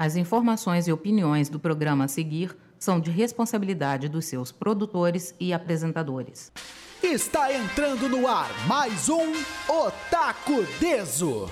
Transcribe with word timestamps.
As 0.00 0.16
informações 0.16 0.88
e 0.88 0.92
opiniões 0.92 1.50
do 1.50 1.60
programa 1.60 2.06
a 2.06 2.08
seguir 2.08 2.56
são 2.78 2.98
de 2.98 3.10
responsabilidade 3.10 4.08
dos 4.08 4.24
seus 4.24 4.50
produtores 4.50 5.34
e 5.38 5.52
apresentadores. 5.52 6.50
Está 7.02 7.52
entrando 7.52 8.08
no 8.08 8.26
ar 8.26 8.48
mais 8.66 9.10
um 9.10 9.30
Otaku 9.68 10.64
Deso. 10.80 11.50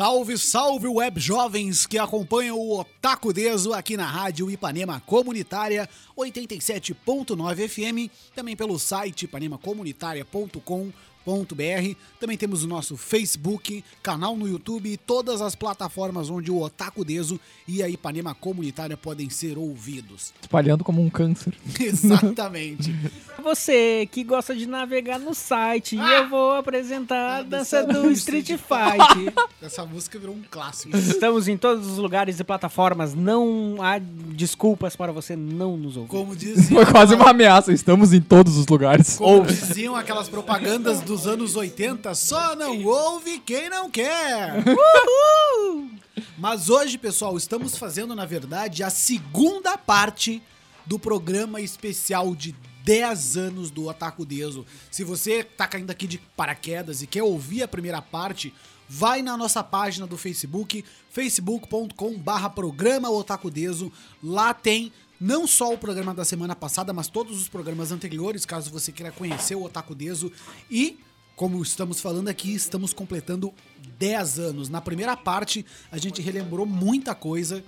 Salve, 0.00 0.38
salve 0.38 0.88
web 0.88 1.20
jovens 1.20 1.84
que 1.84 1.98
acompanham 1.98 2.56
o 2.58 2.80
Otaku 2.80 3.34
Deso 3.34 3.74
aqui 3.74 3.98
na 3.98 4.06
Rádio 4.06 4.50
Ipanema 4.50 4.98
Comunitária 5.04 5.86
87.9 6.16 7.68
FM, 7.68 8.10
também 8.34 8.56
pelo 8.56 8.78
site 8.78 9.26
ipanemacomunitaria.com 9.26 10.90
www.otakudeso.com.br. 11.24 11.96
Também 12.18 12.36
temos 12.36 12.64
o 12.64 12.68
nosso 12.68 12.96
Facebook, 12.96 13.84
canal 14.02 14.36
no 14.36 14.48
YouTube 14.48 14.90
e 14.90 14.96
todas 14.96 15.40
as 15.40 15.54
plataformas 15.54 16.28
onde 16.28 16.50
o 16.50 16.60
Otaku 16.60 17.04
Deso 17.04 17.40
e 17.66 17.82
a 17.82 17.88
Ipanema 17.88 18.34
Comunitária 18.34 18.96
podem 18.96 19.30
ser 19.30 19.56
ouvidos. 19.56 20.32
Espalhando 20.40 20.84
como 20.84 21.02
um 21.02 21.08
câncer. 21.08 21.54
Exatamente. 21.80 22.94
Você 23.42 24.06
que 24.10 24.22
gosta 24.22 24.54
de 24.54 24.66
navegar 24.66 25.18
no 25.18 25.34
site, 25.34 25.98
ah! 25.98 26.18
eu 26.18 26.28
vou 26.28 26.52
apresentar 26.52 27.38
a 27.38 27.42
dança 27.42 27.84
do 27.84 28.10
Street 28.10 28.48
Fight. 28.48 29.32
Essa 29.62 29.84
música 29.86 30.18
virou 30.18 30.34
um 30.34 30.42
clássico. 30.50 30.96
Estamos 30.96 31.48
em 31.48 31.56
todos 31.56 31.86
os 31.86 31.98
lugares 31.98 32.38
e 32.38 32.44
plataformas, 32.44 33.14
não 33.14 33.76
há 33.80 33.98
desculpas 33.98 34.94
para 34.94 35.12
você 35.12 35.34
não 35.34 35.76
nos 35.76 35.96
ouvir. 35.96 36.10
Como 36.10 36.36
diziam... 36.36 36.82
Foi 36.82 36.86
quase 36.92 37.14
uma 37.14 37.30
ameaça, 37.30 37.72
estamos 37.72 38.12
em 38.12 38.20
todos 38.20 38.56
os 38.56 38.66
lugares. 38.66 39.16
Como 39.16 39.46
diziam 39.46 39.96
aquelas 39.96 40.28
propagandas 40.28 41.00
dos 41.10 41.26
anos 41.26 41.56
80, 41.56 42.14
só 42.14 42.54
não 42.54 42.84
ouve 42.84 43.40
quem 43.40 43.68
não 43.68 43.90
quer. 43.90 44.62
Uhul! 44.64 45.90
Mas 46.38 46.70
hoje, 46.70 46.96
pessoal, 46.96 47.36
estamos 47.36 47.76
fazendo, 47.76 48.14
na 48.14 48.24
verdade, 48.24 48.84
a 48.84 48.90
segunda 48.90 49.76
parte 49.76 50.40
do 50.86 51.00
programa 51.00 51.60
especial 51.60 52.32
de 52.36 52.54
10 52.84 53.36
anos 53.36 53.72
do 53.72 53.88
Otaku 53.88 54.24
Deso. 54.24 54.64
Se 54.88 55.02
você 55.02 55.42
tá 55.42 55.66
caindo 55.66 55.90
aqui 55.90 56.06
de 56.06 56.18
paraquedas 56.36 57.02
e 57.02 57.08
quer 57.08 57.24
ouvir 57.24 57.64
a 57.64 57.68
primeira 57.68 58.00
parte, 58.00 58.54
vai 58.88 59.20
na 59.20 59.36
nossa 59.36 59.64
página 59.64 60.06
do 60.06 60.16
Facebook, 60.16 60.84
facebook.com 61.10 62.16
barra 62.18 62.48
programa 62.48 63.10
Otaku 63.10 63.50
Deso. 63.50 63.92
Lá 64.22 64.54
tem 64.54 64.92
não 65.20 65.46
só 65.46 65.74
o 65.74 65.78
programa 65.78 66.14
da 66.14 66.24
semana 66.24 66.56
passada, 66.56 66.94
mas 66.94 67.08
todos 67.08 67.38
os 67.38 67.48
programas 67.48 67.92
anteriores, 67.92 68.46
caso 68.46 68.70
você 68.70 68.90
queira 68.90 69.12
conhecer 69.12 69.54
o 69.54 69.62
Otaku 69.64 69.94
Deso. 69.94 70.32
E, 70.70 70.98
como 71.40 71.62
estamos 71.62 72.02
falando 72.02 72.28
aqui, 72.28 72.52
estamos 72.52 72.92
completando 72.92 73.50
10 73.98 74.38
anos. 74.38 74.68
Na 74.68 74.78
primeira 74.78 75.16
parte, 75.16 75.64
a 75.90 75.96
gente 75.96 76.20
relembrou 76.20 76.66
muita 76.66 77.14
coisa. 77.14 77.64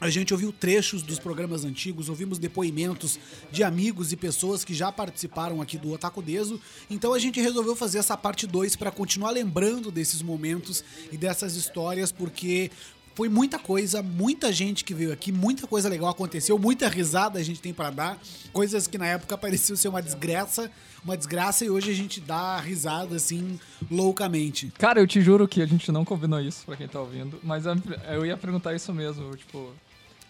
A 0.00 0.08
gente 0.08 0.32
ouviu 0.32 0.52
trechos 0.52 1.02
dos 1.02 1.18
programas 1.18 1.64
antigos, 1.64 2.08
ouvimos 2.08 2.38
depoimentos 2.38 3.18
de 3.50 3.64
amigos 3.64 4.12
e 4.12 4.16
pessoas 4.16 4.64
que 4.64 4.72
já 4.72 4.92
participaram 4.92 5.60
aqui 5.60 5.76
do 5.76 5.90
Otaku 5.90 6.22
Deso. 6.22 6.60
Então 6.88 7.12
a 7.12 7.18
gente 7.18 7.40
resolveu 7.40 7.74
fazer 7.74 7.98
essa 7.98 8.16
parte 8.16 8.46
2 8.46 8.76
para 8.76 8.92
continuar 8.92 9.32
lembrando 9.32 9.90
desses 9.90 10.22
momentos 10.22 10.84
e 11.10 11.16
dessas 11.16 11.56
histórias, 11.56 12.12
porque 12.12 12.70
foi 13.14 13.28
muita 13.28 13.58
coisa, 13.58 14.02
muita 14.02 14.52
gente 14.52 14.84
que 14.84 14.94
veio 14.94 15.12
aqui, 15.12 15.30
muita 15.30 15.66
coisa 15.66 15.88
legal 15.88 16.08
aconteceu, 16.08 16.58
muita 16.58 16.88
risada 16.88 17.38
a 17.38 17.42
gente 17.42 17.60
tem 17.60 17.72
para 17.72 17.90
dar, 17.90 18.18
coisas 18.52 18.86
que 18.86 18.98
na 18.98 19.06
época 19.06 19.36
pareciam 19.36 19.76
ser 19.76 19.88
uma 19.88 20.02
desgraça, 20.02 20.70
uma 21.04 21.16
desgraça 21.16 21.64
e 21.64 21.70
hoje 21.70 21.90
a 21.90 21.94
gente 21.94 22.20
dá 22.20 22.58
risada 22.58 23.16
assim 23.16 23.58
loucamente. 23.90 24.72
Cara, 24.78 25.00
eu 25.00 25.06
te 25.06 25.20
juro 25.20 25.46
que 25.46 25.60
a 25.60 25.66
gente 25.66 25.90
não 25.92 26.04
combinou 26.04 26.40
isso 26.40 26.64
para 26.64 26.76
quem 26.76 26.88
tá 26.88 27.00
ouvindo, 27.00 27.38
mas 27.42 27.64
eu 28.10 28.24
ia 28.24 28.36
perguntar 28.36 28.74
isso 28.74 28.92
mesmo, 28.92 29.36
tipo, 29.36 29.70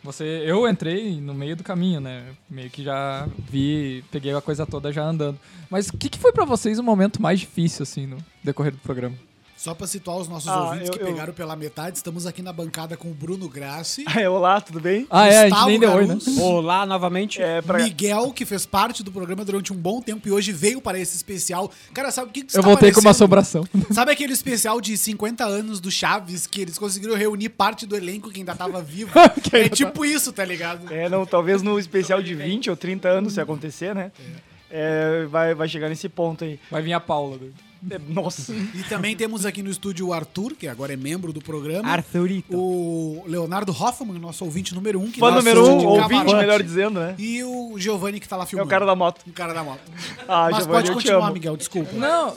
você, 0.03 0.25
eu 0.45 0.69
entrei 0.69 1.21
no 1.21 1.33
meio 1.33 1.55
do 1.55 1.63
caminho, 1.63 2.01
né? 2.01 2.25
Meio 2.51 2.69
que 2.69 2.83
já 2.83 3.29
vi, 3.49 4.05
peguei 4.11 4.35
a 4.35 4.41
coisa 4.41 4.67
toda 4.67 4.93
já 4.93 5.05
andando. 5.05 5.39
Mas 5.71 5.89
o 5.89 5.97
que, 5.97 6.09
que 6.09 6.19
foi 6.19 6.33
para 6.33 6.45
vocês 6.45 6.79
o 6.81 6.83
momento 6.83 7.23
mais 7.23 7.39
difícil 7.39 7.85
assim 7.85 8.07
no 8.07 8.19
decorrer 8.43 8.73
do 8.73 8.79
programa? 8.79 9.17
Só 9.63 9.75
para 9.75 9.87
situar 9.87 10.17
os 10.17 10.27
nossos 10.27 10.49
ah, 10.49 10.65
ouvintes 10.65 10.89
eu, 10.89 10.95
que 10.95 11.03
eu... 11.03 11.07
pegaram 11.07 11.33
pela 11.33 11.55
metade, 11.55 11.97
estamos 11.97 12.27
aqui 12.27 12.43
na 12.43 12.53
bancada 12.53 12.97
com 12.97 13.13
o 13.13 13.15
Bruno 13.15 13.49
Grassi. 13.49 14.03
Ah, 14.09 14.19
é, 14.21 14.29
olá, 14.29 14.61
tudo 14.61 14.81
bem? 14.81 15.07
Ah, 15.09 15.29
é, 15.29 15.45
a 15.45 15.49
gente 15.49 15.67
nem 15.67 15.79
deu 15.79 15.93
oi, 15.93 16.05
né? 16.05 16.19
Olá, 16.41 16.85
novamente. 16.85 17.41
É, 17.41 17.63
pra... 17.63 17.79
Miguel, 17.79 18.33
que 18.33 18.45
fez 18.45 18.67
parte 18.67 19.05
do 19.05 19.13
programa 19.13 19.45
durante 19.45 19.73
um 19.73 19.77
bom 19.77 20.03
tempo 20.03 20.27
e 20.27 20.33
hoje 20.33 20.51
veio 20.51 20.81
para 20.81 20.99
esse 20.99 21.15
especial. 21.15 21.71
Cara, 21.95 22.11
sabe 22.11 22.31
o 22.31 22.33
que, 22.33 22.43
que 22.43 22.57
Eu 22.59 22.61
tá 22.61 22.69
voltei 22.69 22.91
com 22.91 23.03
uma 23.03 23.13
assombração. 23.13 23.65
Sabe 23.93 24.11
aquele 24.11 24.33
especial 24.33 24.81
de 24.81 24.97
50 24.99 25.45
anos 25.45 25.79
do 25.79 25.93
Chaves, 25.93 26.45
que 26.49 26.61
eles 26.61 26.77
conseguiram 26.77 27.15
reunir 27.15 27.51
parte 27.51 27.87
do 27.87 27.95
elenco 27.95 28.33
que 28.33 28.41
ainda 28.41 28.57
tava 28.57 28.83
vivo? 28.83 29.13
é 29.53 29.69
tipo 29.69 30.05
isso, 30.05 30.33
tá 30.33 30.45
ligado? 30.45 30.93
É, 30.93 31.09
não, 31.09 31.25
talvez 31.25 31.63
no 31.63 31.79
especial 31.79 32.21
de 32.21 32.35
20 32.35 32.69
ou 32.69 32.77
30 32.77 33.09
anos, 33.09 33.35
se 33.35 33.41
acontecer, 33.41 33.95
né? 33.95 34.11
É. 34.19 35.23
É, 35.23 35.27
vai, 35.27 35.55
vai 35.55 35.69
chegar 35.69 35.89
nesse 35.89 36.09
ponto 36.09 36.43
aí. 36.43 36.59
Vai 36.69 36.83
vir 36.83 36.95
a 36.95 36.99
Paula. 36.99 37.37
Né? 37.37 37.72
É, 37.91 37.99
nossa. 37.99 38.53
E 38.53 38.83
também 38.85 39.17
temos 39.17 39.45
aqui 39.45 39.63
no 39.63 39.71
estúdio 39.71 40.09
o 40.09 40.13
Arthur, 40.13 40.55
que 40.55 40.69
agora 40.69 40.93
é 40.93 40.97
membro 40.97 41.33
do 41.33 41.41
programa. 41.41 41.89
Arthurito. 41.89 42.57
O 42.57 43.25
Leonardo 43.27 43.73
Hoffman, 43.73 44.19
nosso 44.19 44.45
ouvinte 44.45 44.75
número 44.75 45.01
um. 45.01 45.11
Que 45.11 45.19
Fã 45.19 45.31
número 45.33 45.67
um, 45.67 45.87
ouvinte, 45.87 46.35
melhor 46.35 46.63
dizendo, 46.63 47.01
né? 47.01 47.15
E 47.19 47.43
o 47.43 47.75
Giovanni, 47.79 48.21
que 48.21 48.29
tá 48.29 48.37
lá 48.37 48.47
filmando. 48.47 48.67
É 48.67 48.69
o 48.69 48.71
cara 48.71 48.87
da 48.87 48.95
moto. 48.95 49.23
O 49.27 49.33
cara 49.33 49.53
da 49.53 49.65
moto. 49.65 49.81
Ah, 50.29 50.49
Mas 50.51 50.65
Giovanni, 50.65 50.87
pode 50.87 50.93
continuar, 50.93 51.33
Miguel, 51.33 51.57
desculpa. 51.57 51.93
Não. 51.93 52.37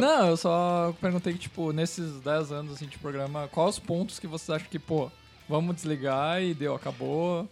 Não, 0.00 0.28
eu 0.28 0.36
só 0.36 0.94
perguntei 1.00 1.32
que, 1.32 1.38
tipo, 1.40 1.72
nesses 1.72 2.20
10 2.20 2.52
anos 2.52 2.72
assim, 2.74 2.86
de 2.86 2.98
programa, 2.98 3.48
quais 3.48 3.74
os 3.74 3.78
pontos 3.78 4.18
que 4.18 4.26
vocês 4.26 4.50
acham 4.50 4.68
que, 4.70 4.78
pô, 4.78 5.10
vamos 5.48 5.74
desligar 5.76 6.42
e 6.42 6.54
deu, 6.54 6.74
acabou. 6.74 7.48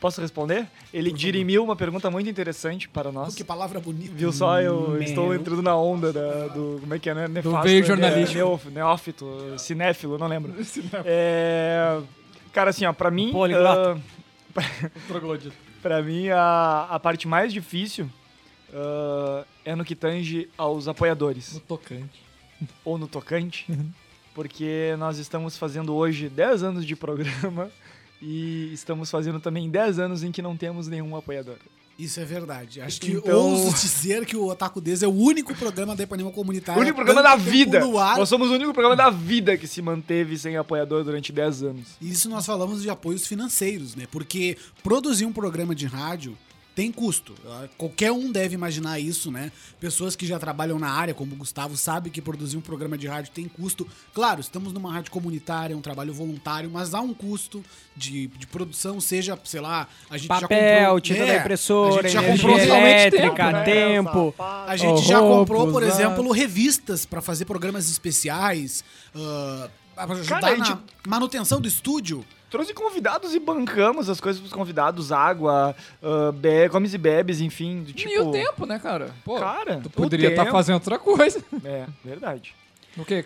Posso 0.00 0.20
responder? 0.20 0.66
Ele 0.94 1.10
dirimiu 1.10 1.64
uma 1.64 1.74
pergunta 1.74 2.08
muito 2.08 2.30
interessante 2.30 2.88
para 2.88 3.10
nós. 3.10 3.34
Que 3.34 3.42
palavra 3.42 3.80
bonita. 3.80 4.12
Viu 4.14 4.32
só, 4.32 4.60
eu 4.60 4.90
Meu. 4.90 5.02
estou 5.02 5.34
entrando 5.34 5.60
na 5.60 5.76
onda 5.76 6.12
da, 6.12 6.46
do. 6.48 6.78
Como 6.80 6.94
é 6.94 6.98
que 7.00 7.10
é, 7.10 7.14
né? 7.14 7.26
Nefasto, 7.26 7.58
do 7.58 7.62
veio 7.62 7.84
jornalístico. 7.84 8.60
É, 8.66 8.70
neófito, 8.70 9.54
cinéfilo, 9.58 10.16
não 10.16 10.28
lembro. 10.28 10.54
é, 11.04 12.00
cara, 12.52 12.70
assim, 12.70 12.86
ó, 12.86 12.92
pra 12.92 13.10
mim. 13.10 13.32
Uh, 13.32 14.00
pra 15.82 16.00
mim, 16.00 16.28
a, 16.28 16.86
a 16.90 17.00
parte 17.00 17.26
mais 17.26 17.52
difícil 17.52 18.08
uh, 18.70 19.44
é 19.64 19.74
no 19.74 19.84
que 19.84 19.96
tange 19.96 20.48
aos 20.56 20.86
apoiadores. 20.86 21.54
No 21.54 21.60
tocante. 21.60 22.22
Ou 22.84 22.96
no 22.96 23.08
tocante. 23.08 23.66
Uhum. 23.68 23.90
porque 24.32 24.94
nós 24.96 25.18
estamos 25.18 25.58
fazendo 25.58 25.92
hoje 25.92 26.28
10 26.28 26.62
anos 26.62 26.86
de 26.86 26.94
programa. 26.94 27.68
E 28.20 28.72
estamos 28.72 29.10
fazendo 29.10 29.40
também 29.40 29.70
10 29.70 29.98
anos 29.98 30.22
em 30.22 30.32
que 30.32 30.42
não 30.42 30.56
temos 30.56 30.88
nenhum 30.88 31.16
apoiador. 31.16 31.58
Isso 31.98 32.20
é 32.20 32.24
verdade. 32.24 32.80
Acho 32.80 33.00
que 33.00 33.10
então... 33.10 33.36
ouso 33.36 33.74
dizer 33.74 34.24
que 34.24 34.36
o 34.36 34.46
Otaku 34.46 34.80
Deus 34.80 35.02
é 35.02 35.08
o 35.08 35.12
único 35.12 35.52
programa 35.56 35.96
da 35.96 36.04
Epanema 36.04 36.30
Comunitária. 36.30 36.78
O 36.78 36.82
único 36.82 36.94
programa 36.94 37.20
da 37.20 37.34
vida. 37.34 37.80
Nós 37.80 38.28
somos 38.28 38.50
o 38.50 38.54
único 38.54 38.72
programa 38.72 38.94
da 38.94 39.10
vida 39.10 39.56
que 39.56 39.66
se 39.66 39.82
manteve 39.82 40.38
sem 40.38 40.56
apoiador 40.56 41.02
durante 41.02 41.32
10 41.32 41.62
anos. 41.64 41.88
Isso 42.00 42.28
nós 42.28 42.46
falamos 42.46 42.82
de 42.82 42.88
apoios 42.88 43.26
financeiros, 43.26 43.96
né? 43.96 44.06
Porque 44.12 44.56
produzir 44.80 45.26
um 45.26 45.32
programa 45.32 45.74
de 45.74 45.86
rádio 45.86 46.38
tem 46.78 46.92
custo. 46.92 47.34
Qualquer 47.76 48.12
um 48.12 48.30
deve 48.30 48.54
imaginar 48.54 49.00
isso, 49.00 49.32
né? 49.32 49.50
Pessoas 49.80 50.14
que 50.14 50.24
já 50.24 50.38
trabalham 50.38 50.78
na 50.78 50.88
área, 50.88 51.12
como 51.12 51.34
o 51.34 51.36
Gustavo, 51.36 51.76
sabe 51.76 52.08
que 52.08 52.22
produzir 52.22 52.56
um 52.56 52.60
programa 52.60 52.96
de 52.96 53.08
rádio 53.08 53.32
tem 53.34 53.48
custo. 53.48 53.84
Claro, 54.14 54.40
estamos 54.40 54.72
numa 54.72 54.92
rádio 54.92 55.10
comunitária, 55.10 55.74
é 55.74 55.76
um 55.76 55.80
trabalho 55.80 56.14
voluntário, 56.14 56.70
mas 56.72 56.94
há 56.94 57.00
um 57.00 57.12
custo 57.12 57.64
de, 57.96 58.28
de 58.28 58.46
produção, 58.46 59.00
seja, 59.00 59.36
sei 59.42 59.60
lá, 59.60 59.88
a 60.08 60.16
gente 60.16 60.28
Papel, 60.28 60.48
já 60.48 60.78
comprou... 60.84 61.00
tinta 61.00 61.22
é, 61.24 61.26
da 61.26 61.36
impressora, 61.38 61.98
a 61.98 62.02
gente 62.08 62.12
já 62.12 62.22
comprou 62.22 62.56
elétrica, 62.56 63.64
tempo. 63.64 63.64
tempo. 63.64 64.34
A 64.38 64.76
gente 64.76 65.04
já 65.04 65.18
comprou, 65.18 65.72
por 65.72 65.82
exemplo, 65.82 66.30
revistas 66.30 67.04
para 67.04 67.20
fazer 67.20 67.44
programas 67.44 67.90
especiais, 67.90 68.84
uh, 69.16 69.68
ajudar 69.96 70.40
Cara, 70.40 70.56
na 70.56 70.64
gente... 70.64 70.80
manutenção 71.04 71.60
do 71.60 71.66
estúdio 71.66 72.24
trouxe 72.50 72.74
convidados 72.74 73.34
e 73.34 73.38
bancamos 73.38 74.08
as 74.08 74.20
coisas 74.20 74.40
pros 74.40 74.52
convidados, 74.52 75.12
água, 75.12 75.74
uh, 76.02 76.32
be 76.32 76.68
comes 76.70 76.94
e 76.94 76.98
bebes, 76.98 77.40
enfim. 77.40 77.84
Tipo... 77.84 78.10
E 78.10 78.18
o 78.18 78.30
tempo, 78.30 78.66
né, 78.66 78.78
cara? 78.78 79.10
Pô, 79.24 79.38
cara, 79.38 79.80
tu 79.82 79.90
poderia 79.90 80.30
estar 80.30 80.46
tá 80.46 80.50
fazendo 80.50 80.74
outra 80.74 80.98
coisa. 80.98 81.42
É, 81.64 81.86
verdade. 82.04 82.54
O 82.96 83.04
quê? 83.04 83.24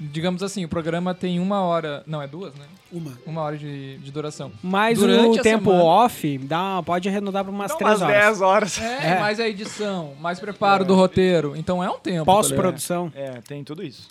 Digamos 0.00 0.44
assim, 0.44 0.64
o 0.64 0.68
programa 0.68 1.12
tem 1.12 1.40
uma 1.40 1.60
hora. 1.62 2.04
Não, 2.06 2.22
é 2.22 2.28
duas, 2.28 2.54
né? 2.54 2.64
Uma. 2.92 3.18
Uma 3.26 3.42
hora 3.42 3.56
de, 3.56 3.98
de 3.98 4.12
duração. 4.12 4.52
Mas 4.62 4.96
Durante 4.96 5.40
o 5.40 5.42
tempo 5.42 5.70
semana, 5.70 5.84
off 5.84 6.38
dá, 6.38 6.80
pode 6.84 7.08
arredondar 7.08 7.42
para 7.42 7.52
umas 7.52 7.72
Não, 7.72 7.78
três 7.78 8.00
umas 8.00 8.02
horas. 8.02 8.16
10 8.16 8.40
horas. 8.40 8.80
É, 8.80 9.06
é, 9.08 9.18
mais 9.18 9.40
a 9.40 9.48
edição, 9.48 10.14
mais 10.20 10.38
preparo 10.38 10.84
é. 10.84 10.86
do 10.86 10.94
roteiro. 10.94 11.56
Então 11.56 11.82
é 11.82 11.90
um 11.90 11.98
tempo. 11.98 12.24
Pós-produção. 12.24 13.10
Tá 13.10 13.18
é, 13.18 13.40
tem 13.40 13.64
tudo 13.64 13.82
isso. 13.82 14.08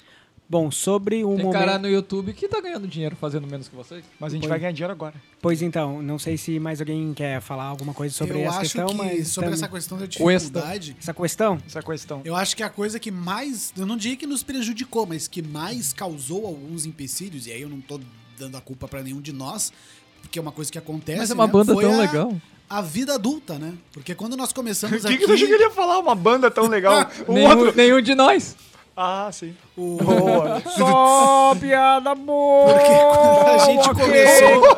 Bom, 0.49 0.71
sobre 0.71 1.25
o 1.25 1.35
Tem 1.35 1.43
momento... 1.45 1.59
cara 1.59 1.77
no 1.77 1.89
YouTube 1.89 2.31
que 2.31 2.47
tá 2.47 2.61
ganhando 2.61 2.87
dinheiro 2.87 3.17
fazendo 3.17 3.45
menos 3.45 3.67
que 3.67 3.75
vocês. 3.75 4.03
Mas 4.17 4.31
a 4.31 4.35
gente 4.35 4.43
Pois- 4.43 4.49
vai 4.49 4.59
ganhar 4.59 4.71
dinheiro 4.71 4.93
agora. 4.93 5.13
Pois 5.41 5.61
então, 5.61 6.01
não 6.01 6.17
sei 6.17 6.37
se 6.37 6.57
mais 6.57 6.79
alguém 6.79 7.13
quer 7.13 7.41
falar 7.41 7.65
alguma 7.65 7.93
coisa 7.93 8.13
sobre 8.15 8.37
eu 8.37 8.43
essa 8.43 8.51
acho 8.51 8.59
questão, 8.61 8.87
que 8.87 8.95
mas... 8.95 9.27
sobre 9.27 9.49
tam- 9.49 9.53
essa 9.55 9.67
questão 9.67 9.97
da 9.97 10.05
dificuldade, 10.05 10.95
essa 11.01 11.13
questão? 11.13 11.59
Essa 11.67 11.81
questão. 11.81 12.21
eu 12.23 12.33
acho 12.35 12.55
que 12.55 12.63
a 12.63 12.69
coisa 12.69 12.97
que 12.97 13.11
mais, 13.11 13.73
eu 13.77 13.85
não 13.85 13.97
diria 13.97 14.15
que 14.15 14.25
nos 14.25 14.41
prejudicou, 14.41 15.05
mas 15.05 15.27
que 15.27 15.41
mais 15.41 15.91
causou 15.91 16.45
alguns 16.47 16.85
empecilhos, 16.85 17.45
e 17.45 17.51
aí 17.51 17.61
eu 17.61 17.69
não 17.69 17.81
tô 17.81 17.99
dando 18.39 18.55
a 18.55 18.61
culpa 18.61 18.87
pra 18.87 19.03
nenhum 19.03 19.19
de 19.19 19.33
nós, 19.33 19.73
porque 20.21 20.39
é 20.39 20.41
uma 20.41 20.51
coisa 20.53 20.71
que 20.71 20.77
acontece, 20.77 21.19
Mas 21.19 21.31
é 21.31 21.33
uma 21.33 21.45
né, 21.47 21.51
banda 21.51 21.73
foi 21.73 21.83
tão 21.83 21.93
a- 21.93 21.97
legal. 22.01 22.41
A 22.69 22.81
vida 22.81 23.13
adulta, 23.15 23.57
né? 23.59 23.73
Porque 23.93 24.13
quando 24.15 24.35
nós 24.37 24.51
O 24.51 24.55
começamos 24.55 25.01
que, 25.01 25.07
aqui... 25.07 25.17
que 25.17 25.25
você 25.27 25.33
achou 25.33 25.47
que 25.47 25.53
ele 25.53 25.63
ia 25.63 25.71
falar? 25.71 25.99
Uma 25.99 26.15
banda 26.15 26.49
tão 26.51 26.67
legal. 26.67 27.09
O 27.27 27.31
Nenhum, 27.35 27.49
outro. 27.57 27.73
nenhum 27.75 28.01
de 28.01 28.13
nós. 28.15 28.55
Ah, 28.99 29.29
sim. 29.31 29.55
o- 29.77 29.97
Boa. 30.01 30.59
Só 30.75 31.55
piada 31.59 32.15
boa! 32.15 32.73
Porque 32.73 32.87
quando 32.87 33.47
a 33.49 33.57
gente 33.65 33.89
ok, 33.89 34.05
começou- 34.05 34.75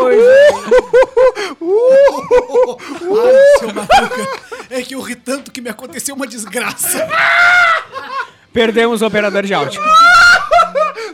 coisa. 0.00 0.32
Ai, 3.22 3.58
seu 3.58 3.74
maluca. 3.74 4.46
É 4.70 4.82
que 4.82 4.94
eu 4.94 5.00
ri 5.00 5.14
tanto 5.14 5.50
que 5.52 5.60
me 5.60 5.68
aconteceu 5.68 6.14
uma 6.14 6.26
desgraça. 6.26 7.06
Perdemos 8.52 9.02
o 9.02 9.06
operador 9.06 9.42
de 9.44 9.52
áudio. 9.52 9.82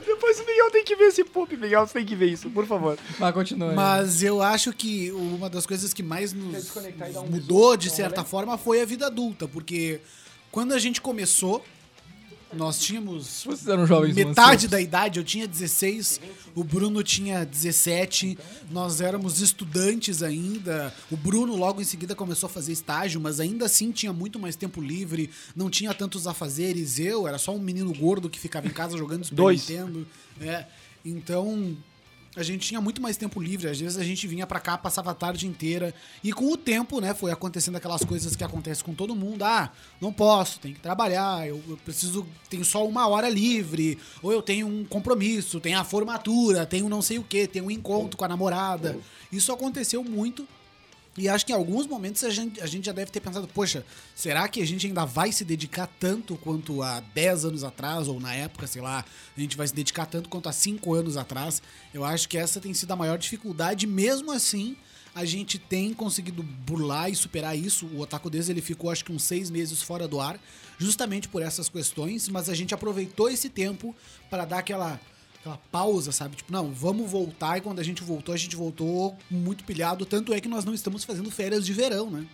Depois 0.07 0.39
o 0.39 0.45
Miguel 0.47 0.71
tem 0.71 0.85
que 0.85 0.95
ver 0.95 1.07
esse 1.07 1.25
pop, 1.25 1.57
Miguel. 1.57 1.85
Você 1.87 1.95
tem 1.95 2.05
que 2.07 2.15
ver 2.15 2.27
isso, 2.27 2.49
por 2.51 2.67
favor. 2.67 2.97
Mas 3.19 3.35
continua. 3.35 3.73
Mas 3.73 4.23
eu 4.23 4.41
acho 4.41 4.73
que 4.73 5.11
uma 5.11 5.51
das 5.51 5.67
coisas 5.67 5.93
que 5.93 6.03
mais 6.05 6.33
nos 6.33 6.73
mudou, 7.29 7.77
de 7.77 7.91
certa 7.91 8.23
forma, 8.23 8.57
foi 8.57 8.81
a 8.81 8.85
vida 8.85 9.07
adulta. 9.09 9.49
Porque 9.49 10.01
quando 10.53 10.73
a 10.73 10.79
gente 10.79 11.01
começou, 11.01 11.65
nós 12.55 12.79
tínhamos 12.79 13.45
Vocês 13.45 13.67
eram 13.69 13.87
jovens 13.87 14.15
metade 14.15 14.69
da 14.69 14.81
idade. 14.81 15.19
Eu 15.19 15.25
tinha 15.25 15.47
16, 15.47 16.21
o 16.55 16.63
Bruno 16.63 17.03
tinha 17.03 17.45
17. 17.45 18.39
Nós 18.71 19.01
éramos 19.01 19.41
estudantes 19.41 20.23
ainda. 20.23 20.95
O 21.11 21.17
Bruno 21.17 21.57
logo 21.57 21.81
em 21.81 21.85
seguida 21.85 22.15
começou 22.15 22.47
a 22.47 22.51
fazer 22.51 22.73
estágio, 22.73 23.21
mas 23.21 23.41
ainda 23.41 23.67
assim 23.67 23.91
tinha 23.91 24.13
muito 24.13 24.39
mais 24.39 24.57
tempo 24.57 24.81
livre. 24.81 25.31
Não 25.55 25.71
tinha 25.71 25.93
tantos 25.95 26.27
afazeres. 26.27 26.99
Eu 26.99 27.27
era 27.27 27.39
só 27.39 27.55
um 27.55 27.61
menino 27.61 27.93
gordo 27.95 28.29
que 28.29 28.39
ficava 28.39 28.67
em 28.67 28.71
casa 28.71 28.97
jogando 28.97 29.25
Super 29.25 29.37
Dois. 29.37 29.69
Nintendo. 29.69 30.07
É. 30.41 30.67
Então, 31.05 31.77
a 32.35 32.43
gente 32.43 32.67
tinha 32.67 32.81
muito 32.81 33.01
mais 33.03 33.17
tempo 33.17 33.41
livre. 33.41 33.69
Às 33.69 33.79
vezes 33.79 33.99
a 33.99 34.05
gente 34.05 34.27
vinha 34.27 34.47
pra 34.47 34.59
cá, 34.59 34.79
passava 34.79 35.11
a 35.11 35.15
tarde 35.15 35.47
inteira. 35.47 35.95
E 36.25 36.33
com 36.33 36.51
o 36.51 36.57
tempo, 36.57 37.01
né, 37.01 37.15
foi 37.15 37.31
acontecendo 37.31 37.77
aquelas 37.77 38.05
coisas 38.05 38.35
que 38.35 38.43
acontecem 38.43 38.85
com 38.85 38.95
todo 38.95 39.15
mundo. 39.15 39.43
Ah, 39.43 39.71
não 40.01 40.13
posso, 40.13 40.59
tenho 40.59 40.75
que 40.75 40.81
trabalhar, 40.81 41.47
eu, 41.47 41.63
eu 41.69 41.77
preciso, 41.79 42.27
tenho 42.49 42.65
só 42.65 42.87
uma 42.87 43.07
hora 43.07 43.29
livre. 43.29 43.99
Ou 44.23 44.33
eu 44.33 44.41
tenho 44.41 44.67
um 44.67 44.85
compromisso, 44.85 45.61
tenho 45.61 45.79
a 45.79 45.85
formatura, 45.85 46.65
tenho 46.65 46.89
não 46.89 47.03
sei 47.03 47.19
o 47.19 47.25
que, 47.25 47.47
tenho 47.47 47.67
um 47.67 47.71
encontro 47.71 48.17
com 48.17 48.25
a 48.25 48.29
namorada. 48.29 48.99
Isso 49.31 49.53
aconteceu 49.53 50.03
muito. 50.03 50.47
E 51.17 51.29
acho 51.29 51.45
que 51.45 51.53
em 51.53 51.55
alguns 51.55 51.87
momentos 51.87 52.25
a 52.25 52.31
gente, 52.31 52.61
a 52.61 52.67
gente 52.67 52.87
já 52.87 52.93
deve 52.93 53.11
ter 53.11 53.21
pensado, 53.21 53.47
poxa, 53.47 53.85
será 54.15 54.49
que 54.49 54.63
a 54.63 54.67
gente 54.67 54.87
ainda 54.87 55.05
vai 55.05 55.31
se 55.31 55.45
dedicar 55.45 55.87
tanto 56.01 56.37
quanto 56.37 56.83
há 56.83 57.01
10 57.01 57.45
anos 57.45 57.65
atrás, 57.65 58.09
ou 58.09 58.19
na 58.19 58.35
época, 58.35 58.67
sei 58.67 58.81
lá, 58.81 59.05
a 59.37 59.41
gente 59.41 59.57
vai 59.57 59.69
se 59.69 59.75
dedicar 59.75 60.07
tanto 60.07 60.31
quanto 60.31 60.49
há 60.49 60.53
5 60.53 60.95
anos 60.95 61.19
atrás? 61.19 61.63
Eu 61.93 62.03
acho 62.03 62.29
que 62.29 62.39
essa 62.39 62.61
tem 62.61 62.73
sido 62.73 62.93
a 62.93 62.97
maior 62.97 63.19
dificuldade, 63.19 63.87
mesmo 63.87 64.33
assim, 64.33 64.75
a 65.15 65.27
gente 65.27 65.59
tem 65.59 65.93
conseguido 65.93 66.43
burlar 66.43 67.11
e 67.11 67.15
superar 67.15 67.57
isso. 67.57 67.85
O 67.87 68.01
Otaku 68.01 68.31
Deus, 68.31 68.49
ele 68.49 68.63
ficou 68.63 68.91
acho 68.91 69.05
que 69.05 69.13
uns 69.13 69.23
seis 69.23 69.51
meses 69.51 69.83
fora 69.83 70.09
do 70.09 70.19
ar, 70.19 70.41
justamente 70.79 71.29
por 71.29 71.43
essas 71.43 71.69
questões, 71.69 72.29
mas 72.29 72.49
a 72.49 72.55
gente 72.55 72.73
aproveitou 72.73 73.29
esse 73.29 73.51
tempo 73.51 73.95
para 74.31 74.47
dar 74.47 74.59
aquela 74.59 74.99
aquela 75.43 75.59
pausa, 75.71 76.13
sabe? 76.13 76.37
Tipo, 76.37 76.53
não, 76.53 76.73
vamos 76.73 77.11
voltar. 77.11 77.59
E 77.59 77.61
quando 77.61 77.81
a 77.81 77.83
gente 77.83 78.03
voltou, 78.03 78.33
a 78.33 78.39
gente 78.39 78.55
voltou 78.55 79.17
muito 79.29 79.65
pilhado. 79.65 80.07
Tanto 80.07 80.33
é 80.33 80.41
que 80.41 80.49
nós 80.49 80.65
não 80.65 80.73
estamos 80.73 81.03
fazendo 81.05 81.31
férias 81.31 81.67
de 81.67 81.73
verão, 81.73 82.09
né? 82.09 82.25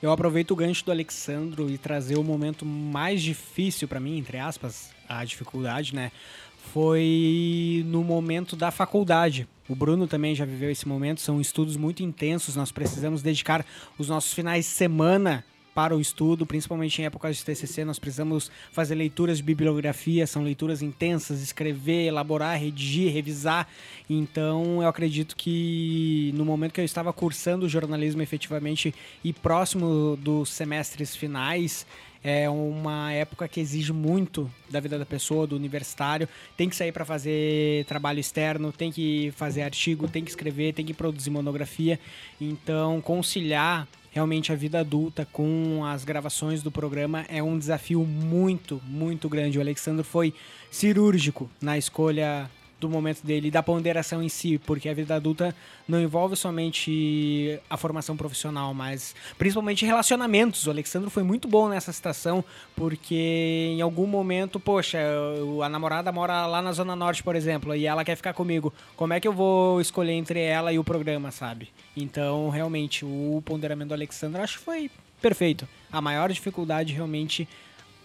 Eu 0.00 0.10
aproveito 0.10 0.50
o 0.50 0.56
gancho 0.56 0.84
do 0.84 0.90
Alexandro 0.90 1.70
e 1.70 1.76
trazer 1.76 2.16
o 2.16 2.24
momento 2.24 2.64
mais 2.64 3.22
difícil 3.22 3.86
pra 3.86 4.00
mim, 4.00 4.18
entre 4.18 4.38
aspas, 4.38 4.90
a 5.08 5.24
dificuldade, 5.24 5.94
né? 5.94 6.10
Foi 6.72 7.82
no 7.86 8.02
momento 8.02 8.56
da 8.56 8.70
faculdade. 8.70 9.46
O 9.68 9.74
Bruno 9.74 10.06
também 10.06 10.34
já 10.34 10.44
viveu 10.44 10.70
esse 10.70 10.88
momento, 10.88 11.20
são 11.20 11.40
estudos 11.40 11.76
muito 11.76 12.02
intensos, 12.02 12.56
nós 12.56 12.72
precisamos 12.72 13.22
dedicar 13.22 13.64
os 13.98 14.08
nossos 14.08 14.32
finais 14.32 14.64
de 14.64 14.70
semana 14.70 15.44
para 15.74 15.96
o 15.96 16.00
estudo, 16.00 16.44
principalmente 16.44 17.00
em 17.00 17.04
épocas 17.06 17.36
de 17.36 17.44
TCC, 17.44 17.84
nós 17.84 17.98
precisamos 17.98 18.50
fazer 18.70 18.94
leituras 18.94 19.38
de 19.38 19.42
bibliografia, 19.42 20.26
são 20.26 20.42
leituras 20.42 20.82
intensas, 20.82 21.40
escrever, 21.40 22.06
elaborar, 22.06 22.58
redigir, 22.58 23.12
revisar. 23.12 23.66
Então, 24.08 24.82
eu 24.82 24.88
acredito 24.88 25.34
que 25.36 26.30
no 26.34 26.44
momento 26.44 26.72
que 26.72 26.80
eu 26.80 26.84
estava 26.84 27.12
cursando 27.12 27.68
jornalismo 27.68 28.22
efetivamente 28.22 28.94
e 29.24 29.32
próximo 29.32 30.16
dos 30.16 30.50
semestres 30.50 31.16
finais, 31.16 31.86
é 32.24 32.48
uma 32.48 33.12
época 33.12 33.48
que 33.48 33.58
exige 33.58 33.92
muito 33.92 34.48
da 34.70 34.78
vida 34.78 34.96
da 34.96 35.04
pessoa, 35.04 35.46
do 35.46 35.56
universitário. 35.56 36.28
Tem 36.56 36.68
que 36.68 36.76
sair 36.76 36.92
para 36.92 37.04
fazer 37.04 37.84
trabalho 37.86 38.20
externo, 38.20 38.70
tem 38.70 38.92
que 38.92 39.32
fazer 39.36 39.62
artigo, 39.62 40.06
tem 40.06 40.22
que 40.22 40.30
escrever, 40.30 40.72
tem 40.72 40.86
que 40.86 40.94
produzir 40.94 41.30
monografia. 41.30 41.98
Então, 42.40 43.00
conciliar 43.00 43.88
realmente 44.12 44.52
a 44.52 44.54
vida 44.54 44.78
adulta 44.78 45.26
com 45.32 45.84
as 45.84 46.04
gravações 46.04 46.62
do 46.62 46.70
programa 46.70 47.24
é 47.28 47.42
um 47.42 47.58
desafio 47.58 48.04
muito, 48.04 48.80
muito 48.86 49.28
grande. 49.28 49.58
O 49.58 49.60
Alexandre 49.60 50.04
foi 50.04 50.34
cirúrgico 50.70 51.50
na 51.60 51.76
escolha 51.78 52.48
do 52.82 52.88
momento 52.88 53.24
dele, 53.24 53.50
da 53.50 53.62
ponderação 53.62 54.22
em 54.22 54.28
si, 54.28 54.58
porque 54.58 54.88
a 54.88 54.94
vida 54.94 55.14
adulta 55.14 55.54
não 55.86 56.00
envolve 56.00 56.34
somente 56.34 57.58
a 57.70 57.76
formação 57.76 58.16
profissional, 58.16 58.74
mas 58.74 59.14
principalmente 59.38 59.86
relacionamentos. 59.86 60.66
O 60.66 60.70
Alexandre 60.70 61.08
foi 61.08 61.22
muito 61.22 61.46
bom 61.46 61.68
nessa 61.68 61.92
situação, 61.92 62.44
porque 62.74 63.68
em 63.70 63.80
algum 63.80 64.06
momento, 64.06 64.58
poxa, 64.58 64.98
a 65.64 65.68
namorada 65.68 66.10
mora 66.10 66.44
lá 66.46 66.60
na 66.60 66.72
Zona 66.72 66.96
Norte, 66.96 67.22
por 67.22 67.36
exemplo, 67.36 67.74
e 67.74 67.86
ela 67.86 68.04
quer 68.04 68.16
ficar 68.16 68.34
comigo. 68.34 68.72
Como 68.96 69.12
é 69.12 69.20
que 69.20 69.28
eu 69.28 69.32
vou 69.32 69.80
escolher 69.80 70.12
entre 70.12 70.40
ela 70.40 70.72
e 70.72 70.78
o 70.78 70.84
programa, 70.84 71.30
sabe? 71.30 71.70
Então, 71.96 72.50
realmente, 72.50 73.04
o 73.04 73.40
ponderamento 73.44 73.88
do 73.88 73.94
Alexandre 73.94 74.42
acho 74.42 74.58
que 74.58 74.64
foi 74.64 74.90
perfeito. 75.20 75.68
A 75.90 76.00
maior 76.00 76.32
dificuldade, 76.32 76.92
realmente, 76.92 77.48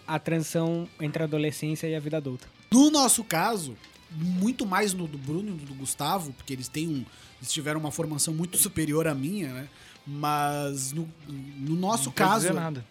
a 0.06 0.18
transição 0.20 0.88
entre 1.00 1.22
a 1.22 1.26
adolescência 1.26 1.88
e 1.88 1.96
a 1.96 2.00
vida 2.00 2.16
adulta. 2.16 2.46
No 2.70 2.90
nosso 2.90 3.24
caso, 3.24 3.76
muito 4.10 4.64
mais 4.66 4.92
no 4.94 5.06
do 5.06 5.18
Bruno 5.18 5.48
e 5.48 5.52
no 5.52 5.58
do 5.58 5.74
Gustavo, 5.74 6.32
porque 6.32 6.52
eles 6.52 6.68
têm 6.68 6.88
um. 6.88 7.04
Eles 7.40 7.52
tiveram 7.52 7.78
uma 7.80 7.90
formação 7.90 8.34
muito 8.34 8.56
superior 8.58 9.06
à 9.06 9.14
minha, 9.14 9.52
né? 9.52 9.68
Mas 10.06 10.92
no, 10.92 11.08
no 11.28 11.76
nosso 11.76 12.06
Não 12.06 12.12
caso. 12.12 12.40
dizer 12.46 12.54
nada. 12.54 12.84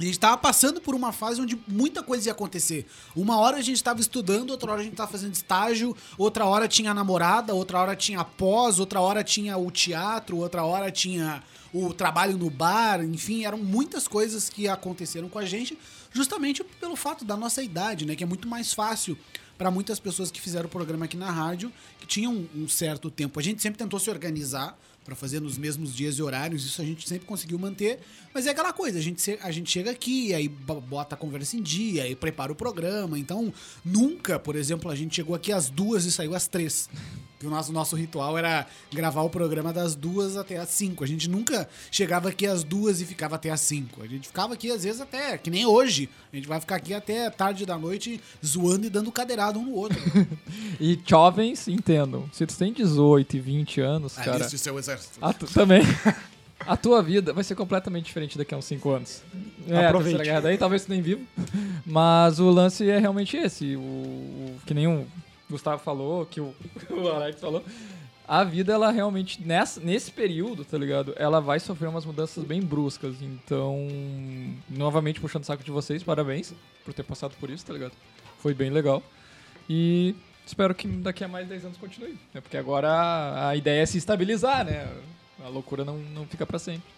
A 0.00 0.04
gente 0.04 0.18
tava 0.18 0.36
passando 0.36 0.80
por 0.80 0.94
uma 0.94 1.10
fase 1.12 1.40
onde 1.40 1.58
muita 1.66 2.04
coisa 2.04 2.28
ia 2.28 2.32
acontecer. 2.32 2.86
Uma 3.16 3.36
hora 3.38 3.56
a 3.56 3.60
gente 3.60 3.82
tava 3.82 4.00
estudando, 4.00 4.50
outra 4.50 4.70
hora 4.70 4.80
a 4.80 4.84
gente 4.84 4.94
tava 4.94 5.10
fazendo 5.10 5.34
estágio, 5.34 5.96
outra 6.16 6.44
hora 6.44 6.68
tinha 6.68 6.92
a 6.92 6.94
namorada, 6.94 7.52
outra 7.52 7.80
hora 7.80 7.96
tinha 7.96 8.20
a 8.20 8.24
pós, 8.24 8.78
outra 8.78 9.00
hora 9.00 9.24
tinha 9.24 9.58
o 9.58 9.72
teatro, 9.72 10.36
outra 10.36 10.62
hora 10.62 10.88
tinha 10.92 11.42
o 11.72 11.92
trabalho 11.92 12.38
no 12.38 12.48
bar, 12.48 13.02
enfim, 13.02 13.44
eram 13.44 13.58
muitas 13.58 14.06
coisas 14.06 14.48
que 14.48 14.68
aconteceram 14.68 15.28
com 15.28 15.38
a 15.38 15.44
gente, 15.44 15.76
justamente 16.12 16.62
pelo 16.62 16.94
fato 16.94 17.24
da 17.24 17.36
nossa 17.36 17.60
idade, 17.60 18.06
né? 18.06 18.14
Que 18.14 18.22
é 18.22 18.26
muito 18.26 18.46
mais 18.46 18.72
fácil 18.72 19.18
para 19.58 19.70
muitas 19.70 19.98
pessoas 19.98 20.30
que 20.30 20.40
fizeram 20.40 20.66
o 20.66 20.70
programa 20.70 21.04
aqui 21.04 21.16
na 21.16 21.30
rádio, 21.30 21.70
que 21.98 22.06
tinham 22.06 22.46
um 22.54 22.68
certo 22.68 23.10
tempo. 23.10 23.38
A 23.40 23.42
gente 23.42 23.60
sempre 23.60 23.76
tentou 23.78 23.98
se 23.98 24.08
organizar 24.08 24.78
para 25.04 25.16
fazer 25.16 25.40
nos 25.40 25.56
mesmos 25.58 25.94
dias 25.96 26.16
e 26.18 26.22
horários, 26.22 26.64
isso 26.66 26.80
a 26.82 26.84
gente 26.84 27.08
sempre 27.08 27.26
conseguiu 27.26 27.58
manter, 27.58 27.98
mas 28.34 28.46
é 28.46 28.50
aquela 28.50 28.74
coisa, 28.74 28.98
a 28.98 29.02
gente, 29.02 29.38
a 29.40 29.50
gente 29.50 29.70
chega 29.70 29.90
aqui, 29.90 30.34
aí 30.34 30.48
bo- 30.48 30.82
bota 30.82 31.14
a 31.14 31.18
conversa 31.18 31.56
em 31.56 31.62
dia, 31.62 32.02
aí 32.02 32.14
prepara 32.14 32.52
o 32.52 32.54
programa, 32.54 33.18
então 33.18 33.50
nunca, 33.82 34.38
por 34.38 34.54
exemplo, 34.54 34.90
a 34.90 34.94
gente 34.94 35.16
chegou 35.16 35.34
aqui 35.34 35.50
às 35.50 35.70
duas 35.70 36.04
e 36.04 36.12
saiu 36.12 36.34
às 36.34 36.46
três. 36.46 36.90
Que 37.38 37.46
o 37.46 37.50
nosso, 37.50 37.72
nosso 37.72 37.94
ritual 37.94 38.36
era 38.36 38.66
gravar 38.92 39.22
o 39.22 39.30
programa 39.30 39.72
das 39.72 39.94
duas 39.94 40.36
até 40.36 40.56
às 40.58 40.70
cinco. 40.70 41.04
A 41.04 41.06
gente 41.06 41.30
nunca 41.30 41.68
chegava 41.90 42.28
aqui 42.30 42.46
às 42.46 42.64
duas 42.64 43.00
e 43.00 43.04
ficava 43.04 43.36
até 43.36 43.50
às 43.50 43.60
cinco. 43.60 44.02
A 44.02 44.06
gente 44.08 44.26
ficava 44.26 44.54
aqui, 44.54 44.70
às 44.72 44.82
vezes, 44.82 45.00
até, 45.00 45.38
que 45.38 45.48
nem 45.50 45.64
hoje. 45.64 46.08
A 46.32 46.36
gente 46.36 46.48
vai 46.48 46.58
ficar 46.60 46.74
aqui 46.76 46.92
até 46.92 47.30
tarde 47.30 47.64
da 47.64 47.78
noite 47.78 48.20
zoando 48.44 48.86
e 48.86 48.90
dando 48.90 49.12
cadeirada 49.12 49.58
um 49.58 49.64
no 49.66 49.74
outro. 49.74 49.98
E 50.80 50.98
jovens, 51.06 51.66
entendam. 51.68 52.28
Se 52.32 52.46
tu 52.46 52.56
tem 52.56 52.72
18 52.72 53.36
e 53.36 53.40
20 53.40 53.80
anos, 53.80 54.14
cara. 54.14 54.34
Aliste 54.36 54.58
seu 54.58 54.78
exército. 54.78 55.18
A 55.20 55.32
tu, 55.32 55.46
também. 55.46 55.82
A 56.66 56.76
tua 56.76 57.00
vida 57.02 57.32
vai 57.32 57.44
ser 57.44 57.54
completamente 57.54 58.06
diferente 58.06 58.36
daqui 58.36 58.52
a 58.52 58.58
uns 58.58 58.64
5 58.64 58.90
anos. 58.90 59.22
É, 59.68 59.76
a 59.76 59.88
Aproveite. 59.90 60.16
terceira 60.16 60.24
guerra 60.24 60.40
daí, 60.40 60.58
talvez 60.58 60.84
tu 60.84 60.90
nem 60.90 61.00
vivo. 61.00 61.22
Mas 61.86 62.40
o 62.40 62.50
lance 62.50 62.88
é 62.90 62.98
realmente 62.98 63.36
esse. 63.36 63.76
O, 63.76 63.80
o- 63.80 64.56
que 64.66 64.74
nem 64.74 64.86
o 64.88 65.06
Gustavo 65.50 65.82
falou, 65.82 66.26
que 66.26 66.40
o, 66.40 66.54
o 66.90 67.08
Alex 67.08 67.40
falou. 67.40 67.64
A 68.26 68.44
vida, 68.44 68.74
ela 68.74 68.90
realmente, 68.90 69.42
nessa, 69.42 69.80
nesse 69.80 70.12
período, 70.12 70.62
tá 70.64 70.76
ligado? 70.76 71.14
Ela 71.16 71.40
vai 71.40 71.58
sofrer 71.58 71.88
umas 71.88 72.04
mudanças 72.04 72.44
bem 72.44 72.60
bruscas. 72.60 73.22
Então, 73.22 73.88
novamente 74.68 75.18
puxando 75.18 75.44
o 75.44 75.46
saco 75.46 75.64
de 75.64 75.70
vocês, 75.70 76.02
parabéns 76.02 76.52
por 76.84 76.92
ter 76.92 77.02
passado 77.02 77.34
por 77.40 77.48
isso, 77.48 77.64
tá 77.64 77.72
ligado? 77.72 77.92
foi 78.38 78.54
bem 78.54 78.70
legal. 78.70 79.02
E 79.68 80.14
espero 80.46 80.74
que 80.74 80.88
daqui 80.88 81.22
a 81.22 81.28
mais 81.28 81.48
10 81.48 81.66
anos 81.66 81.76
continue. 81.76 82.18
Né? 82.32 82.40
Porque 82.40 82.56
agora 82.56 82.90
a, 82.90 83.50
a, 83.50 83.56
ideia 83.56 83.82
é 83.82 83.86
se 83.86 83.98
estabilizar, 83.98 84.64
né? 84.64 84.88
A 85.44 85.48
loucura 85.48 85.84
não, 85.84 85.98
não 85.98 86.26
fica 86.26 86.46
para 86.46 86.58
sempre. 86.58 86.88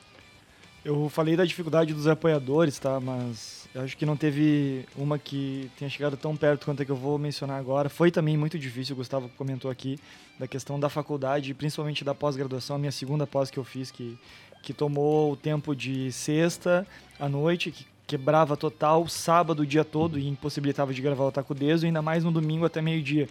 Eu 0.85 1.09
falei 1.09 1.37
da 1.37 1.45
dificuldade 1.45 1.93
dos 1.93 2.07
apoiadores, 2.07 2.79
tá? 2.79 3.01
Mas 3.01 3.60
eu 3.75 3.83
acho 3.83 3.97
que 3.97 4.05
não 4.05 4.17
teve 4.17 4.85
uma 4.97 5.19
que 5.19 5.71
tenha 5.79 5.89
chegado 5.89 6.17
tão 6.17 6.37
perto 6.37 6.65
quanto 6.65 6.83
a 6.83 6.85
que 6.85 6.91
eu 6.91 6.97
vou 6.97 7.19
mencionar 7.19 7.59
agora. 7.59 7.89
Foi 7.89 8.11
também 8.11 8.37
muito 8.37 8.59
difícil, 8.59 8.95
o 8.95 8.97
Gustavo 8.97 9.31
comentou 9.37 9.71
aqui, 9.71 9.99
da 10.39 10.49
questão 10.49 10.81
da 10.81 10.89
faculdade, 10.89 11.55
principalmente 11.55 12.05
da 12.05 12.15
pós-graduação, 12.15 12.77
a 12.77 12.79
minha 12.79 12.91
segunda 12.91 13.27
pós 13.27 13.51
que 13.51 13.59
eu 13.59 13.65
fiz, 13.65 13.91
que, 13.91 14.19
que 14.63 14.73
tomou 14.73 15.33
o 15.33 15.37
tempo 15.37 15.75
de 15.77 16.11
sexta 16.11 16.85
à 17.19 17.29
noite, 17.29 17.71
que 17.71 17.87
quebrava 18.09 18.57
total 18.57 19.07
sábado 19.07 19.61
o 19.61 19.67
dia 19.67 19.85
todo 19.85 20.19
e 20.19 20.27
impossibilitava 20.27 20.93
de 20.93 21.01
gravar 21.01 21.27
o 21.27 21.31
Taco 21.31 21.55
Deso, 21.55 21.87
ainda 21.87 22.03
mais 22.03 22.25
no 22.25 22.33
domingo 22.33 22.65
até 22.65 22.83
meio-dia. 22.83 23.29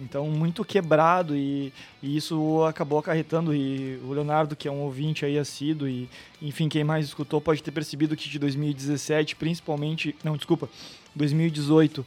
Então, 0.00 0.26
muito 0.28 0.64
quebrado 0.64 1.36
e, 1.36 1.72
e, 2.02 2.16
isso 2.16 2.64
acabou 2.64 2.98
acarretando. 2.98 3.54
E 3.54 4.00
o 4.04 4.12
Leonardo, 4.12 4.56
que 4.56 4.66
é 4.66 4.70
um 4.70 4.80
ouvinte 4.80 5.24
aí 5.24 5.38
assíduo, 5.38 5.86
e 5.86 6.08
enfim, 6.40 6.68
quem 6.68 6.82
mais 6.82 7.04
escutou 7.06 7.40
pode 7.40 7.62
ter 7.62 7.70
percebido 7.70 8.16
que 8.16 8.28
de 8.28 8.38
2017, 8.38 9.36
principalmente. 9.36 10.16
Não, 10.24 10.36
desculpa, 10.36 10.68
2018 11.14 11.98
uh, 11.98 12.06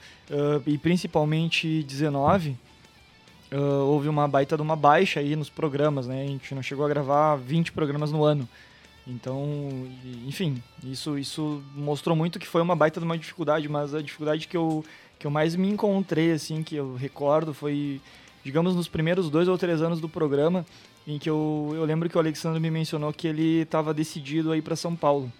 e 0.65 0.77
principalmente 0.77 1.83
19. 1.83 2.57
Uh, 3.51 3.85
houve 3.85 4.09
uma 4.09 4.27
baita 4.27 4.55
de 4.55 4.63
uma 4.63 4.75
baixa 4.75 5.19
aí 5.19 5.35
nos 5.35 5.49
programas, 5.49 6.07
né? 6.07 6.23
A 6.23 6.27
gente 6.27 6.55
não 6.55 6.63
chegou 6.63 6.83
a 6.83 6.89
gravar 6.89 7.35
20 7.35 7.71
programas 7.71 8.11
no 8.11 8.23
ano. 8.23 8.49
Então, 9.05 9.69
enfim, 10.25 10.63
isso, 10.83 11.17
isso 11.19 11.61
mostrou 11.75 12.15
muito 12.15 12.39
que 12.39 12.47
foi 12.47 12.61
uma 12.61 12.75
baita 12.75 12.99
de 12.99 13.05
uma 13.05 13.17
dificuldade, 13.17 13.67
mas 13.67 13.93
a 13.93 14.01
dificuldade 14.01 14.47
que 14.47 14.55
eu, 14.55 14.83
que 15.23 15.27
eu 15.27 15.31
mais 15.31 15.55
me 15.55 15.69
encontrei, 15.69 16.33
assim, 16.33 16.61
que 16.61 16.75
eu 16.75 16.95
recordo, 16.95 17.53
foi, 17.53 18.01
digamos, 18.43 18.75
nos 18.75 18.89
primeiros 18.89 19.29
dois 19.29 19.47
ou 19.47 19.57
três 19.57 19.81
anos 19.81 20.01
do 20.01 20.09
programa, 20.09 20.65
em 21.07 21.17
que 21.17 21.29
eu, 21.29 21.71
eu 21.73 21.85
lembro 21.85 22.09
que 22.09 22.17
o 22.17 22.19
Alexandre 22.19 22.59
me 22.59 22.69
mencionou 22.69 23.13
que 23.13 23.25
ele 23.25 23.61
estava 23.61 23.93
decidido 23.93 24.51
a 24.51 24.57
ir 24.57 24.61
para 24.61 24.75
São 24.75 24.97
Paulo. 24.97 25.31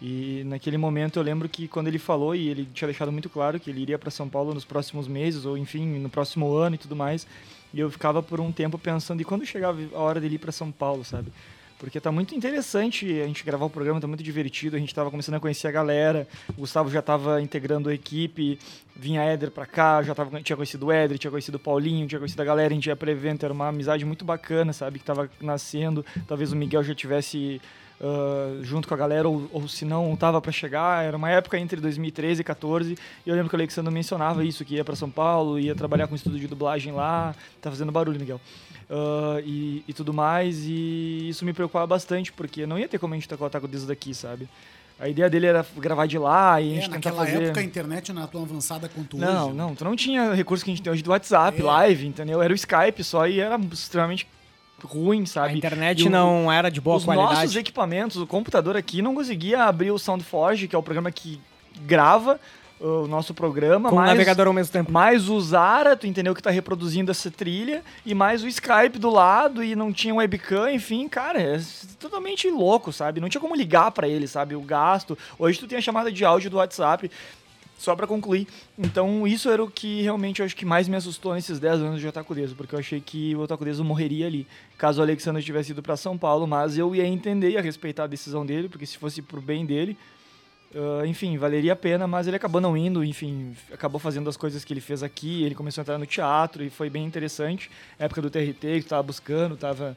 E 0.00 0.42
naquele 0.46 0.78
momento 0.78 1.18
eu 1.18 1.22
lembro 1.22 1.50
que 1.50 1.68
quando 1.68 1.88
ele 1.88 1.98
falou, 1.98 2.34
e 2.34 2.48
ele 2.48 2.66
tinha 2.72 2.88
deixado 2.88 3.12
muito 3.12 3.28
claro 3.28 3.60
que 3.60 3.68
ele 3.68 3.82
iria 3.82 3.98
para 3.98 4.10
São 4.10 4.26
Paulo 4.26 4.54
nos 4.54 4.64
próximos 4.64 5.06
meses, 5.06 5.44
ou 5.44 5.58
enfim, 5.58 5.84
no 5.98 6.08
próximo 6.08 6.54
ano 6.54 6.76
e 6.76 6.78
tudo 6.78 6.96
mais, 6.96 7.26
e 7.74 7.80
eu 7.80 7.90
ficava 7.90 8.22
por 8.22 8.40
um 8.40 8.50
tempo 8.50 8.78
pensando, 8.78 9.20
e 9.20 9.24
quando 9.24 9.44
chegava 9.44 9.78
a 9.92 9.98
hora 9.98 10.18
dele 10.18 10.36
ir 10.36 10.38
para 10.38 10.50
São 10.50 10.72
Paulo, 10.72 11.04
sabe? 11.04 11.30
Porque 11.78 12.00
tá 12.00 12.10
muito 12.12 12.34
interessante 12.34 13.20
a 13.20 13.26
gente 13.26 13.44
gravar 13.44 13.64
o 13.64 13.70
programa, 13.70 14.00
tá 14.00 14.06
muito 14.06 14.22
divertido, 14.22 14.76
a 14.76 14.78
gente 14.78 14.94
tava 14.94 15.10
começando 15.10 15.34
a 15.34 15.40
conhecer 15.40 15.68
a 15.68 15.70
galera, 15.70 16.26
o 16.50 16.60
Gustavo 16.60 16.90
já 16.90 17.02
tava 17.02 17.40
integrando 17.42 17.88
a 17.88 17.94
equipe, 17.94 18.58
vinha 18.94 19.22
Éder 19.22 19.50
pra 19.50 19.66
cá, 19.66 20.02
já 20.02 20.14
tava, 20.14 20.40
tinha 20.42 20.56
conhecido 20.56 20.86
o 20.86 20.92
Éder, 20.92 21.18
tinha 21.18 21.30
conhecido 21.30 21.56
o 21.56 21.58
Paulinho, 21.58 22.06
tinha 22.06 22.18
conhecido 22.18 22.40
a 22.40 22.44
galera, 22.44 22.72
a 22.72 22.74
gente 22.74 22.86
ia 22.86 22.96
pra 22.96 23.10
evento, 23.10 23.44
era 23.44 23.52
uma 23.52 23.68
amizade 23.68 24.04
muito 24.04 24.24
bacana, 24.24 24.72
sabe, 24.72 24.98
que 24.98 25.04
tava 25.04 25.30
nascendo, 25.40 26.04
talvez 26.26 26.52
o 26.52 26.56
Miguel 26.56 26.82
já 26.82 26.94
tivesse... 26.94 27.60
Uh, 28.00 28.62
junto 28.62 28.88
com 28.88 28.94
a 28.94 28.96
galera, 28.96 29.28
ou, 29.28 29.48
ou 29.52 29.68
se 29.68 29.84
não 29.84 30.14
tava 30.16 30.40
para 30.40 30.52
chegar. 30.52 31.04
Era 31.04 31.16
uma 31.16 31.30
época 31.30 31.58
entre 31.58 31.80
2013 31.80 32.40
e 32.40 32.44
14. 32.44 32.98
E 33.24 33.28
eu 33.28 33.34
lembro 33.34 33.48
que 33.48 33.54
o 33.54 33.58
Alexandre 33.58 33.92
mencionava 33.92 34.44
isso, 34.44 34.64
que 34.64 34.74
ia 34.74 34.84
para 34.84 34.96
São 34.96 35.08
Paulo, 35.08 35.58
ia 35.58 35.74
trabalhar 35.74 36.06
com 36.06 36.14
estudo 36.14 36.38
de 36.38 36.46
dublagem 36.46 36.92
lá. 36.92 37.34
Tá 37.62 37.70
fazendo 37.70 37.92
barulho, 37.92 38.18
Miguel 38.18 38.40
uh, 38.90 39.40
e, 39.44 39.84
e, 39.86 39.92
tudo 39.92 40.12
mais. 40.12 40.64
E 40.64 41.28
isso 41.28 41.44
me 41.44 41.52
preocupava 41.52 41.86
bastante, 41.86 42.32
porque 42.32 42.66
não 42.66 42.78
ia 42.78 42.88
ter 42.88 42.98
como 42.98 43.14
a 43.14 43.16
gente 43.16 43.28
tocar 43.28 43.46
o 43.46 43.50
Taco 43.50 43.68
Deso 43.68 43.86
daqui, 43.86 44.14
sabe? 44.14 44.48
A 44.98 45.08
ideia 45.08 45.28
dele 45.28 45.46
era 45.46 45.66
gravar 45.76 46.06
de 46.06 46.16
lá 46.16 46.60
e 46.60 46.70
a 46.70 46.74
gente 46.76 46.88
é, 46.88 46.92
tentar 46.92 47.12
fazer... 47.12 47.42
época 47.42 47.60
a 47.60 47.64
internet 47.64 48.12
não 48.12 48.22
era 48.22 48.30
tão 48.30 48.42
avançada 48.42 48.88
quanto 48.88 49.16
não, 49.16 49.26
hoje. 49.26 49.56
Não, 49.56 49.68
não. 49.68 49.74
Tu 49.74 49.84
não 49.84 49.96
tinha 49.96 50.32
recurso 50.32 50.64
que 50.64 50.70
a 50.70 50.74
gente 50.74 50.84
tem 50.84 50.92
hoje 50.92 51.02
do 51.02 51.10
WhatsApp, 51.10 51.60
é. 51.60 51.64
live, 51.64 52.06
entendeu? 52.06 52.40
Era 52.40 52.52
o 52.52 52.54
Skype 52.54 53.02
só 53.02 53.26
e 53.26 53.40
era 53.40 53.58
extremamente 53.72 54.26
ruim, 54.86 55.26
sabe? 55.26 55.54
A 55.54 55.56
internet 55.56 56.06
o, 56.06 56.10
não 56.10 56.50
era 56.50 56.70
de 56.70 56.80
boa 56.80 56.96
os 56.96 57.04
qualidade. 57.04 57.32
Os 57.32 57.38
nossos 57.40 57.56
equipamentos, 57.56 58.16
o 58.16 58.26
computador 58.26 58.76
aqui 58.76 59.02
não 59.02 59.14
conseguia 59.14 59.64
abrir 59.64 59.90
o 59.90 59.98
SoundForge, 59.98 60.68
que 60.68 60.76
é 60.76 60.78
o 60.78 60.82
programa 60.82 61.10
que 61.10 61.40
grava 61.82 62.38
o 62.80 63.06
nosso 63.06 63.32
programa. 63.32 63.88
Com 63.88 63.96
mais, 63.96 64.10
o 64.10 64.12
navegador 64.12 64.46
ao 64.46 64.52
mesmo 64.52 64.72
tempo. 64.72 64.92
Mais 64.92 65.28
o 65.28 65.40
Zara, 65.40 65.96
tu 65.96 66.06
entendeu 66.06 66.34
que 66.34 66.42
tá 66.42 66.50
reproduzindo 66.50 67.10
essa 67.10 67.30
trilha, 67.30 67.82
e 68.04 68.14
mais 68.14 68.42
o 68.42 68.48
Skype 68.48 68.98
do 68.98 69.10
lado, 69.10 69.62
e 69.62 69.74
não 69.74 69.92
tinha 69.92 70.14
webcam, 70.14 70.70
enfim, 70.70 71.08
cara, 71.08 71.40
é 71.40 71.60
totalmente 71.98 72.48
louco, 72.50 72.92
sabe? 72.92 73.20
Não 73.20 73.28
tinha 73.28 73.40
como 73.40 73.54
ligar 73.54 73.90
para 73.90 74.08
ele, 74.08 74.26
sabe? 74.26 74.54
O 74.54 74.60
gasto. 74.60 75.16
Hoje 75.38 75.58
tu 75.58 75.66
tem 75.66 75.78
a 75.78 75.82
chamada 75.82 76.12
de 76.12 76.24
áudio 76.24 76.50
do 76.50 76.58
WhatsApp. 76.58 77.10
Só 77.76 77.94
para 77.94 78.06
concluir, 78.06 78.46
então 78.78 79.26
isso 79.26 79.50
era 79.50 79.62
o 79.62 79.70
que 79.70 80.00
realmente 80.00 80.40
eu 80.40 80.46
acho 80.46 80.56
que 80.56 80.64
mais 80.64 80.88
me 80.88 80.96
assustou 80.96 81.34
nesses 81.34 81.58
10 81.58 81.80
anos 81.80 82.00
de 82.00 82.06
Otaku 82.06 82.34
Deso, 82.34 82.54
porque 82.54 82.74
eu 82.74 82.78
achei 82.78 83.00
que 83.00 83.34
o 83.34 83.40
Otaku 83.40 83.64
Deso 83.64 83.84
morreria 83.84 84.26
ali, 84.26 84.46
caso 84.78 85.00
o 85.00 85.02
Alexandre 85.02 85.42
tivesse 85.42 85.72
ido 85.72 85.82
para 85.82 85.96
São 85.96 86.16
Paulo, 86.16 86.46
mas 86.46 86.78
eu 86.78 86.94
ia 86.94 87.06
entender 87.06 87.50
e 87.50 87.52
ia 87.54 87.60
respeitar 87.60 88.04
a 88.04 88.06
decisão 88.06 88.46
dele, 88.46 88.68
porque 88.68 88.86
se 88.86 88.96
fosse 88.96 89.20
pro 89.20 89.40
bem 89.40 89.66
dele, 89.66 89.98
Uh, 90.74 91.06
enfim, 91.06 91.38
valeria 91.38 91.72
a 91.72 91.76
pena, 91.76 92.04
mas 92.04 92.26
ele 92.26 92.34
acabou 92.34 92.60
não 92.60 92.76
indo, 92.76 93.04
enfim, 93.04 93.54
acabou 93.72 94.00
fazendo 94.00 94.28
as 94.28 94.36
coisas 94.36 94.64
que 94.64 94.72
ele 94.72 94.80
fez 94.80 95.04
aqui, 95.04 95.44
ele 95.44 95.54
começou 95.54 95.80
a 95.80 95.82
entrar 95.82 95.98
no 95.98 96.04
teatro 96.04 96.64
e 96.64 96.68
foi 96.68 96.90
bem 96.90 97.04
interessante. 97.04 97.70
época 97.96 98.20
do 98.20 98.28
TRT, 98.28 98.58
que 98.58 98.78
estava 98.78 99.00
buscando, 99.00 99.54
estava 99.54 99.96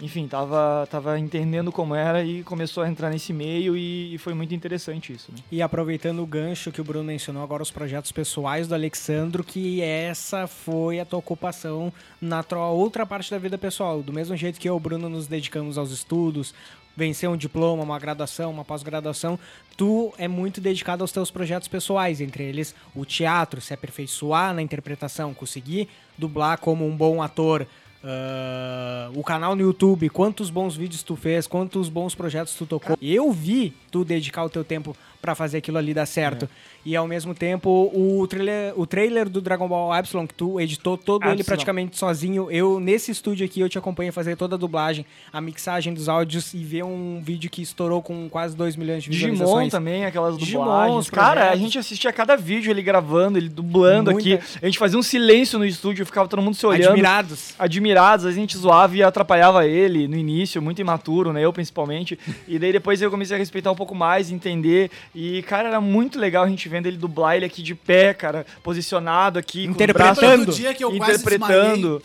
enfim, 0.00 0.28
tava, 0.28 0.86
tava 0.90 1.18
entendendo 1.18 1.72
como 1.72 1.94
era 1.94 2.22
e 2.22 2.42
começou 2.42 2.82
a 2.82 2.88
entrar 2.88 3.08
nesse 3.08 3.32
meio 3.32 3.74
e, 3.76 4.14
e 4.14 4.18
foi 4.18 4.34
muito 4.34 4.54
interessante 4.54 5.12
isso. 5.12 5.32
Né? 5.32 5.38
E 5.50 5.62
aproveitando 5.62 6.22
o 6.22 6.26
gancho 6.26 6.70
que 6.70 6.80
o 6.80 6.84
Bruno 6.84 7.04
mencionou 7.04 7.42
agora, 7.42 7.62
os 7.62 7.70
projetos 7.70 8.12
pessoais 8.12 8.68
do 8.68 8.74
Alexandro, 8.74 9.42
que 9.42 9.80
essa 9.80 10.46
foi 10.46 11.00
a 11.00 11.04
tua 11.04 11.18
ocupação 11.18 11.90
na 12.20 12.42
tua 12.42 12.68
outra 12.68 13.06
parte 13.06 13.30
da 13.30 13.38
vida 13.38 13.56
pessoal. 13.56 14.02
Do 14.02 14.12
mesmo 14.12 14.36
jeito 14.36 14.60
que 14.60 14.68
eu 14.68 14.76
o 14.76 14.80
Bruno 14.80 15.08
nos 15.08 15.26
dedicamos 15.26 15.78
aos 15.78 15.90
estudos, 15.90 16.52
vencer 16.94 17.28
um 17.28 17.36
diploma, 17.36 17.82
uma 17.82 17.98
graduação, 17.98 18.50
uma 18.50 18.64
pós-graduação, 18.64 19.38
tu 19.76 20.12
é 20.18 20.28
muito 20.28 20.60
dedicado 20.60 21.02
aos 21.02 21.12
teus 21.12 21.30
projetos 21.30 21.68
pessoais, 21.68 22.20
entre 22.20 22.44
eles 22.44 22.74
o 22.94 23.04
teatro, 23.04 23.60
se 23.62 23.72
aperfeiçoar 23.72 24.52
na 24.52 24.60
interpretação, 24.60 25.32
conseguir 25.32 25.88
dublar 26.18 26.58
como 26.58 26.86
um 26.86 26.96
bom 26.96 27.22
ator, 27.22 27.66
Uh, 28.04 29.18
o 29.18 29.24
canal 29.24 29.56
no 29.56 29.62
YouTube, 29.62 30.08
quantos 30.10 30.50
bons 30.50 30.76
vídeos 30.76 31.02
tu 31.02 31.16
fez, 31.16 31.46
quantos 31.46 31.88
bons 31.88 32.14
projetos 32.14 32.54
tu 32.54 32.66
tocou. 32.66 32.96
Eu 33.00 33.32
vi 33.32 33.74
tu 33.90 34.04
dedicar 34.04 34.44
o 34.44 34.50
teu 34.50 34.64
tempo 34.64 34.96
para 35.20 35.34
fazer 35.34 35.58
aquilo 35.58 35.78
ali 35.78 35.92
dar 35.92 36.06
certo. 36.06 36.44
É 36.44 36.76
e 36.86 36.94
ao 36.94 37.08
mesmo 37.08 37.34
tempo 37.34 37.90
o 37.92 38.24
trailer, 38.28 38.72
o 38.76 38.86
trailer 38.86 39.28
do 39.28 39.40
Dragon 39.40 39.66
Ball 39.66 39.92
Epsilon, 39.96 40.24
que 40.24 40.34
tu 40.34 40.60
editou 40.60 40.96
todo 40.96 41.26
ele 41.26 41.42
praticamente 41.42 41.98
sozinho. 41.98 42.48
Eu, 42.48 42.78
nesse 42.78 43.10
estúdio 43.10 43.44
aqui, 43.44 43.58
eu 43.58 43.68
te 43.68 43.76
acompanho 43.76 44.12
fazer 44.12 44.36
toda 44.36 44.54
a 44.54 44.58
dublagem, 44.58 45.04
a 45.32 45.40
mixagem 45.40 45.92
dos 45.92 46.08
áudios 46.08 46.54
e 46.54 46.58
ver 46.58 46.84
um 46.84 47.20
vídeo 47.20 47.50
que 47.50 47.60
estourou 47.60 48.00
com 48.00 48.28
quase 48.28 48.56
2 48.56 48.76
milhões 48.76 49.02
de 49.02 49.10
visualizações. 49.10 49.64
Digimon 49.64 49.68
também, 49.68 50.04
aquelas 50.04 50.36
dublagens. 50.36 51.10
Cara, 51.10 51.50
a 51.50 51.56
gente 51.56 51.76
assistia 51.76 52.12
cada 52.12 52.36
vídeo 52.36 52.70
ele 52.70 52.82
gravando, 52.82 53.36
ele 53.36 53.48
dublando 53.48 54.12
Muita... 54.12 54.36
aqui. 54.36 54.58
A 54.62 54.66
gente 54.66 54.78
fazia 54.78 54.96
um 54.96 55.02
silêncio 55.02 55.58
no 55.58 55.66
estúdio, 55.66 56.06
ficava 56.06 56.28
todo 56.28 56.40
mundo 56.40 56.54
se 56.54 56.64
olhando. 56.64 56.90
Admirados. 56.90 57.54
Admirados, 57.58 58.24
a 58.26 58.30
gente 58.30 58.56
zoava 58.56 58.96
e 58.96 59.02
atrapalhava 59.02 59.66
ele 59.66 60.06
no 60.06 60.16
início, 60.16 60.62
muito 60.62 60.80
imaturo, 60.80 61.32
né? 61.32 61.44
Eu 61.44 61.52
principalmente. 61.52 62.16
e 62.46 62.60
daí 62.60 62.70
depois 62.70 63.02
eu 63.02 63.10
comecei 63.10 63.34
a 63.34 63.38
respeitar 63.40 63.72
um 63.72 63.76
pouco 63.76 63.94
mais, 63.94 64.30
entender. 64.30 64.88
E, 65.18 65.42
cara, 65.44 65.68
era 65.68 65.80
muito 65.80 66.18
legal 66.18 66.44
a 66.44 66.48
gente 66.48 66.68
vendo 66.68 66.84
ele 66.84 66.98
dublar 66.98 67.36
ele 67.36 67.46
aqui 67.46 67.62
de 67.62 67.74
pé, 67.74 68.12
cara, 68.12 68.44
posicionado 68.62 69.38
aqui, 69.38 69.64
interpretando, 69.64 70.52
dia 70.52 70.74
que 70.74 70.84
eu 70.84 70.94
interpretando. 70.94 72.02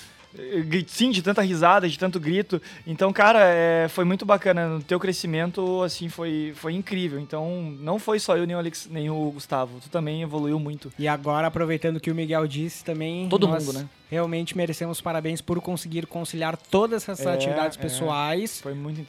Sim, 0.88 1.12
de 1.12 1.22
tanta 1.22 1.41
risada, 1.41 1.89
de 1.89 2.00
tanto 2.00 2.18
grito. 2.22 2.62
Então, 2.88 3.12
cara, 3.12 3.41
é, 3.44 3.89
foi 3.89 4.06
muito 4.06 4.25
bacana. 4.25 4.77
O 4.77 4.82
teu 4.82 4.98
crescimento, 4.98 5.84
assim, 5.84 6.08
foi, 6.08 6.53
foi 6.56 6.72
incrível. 6.72 7.20
Então, 7.20 7.75
não 7.82 8.00
foi 8.00 8.18
só 8.18 8.38
eu 8.38 8.48
nem 8.48 8.56
o, 8.56 8.60
Alex, 8.60 8.88
nem 8.89 9.10
o 9.10 9.30
Gustavo. 9.32 9.82
Tu 9.82 9.89
também 9.89 10.22
evoluiu 10.22 10.58
muito. 10.58 10.89
E 10.98 11.06
agora, 11.06 11.48
aproveitando 11.48 11.98
o 11.98 12.00
que 12.00 12.10
o 12.10 12.15
Miguel 12.15 12.48
disse 12.48 12.82
também... 12.82 13.27
Todo 13.27 13.46
mundo, 13.46 13.74
né? 13.74 13.89
Realmente 14.12 14.58
merecemos 14.58 15.00
parabéns 15.00 15.39
por 15.39 15.62
conseguir 15.62 16.06
conciliar 16.06 16.58
todas 16.58 17.08
essas 17.08 17.25
é, 17.25 17.34
atividades 17.34 17.77
é. 17.77 17.82
pessoais 17.82 18.62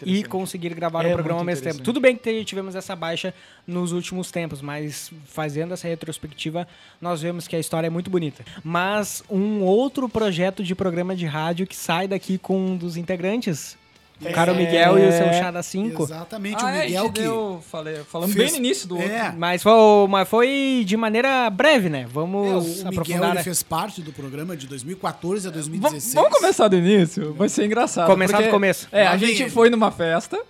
e 0.06 0.22
conseguir 0.22 0.72
gravar 0.74 1.04
o 1.04 1.08
é 1.08 1.10
um 1.10 1.14
programa 1.14 1.40
ao 1.40 1.44
mesmo 1.44 1.64
tempo. 1.64 1.82
Tudo 1.82 2.00
bem 2.00 2.16
que 2.16 2.44
tivemos 2.44 2.76
essa 2.76 2.94
baixa 2.94 3.34
nos 3.66 3.90
últimos 3.90 4.30
tempos, 4.30 4.62
mas 4.62 5.12
fazendo 5.26 5.74
essa 5.74 5.88
retrospectiva, 5.88 6.68
nós 7.00 7.20
vemos 7.20 7.48
que 7.48 7.56
a 7.56 7.58
história 7.58 7.88
é 7.88 7.90
muito 7.90 8.08
bonita. 8.08 8.44
Mas 8.62 9.24
um 9.28 9.62
outro 9.62 10.08
projeto 10.08 10.62
de 10.62 10.72
programa 10.72 11.16
de 11.16 11.26
rádio 11.26 11.66
que 11.66 11.74
sai 11.74 12.06
daqui 12.06 12.38
com 12.38 12.56
um 12.56 12.76
dos 12.76 12.96
integrantes, 12.96 13.76
o 14.24 14.32
Caro 14.32 14.54
Miguel 14.54 14.98
e 14.98 15.08
o 15.08 15.12
seu 15.12 15.32
chá 15.32 15.50
da 15.50 15.62
5. 15.62 16.02
Exatamente, 16.02 16.62
ah, 16.62 16.66
o 16.66 16.68
é, 16.68 16.84
Miguel 16.84 17.12
que. 17.12 17.20
Deu, 17.22 17.62
falei, 17.70 17.96
falamos 18.10 18.34
fez, 18.34 18.52
bem 18.52 18.60
no 18.60 18.66
início 18.66 18.88
do 18.88 19.00
é. 19.00 19.24
outro. 19.24 19.38
Mas 19.38 19.62
foi, 19.62 19.72
mas 20.08 20.28
foi 20.28 20.82
de 20.86 20.96
maneira 20.96 21.48
breve, 21.50 21.88
né? 21.88 22.06
Vamos 22.10 22.80
é, 22.80 22.84
o 22.84 22.88
aprofundar. 22.88 23.20
Miguel 23.20 23.34
ele 23.34 23.42
fez 23.42 23.62
parte 23.62 24.02
do 24.02 24.12
programa 24.12 24.56
de 24.56 24.66
2014 24.66 25.48
a 25.48 25.50
2016. 25.50 26.14
vamos 26.14 26.38
começar 26.38 26.68
do 26.68 26.76
início? 26.76 27.34
Vai 27.34 27.48
ser 27.48 27.64
engraçado. 27.66 28.06
Começar 28.06 28.36
porque, 28.36 28.48
do 28.48 28.52
começo. 28.52 28.88
É, 28.92 29.06
a 29.06 29.16
gente 29.16 29.50
foi 29.50 29.70
numa 29.70 29.90
festa 29.90 30.40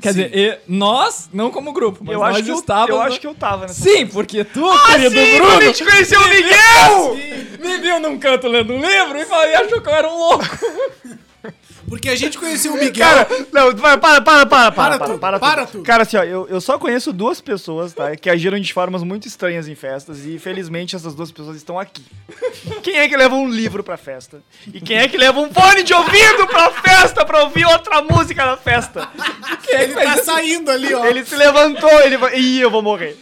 Quer 0.00 0.08
dizer, 0.10 0.36
e- 0.36 0.58
nós, 0.68 1.28
não 1.32 1.50
como 1.50 1.72
grupo, 1.72 2.04
mas 2.04 2.14
Eu 2.14 2.20
nós 2.20 2.36
acho, 2.36 2.44
que 2.44 2.50
eu, 2.50 2.54
estávamos... 2.56 2.90
eu 2.90 3.02
acho 3.02 3.20
que 3.20 3.26
eu 3.26 3.34
tava 3.34 3.62
nessa 3.62 3.82
Sim, 3.82 4.06
porque 4.06 4.44
tu, 4.44 4.64
Ah, 4.64 4.92
querido 4.92 5.10
sim, 5.10 5.36
Bruno, 5.36 5.50
quando 5.50 5.62
a 5.62 5.66
gente 5.66 5.84
conheceu 5.84 6.20
o 6.20 6.28
Miguel! 6.28 7.16
me 7.60 7.78
viu 7.78 8.00
num 8.00 8.18
canto 8.18 8.46
lendo 8.46 8.72
um 8.72 8.80
livro 8.80 9.18
e 9.18 9.24
falou- 9.24 9.48
e 9.48 9.54
achou 9.54 9.80
que 9.80 9.88
eu 9.88 9.94
era 9.94 10.08
um 10.08 10.16
louco. 10.16 10.44
Porque 11.88 12.08
a 12.08 12.16
gente 12.16 12.38
conheceu 12.38 12.72
o 12.72 12.76
Miguel. 12.78 13.06
Cara, 13.06 13.26
não, 13.52 13.74
para, 13.74 13.98
para, 13.98 14.20
para, 14.20 14.46
para, 14.46 14.72
para, 14.72 14.98
tudo, 14.98 15.18
para 15.18 15.66
tudo. 15.66 15.82
Cara, 15.84 16.02
assim, 16.02 16.16
ó, 16.16 16.24
eu, 16.24 16.46
eu 16.48 16.60
só 16.60 16.78
conheço 16.78 17.12
duas 17.12 17.40
pessoas, 17.40 17.92
tá? 17.92 18.14
Que 18.16 18.28
agiram 18.28 18.58
de 18.58 18.72
formas 18.72 19.02
muito 19.02 19.26
estranhas 19.26 19.68
em 19.68 19.74
festas 19.74 20.24
e 20.26 20.38
felizmente 20.38 20.94
essas 20.94 21.14
duas 21.14 21.30
pessoas 21.30 21.56
estão 21.56 21.78
aqui. 21.78 22.04
Quem 22.82 22.96
é 22.96 23.08
que 23.08 23.16
leva 23.16 23.34
um 23.34 23.48
livro 23.48 23.82
pra 23.82 23.96
festa? 23.96 24.42
E 24.72 24.80
quem 24.80 24.98
é 24.98 25.08
que 25.08 25.16
leva 25.16 25.40
um 25.40 25.52
fone 25.52 25.82
de 25.82 25.94
ouvido 25.94 26.46
pra 26.46 26.70
festa 26.70 27.24
pra 27.24 27.44
ouvir 27.44 27.64
outra 27.66 28.02
música 28.02 28.44
na 28.44 28.56
festa? 28.56 29.08
ele 29.68 29.94
tá 29.94 30.16
saindo 30.18 30.70
ali, 30.70 30.92
ó. 30.94 31.04
Ele 31.04 31.24
se 31.24 31.36
levantou, 31.36 32.00
ele 32.00 32.16
vai. 32.16 32.38
Ih, 32.38 32.60
eu 32.60 32.70
vou 32.70 32.82
morrer. 32.82 33.16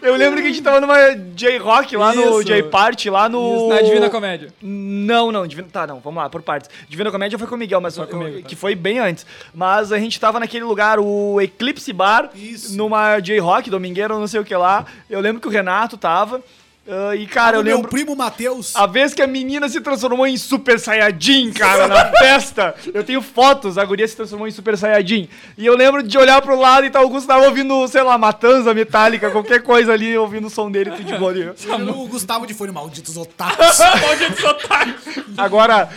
Eu 0.00 0.16
lembro 0.16 0.40
que 0.40 0.46
a 0.46 0.50
gente 0.50 0.62
tava 0.62 0.80
numa 0.80 1.14
J-Rock 1.34 1.96
lá 1.96 2.14
no 2.14 2.40
Isso. 2.40 2.44
J-Party, 2.44 3.10
lá 3.10 3.28
no. 3.28 3.56
Isso, 3.56 3.68
na 3.68 3.82
Divina 3.82 4.10
Comédia. 4.10 4.48
Não, 4.60 5.30
não, 5.30 5.46
Divina, 5.46 5.68
tá, 5.70 5.86
não, 5.86 6.00
vamos 6.00 6.22
lá, 6.22 6.28
por 6.28 6.42
partes. 6.42 6.70
Divina 6.88 7.10
Comédia 7.10 7.38
foi 7.38 7.46
com 7.46 7.54
o 7.54 7.58
Miguel, 7.58 7.80
mas 7.80 7.91
Foi 7.96 8.06
comigo, 8.06 8.42
tá. 8.42 8.48
que 8.48 8.56
foi 8.56 8.74
bem 8.74 8.98
antes. 8.98 9.26
Mas 9.54 9.92
a 9.92 9.98
gente 9.98 10.18
tava 10.18 10.40
naquele 10.40 10.64
lugar, 10.64 10.98
o 10.98 11.40
Eclipse 11.40 11.92
Bar, 11.92 12.30
Isso. 12.34 12.76
numa 12.76 13.18
J-Rock, 13.20 13.70
domingueira, 13.70 14.14
não 14.14 14.26
sei 14.26 14.40
o 14.40 14.44
que 14.44 14.54
lá. 14.54 14.84
Eu 15.08 15.20
lembro 15.20 15.40
que 15.40 15.48
o 15.48 15.50
Renato 15.50 15.96
tava. 15.96 16.42
ah, 16.88 17.14
e, 17.14 17.26
cara, 17.26 17.56
eu 17.56 17.60
o 17.60 17.64
meu 17.64 17.76
lembro. 17.76 17.90
primo 17.90 18.16
Matheus. 18.16 18.74
A 18.74 18.86
vez 18.86 19.14
que 19.14 19.22
a 19.22 19.26
menina 19.26 19.68
se 19.68 19.80
transformou 19.80 20.26
em 20.26 20.36
Super 20.36 20.80
Saiyajin, 20.80 21.52
cara, 21.52 21.86
na 21.86 22.06
festa. 22.18 22.74
Eu 22.92 23.04
tenho 23.04 23.22
fotos, 23.22 23.78
a 23.78 23.84
guria 23.84 24.06
se 24.08 24.16
transformou 24.16 24.48
em 24.48 24.50
Super 24.50 24.76
Saiyajin. 24.76 25.28
E 25.56 25.64
eu 25.64 25.76
lembro 25.76 26.02
de 26.02 26.18
olhar 26.18 26.42
pro 26.42 26.58
lado 26.58 26.84
e 26.84 26.90
tal, 26.90 27.02
o 27.02 27.06
Augusto 27.06 27.28
tava 27.28 27.44
ouvindo, 27.44 27.86
sei 27.86 28.02
lá, 28.02 28.18
Matanza, 28.18 28.74
Metallica, 28.74 29.30
qualquer 29.30 29.62
coisa 29.62 29.92
ali, 29.92 30.16
ouvindo 30.18 30.48
o 30.48 30.50
som 30.50 30.70
dele, 30.70 30.90
tudo 30.90 31.04
de 31.04 31.14
ali. 31.14 31.52
O 31.90 32.08
Gustavo 32.08 32.46
de 32.46 32.54
Fone, 32.54 32.72
malditos 34.02 34.44
otários. 34.44 35.06
Agora, 35.36 35.88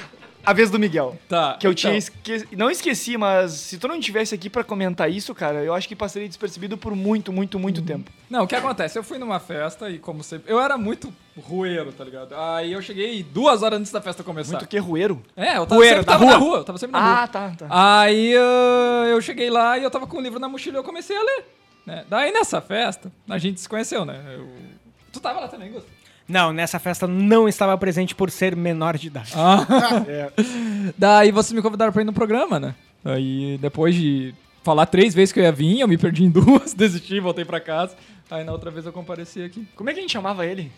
a 0.45 0.53
vez 0.53 0.69
do 0.69 0.77
Miguel. 0.79 1.17
Tá, 1.27 1.57
Que 1.59 1.67
eu 1.67 1.71
então. 1.71 1.81
tinha 1.81 1.97
esquecido. 1.97 2.49
Não 2.57 2.69
esqueci, 2.69 3.17
mas 3.17 3.51
se 3.53 3.77
tu 3.77 3.87
não 3.87 3.99
tivesse 3.99 4.33
aqui 4.35 4.49
pra 4.49 4.63
comentar 4.63 5.09
isso, 5.11 5.33
cara, 5.35 5.63
eu 5.63 5.73
acho 5.73 5.87
que 5.87 5.95
passaria 5.95 6.27
despercebido 6.27 6.77
por 6.77 6.95
muito, 6.95 7.31
muito, 7.33 7.57
muito 7.59 7.79
Uhum. 7.79 7.85
tempo. 7.85 8.11
Não, 8.29 8.43
o 8.43 8.47
que 8.47 8.55
acontece? 8.55 8.97
Eu 8.97 9.03
fui 9.03 9.17
numa 9.17 9.39
festa 9.39 9.89
e, 9.89 9.97
como 9.99 10.23
sempre, 10.23 10.51
eu 10.51 10.59
era 10.59 10.77
muito 10.77 11.13
rueiro, 11.37 11.91
tá 11.91 12.03
ligado? 12.03 12.33
Aí 12.35 12.71
eu 12.73 12.81
cheguei 12.81 13.21
duas 13.23 13.61
horas 13.63 13.79
antes 13.79 13.91
da 13.91 14.01
festa 14.01 14.23
começar. 14.23 14.53
Muito 14.57 14.67
que 14.67 14.77
rueiro. 14.77 15.21
É, 15.35 15.57
eu 15.57 15.65
tava 15.65 15.75
Rueiro, 15.75 15.95
sempre 15.97 16.05
da 16.05 16.11
tava 16.13 16.23
rua? 16.25 16.33
na 16.33 16.37
rua. 16.39 16.57
Eu 16.59 16.63
tava 16.63 16.77
sempre 16.77 16.91
na 16.99 17.05
rua. 17.05 17.23
Ah, 17.23 17.27
tá, 17.27 17.51
tá. 17.57 17.67
Aí 17.69 18.33
ah, 18.37 19.05
eu 19.07 19.21
cheguei 19.21 19.49
lá 19.49 19.77
e 19.77 19.83
eu 19.83 19.91
tava 19.91 20.07
com 20.07 20.17
o 20.17 20.21
livro 20.21 20.39
na 20.39 20.47
mochila 20.47 20.77
e 20.77 20.79
eu 20.79 20.83
comecei 20.83 21.15
a 21.17 21.21
ler. 21.23 21.45
né? 21.85 22.03
Daí 22.09 22.31
nessa 22.31 22.59
festa, 22.61 23.11
a 23.29 23.37
gente 23.37 23.61
se 23.61 23.69
conheceu, 23.69 24.05
né? 24.05 24.19
Eu- 24.33 24.49
Tu 25.13 25.19
tava 25.21 25.39
lá 25.39 25.47
também, 25.47 25.71
Gusto? 25.71 25.87
Não, 26.27 26.51
nessa 26.51 26.79
festa 26.79 27.07
não 27.07 27.47
estava 27.47 27.77
presente 27.77 28.15
por 28.15 28.31
ser 28.31 28.55
menor 28.55 28.97
de 28.97 29.07
idade. 29.07 29.31
É. 30.07 30.31
Daí 30.97 31.31
vocês 31.31 31.53
me 31.53 31.61
convidaram 31.61 31.91
pra 31.91 32.01
ir 32.01 32.05
no 32.05 32.13
programa, 32.13 32.59
né? 32.59 32.75
Aí 33.03 33.57
depois 33.61 33.93
de 33.95 34.33
falar 34.63 34.87
três 34.87 35.13
vezes 35.13 35.31
que 35.31 35.39
eu 35.39 35.43
ia 35.43 35.51
vir, 35.51 35.79
eu 35.79 35.87
me 35.87 35.97
perdi 35.97 36.23
em 36.23 36.29
duas, 36.31 36.73
desisti, 36.73 37.19
voltei 37.19 37.45
pra 37.45 37.59
casa. 37.59 37.95
Aí 38.29 38.43
na 38.43 38.51
outra 38.51 38.71
vez 38.71 38.85
eu 38.85 38.91
compareci 38.91 39.43
aqui. 39.43 39.67
Como 39.75 39.89
é 39.89 39.93
que 39.93 39.99
a 39.99 40.01
gente 40.01 40.11
chamava 40.11 40.45
ele? 40.45 40.71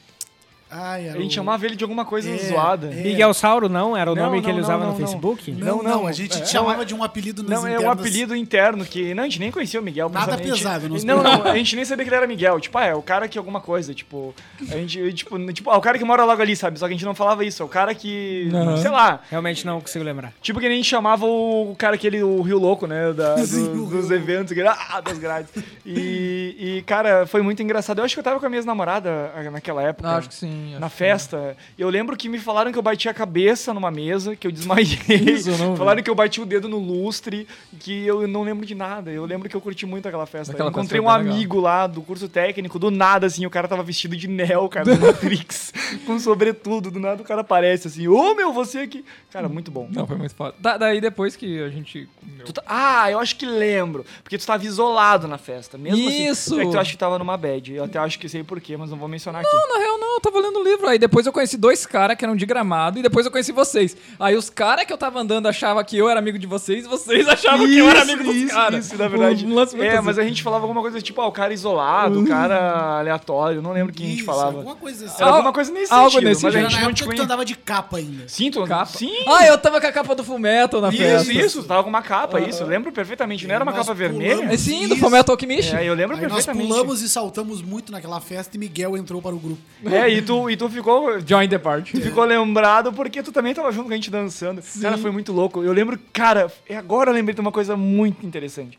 Ai, 0.69 1.07
A 1.09 1.13
gente 1.13 1.31
o- 1.31 1.33
chamava 1.35 1.65
ele 1.65 1.75
de 1.75 1.83
alguma 1.83 2.03
coisa 2.03 2.29
É, 2.29 2.37
zoada. 2.37 2.87
é. 2.87 3.01
Miguel 3.03 3.33
Sauro 3.33 3.69
não? 3.69 3.95
Era 3.95 4.11
o 4.11 4.15
Não, 4.15 4.23
nome 4.23 4.37
que 4.41 4.47
não, 4.47 4.49
ele 4.53 4.57
não, 4.61 4.63
usava 4.67 4.83
não, 4.85 4.93
no 4.93 4.99
não. 4.99 5.07
Facebook? 5.07 5.51
Não, 5.51 5.59
Não, 5.77 5.83
não, 5.83 5.91
não, 6.01 6.07
a 6.07 6.11
gente 6.11 6.41
é, 6.41 6.45
chamava 6.45 6.85
de 6.85 6.93
um 6.93 7.03
apelido 7.03 7.41
nas 7.41 7.51
Não, 7.61 7.67
é 7.67 7.71
um 7.71 7.75
internas. 7.75 7.99
apelido 7.99 8.35
interno 8.35 8.85
que. 8.85 9.13
Não, 9.13 9.23
a 9.23 9.25
gente 9.27 9.39
nem 9.39 9.51
conhecia 9.51 9.79
o 9.79 9.83
Miguel. 9.83 10.09
Nada 10.09 10.37
pesado 10.37 10.89
nos 10.89 11.03
Não, 11.03 11.23
não, 11.23 11.43
a 11.43 11.55
gente 11.57 11.75
nem 11.75 11.85
sabia 11.85 12.03
que 12.03 12.09
ele 12.09 12.15
era 12.17 12.27
Miguel. 12.27 12.59
Tipo, 12.59 12.77
ah, 12.77 12.85
é 12.85 12.93
o 12.95 13.01
cara 13.01 13.27
que 13.27 13.37
alguma 13.37 13.61
coisa. 13.61 13.93
Tipo, 13.93 14.35
a 14.69 14.75
gente. 14.75 15.13
Tipo, 15.13 15.53
tipo 15.53 15.69
ah, 15.69 15.77
o 15.77 15.81
cara 15.81 15.97
que 15.97 16.03
mora 16.03 16.25
logo 16.25 16.41
ali, 16.41 16.55
sabe? 16.55 16.77
Só 16.79 16.85
que 16.87 16.93
a 16.93 16.95
gente 16.97 17.05
não 17.05 17.15
falava 17.15 17.45
isso. 17.45 17.61
É 17.63 17.65
o 17.65 17.69
cara 17.69 17.95
que. 17.95 18.49
Não. 18.51 18.75
Sei 18.77 18.91
lá. 18.91 19.21
Realmente 19.29 19.65
não 19.65 19.79
consigo 19.79 20.03
lembrar. 20.03 20.33
Tipo 20.41 20.59
que 20.59 20.67
nem 20.67 20.73
a 20.75 20.81
gente 20.81 20.89
chamava 20.89 21.25
o 21.25 21.75
cara 21.77 21.95
aquele, 21.95 22.21
o 22.23 22.41
Rio 22.41 22.59
Louco, 22.59 22.85
né? 22.87 23.13
Da, 23.13 23.35
do- 23.39 23.45
Sim, 23.47 23.87
dos 23.89 24.11
eventos, 24.11 24.53
que 24.53 24.59
era, 24.59 24.71
ah, 24.91 24.99
das 25.01 25.17
grades. 25.17 25.49
E, 25.85 26.55
e, 26.59 26.83
cara, 26.85 27.25
foi 27.25 27.41
muito 27.41 27.63
engraçado. 27.63 27.99
Eu 27.99 28.05
acho 28.05 28.13
que 28.15 28.19
eu 28.19 28.23
tava 28.23 28.39
com 28.39 28.45
a 28.45 28.49
minha 28.49 28.61
namorada 28.63 29.31
ah, 29.35 29.49
naquela 29.51 29.81
época. 29.81 30.09
Acho 30.09 30.27
que 30.29 30.35
sim. 30.35 30.56
Na 30.79 30.87
acho 30.87 30.95
que 30.95 30.99
festa. 30.99 31.57
Eu 31.77 31.89
lembro 31.89 32.15
que 32.15 32.29
me 32.29 32.39
falaram 32.39 32.71
que 32.71 32.77
eu 32.77 32.81
bati 32.81 33.07
a 33.09 33.13
cabeça 33.13 33.73
numa 33.73 33.91
mesa, 33.91 34.35
que 34.35 34.47
eu 34.47 34.51
desmaiei. 34.51 34.97
Isso, 35.09 35.51
não 35.57 35.75
falaram 35.77 36.01
que 36.03 36.09
eu 36.09 36.15
bati 36.15 36.41
o 36.41 36.45
dedo 36.45 36.67
no 36.67 36.77
lustre, 36.77 37.47
que 37.79 38.05
eu 38.05 38.27
não 38.27 38.43
lembro 38.43 38.65
de 38.65 38.75
nada. 38.75 39.11
Eu 39.11 39.25
lembro 39.25 39.49
que 39.49 39.55
eu 39.55 39.61
curti 39.61 39.85
muito 39.85 40.07
aquela 40.07 40.25
festa. 40.25 40.53
Aquela 40.53 40.69
eu 40.69 40.71
encontrei 40.71 41.01
festa 41.01 41.11
um 41.11 41.13
amigo 41.13 41.59
lá 41.59 41.87
do 41.87 42.01
curso 42.01 42.27
técnico, 42.27 42.77
do 42.79 42.91
nada, 42.91 43.27
assim, 43.27 43.45
o 43.45 43.49
cara 43.49 43.67
tava 43.67 43.83
vestido 43.83 44.15
de 44.15 44.27
Neo, 44.27 44.67
cara, 44.69 44.95
do 44.95 44.99
Matrix, 45.05 45.73
com 46.05 46.19
sobretudo. 46.19 46.91
Do 46.91 46.99
nada 46.99 47.21
o 47.21 47.25
cara 47.25 47.41
aparece 47.41 47.87
assim, 47.87 48.07
ô 48.07 48.35
meu, 48.35 48.51
você 48.53 48.79
aqui. 48.79 49.03
Cara, 49.31 49.47
muito 49.49 49.71
bom. 49.71 49.87
Não, 49.91 50.07
foi 50.07 50.17
muito 50.17 50.35
foda. 50.35 50.55
Da- 50.59 50.77
daí 50.77 50.99
depois 51.01 51.35
que 51.35 51.61
a 51.61 51.69
gente 51.69 52.07
tá- 52.53 52.63
Ah, 52.65 53.11
eu 53.11 53.19
acho 53.19 53.35
que 53.35 53.45
lembro. 53.45 54.05
Porque 54.23 54.37
tu 54.37 54.45
tava 54.45 54.65
isolado 54.65 55.27
na 55.27 55.37
festa. 55.37 55.77
Mesmo 55.77 55.97
Isso! 56.09 56.53
assim. 56.53 56.61
É 56.61 56.65
que 56.65 56.71
tu 56.71 56.79
acha 56.79 56.91
que 56.91 56.97
tava 56.97 57.19
numa 57.19 57.37
bad. 57.37 57.73
Eu 57.73 57.83
até 57.83 57.99
acho 57.99 58.17
que 58.19 58.27
sei 58.27 58.43
porquê, 58.43 58.75
mas 58.77 58.89
não 58.89 58.97
vou 58.97 59.07
mencionar 59.07 59.41
aqui. 59.41 59.51
Não, 59.53 59.73
na 59.73 59.79
real 59.79 59.97
não, 59.97 60.13
eu 60.15 60.19
tava 60.21 60.41
lendo 60.47 60.59
o 60.59 60.63
livro. 60.63 60.87
Aí 60.87 60.97
depois 60.99 61.25
eu 61.25 61.31
conheci 61.33 61.57
dois 61.57 61.85
caras 61.85 62.17
que 62.17 62.23
eram 62.25 62.35
de 62.35 62.45
gramado 62.45 62.99
e 62.99 63.01
depois 63.01 63.25
eu 63.25 63.31
conheci 63.31 63.51
vocês. 63.51 63.95
Aí 64.19 64.35
os 64.35 64.49
caras 64.49 64.85
que 64.85 64.93
eu 64.93 64.97
tava 64.97 65.19
andando 65.19 65.47
achavam 65.47 65.83
que 65.83 65.97
eu 65.97 66.09
era 66.09 66.19
amigo 66.19 66.37
de 66.39 66.47
vocês 66.47 66.85
e 66.85 66.87
vocês 66.87 67.27
achavam 67.29 67.65
que 67.67 67.77
eu 67.77 67.89
era 67.89 68.01
amigo 68.01 68.23
dos 68.23 68.35
isso, 68.35 68.53
caras. 68.53 68.85
Isso, 68.85 68.97
na 68.97 69.07
verdade. 69.07 69.45
Um 69.45 69.53
lance 69.53 69.75
muito 69.75 69.87
é, 69.89 69.95
assim. 69.97 70.05
mas 70.05 70.19
a 70.19 70.23
gente 70.23 70.41
falava 70.43 70.63
alguma 70.63 70.81
coisa 70.81 71.01
tipo, 71.01 71.21
ah, 71.21 71.27
o 71.27 71.31
cara 71.31 71.53
isolado, 71.53 72.21
o 72.21 72.27
cara 72.27 72.99
aleatório, 72.99 73.61
não 73.61 73.71
lembro 73.71 73.91
o 73.91 73.95
que 73.95 74.03
a 74.03 74.07
gente 74.07 74.17
Isso, 74.17 74.25
falava. 74.25 74.57
Alguma 74.57 74.75
coisa 74.75 75.05
assim. 75.05 75.21
Era 75.21 75.31
alguma 75.31 75.53
coisa 75.53 75.71
nesse 75.71 75.93
Algo 75.93 76.09
sentido, 76.11 76.27
nesse 76.29 76.43
mas 76.43 76.55
a 76.55 76.59
gente 76.59 76.81
não 76.81 76.93
te 76.93 76.95
que 76.95 77.01
tu 77.01 77.05
conhecia. 77.05 77.25
andava 77.25 77.45
de 77.45 77.55
capa 77.55 77.97
ainda. 77.97 78.27
Sim, 78.27 78.51
tu... 78.51 78.63
Capa. 78.65 78.85
Sim. 78.85 79.13
Ah, 79.27 79.45
eu 79.47 79.57
tava 79.57 79.79
com 79.79 79.87
a 79.87 79.91
capa 79.91 80.15
do 80.15 80.23
Fullmetal 80.23 80.81
na 80.81 80.89
Isso, 80.89 80.97
festa. 80.97 81.33
isso, 81.33 81.61
tu 81.61 81.67
tava 81.67 81.83
com 81.83 81.89
uma 81.89 82.01
capa, 82.01 82.39
isso. 82.39 82.63
Eu 82.63 82.67
lembro 82.67 82.91
perfeitamente. 82.91 83.47
Não 83.47 83.55
era 83.55 83.63
uma 83.63 83.71
Nós 83.71 83.81
capa 83.81 83.93
vermelha? 83.93 84.35
pulamos. 84.35 84.53
É 84.53 84.57
sim, 84.57 84.87
do 84.87 84.93
Isso. 84.93 84.97
Fullmetal 85.03 85.33
Alchemist. 85.35 85.75
É, 85.75 85.85
eu 85.85 85.93
lembro 85.93 86.15
Aí 86.15 86.21
nós 86.23 86.45
perfeitamente. 86.45 86.67
pulamos 86.67 87.01
e 87.01 87.09
saltamos 87.09 87.61
muito 87.61 87.91
naquela 87.91 88.19
festa 88.19 88.55
e 88.55 88.59
Miguel 88.59 88.97
entrou 88.97 89.21
para 89.21 89.35
o 89.35 89.39
grupo. 89.39 89.61
É, 89.85 90.09
e 90.09 90.21
tu, 90.21 90.36
e 90.49 90.55
tu 90.55 90.69
ficou 90.69 91.19
Join 91.25 91.47
the 91.47 91.57
party. 91.57 91.99
ficou 92.01 92.23
lembrado 92.23 92.93
porque 92.93 93.23
tu 93.23 93.31
também 93.31 93.53
tava 93.53 93.71
junto 93.71 93.87
com 93.87 93.93
a 93.93 93.95
gente 93.95 94.11
dançando. 94.11 94.61
Cara, 94.81 94.97
foi 94.97 95.11
muito 95.11 95.31
louco. 95.31 95.63
Eu 95.63 95.73
lembro, 95.73 95.99
cara, 96.13 96.51
agora 96.77 97.09
eu 97.09 97.13
lembrei 97.13 97.33
de 97.33 97.41
uma 97.41 97.51
coisa 97.51 97.75
muito 97.75 98.25
interessante. 98.25 98.77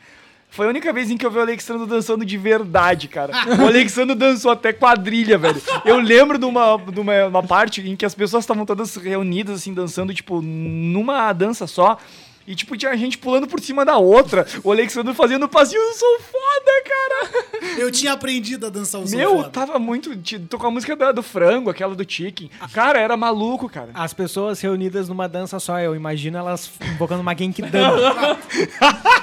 Foi 0.51 0.66
a 0.66 0.71
única 0.71 0.92
vez 0.92 1.11
em 1.11 1.16
que 1.16 1.27
eu 1.27 1.31
vi 1.31 1.38
o 1.38 1.42
Alexandre 1.42 1.87
dançando 1.87 2.25
de 2.25 2.38
verdade, 2.38 3.07
cara. 3.07 3.33
O 3.61 3.66
Alexandre 3.66 4.14
dançou 4.16 4.51
até 4.51 4.73
quadrilha, 4.73 5.37
velho. 5.37 5.61
Eu 5.85 6.01
lembro 6.01 6.38
de 6.38 6.47
uma, 6.47 6.77
de 6.79 6.99
uma, 7.01 7.27
uma 7.27 7.42
parte 7.42 7.87
em 7.87 7.94
que 7.94 8.07
as 8.07 8.14
pessoas 8.14 8.44
estavam 8.44 8.64
todas 8.64 8.97
reunidas, 8.97 9.57
assim, 9.61 9.75
dançando, 9.75 10.14
tipo, 10.14 10.40
numa 10.40 11.33
dança 11.33 11.66
só. 11.66 11.99
E, 12.48 12.54
tipo, 12.54 12.76
tinha 12.78 12.96
gente 12.96 13.18
pulando 13.18 13.46
por 13.46 13.61
cima 13.61 13.84
da 13.84 13.98
outra. 13.98 14.46
O 14.64 14.72
Alexandre 14.72 15.12
fazendo 15.12 15.46
passinho. 15.46 15.80
Eu 15.82 15.92
sou 15.92 16.18
foda, 16.20 16.72
cara. 16.88 17.48
Eu 17.78 17.92
tinha 17.92 18.12
aprendido 18.12 18.66
a 18.66 18.70
dançar 18.70 19.00
o 19.02 19.08
Meu, 19.08 19.37
sofá. 19.37 19.48
tava 19.50 19.78
muito. 19.78 20.11
Tô 20.48 20.58
com 20.58 20.66
a 20.66 20.70
música 20.70 20.96
da- 20.96 21.12
do 21.12 21.22
frango, 21.22 21.68
aquela 21.68 21.94
do 21.94 22.11
chicken. 22.11 22.50
Cara, 22.72 22.98
era 22.98 23.16
maluco, 23.18 23.68
cara. 23.68 23.90
As 23.92 24.12
pessoas 24.14 24.61
reunidas 24.61 25.08
numa 25.11 25.28
dança 25.28 25.61
só, 25.61 25.78
eu 25.78 25.94
imagino 25.94 26.38
elas 26.38 26.70
invocando 26.94 27.20
uma 27.20 27.37
Genkidama. 27.37 28.38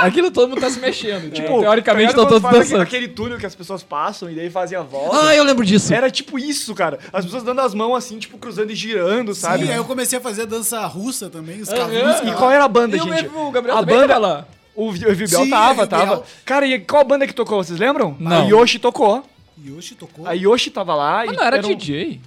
Aquilo 0.00 0.30
todo 0.30 0.48
mundo 0.50 0.60
tá 0.60 0.70
se 0.70 0.78
mexendo. 0.78 1.28
Tipo, 1.32 1.58
teoricamente 1.60 2.14
tá 2.14 2.22
estão 2.22 2.24
ligado 2.36 2.42
todos 2.42 2.58
dançando. 2.60 2.82
Aquele 2.82 3.08
túnel 3.08 3.36
que 3.36 3.46
as 3.46 3.54
pessoas 3.54 3.82
passam 3.82 4.30
e 4.30 4.34
daí 4.34 4.48
fazem 4.48 4.78
a 4.78 4.82
volta. 4.82 5.26
Ah, 5.28 5.34
eu 5.34 5.42
lembro 5.42 5.64
disso. 5.66 5.92
Era 5.92 6.08
tipo 6.08 6.38
isso, 6.38 6.72
cara. 6.72 7.00
As 7.12 7.24
pessoas 7.24 7.42
dando 7.42 7.60
as 7.60 7.74
mãos 7.74 7.96
assim, 7.96 8.16
tipo, 8.18 8.38
cruzando 8.38 8.70
e 8.70 8.76
girando, 8.76 9.34
sabe? 9.34 9.64
Sim, 9.66 9.72
aí 9.72 9.76
eu 9.76 9.84
comecei 9.84 10.18
a 10.18 10.22
fazer 10.22 10.46
dança 10.46 10.86
russa 10.86 11.28
também, 11.28 11.60
os 11.60 11.68
Aham. 11.68 11.78
cavus. 11.90 12.28
E 12.28 12.36
qual 12.36 12.50
era 12.50 12.64
a 12.64 12.67
banda, 12.68 12.96
E 12.96 13.00
o 13.00 13.04
gente? 13.04 13.28
o 13.34 13.50
Gabriel 13.50 13.78
a 13.78 13.82
banda 13.82 14.08
tava 14.08 14.18
lá. 14.18 14.46
O, 14.74 14.92
Vi- 14.92 15.06
o 15.06 15.14
Vibel 15.14 15.44
Sim, 15.44 15.50
tava, 15.50 15.86
tava. 15.86 16.22
Cara, 16.44 16.64
e 16.66 16.78
qual 16.78 17.04
banda 17.04 17.26
que 17.26 17.32
tocou? 17.34 17.62
Vocês 17.64 17.78
lembram? 17.80 18.16
Não. 18.20 18.42
A 18.42 18.44
Yoshi 18.44 18.78
tocou. 18.78 19.24
Yoshi 19.60 19.94
tocou. 19.96 20.24
A 20.26 20.32
Yoshi 20.34 20.70
tava 20.70 20.94
lá. 20.94 21.24
Mas 21.26 21.32
e 21.32 21.36
não 21.36 21.44
era 21.44 21.56
um- 21.66 21.74
DJ. 21.74 22.20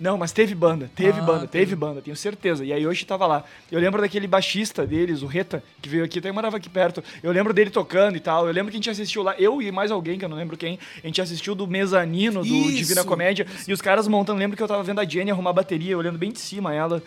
Não, 0.00 0.18
mas 0.18 0.32
teve 0.32 0.56
banda, 0.56 0.90
teve 0.94 1.20
Ah, 1.20 1.22
banda, 1.22 1.46
teve. 1.46 1.66
teve. 1.66 1.76
banda, 1.76 2.02
tenho 2.02 2.16
certeza. 2.16 2.64
E 2.64 2.72
a 2.72 2.76
Yoshi 2.76 3.06
tava 3.06 3.28
lá. 3.28 3.44
Eu 3.70 3.78
lembro 3.78 4.02
daquele 4.02 4.26
baixista 4.26 4.84
deles, 4.84 5.22
o 5.22 5.26
Reta, 5.26 5.62
que 5.80 5.88
veio 5.88 6.04
aqui, 6.04 6.18
até 6.18 6.32
morava 6.32 6.56
aqui 6.56 6.68
perto. 6.68 7.02
Eu 7.22 7.30
lembro 7.30 7.54
dele 7.54 7.70
tocando 7.70 8.16
e 8.16 8.20
tal. 8.20 8.44
Eu 8.48 8.52
lembro 8.52 8.72
que 8.72 8.76
a 8.76 8.78
gente 8.80 8.90
assistiu 8.90 9.22
lá, 9.22 9.36
eu 9.38 9.62
e 9.62 9.70
mais 9.70 9.92
alguém, 9.92 10.18
que 10.18 10.24
eu 10.24 10.28
não 10.28 10.36
lembro 10.36 10.56
quem, 10.56 10.80
a 11.02 11.06
gente 11.06 11.22
assistiu 11.22 11.54
do 11.54 11.64
mezanino 11.68 12.40
do 12.40 12.46
Isso. 12.46 12.76
Divina 12.76 13.04
Comédia. 13.04 13.46
E 13.68 13.72
os 13.72 13.80
caras 13.80 14.08
montando, 14.08 14.40
lembro 14.40 14.56
que 14.56 14.62
eu 14.64 14.68
tava 14.68 14.82
vendo 14.82 15.00
a 15.00 15.04
Jenny 15.04 15.30
arrumar 15.30 15.50
a 15.50 15.54
bateria, 15.54 15.96
olhando 15.96 16.18
bem 16.18 16.32
de 16.32 16.40
cima 16.40 16.74
ela. 16.74 17.00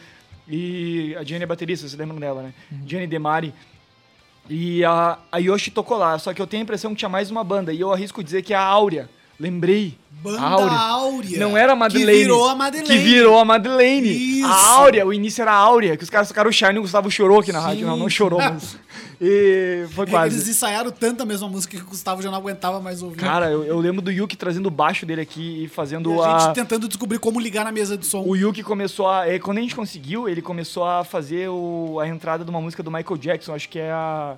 E 0.50 1.16
a 1.18 1.24
Jenny 1.24 1.44
é 1.44 1.48
baterista, 1.48 1.88
vocês 1.88 2.00
lembram 2.00 2.20
dela, 2.20 2.42
né? 2.42 2.54
Jenny 2.86 3.08
Demari. 3.08 3.54
E 4.50 4.84
a, 4.86 5.20
a 5.32 5.38
Yoshi 5.40 5.72
tocou 5.72 5.98
lá, 5.98 6.18
só 6.18 6.34
que 6.34 6.42
eu 6.42 6.48
tenho 6.48 6.62
a 6.62 6.64
impressão 6.64 6.92
que 6.92 6.98
tinha 6.98 7.10
mais 7.10 7.30
uma 7.30 7.44
banda. 7.44 7.74
E 7.74 7.82
eu 7.82 7.92
arrisco 7.92 8.24
dizer 8.24 8.44
que 8.44 8.54
é 8.54 8.58
a 8.58 8.62
Áurea. 8.62 9.10
Lembrei. 9.40 9.98
Banda 10.22 10.42
Áurea. 10.42 10.78
Áurea. 10.78 11.40
Não 11.40 11.56
era 11.56 11.74
a 11.74 11.76
Madeleine. 11.76 12.12
Que 12.12 12.24
virou 12.24 12.50
a 12.50 12.56
Madeleine. 12.56 12.88
Que 12.90 12.98
virou 12.98 13.40
a 13.40 13.46
Madeleine. 13.46 14.10
Isso. 14.10 14.48
A 14.48 14.68
Áurea, 14.72 15.06
o 15.06 15.14
início 15.14 15.42
era 15.44 15.52
a 15.52 15.56
Áurea, 15.56 15.96
que 15.96 16.04
os 16.04 16.10
caras 16.10 16.28
tocaram 16.28 16.50
o 16.50 16.54
Shine 16.54 16.74
e 16.76 16.80
o 16.80 16.82
Gustavo 16.82 17.10
chorou 17.12 17.40
aqui 17.40 17.52
na 17.52 17.60
rádio. 17.60 17.86
Não, 17.86 17.96
não 17.96 18.10
chorou, 18.10 18.40
mas. 18.40 18.78
E 19.20 19.88
foi 19.92 20.06
É 20.06 20.10
quase. 20.10 20.36
Eles 20.36 20.48
ensaiaram 20.48 20.92
tanto 20.92 21.24
a 21.24 21.26
mesma 21.26 21.48
música 21.48 21.76
que 21.76 21.82
o 21.84 21.88
Gustavo 21.88 22.22
já 22.22 22.30
não 22.30 22.38
aguentava 22.38 22.80
mais 22.80 23.02
ouvir. 23.02 23.18
Cara, 23.18 23.50
eu, 23.50 23.64
eu 23.64 23.80
lembro 23.80 24.00
do 24.00 24.12
Yuki 24.12 24.38
trazendo 24.38 24.68
o 24.68 24.72
baixo 24.72 25.08
dele 25.08 25.22
aqui 25.22 25.64
e 25.64 25.68
fazendo 25.68 26.14
e 26.14 26.20
a 26.20 26.38
gente 26.38 26.50
a. 26.50 26.54
tentando 26.54 26.88
descobrir 26.88 27.18
como 27.18 27.40
ligar 27.40 27.66
na 27.66 27.72
mesa 27.72 27.98
de 27.98 28.06
som. 28.06 28.24
O 28.24 28.36
Yuki 28.36 28.62
começou 28.62 29.10
a. 29.10 29.28
é, 29.28 29.40
Quando 29.40 29.58
a 29.58 29.62
gente 29.62 29.76
conseguiu, 29.76 30.30
ele 30.30 30.40
começou 30.40 30.86
a 30.86 31.04
fazer 31.04 31.50
o, 31.50 31.98
a 32.00 32.08
entrada 32.08 32.44
de 32.44 32.50
uma 32.52 32.62
música 32.62 32.84
do 32.84 32.92
Michael 32.92 33.18
Jackson, 33.18 33.56
acho 33.56 33.68
que 33.70 33.80
é 33.80 33.92
a. 33.92 34.38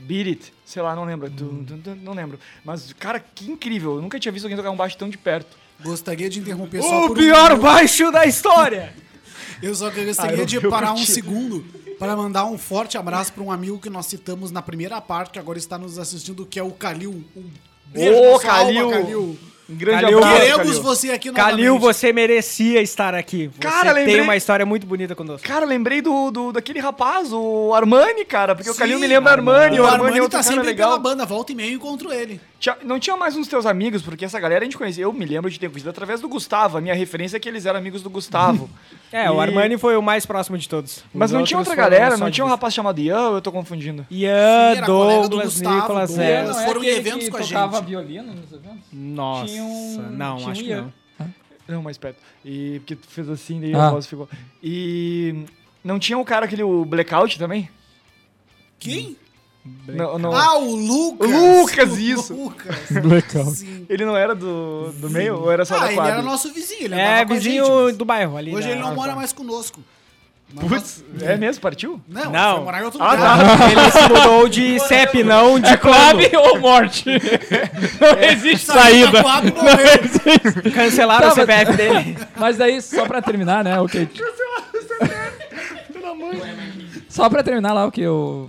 Beat 0.00 0.26
It, 0.28 0.52
sei 0.64 0.82
lá, 0.82 0.94
não 0.94 1.04
lembro. 1.04 1.28
Dum, 1.30 1.64
não 2.02 2.12
lembro. 2.12 2.38
Mas, 2.64 2.92
cara, 2.94 3.18
que 3.20 3.50
incrível. 3.50 3.96
Eu 3.96 4.02
nunca 4.02 4.18
tinha 4.18 4.32
visto 4.32 4.44
alguém 4.44 4.56
tocar 4.56 4.70
um 4.70 4.76
baixo 4.76 4.96
tão 4.96 5.08
de 5.08 5.18
perto. 5.18 5.56
Gostaria 5.80 6.28
de 6.28 6.40
interromper 6.40 6.82
só 6.82 7.06
O 7.06 7.12
um 7.12 7.14
pior 7.14 7.50
minuto. 7.50 7.62
baixo 7.62 8.10
da 8.10 8.26
história! 8.26 8.92
Eu 9.62 9.74
só 9.74 9.88
Ah, 9.88 9.90
gostaria 9.90 10.36
eu- 10.38 10.46
de 10.46 10.60
parar 10.68 10.92
um 10.92 11.04
segundo 11.04 11.64
para 11.98 12.14
mandar 12.16 12.44
um 12.44 12.56
forte 12.56 12.96
abraço 12.96 13.32
para 13.32 13.42
um 13.42 13.50
amigo 13.50 13.78
que 13.80 13.90
nós 13.90 14.06
citamos 14.06 14.52
na 14.52 14.62
primeira 14.62 15.00
parte, 15.00 15.32
que 15.32 15.38
agora 15.38 15.58
está 15.58 15.76
nos 15.76 15.98
assistindo, 15.98 16.46
que 16.46 16.60
é 16.60 16.62
o 16.62 16.70
Calil. 16.70 17.24
Um 17.36 17.50
beijo 17.86 18.16
Ô, 18.20 18.40
sua 18.40 18.52
alma, 18.52 18.90
Calil. 18.90 19.36
Calil. 19.68 19.74
Um 19.74 19.76
grande 19.76 20.02
Calil, 20.02 20.18
abraço. 20.18 20.40
Queremos 20.40 20.66
Calil. 20.66 20.82
você 20.82 21.10
aqui 21.10 21.32
Calil, 21.32 21.74
novamente. 21.74 21.80
você 21.94 22.12
merecia 22.12 22.80
estar 22.82 23.14
aqui. 23.14 23.48
Você 23.52 23.58
Cara, 23.60 23.94
tem 23.94 24.04
lembrei- 24.06 24.20
uma 24.22 24.36
história 24.36 24.64
muito 24.64 24.86
bonita 24.86 25.14
conosco. 25.14 25.46
Cara, 25.46 25.66
lembrei 25.66 26.00
do, 26.00 26.30
do, 26.30 26.52
daquele 26.52 26.80
rapaz, 26.80 27.32
o 27.32 27.72
Armani, 27.74 28.24
cara, 28.24 28.54
porque 28.54 28.70
o 28.70 28.72
Sim, 28.72 28.78
Calil 28.78 28.98
me 28.98 29.06
lembra 29.06 29.32
Armani, 29.32 29.78
O 29.78 29.82
o 29.82 29.86
Armani, 29.86 30.02
Armani 30.04 30.18
é 30.18 30.22
outro 30.22 30.38
tá 30.38 30.42
cara 30.44 30.54
sempre 30.54 30.70
legal. 30.70 30.88
pela 30.90 31.00
banda, 31.00 31.26
volta 31.26 31.52
e 31.52 31.54
meia 31.54 31.70
eu 31.70 31.76
encontro 31.76 32.12
ele. 32.12 32.40
Tinha- 32.60 32.76
não 32.82 32.98
tinha 32.98 33.16
mais 33.16 33.36
uns 33.36 33.46
teus 33.46 33.64
amigos, 33.66 34.02
porque 34.02 34.24
essa 34.24 34.40
galera 34.40 34.62
a 34.62 34.64
gente 34.64 34.76
conhecia. 34.76 35.04
Eu 35.04 35.12
me 35.12 35.24
lembro 35.24 35.48
de 35.48 35.60
ter 35.60 35.68
conhecido 35.68 35.90
através 35.90 36.20
do 36.20 36.28
Gustavo. 36.28 36.76
A 36.76 36.80
minha 36.80 36.94
referência 36.94 37.36
é 37.36 37.40
que 37.40 37.48
eles 37.48 37.64
eram 37.66 37.78
amigos 37.78 38.02
do 38.02 38.10
Gustavo. 38.10 38.68
É, 39.10 39.30
o 39.30 39.36
E- 39.36 39.40
Armani 39.40 39.78
foi 39.78 39.96
o 39.96 40.02
mais 40.02 40.26
próximo 40.26 40.58
de 40.58 40.68
todos. 40.68 41.02
Mas 41.14 41.30
Os 41.30 41.38
não 41.38 41.42
tinha 41.42 41.56
outra 41.58 41.74
galera, 41.74 42.18
não 42.18 42.30
tinha 42.30 42.44
um 42.44 42.48
rapaz 42.48 42.74
chamado 42.74 43.00
Ian, 43.00 43.28
ou 43.30 43.34
eu 43.36 43.40
tô 43.40 43.50
confundindo? 43.50 44.06
Ian, 44.10 44.30
era 44.76 44.84
colega 44.84 45.22
do 45.22 45.28
Douglas, 45.30 45.54
Gustavo, 45.54 45.76
Nicolas, 45.76 46.10
Douglas. 46.10 46.28
é. 46.28 46.44
Eles 46.44 46.56
é 46.58 46.66
foram 46.66 46.84
em 46.84 46.86
eventos 46.88 47.24
que 47.24 47.30
com 47.30 47.36
a 47.38 47.40
tocava 47.40 47.76
gente. 47.78 47.86
violino 47.86 48.34
nos 48.34 48.52
eventos? 48.52 48.80
Nossa, 48.92 49.50
um- 49.50 49.96
não, 50.10 50.36
tinha 50.36 50.48
um 50.48 50.50
acho 50.52 50.62
que 50.62 50.68
Ian. 50.68 50.92
não. 51.18 51.34
Não, 51.76 51.82
mais 51.82 51.96
perto. 51.96 52.18
E 52.44 52.80
porque 52.80 52.96
tu 52.96 53.06
fez 53.08 53.30
assim, 53.30 53.60
daí 53.62 53.74
Ah. 53.74 53.86
a 53.86 53.90
voz 53.92 54.06
ficou. 54.06 54.28
E. 54.62 55.44
Não 55.82 55.98
tinha 55.98 56.18
um 56.18 56.24
cara 56.24 56.44
aquele 56.44 56.62
o 56.62 56.84
Blackout 56.84 57.38
também? 57.38 57.70
Quem? 58.78 59.16
Não, 59.86 60.18
não. 60.18 60.34
Ah, 60.36 60.58
o 60.58 60.74
Lucas! 60.76 61.30
Lucas, 61.30 61.92
O 61.92 61.98
isso. 61.98 62.34
Lucas. 62.34 62.76
Blackout. 63.02 63.50
Sim. 63.56 63.86
Ele 63.88 64.04
não 64.04 64.16
era 64.16 64.34
do, 64.34 64.92
do 64.92 65.08
meio 65.10 65.36
ou 65.40 65.50
era 65.50 65.64
só 65.64 65.76
Ah, 65.76 65.80
da 65.80 65.86
ele 65.86 65.94
quadra? 65.94 66.12
era 66.14 66.22
nosso 66.22 66.52
vizinho. 66.52 66.84
Ele 66.84 66.94
É, 66.94 67.06
andava 67.06 67.26
com 67.26 67.32
a 67.32 67.36
vizinho 67.36 67.64
gente, 67.64 67.82
mas 67.84 67.96
do 67.96 68.04
bairro 68.04 68.36
ali. 68.36 68.54
Hoje 68.54 68.66
da- 68.68 68.72
ele 68.74 68.80
não 68.82 68.94
mora 68.94 69.10
tá. 69.12 69.16
mais 69.16 69.32
conosco. 69.32 69.80
Mas 70.54 70.66
Putz, 70.66 71.04
é 71.20 71.36
mesmo? 71.36 71.60
Partiu? 71.60 72.00
Não, 72.08 72.22
ele 72.22 72.30
Não. 72.30 72.54
foi 72.56 72.64
morar 72.64 72.80
em 72.80 72.84
outro 72.84 73.02
Ah, 73.02 73.12
lugar. 73.12 73.38
Ele 73.70 73.90
se 73.90 74.08
mudou 74.08 74.48
de 74.48 74.80
CEP, 74.80 75.22
não 75.22 75.60
de 75.60 75.76
plano. 75.76 76.20
ou 76.38 76.58
morte? 76.58 77.04
Não 78.00 78.18
existe 78.30 78.64
Saiu 78.64 79.10
saída. 79.10 79.22
morreu. 79.22 80.72
Cancelaram 80.74 81.26
Tá, 81.28 81.32
o 81.32 81.34
CPF 81.34 81.76
dele. 81.76 82.16
Mas 82.34 82.56
daí, 82.56 82.80
só 82.80 83.04
pra 83.04 83.20
terminar, 83.20 83.62
né? 83.62 83.78
Ok. 83.78 84.08
Só 87.08 87.28
pra 87.28 87.42
terminar 87.42 87.72
lá, 87.72 87.86
o 87.86 87.92
que 87.92 88.00
eu. 88.00 88.48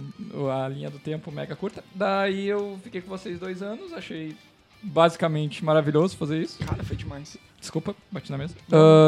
A 0.63 0.67
linha 0.67 0.89
do 0.89 0.99
tempo 0.99 1.31
mega 1.31 1.55
curta. 1.55 1.83
Daí 1.93 2.47
eu 2.47 2.79
fiquei 2.83 3.01
com 3.01 3.09
vocês 3.09 3.39
dois 3.39 3.61
anos, 3.61 3.91
achei 3.93 4.35
basicamente 4.81 5.63
maravilhoso 5.63 6.15
fazer 6.17 6.41
isso. 6.41 6.59
Cara, 6.65 6.83
foi 6.83 6.95
demais. 6.95 7.37
Desculpa, 7.59 7.95
bati 8.11 8.31
na 8.31 8.37
mesa. 8.37 8.55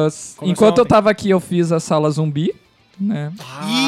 S- 0.08 0.36
enquanto 0.42 0.78
eu 0.80 0.84
ontem. 0.84 0.90
tava 0.90 1.10
aqui, 1.10 1.30
eu 1.30 1.40
fiz 1.40 1.72
a 1.72 1.80
sala 1.80 2.10
zumbi, 2.10 2.54
né? 3.02 3.32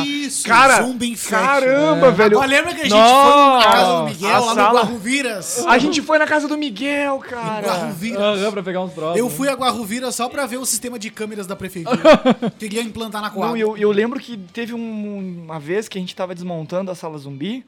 Isso, 0.05 0.47
Cara, 0.47 0.81
Zumbi 0.83 1.11
Infection. 1.11 1.39
Caramba, 1.45 2.11
velho. 2.11 2.37
Agora 2.37 2.47
lembra 2.49 2.73
que 2.73 2.81
a 2.81 2.83
gente 2.83 2.93
Nossa, 2.93 3.31
foi 3.31 3.57
na 3.67 3.71
casa 3.73 3.97
do 3.97 4.03
Miguel, 4.05 4.45
lá 4.45 4.55
sala- 4.55 4.69
no 4.71 4.75
Guarruviras? 4.87 5.65
A 5.67 5.77
gente 5.77 6.01
foi 6.01 6.17
na 6.17 6.25
casa 6.27 6.47
do 6.47 6.57
Miguel, 6.57 7.19
cara. 7.19 7.67
Guarruviras. 7.67 8.19
Aham, 8.41 8.51
pra 8.51 8.63
pegar 8.63 8.81
uns 8.81 8.93
drogas. 8.93 9.17
Eu 9.17 9.29
fui 9.29 9.47
a 9.47 9.53
Guarruviras 9.53 10.15
só 10.15 10.27
pra 10.29 10.45
ver 10.45 10.57
o 10.57 10.65
sistema 10.65 10.97
de 10.97 11.09
câmeras 11.09 11.45
da 11.47 11.55
prefeitura. 11.55 11.99
Queria 12.57 12.81
implantar 12.81 13.21
na 13.21 13.27
Não, 13.29 13.35
Coab. 13.35 13.57
e 13.57 13.61
eu, 13.61 13.77
eu 13.77 13.91
lembro 13.91 14.19
que 14.19 14.37
teve 14.37 14.73
um- 14.73 15.43
uma 15.45 15.59
vez 15.59 15.87
que 15.87 15.97
a 15.97 16.01
gente 16.01 16.15
tava 16.15 16.33
desmontando 16.33 16.89
a 16.91 16.95
sala 16.95 17.17
zumbi 17.17 17.63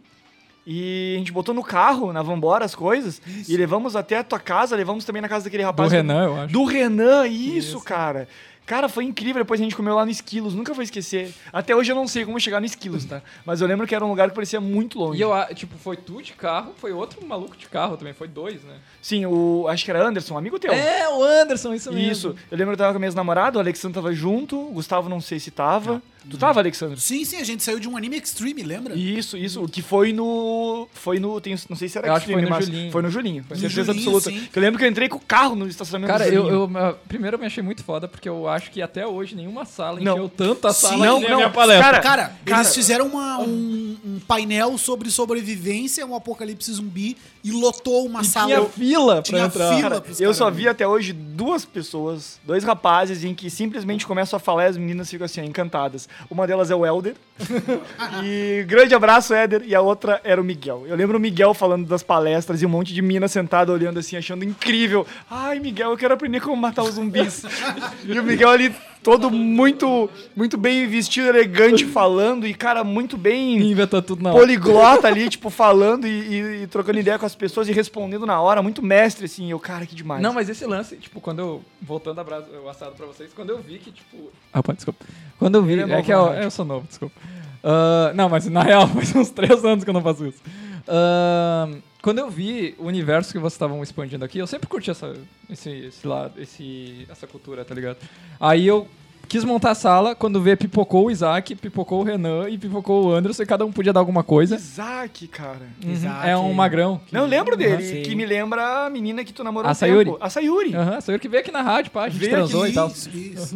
e 0.67 1.13
a 1.15 1.19
gente 1.19 1.31
botou 1.31 1.53
no 1.53 1.63
carro, 1.63 2.12
na 2.12 2.23
Vambora, 2.23 2.65
as 2.65 2.73
coisas, 2.73 3.21
e 3.47 3.55
levamos 3.55 3.95
até 3.95 4.17
a 4.17 4.23
tua 4.23 4.39
casa, 4.39 4.75
levamos 4.75 5.05
também 5.05 5.21
na 5.21 5.29
casa 5.29 5.43
daquele 5.43 5.62
Do 5.62 5.67
rapaz. 5.67 5.91
Renan, 5.91 6.23
eu 6.25 6.41
acho. 6.41 6.53
Do 6.53 6.63
Renan, 6.65 7.27
isso, 7.27 7.79
cara. 7.81 8.27
Cara, 8.65 8.89
foi 8.89 9.04
incrível. 9.04 9.43
Depois 9.43 9.60
a 9.60 9.63
gente 9.63 9.75
comeu 9.75 9.93
lá 9.95 10.04
no 10.04 10.12
Esquilos, 10.12 10.56
nunca 10.56 10.73
vou 10.73 10.84
esquecer. 10.84 11.34
Até 11.54 11.75
hoje 11.75 11.91
eu 11.91 11.95
não 11.95 12.08
sei 12.08 12.25
como 12.25 12.39
chegar 12.39 12.60
no 12.60 12.65
Esquilos, 12.65 13.06
tá? 13.06 13.21
Mas 13.45 13.62
eu 13.62 13.67
lembro 13.67 13.86
que 13.86 13.93
era 13.93 14.04
um 14.04 14.10
lugar 14.10 14.30
que 14.30 14.36
parecia 14.36 14.60
muito 14.60 14.97
longe. 14.97 15.19
E 15.19 15.21
eu, 15.21 15.32
tipo, 15.54 15.78
foi 15.78 15.95
tu 15.95 16.21
de 16.21 16.34
carro, 16.34 16.73
foi 16.78 16.91
outro 16.91 17.25
maluco 17.25 17.56
de 17.56 17.67
carro 17.67 17.95
também, 17.95 18.13
foi 18.13 18.28
dois, 18.28 18.63
né? 18.63 18.75
Sim, 19.01 19.25
o. 19.28 19.67
Acho 19.67 19.86
que 19.86 19.91
era 19.91 20.04
Anderson, 20.08 20.34
um 20.34 20.38
amigo 20.38 20.58
teu. 20.58 20.73
É, 20.73 21.08
o 21.10 21.23
Anderson, 21.23 21.73
isso 21.73 21.91
mesmo. 21.91 22.12
Isso. 22.12 22.36
Eu 22.49 22.58
lembro 22.58 22.75
que 22.75 22.82
eu 22.82 22.86
tava 22.86 22.93
com 22.93 22.97
a 22.97 22.99
minha 22.99 23.12
namorada, 23.12 23.58
o 23.58 23.62
Alexandre 23.62 23.95
tava 23.95 24.13
junto, 24.13 24.60
o 24.60 24.71
Gustavo 24.71 25.08
não 25.10 25.21
sei 25.21 25.39
se 25.39 25.51
tava. 25.51 26.01
Tu 26.29 26.38
tava, 26.38 26.59
Alexandre? 26.59 26.99
Sim, 26.99 27.23
sim, 27.23 27.38
a 27.38 27.43
gente 27.43 27.63
saiu 27.63 27.79
de 27.79 27.88
um 27.88 27.95
anime 27.95 28.17
extreme, 28.17 28.63
lembra? 28.63 28.95
Isso, 28.95 29.38
isso. 29.38 29.63
O 29.63 29.69
que 29.69 29.81
foi 29.81 30.11
no. 30.13 30.88
Foi 30.93 31.19
no. 31.19 31.39
Tenho, 31.39 31.57
não 31.69 31.75
sei 31.77 31.88
se 31.88 31.97
era 31.97 32.07
Eu 32.07 32.13
acho 32.13 32.25
que 32.25 32.33
foi 32.33 32.41
Extreme, 32.41 32.59
no 32.59 32.65
Julinho. 32.65 32.91
Foi 32.91 33.01
no 33.01 33.09
Julinho. 33.09 33.43
Com 33.47 33.55
certeza 33.55 33.93
Julinho, 33.93 34.15
absoluta. 34.17 34.29
sim. 34.41 34.47
Que 34.51 34.57
eu 34.57 34.61
lembro 34.63 34.79
que 34.79 34.85
eu 34.85 34.89
entrei 34.89 35.07
com 35.07 35.17
o 35.17 35.21
carro 35.21 35.55
no 35.55 35.67
estacionamento 35.67 36.11
Cara, 36.17 36.29
do 36.29 36.35
eu, 36.35 36.41
Julinho. 36.43 36.69
eu 36.73 36.77
ah, 36.77 36.95
primeiro 37.07 37.35
eu 37.35 37.39
me 37.39 37.45
achei 37.45 37.61
muito 37.63 37.83
foda, 37.83 38.07
porque 38.07 38.27
eu 38.27 38.47
acho 38.47 38.71
que 38.71 38.81
até 38.81 39.05
hoje 39.05 39.35
nenhuma 39.35 39.65
sala 39.65 39.99
Não. 39.99 40.13
encheu 40.13 40.29
tanto 40.29 40.67
a 40.67 40.73
Sim, 40.73 40.88
sala 40.88 41.05
não, 41.05 41.21
que 41.21 41.27
não, 41.29 41.35
minha 41.38 41.49
palestra. 41.49 41.83
cara, 41.85 42.01
Cara, 42.01 42.35
Cara- 42.45 42.61
eles 42.61 42.73
fizeram 42.75 43.07
uma- 43.07 43.39
um, 43.39 43.97
um 44.05 44.19
painel 44.27 44.77
sobre 44.77 45.09
sobrevivência, 45.11 46.05
um 46.05 46.15
apocalipse 46.15 46.71
zumbi, 46.73 47.15
e 47.43 47.51
lotou 47.51 48.05
uma 48.05 48.21
E 48.21 48.25
sala. 48.25 48.47
tinha 48.47 48.65
fila 48.65 49.13
pra 49.15 49.21
Tinha 49.23 49.45
entrar. 49.45 49.69
fila. 49.75 49.81
Cara, 49.81 50.01
pros 50.01 50.19
eu 50.19 50.33
só 50.33 50.49
vi 50.49 50.67
até 50.67 50.88
hoje 50.88 51.13
duas 51.13 51.63
pessoas, 51.65 52.39
dois 52.43 52.63
rapazes, 52.63 53.23
em 53.23 53.35
que 53.35 53.49
simplesmente 53.49 54.05
começam 54.07 54.38
a 54.38 54.39
falar 54.39 54.63
e 54.63 54.67
as 54.69 54.77
meninas 54.77 55.09
ficam 55.09 55.25
assim, 55.25 55.41
ó, 55.41 55.43
encantadas. 55.43 56.09
Uma 56.30 56.47
delas 56.47 56.71
é 56.71 56.75
o 56.75 56.86
Helder. 56.86 57.15
e 58.23 58.63
grande 58.67 58.95
abraço, 58.95 59.34
Éder. 59.34 59.63
E 59.65 59.75
a 59.75 59.82
outra 59.82 60.21
era 60.23 60.39
o 60.39 60.43
Miguel. 60.43 60.86
Eu 60.88 60.95
lembro 60.95 61.17
o 61.17 61.21
Miguel 61.21 61.54
falando 61.54 61.88
das 61.88 62.04
palestras 62.04 62.62
e 62.62 62.65
um 62.65 62.69
monte 62.69 62.93
de 62.93 63.01
mina 63.01 63.28
sentada 63.28 63.71
olhando 63.71 63.99
assim, 63.99 64.15
achando 64.15 64.43
incrível. 64.43 65.06
Ai, 65.30 65.60
Miguel, 65.60 65.91
eu 65.91 65.97
quero 65.97 66.13
aprender 66.13 66.39
como 66.41 66.56
matar 66.56 66.84
os 66.84 66.95
zumbis. 66.95 67.43
e 68.04 68.19
o 68.19 68.23
Miguel 68.23 68.49
ali 68.49 68.75
todo 69.05 69.29
muito, 69.29 70.09
muito 70.35 70.57
bem 70.57 70.87
vestido, 70.87 71.27
elegante, 71.27 71.85
falando. 71.85 72.47
E, 72.47 72.53
cara, 72.55 72.83
muito 72.83 73.15
bem 73.15 73.59
tudo 74.07 74.23
na 74.23 74.31
hora. 74.31 74.39
poliglota 74.39 75.07
ali, 75.07 75.29
tipo, 75.29 75.51
falando 75.51 76.07
e, 76.07 76.09
e- 76.09 76.63
e 76.63 76.67
trocando 76.67 76.97
ideia 76.99 77.19
com 77.19 77.25
as 77.25 77.35
pessoas 77.35 77.69
e 77.69 77.71
respondendo 77.71 78.25
na 78.25 78.41
hora, 78.41 78.63
muito 78.63 78.81
mestre, 78.81 79.25
assim. 79.25 79.51
Eu, 79.51 79.59
cara, 79.59 79.85
que 79.85 79.93
demais. 79.93 80.23
Não, 80.23 80.33
mas 80.33 80.49
esse 80.49 80.65
lance, 80.65 80.95
tipo, 80.97 81.21
quando 81.21 81.39
eu. 81.39 81.61
Voltando 81.79 82.19
a 82.19 82.23
brasa, 82.23 82.47
o 82.63 82.67
assado 82.67 82.93
pra 82.95 83.05
vocês, 83.05 83.31
quando 83.35 83.51
eu 83.51 83.59
vi 83.59 83.77
que, 83.77 83.91
tipo. 83.91 84.31
Ah, 84.51 84.63
pá, 84.63 84.73
desculpa. 84.73 85.05
Quando 85.37 85.53
eu 85.55 85.61
vi. 85.63 85.73
É 85.79 85.83
É, 85.83 85.85
novo 85.85 86.03
que 86.03 86.11
na 86.11 86.17
eu, 86.17 86.25
eu 86.33 86.49
sou 86.51 86.65
novo, 86.65 86.87
desculpa. 86.87 87.15
Ah, 87.63 88.11
não, 88.15 88.27
mas 88.27 88.47
na 88.47 88.63
real, 88.63 88.87
faz 88.89 89.15
uns 89.15 89.29
três 89.29 89.63
anos 89.63 89.83
que 89.83 89.89
eu 89.89 89.93
não 89.93 90.01
faço 90.01 90.25
isso. 90.25 90.41
Ah, 90.87 91.69
quando 92.05 92.19
eu 92.19 92.29
vi 92.29 92.75
o 92.77 92.85
universo 92.85 93.31
que 93.31 93.39
vocês 93.39 93.53
estavam 93.53 93.81
expandindo 93.81 94.23
aqui, 94.23 94.37
eu 94.37 94.45
sempre 94.45 94.67
curti 94.67 94.91
essa, 94.91 95.11
esse, 95.49 95.71
esse 95.87 96.05
lado, 96.05 96.39
esse, 96.39 97.03
essa 97.09 97.25
cultura, 97.25 97.65
tá 97.65 97.73
ligado? 97.73 97.97
Aí 98.39 98.67
eu 98.67 98.87
quis 99.25 99.43
montar 99.43 99.71
a 99.71 99.75
sala, 99.75 100.15
quando 100.15 100.41
vê, 100.41 100.55
pipocou 100.55 101.05
o 101.07 101.11
Isaac, 101.11 101.55
pipocou 101.55 102.01
o 102.01 102.03
Renan 102.03 102.49
e 102.49 102.57
pipocou 102.57 103.05
o 103.07 103.11
Anderson, 103.13 103.43
e 103.43 103.45
cada 103.45 103.65
um 103.65 103.71
podia 103.71 103.91
dar 103.93 103.99
alguma 103.99 104.23
coisa. 104.23 104.55
Isaac, 104.55 105.27
cara. 105.27 105.61
Uhum, 105.83 105.91
Isaac. 105.91 106.27
É 106.29 106.38
um 106.38 106.53
magrão. 106.53 107.01
que- 107.05 107.13
Não, 107.13 107.21
eu 107.21 107.27
lembro 107.27 107.55
dele, 107.57 107.83
Sim. 107.83 108.01
que 108.03 108.15
me 108.15 108.25
lembra 108.25 108.85
a 108.85 108.89
menina 108.89 109.23
que 109.23 109.33
tu 109.33 109.43
namorou 109.43 109.67
A 109.67 109.71
um 109.71 109.75
Sayuri. 109.75 110.05
tempo. 110.11 110.17
A 110.23 110.29
Sayuri. 110.29 110.75
Aham, 110.75 111.01
sou 111.01 111.13
eu 111.13 111.19
que 111.19 111.27
veio 111.27 111.41
aqui 111.41 111.51
na 111.51 111.61
rádio, 111.61 111.91
pá, 111.91 112.03
a 112.05 112.09
gente 112.09 112.19
Veio 112.19 112.31
transou 112.31 112.63
aqui, 112.63 112.71
e 112.71 112.75
tal. 112.75 112.88
Isso, 112.88 113.09
isso. 113.17 113.55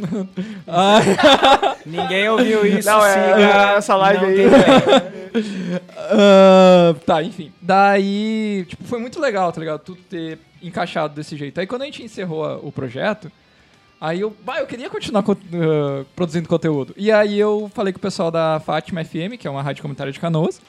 Ah, 0.68 1.00
Ninguém 1.86 2.30
ouviu 2.30 2.66
isso, 2.66 2.88
Não, 2.90 3.06
é- 3.06 3.42
é 3.74 3.78
essa 3.78 3.96
live 3.96 4.22
Não 4.22 4.30
aí. 4.30 4.40
Ah, 6.12 6.96
tá, 7.06 7.22
enfim. 7.24 7.52
Daí, 7.62 8.66
tipo, 8.68 8.84
foi 8.86 9.00
muito 9.00 9.20
legal, 9.20 9.52
tá 9.52 9.60
ligado? 9.60 9.80
Tudo 9.82 10.00
ter 10.10 10.40
encaixado 10.62 11.14
desse 11.14 11.38
jeito. 11.38 11.60
Aí 11.60 11.68
quando 11.68 11.84
a 11.84 11.86
gente 11.86 12.04
encerrou 12.04 12.44
a- 12.44 12.58
o 12.58 12.72
projeto, 12.72 13.32
aí 14.00 14.22
eu, 14.22 14.36
bah, 14.44 14.60
eu 14.60 14.68
queria 14.68 14.90
continuar 14.90 15.24
co- 15.24 15.38
ah, 15.54 16.06
produzindo 16.16 16.48
conteúdo. 16.48 16.94
E 16.98 17.12
aí 17.12 17.38
eu 17.40 17.70
falei 17.74 17.92
com 17.94 17.98
o 18.00 18.02
pessoal 18.02 18.30
da 18.32 18.60
Fátima 18.60 19.04
FM, 19.04 19.38
que 19.40 19.48
é 19.48 19.52
uma 19.52 19.62
rádio 19.62 19.82
comunitária 19.82 20.12
de 20.14 20.20
Canoas, 20.20 20.62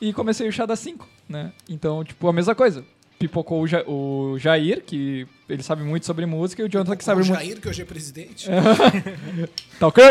e 0.00 0.12
comecei 0.12 0.48
o 0.48 0.52
Chá 0.52 0.66
das 0.66 0.78
5, 0.80 1.08
né? 1.28 1.52
Então, 1.68 2.04
tipo, 2.04 2.28
a 2.28 2.32
mesma 2.32 2.54
coisa. 2.54 2.84
Pipocou 3.18 3.62
o, 3.62 3.66
Ja- 3.66 3.82
o 3.88 4.36
Jair, 4.38 4.82
que 4.84 5.26
ele 5.48 5.62
sabe 5.62 5.82
muito 5.82 6.04
sobre 6.04 6.26
música, 6.26 6.60
e 6.60 6.66
o 6.66 6.68
Jonathan 6.68 6.96
que 6.96 7.02
sabe 7.02 7.22
o 7.22 7.24
muito. 7.24 7.38
Jair, 7.40 7.58
que 7.58 7.66
hoje 7.66 7.80
é 7.80 7.84
presidente. 7.86 8.46
Tá 9.80 9.86
ok? 9.88 10.04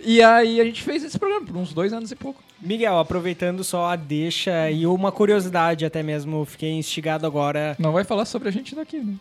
E 0.00 0.22
aí 0.22 0.60
a 0.60 0.64
gente 0.64 0.82
fez 0.82 1.02
esse 1.04 1.18
programa 1.18 1.46
por 1.46 1.56
uns 1.56 1.72
dois 1.74 1.92
anos 1.92 2.10
e 2.10 2.16
pouco. 2.16 2.42
Miguel, 2.60 2.98
aproveitando 2.98 3.62
só 3.62 3.86
a 3.86 3.96
deixa 3.96 4.70
e 4.70 4.86
uma 4.86 5.12
curiosidade 5.12 5.84
até 5.84 6.02
mesmo, 6.02 6.44
fiquei 6.44 6.70
instigado 6.72 7.26
agora. 7.26 7.76
Não 7.78 7.92
vai 7.92 8.04
falar 8.04 8.24
sobre 8.24 8.48
a 8.48 8.52
gente 8.52 8.74
daqui, 8.74 8.98
né? 8.98 9.14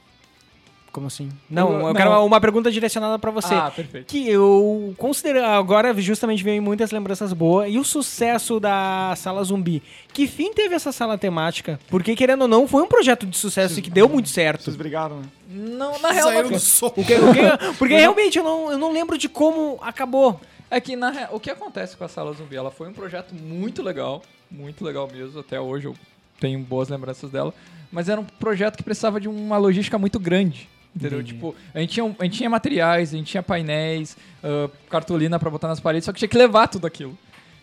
Como 0.92 1.08
assim? 1.08 1.30
Não, 1.50 1.72
eu, 1.72 1.88
eu 1.88 1.96
quero 1.96 2.10
uma, 2.10 2.20
uma 2.20 2.42
pergunta 2.42 2.70
direcionada 2.70 3.18
para 3.18 3.32
você. 3.32 3.54
Ah, 3.54 3.72
perfeito. 3.72 4.08
Que 4.08 4.30
eu 4.30 4.94
considero. 4.98 5.46
Agora, 5.46 5.94
justamente, 6.02 6.44
vem 6.44 6.60
muitas 6.60 6.92
lembranças 6.92 7.32
boas. 7.32 7.72
E 7.72 7.78
o 7.78 7.84
sucesso 7.84 8.60
da 8.60 9.14
sala 9.16 9.42
zumbi? 9.44 9.82
Que 10.14 10.28
fim 10.28 10.54
teve 10.54 10.76
essa 10.76 10.92
sala 10.92 11.18
temática? 11.18 11.80
Porque, 11.88 12.14
querendo 12.14 12.42
ou 12.42 12.48
não, 12.48 12.68
foi 12.68 12.84
um 12.84 12.88
projeto 12.88 13.26
de 13.26 13.38
sucesso 13.38 13.80
e 13.80 13.82
que 13.82 13.90
deu 13.90 14.10
muito 14.10 14.28
certo. 14.28 14.64
Vocês 14.64 14.76
brigaram, 14.76 15.20
né? 15.20 15.24
Não, 15.50 15.98
na 16.00 16.12
real. 16.12 16.28
Saíram 16.28 16.50
do 16.50 16.60
soco. 16.60 17.00
O 17.00 17.06
que, 17.06 17.14
o 17.14 17.34
que, 17.34 17.74
porque 17.80 17.96
realmente 17.96 18.38
eu 18.38 18.44
não, 18.44 18.72
eu 18.74 18.78
não 18.78 18.92
lembro 18.92 19.18
de 19.18 19.30
como 19.30 19.80
acabou. 19.82 20.42
É 20.70 20.80
que 20.82 20.96
na, 20.98 21.30
o 21.32 21.40
que 21.40 21.50
acontece 21.50 21.96
com 21.96 22.04
a 22.04 22.08
sala 22.10 22.34
zumbi? 22.34 22.56
Ela 22.56 22.72
foi 22.72 22.90
um 22.90 22.94
projeto 22.94 23.34
muito 23.34 23.82
legal, 23.82 24.22
muito 24.50 24.84
legal 24.84 25.10
mesmo. 25.12 25.40
Até 25.40 25.60
hoje 25.60 25.88
eu 25.88 25.96
tenho 26.40 26.60
boas 26.60 26.90
lembranças 26.90 27.30
dela. 27.30 27.54
Mas 27.92 28.08
era 28.08 28.20
um 28.20 28.26
projeto 28.26 28.78
que 28.78 28.84
precisava 28.84 29.20
de 29.20 29.28
uma 29.28 29.58
logística 29.58 29.98
muito 29.98 30.18
grande. 30.20 30.70
Entendeu? 30.96 31.20
Entendi. 31.20 31.34
Tipo, 31.34 31.56
a 31.74 31.80
gente, 31.80 31.94
tinha, 31.94 32.16
a 32.20 32.24
gente 32.24 32.38
tinha 32.38 32.50
materiais, 32.50 33.14
a 33.14 33.18
gente 33.18 33.28
tinha 33.28 33.44
painéis, 33.44 34.18
uh, 34.44 34.70
cartolina 34.90 35.40
pra 35.40 35.50
botar 35.50 35.68
nas 35.68 35.80
paredes, 35.80 36.06
só 36.06 36.12
que 36.12 36.20
tinha 36.20 36.30
que 36.30 36.38
levar 36.38 36.68
tudo 36.68 36.86
aquilo. 36.86 37.18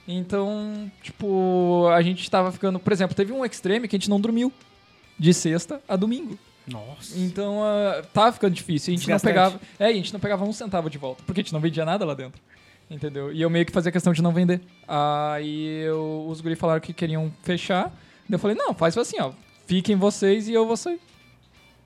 Então, 0.06 0.90
tipo, 1.02 1.86
a 1.92 2.00
gente 2.00 2.30
tava 2.30 2.50
ficando. 2.50 2.78
Por 2.78 2.92
exemplo, 2.92 3.14
teve 3.14 3.30
um 3.30 3.44
extreme 3.44 3.86
que 3.86 3.94
a 3.94 3.98
gente 3.98 4.08
não 4.08 4.18
dormiu. 4.18 4.52
De 5.20 5.34
sexta 5.34 5.82
a 5.88 5.96
domingo. 5.96 6.38
Nossa. 6.64 7.18
Então, 7.18 7.58
uh, 7.58 8.06
tava 8.14 8.30
ficando 8.32 8.54
difícil. 8.54 8.94
A 8.94 8.96
gente 8.96 9.10
não 9.10 9.18
pegava. 9.18 9.60
É, 9.78 9.86
a 9.86 9.92
gente 9.92 10.12
não 10.12 10.20
pegava 10.20 10.44
um 10.44 10.52
centavo 10.52 10.88
de 10.88 10.96
volta. 10.96 11.24
Porque 11.26 11.40
a 11.40 11.42
gente 11.42 11.52
não 11.52 11.60
vendia 11.60 11.84
nada 11.84 12.04
lá 12.04 12.14
dentro. 12.14 12.40
Entendeu? 12.88 13.32
E 13.32 13.42
eu 13.42 13.50
meio 13.50 13.66
que 13.66 13.72
fazia 13.72 13.90
questão 13.90 14.12
de 14.12 14.22
não 14.22 14.32
vender. 14.32 14.60
Aí 14.86 15.82
eu, 15.82 16.24
os 16.28 16.40
guri 16.40 16.54
falaram 16.54 16.80
que 16.80 16.92
queriam 16.92 17.32
fechar. 17.42 17.86
Daí 18.28 18.36
eu 18.36 18.38
falei, 18.38 18.56
não, 18.56 18.72
faz 18.72 18.96
assim, 18.96 19.20
ó. 19.20 19.32
Fiquem 19.66 19.96
vocês 19.96 20.48
e 20.48 20.52
eu 20.52 20.66
vou 20.66 20.76
sair. 20.76 21.00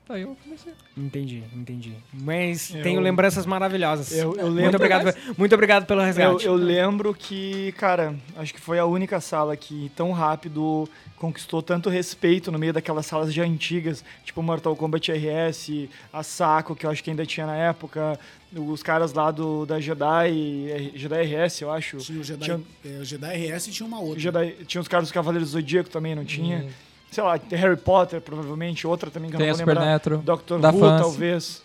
Aí 0.09 0.21
eu 0.23 0.35
comecei. 0.43 0.73
Entendi, 0.97 1.43
entendi. 1.55 1.93
Mas 2.13 2.75
Eu- 2.75 2.83
tenho 2.83 2.99
lembranças 2.99 3.45
maravilhosas. 3.45 4.11
Eu- 4.11 4.35
eu 4.35 4.45
muito, 4.47 4.53
lembro- 4.53 4.75
obrigado, 4.75 5.15
muito 5.37 5.55
obrigado 5.55 5.85
pelo 5.85 6.01
Eu, 6.01 6.05
resgate. 6.05 6.45
eu 6.45 6.53
lembro 6.55 7.13
que, 7.13 7.71
cara, 7.73 8.13
acho 8.35 8.53
que 8.53 8.59
foi 8.59 8.77
a 8.77 8.85
única 8.85 9.21
sala 9.21 9.55
que 9.55 9.89
tão 9.95 10.11
rápido 10.11 10.87
conquistou 11.15 11.61
tanto 11.61 11.89
respeito 11.89 12.51
no 12.51 12.59
meio 12.59 12.73
daquelas 12.73 13.05
salas 13.05 13.33
já 13.33 13.43
antigas, 13.43 14.03
tipo 14.25 14.43
Mortal 14.43 14.75
Kombat 14.75 15.09
RS, 15.09 15.89
a 16.11 16.21
Saco, 16.21 16.75
que 16.75 16.85
eu 16.85 16.89
acho 16.89 17.01
que 17.01 17.09
ainda 17.09 17.25
tinha 17.25 17.45
na 17.47 17.55
época, 17.55 18.19
os 18.53 18.83
caras 18.83 19.13
lá 19.13 19.31
do, 19.31 19.65
da 19.65 19.79
Jedi, 19.79 20.91
Jedi 20.95 21.15
RS, 21.23 21.61
eu 21.63 21.71
acho. 21.71 21.97
Tinha 21.97 22.19
o 22.19 22.23
Jedi, 22.23 22.43
Tinha- 22.43 22.61
é, 22.85 22.99
o 22.99 23.05
Jedi 23.05 23.33
RS 23.33 23.69
e 23.69 23.71
tinha 23.71 23.87
uma 23.87 24.01
outra. 24.01 24.19
Jedi, 24.19 24.51
tinha 24.67 24.81
os 24.81 24.87
caras 24.89 25.05
dos 25.05 25.13
Cavaleiros 25.13 25.49
do 25.49 25.53
Zodíaco 25.53 25.89
também, 25.89 26.13
não 26.13 26.25
tinha? 26.25 26.67
Sei 27.13 27.23
lá, 27.23 27.37
tem 27.37 27.57
Harry 27.59 27.77
Potter, 27.77 28.19
provavelmente, 28.19 28.85
outra 28.87 29.09
também 29.11 29.29
que 29.31 29.37
Tem 29.37 29.47
eu 29.47 29.51
não 29.51 29.57
vou 29.57 29.65
lembrar. 29.67 29.81
Supernatural. 29.81 30.19
Doctor 30.19 30.59
da 30.59 30.69
Who, 30.71 30.79
Fancy. 30.79 31.03
talvez. 31.03 31.63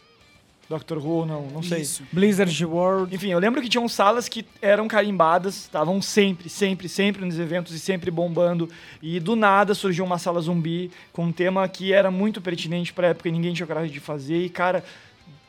Doctor 0.69 0.99
Who, 0.99 1.25
não, 1.25 1.47
não 1.47 1.63
sei. 1.63 1.81
Isso. 1.81 2.03
Blizzard 2.13 2.67
World. 2.67 3.15
Enfim, 3.15 3.31
eu 3.33 3.39
lembro 3.39 3.63
que 3.63 3.71
tinham 3.71 3.89
salas 3.89 4.29
que 4.29 4.45
eram 4.61 4.87
carimbadas, 4.87 5.55
estavam 5.57 6.03
sempre, 6.03 6.51
sempre, 6.51 6.91
sempre 6.91 7.25
nos 7.25 7.39
eventos 7.39 7.75
e 7.75 7.79
sempre 7.79 8.11
bombando. 8.11 8.69
E 9.03 9.19
do 9.19 9.35
nada 9.35 9.75
surgiu 9.75 10.05
uma 10.05 10.19
sala 10.19 10.41
zumbi 10.43 10.91
com 11.11 11.25
um 11.25 11.33
tema 11.33 11.67
que 11.69 11.95
era 11.95 12.11
muito 12.11 12.43
pertinente 12.43 12.93
pra 12.93 13.09
época 13.09 13.31
e 13.31 13.33
ninguém 13.33 13.55
tinha 13.55 13.67
coragem 13.67 13.91
de 13.91 13.99
fazer. 14.01 14.37
E, 14.45 14.51
cara, 14.51 14.85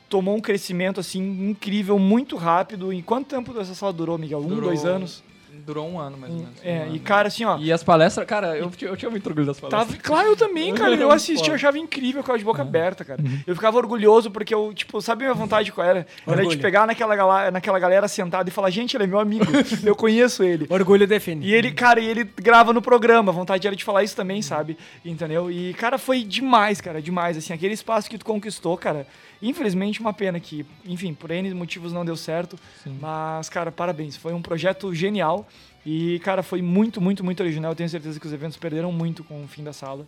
tomou 0.08 0.38
um 0.38 0.40
crescimento 0.40 1.02
assim 1.02 1.20
incrível, 1.50 2.00
muito 2.00 2.38
rápido. 2.38 2.94
E 2.94 3.02
quanto 3.02 3.28
tempo 3.28 3.60
essa 3.60 3.76
sala 3.76 3.92
durou, 3.92 4.18
Miguel? 4.18 4.40
Um, 4.40 4.48
Durou- 4.48 4.62
dois 4.70 4.86
anos? 4.86 5.22
Durou 5.66 5.88
um 5.90 6.00
ano, 6.00 6.18
mais 6.18 6.34
ou 6.34 6.40
menos. 6.40 6.54
É, 6.64 6.80
Um 6.80 6.82
ano. 6.84 6.96
e 6.96 7.00
cara, 7.00 7.28
assim, 7.28 7.44
ó. 7.46 7.58
E 7.58 7.72
as 7.72 7.84
palestras, 7.84 8.26
cara, 8.26 8.58
eu, 8.58 8.70
tinha- 8.72 8.90
eu 8.92 8.98
tinha 8.98 9.10
muito 9.12 9.26
orgulho 9.28 9.46
das 9.46 9.60
palestras. 9.60 9.88
Tava, 9.88 10.02
claro, 10.02 10.30
eu 10.30 10.36
também, 10.36 10.74
cara. 10.76 10.94
Eu 10.96 11.12
assisti, 11.12 11.50
eu 11.50 11.56
achava 11.56 11.78
incrível, 11.78 12.24
com 12.24 12.32
a 12.32 12.38
de 12.38 12.44
boca 12.44 12.62
aberta, 12.62 13.04
cara. 13.06 13.22
Uhum. 13.22 13.40
Eu 13.46 13.56
ficava 13.56 13.78
orgulhoso 13.78 14.32
porque 14.32 14.54
eu, 14.54 14.74
tipo, 14.74 15.02
sabe 15.02 15.24
a 15.26 15.28
minha 15.28 15.36
vontade 15.36 15.72
qual 15.72 15.86
era? 15.86 16.00
Era 16.26 16.36
de 16.38 16.42
Orgulho. 16.44 16.60
pegar 16.60 16.88
naquela, 16.88 17.16
gala- 17.16 17.52
naquela 17.52 17.80
galera 17.80 18.08
sentada 18.08 18.50
e 18.50 18.52
falar, 18.52 18.70
gente, 18.70 18.96
ele 18.96 19.04
é 19.04 19.08
meu 19.08 19.20
amigo, 19.20 19.46
eu 19.86 19.96
conheço 19.96 20.44
ele. 20.44 20.66
Orgulho 20.70 21.06
define. 21.08 21.46
E 21.46 21.54
ele, 21.54 21.72
cara, 21.72 22.00
e 22.00 22.06
ele 22.08 22.24
grava 22.24 22.74
no 22.74 22.82
programa, 22.82 23.32
a 23.32 23.36
vontade 23.36 23.66
era 23.68 23.76
de 23.76 23.84
falar 23.84 24.04
isso 24.04 24.16
também, 24.16 24.42
sabe? 24.42 24.78
Entendeu? 25.04 25.52
E, 25.52 25.74
cara, 25.76 25.98
foi 25.98 26.24
demais, 26.24 26.80
cara, 26.82 27.02
demais. 27.02 27.38
Assim, 27.38 27.54
aquele 27.54 27.74
espaço 27.74 28.10
que 28.10 28.18
tu 28.18 28.26
conquistou, 28.26 28.78
cara. 28.78 29.06
Infelizmente, 29.42 30.02
uma 30.02 30.14
pena 30.14 30.40
que, 30.40 30.66
enfim, 30.86 31.14
por 31.14 31.32
N 31.32 31.54
motivos 31.54 31.94
não 31.94 32.04
deu 32.04 32.18
certo. 32.18 32.60
Mas, 33.00 33.48
cara, 33.50 33.72
parabéns. 33.72 34.16
Foi 34.18 34.34
um 34.34 34.42
projeto 34.42 34.94
genial. 34.94 35.48
E, 35.86 36.20
cara, 36.20 36.44
foi 36.44 36.62
muito, 36.62 37.00
muito, 37.00 37.24
muito 37.24 37.42
original. 37.42 37.72
Eu 37.72 37.76
tenho 37.76 37.90
certeza 37.90 38.20
que 38.20 38.26
os 38.28 38.34
eventos 38.34 38.58
perderam 38.58 38.92
muito 38.92 39.24
com 39.24 39.44
o 39.44 39.48
fim 39.48 39.64
da 39.64 39.72
sala. 39.72 40.06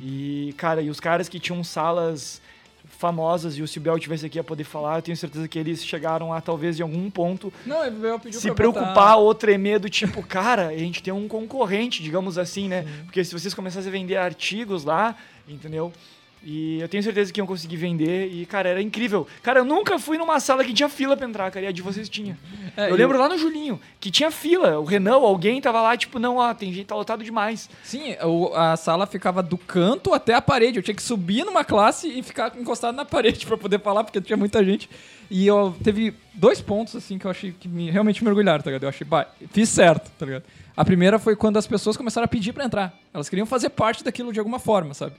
E, 0.00 0.54
cara, 0.58 0.82
e 0.82 0.90
os 0.90 1.00
caras 1.00 1.28
que 1.28 1.40
tinham 1.40 1.62
salas 1.64 2.40
famosas 2.88 3.56
e 3.58 3.62
o 3.62 3.66
Sibel 3.68 3.98
tivesse 3.98 4.26
aqui 4.26 4.38
a 4.38 4.44
poder 4.44 4.62
falar, 4.64 4.98
eu 4.98 5.02
tenho 5.02 5.16
certeza 5.16 5.48
que 5.48 5.58
eles 5.58 5.84
chegaram 5.84 6.32
a 6.32 6.40
talvez 6.40 6.78
em 6.78 6.82
algum 6.82 7.10
ponto 7.10 7.52
Não, 7.66 7.82
se 8.30 8.52
preocupar 8.52 8.94
botar- 8.94 9.16
ou 9.16 9.34
tremer 9.34 9.80
do 9.80 9.90
tipo, 9.90 10.22
cara, 10.26 10.68
a 10.68 10.76
gente 10.78 11.02
tem 11.02 11.12
um 11.12 11.26
concorrente, 11.26 12.02
digamos 12.02 12.38
assim, 12.38 12.68
né? 12.68 12.86
Porque 13.04 13.24
se 13.24 13.32
vocês 13.32 13.52
começassem 13.54 13.88
a 13.88 13.92
vender 13.92 14.16
artigos 14.16 14.84
lá, 14.84 15.16
entendeu? 15.48 15.92
E 16.42 16.80
eu 16.80 16.88
tenho 16.88 17.02
certeza 17.02 17.32
que 17.32 17.40
iam 17.40 17.46
conseguir 17.46 17.76
vender. 17.76 18.30
E, 18.32 18.46
cara, 18.46 18.68
era 18.68 18.80
incrível. 18.80 19.26
Cara, 19.42 19.60
eu 19.60 19.64
nunca 19.64 19.98
fui 19.98 20.16
numa 20.16 20.38
sala 20.38 20.64
que 20.64 20.72
tinha 20.72 20.88
fila 20.88 21.16
pra 21.16 21.26
entrar, 21.26 21.50
cara. 21.50 21.66
E 21.66 21.68
a 21.68 21.72
de 21.72 21.82
vocês 21.82 22.08
tinha. 22.08 22.38
É, 22.76 22.90
eu 22.90 22.94
lembro 22.94 23.18
lá 23.18 23.28
no 23.28 23.36
Julinho, 23.36 23.80
que 23.98 24.10
tinha 24.10 24.30
fila. 24.30 24.78
O 24.78 24.84
Renan, 24.84 25.14
alguém 25.14 25.60
tava 25.60 25.80
lá, 25.80 25.96
tipo, 25.96 26.18
não, 26.18 26.36
ó, 26.36 26.54
tem 26.54 26.72
gente, 26.72 26.86
tá 26.86 26.94
lotado 26.94 27.24
demais. 27.24 27.68
Sim, 27.82 28.16
a 28.54 28.76
sala 28.76 29.06
ficava 29.06 29.42
do 29.42 29.58
canto 29.58 30.14
até 30.14 30.34
a 30.34 30.42
parede. 30.42 30.78
Eu 30.78 30.82
tinha 30.82 30.94
que 30.94 31.02
subir 31.02 31.44
numa 31.44 31.64
classe 31.64 32.08
e 32.08 32.22
ficar 32.22 32.52
encostado 32.56 32.94
na 32.94 33.04
parede 33.04 33.44
pra 33.46 33.56
poder 33.56 33.80
falar, 33.80 34.04
porque 34.04 34.20
tinha 34.20 34.36
muita 34.36 34.64
gente. 34.64 34.88
E 35.28 35.46
eu 35.46 35.74
teve 35.82 36.14
dois 36.32 36.60
pontos, 36.60 36.94
assim, 36.94 37.18
que 37.18 37.26
eu 37.26 37.30
achei 37.30 37.52
que 37.52 37.66
me, 37.66 37.90
realmente 37.90 38.22
me 38.22 38.28
orgulharam, 38.28 38.62
tá 38.62 38.70
ligado? 38.70 38.84
Eu 38.84 38.88
achei, 38.88 39.04
bah, 39.04 39.26
fiz 39.50 39.68
certo, 39.68 40.10
tá 40.16 40.24
ligado? 40.24 40.44
A 40.76 40.84
primeira 40.84 41.18
foi 41.18 41.34
quando 41.34 41.56
as 41.56 41.66
pessoas 41.66 41.96
começaram 41.96 42.26
a 42.26 42.28
pedir 42.28 42.52
pra 42.52 42.64
entrar. 42.64 42.94
Elas 43.12 43.28
queriam 43.28 43.46
fazer 43.46 43.70
parte 43.70 44.04
daquilo 44.04 44.32
de 44.32 44.38
alguma 44.38 44.58
forma, 44.58 44.94
sabe? 44.94 45.14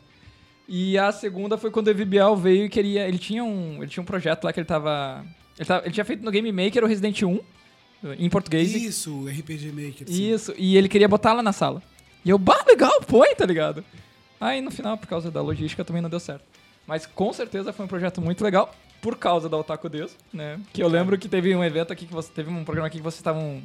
E 0.68 0.98
a 0.98 1.12
segunda 1.12 1.58
foi 1.58 1.72
quando 1.72 1.88
o 1.88 1.90
Evibiel 1.90 2.36
veio 2.36 2.66
e 2.66 2.70
queria. 2.70 3.08
Ele 3.08 3.18
tinha 3.18 3.44
um, 3.44 3.78
ele 3.82 3.88
tinha 3.88 4.02
um 4.02 4.06
projeto 4.06 4.44
lá 4.44 4.52
que 4.52 4.60
ele 4.60 4.68
tava. 4.68 5.26
Ele, 5.58 5.66
tava- 5.66 5.86
ele 5.86 5.94
tinha 5.94 6.04
feito 6.06 6.24
no 6.24 6.32
Game 6.32 6.52
Maker 6.52 6.84
o 6.84 6.88
Resident 6.88 7.22
1, 7.24 7.40
em 8.20 8.30
português. 8.30 8.74
Isso, 8.76 9.26
RPG 9.28 9.72
Maker. 9.72 10.08
sim. 10.08 10.32
isso, 10.34 10.54
e 10.58 10.76
ele 10.78 10.90
queria 10.90 11.08
botar 11.08 11.34
lá 11.34 11.42
na 11.42 11.54
sala. 11.54 11.82
E 12.26 12.30
eu, 12.30 12.38
bah, 12.38 12.64
legal, 12.68 13.02
põe, 13.02 13.34
tá 13.36 13.46
ligado? 13.46 13.84
Aí 14.40 14.62
no 14.62 14.70
final, 14.70 14.98
por 14.98 15.08
causa 15.08 15.32
da 15.32 15.42
logística, 15.42 15.84
também 15.86 16.02
não 16.02 16.10
deu 16.10 16.20
certo. 16.20 16.44
Mas 16.86 17.06
com 17.06 17.32
certeza 17.34 17.72
foi 17.74 17.86
um 17.86 17.88
projeto 17.88 18.22
muito 18.22 18.44
legal, 18.44 18.74
por 19.02 19.18
causa 19.18 19.48
da 19.50 19.58
Otaku 19.58 19.90
Deus, 19.90 20.16
né? 20.34 20.60
Que 20.74 20.84
eu 20.84 20.88
lembro 20.88 21.18
que 21.18 21.28
teve 21.30 21.56
um 21.56 21.64
evento 21.64 21.92
aqui 21.94 22.06
que 22.06 22.14
você. 22.14 22.32
Teve 22.32 22.50
um 22.50 22.64
programa 22.64 22.88
aqui 22.88 22.98
que 22.98 23.04
vocês 23.04 23.20
estavam 23.20 23.62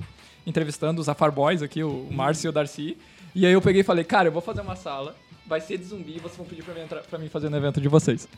entrevistando 0.47 1.01
os 1.01 1.09
Afar 1.09 1.31
Boys 1.31 1.63
aqui, 1.63 1.83
o 1.83 2.09
Márcio 2.11 2.47
e 2.47 2.51
o 2.51 2.53
Darcy. 2.53 2.97
E 3.35 3.45
aí 3.47 3.53
eu 3.53 3.61
peguei 3.61 3.81
e 3.81 3.85
falei, 3.85 4.05
cara, 4.05 4.29
eu 4.29 4.33
vou 4.33 4.43
fazer 4.43 4.61
uma 4.61 4.77
sala, 4.77 5.17
vai 5.47 5.61
ser 5.61 5.79
de 5.79 5.85
zumbi 5.85 6.17
e 6.17 6.19
vocês 6.19 6.37
vão 6.37 6.47
pedir 6.47 6.63
pra 6.63 6.75
mim, 6.75 6.83
entrar, 6.83 7.01
pra 7.03 7.19
mim 7.19 7.29
fazer 7.29 7.49
no 7.49 7.57
evento 7.57 7.81
de 7.81 7.89
vocês. 7.89 8.29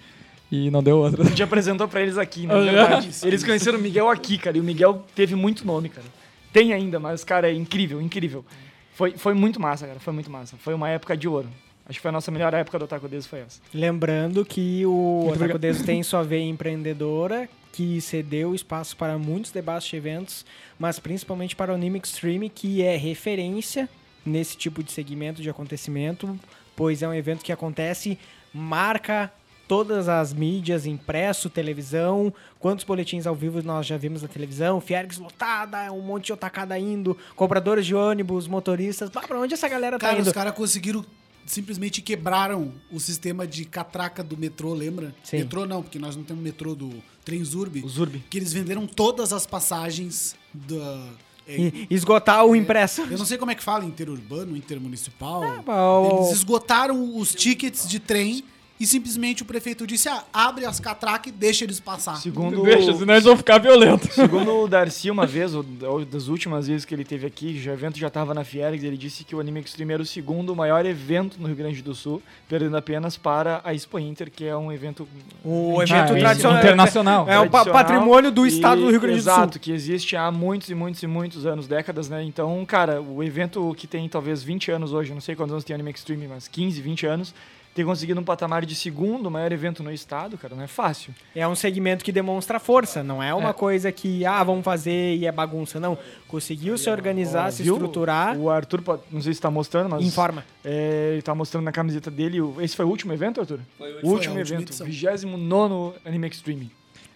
E 0.51 0.71
não 0.71 0.83
deu 0.83 0.99
outra. 0.99 1.23
A 1.23 1.27
gente 1.27 1.43
apresentou 1.43 1.88
pra 1.88 2.01
eles 2.01 2.19
aqui, 2.19 2.47
né? 2.47 2.55
Ah, 2.55 2.61
Verdade. 2.61 3.11
é? 3.23 3.27
Eles 3.27 3.43
conheceram 3.43 3.79
o 3.79 3.83
Miguel 3.83 4.09
aqui, 4.09 4.38
cara. 4.38 4.57
E 4.57 4.61
o 4.61 4.64
Miguel 4.64 5.05
teve 5.14 5.35
muito 5.35 5.67
nome, 5.67 5.88
cara. 5.88 6.07
Tem 6.53 6.73
ainda, 6.73 7.01
mas, 7.01 7.25
cara, 7.25 7.51
é 7.51 7.55
incrível, 7.55 8.01
incrível. 8.01 8.45
Foi, 8.93 9.12
foi 9.17 9.35
muito 9.35 9.61
massa, 9.61 9.87
cara. 9.87 9.99
Foi 9.99 10.12
muito 10.12 10.31
massa. 10.31 10.57
Foi 10.59 10.75
uma 10.75 10.88
época 10.88 11.17
de 11.17 11.27
ouro. 11.27 11.49
Acho 11.87 11.99
que 11.99 12.03
foi 12.03 12.09
a 12.09 12.12
nossa 12.12 12.31
melhor 12.31 12.55
época 12.55 12.79
do 12.79 12.87
Otaku 12.87 13.09
Deus, 13.09 13.27
foi 13.27 13.40
essa. 13.40 13.61
Lembrando 13.73 14.45
que 14.45 14.87
o 14.87 15.25
Muito 15.27 15.43
Otaku 15.45 15.59
Deso 15.59 15.85
tem 15.85 16.03
sua 16.03 16.23
veia 16.23 16.45
empreendedora, 16.49 17.47
que 17.73 18.01
cedeu 18.01 18.55
espaço 18.55 18.97
para 18.97 19.19
muitos 19.19 19.51
debates 19.51 19.88
de 19.88 19.97
eventos, 19.97 20.47
mas 20.79 20.99
principalmente 20.99 21.55
para 21.55 21.73
o 21.73 21.75
Anime 21.75 22.01
Extreme, 22.03 22.49
que 22.49 22.83
é 22.83 22.97
referência 22.97 23.87
nesse 24.25 24.57
tipo 24.57 24.83
de 24.83 24.93
segmento 24.93 25.43
de 25.43 25.51
acontecimento, 25.51 26.38
pois 26.77 27.03
é 27.03 27.09
um 27.09 27.15
evento 27.15 27.45
que 27.45 27.53
acontece, 27.53 28.19
marca 28.53 29.33
todas 29.67 30.09
as 30.09 30.33
mídias, 30.33 30.87
impresso, 30.87 31.49
televisão, 31.49 32.33
quantos 32.59 32.85
boletins 32.85 33.27
ao 33.27 33.35
vivo 33.35 33.63
nós 33.63 33.87
já 33.87 33.97
vimos 33.97 34.23
na 34.23 34.29
televisão, 34.29 34.81
Fiergs 34.81 35.19
lotada, 35.19 35.91
um 35.93 36.03
monte 36.03 36.27
de 36.27 36.33
otacada 36.33 36.79
indo, 36.79 37.17
cobradores 37.35 37.87
de 37.87 37.95
ônibus, 37.95 38.47
motoristas, 38.47 39.09
bah, 39.11 39.23
pra 39.27 39.39
onde 39.41 39.55
essa 39.55 39.69
galera 39.69 39.99
tá 39.99 40.09
Cara, 40.09 40.21
indo? 40.21 40.27
os 40.27 40.33
caras 40.33 40.55
conseguiram. 40.55 41.05
Simplesmente 41.47 42.01
quebraram 42.01 42.73
o 42.91 42.99
sistema 42.99 43.47
de 43.47 43.67
catraca 43.67 44.25
do 44.25 44.35
metrô, 44.35 44.73
lembra? 44.73 45.15
Sim. 45.23 45.39
Metrô 45.41 45.67
não, 45.67 45.83
porque 45.83 45.99
nós 45.99 46.17
não 46.17 46.25
temos 46.25 46.43
metrô 46.43 46.75
do 46.75 46.91
Trem 47.23 47.45
Zurb. 47.45 47.85
O 47.85 47.89
Zurbi. 47.89 48.25
Que 48.31 48.39
eles 48.39 48.51
venderam 48.51 48.87
todas 48.87 49.31
as 49.31 49.47
passagens 49.47 50.35
da. 50.55 51.07
É, 51.47 51.57
E 51.57 51.87
esgotar 51.91 52.45
o 52.45 52.55
impresso. 52.57 53.03
eu 53.03 53.19
não 53.19 53.25
sei 53.25 53.37
como 53.39 53.51
é 53.51 53.55
que 53.55 53.63
fala, 53.63 53.85
interurbano, 53.85 54.57
intermunicipal. 54.57 55.43
bom. 55.65 56.19
Eles 56.23 56.33
esgotaram 56.37 57.17
os 57.17 57.35
tickets 57.35 57.89
de 57.89 57.99
trem 57.99 58.45
e 58.79 58.87
simplesmente 58.87 59.43
o 59.43 59.47
prefeito 59.47 59.87
disse: 59.87 60.09
ah, 60.09 60.25
abre 60.33 60.65
as 60.65 60.81
catracas 60.81 61.33
e 61.33 61.37
deixa 61.37 61.65
eles 61.65 61.79
passar. 61.79 62.17
Segundo, 62.17 62.63
Deixa, 62.65 62.93
senão 62.95 63.15
eles 63.15 63.25
vão 63.25 63.37
ficar 63.37 63.59
violentos. 63.59 64.13
segundo 64.15 64.51
o 64.63 64.67
Darcy, 64.69 65.11
uma 65.11 65.27
vez, 65.27 65.55
ou 65.55 65.65
ou 65.83 66.05
das 66.05 66.29
últimas 66.29 66.67
vezes 66.67 66.85
que 66.85 66.93
ele 66.95 67.05
teve 67.05 67.27
aqui, 67.27 67.59
já 67.61 67.71
o 67.71 67.75
evento 67.75 67.99
já 67.99 68.09
estava 68.09 68.35
na 68.35 68.43
Fiergs, 68.45 68.85
ele 68.85 68.97
disse 68.97 69.23
que 69.25 69.35
o 69.35 69.41
Anime 69.41 69.61
Extreme 69.61 69.93
era 69.95 70.03
o 70.03 70.07
segundo 70.07 70.55
maior 70.57 70.85
evento 70.85 71.37
no 71.41 71.47
Rio 71.47 71.57
Grande 71.57 71.83
do 71.83 71.95
Sul, 71.95 72.21
perdendo 72.49 72.77
apenas 72.77 73.17
para 73.17 73.61
a 73.65 73.73
Expo 73.73 73.99
Inter, 73.99 74.31
que 74.31 74.45
é 74.45 74.57
um 74.57 74.73
evento 74.73 75.07
O 75.45 75.81
evento 75.83 76.15
tradicional. 76.19 76.59
internacional. 76.59 77.29
É 77.29 77.39
o 77.39 77.49
pa- 77.49 77.63
tradicional 77.63 77.73
patrimônio 77.85 78.31
do 78.33 78.47
estado 78.47 78.81
do 78.81 78.91
Rio 78.91 79.01
Grande 79.01 79.19
do 79.19 79.23
Sul. 79.23 79.33
Exato, 79.33 79.61
que 79.61 79.71
existe 79.73 80.17
há 80.17 80.31
muitos 80.31 80.69
e 80.69 80.75
muitos 80.75 81.03
e 81.03 81.07
muitos 81.07 81.47
anos, 81.47 81.67
décadas, 81.69 82.09
né? 82.09 82.23
Então, 82.25 82.65
cara, 82.67 83.01
o 83.01 83.23
evento 83.23 83.73
que 83.77 83.87
tem 83.87 84.09
talvez 84.09 84.43
20 84.43 84.71
anos 84.73 84.93
hoje, 84.93 85.13
não 85.15 85.21
sei 85.21 85.37
quantos 85.37 85.53
anos 85.53 85.65
tem 85.65 85.75
Anime 85.75 85.91
Extreme, 85.93 86.27
mas 86.27 86.49
15, 86.49 86.81
20 86.81 87.07
anos, 87.07 87.35
ter 87.75 87.85
conseguido 87.85 88.21
um 88.21 88.25
patamar 88.25 88.65
de 88.65 88.75
segundo 88.75 89.29
maior 89.31 89.51
evento 89.51 89.83
no 89.83 89.91
estado, 89.93 90.39
cara, 90.39 90.55
não 90.55 90.63
é 90.63 90.67
fácil. 90.69 91.13
É 91.35 91.47
um 91.49 91.57
segmento 91.57 92.05
que 92.05 92.13
demonstra 92.13 92.61
força, 92.61 93.03
não 93.03 93.21
é 93.23 93.35
uma 93.35 93.51
É. 93.51 93.53
coisa 93.53 93.91
que, 93.91 94.25
ah, 94.25 94.43
vamos 94.45 94.65
fazer 94.65 95.17
e 95.17 95.27
é 95.27 95.33
bagunça. 95.33 95.81
Não. 95.81 95.99
Conseguiu 96.29 96.79
se 96.79 96.89
organizar, 96.89 97.51
se 97.51 97.63
viu? 97.65 97.75
estruturar, 97.75 98.37
O 98.39 98.49
Arthur, 98.49 98.81
não 99.11 99.21
sei 99.21 99.33
se 99.33 99.39
está 99.39 99.51
mostrando, 99.51 99.91
mas. 99.91 100.05
informa. 100.05 100.45
É, 100.65 101.11
ele 101.15 101.23
tá 101.23 101.35
mostrando 101.35 101.65
na 101.65 101.73
camiseta 101.73 102.11
dele. 102.11 102.39
Esse 102.61 102.77
foi 102.77 102.85
o 102.85 102.89
último 102.89 103.13
evento, 103.13 103.41
Arthur? 103.41 103.59
Foi 103.77 103.91
o 103.97 104.01
Foi 104.01 104.09
a 104.09 104.13
último 104.13 104.39
evento. 104.39 104.63
edição. 104.63 104.87
29 104.87 105.95
Anime 106.05 106.29
Extreme. 106.29 106.71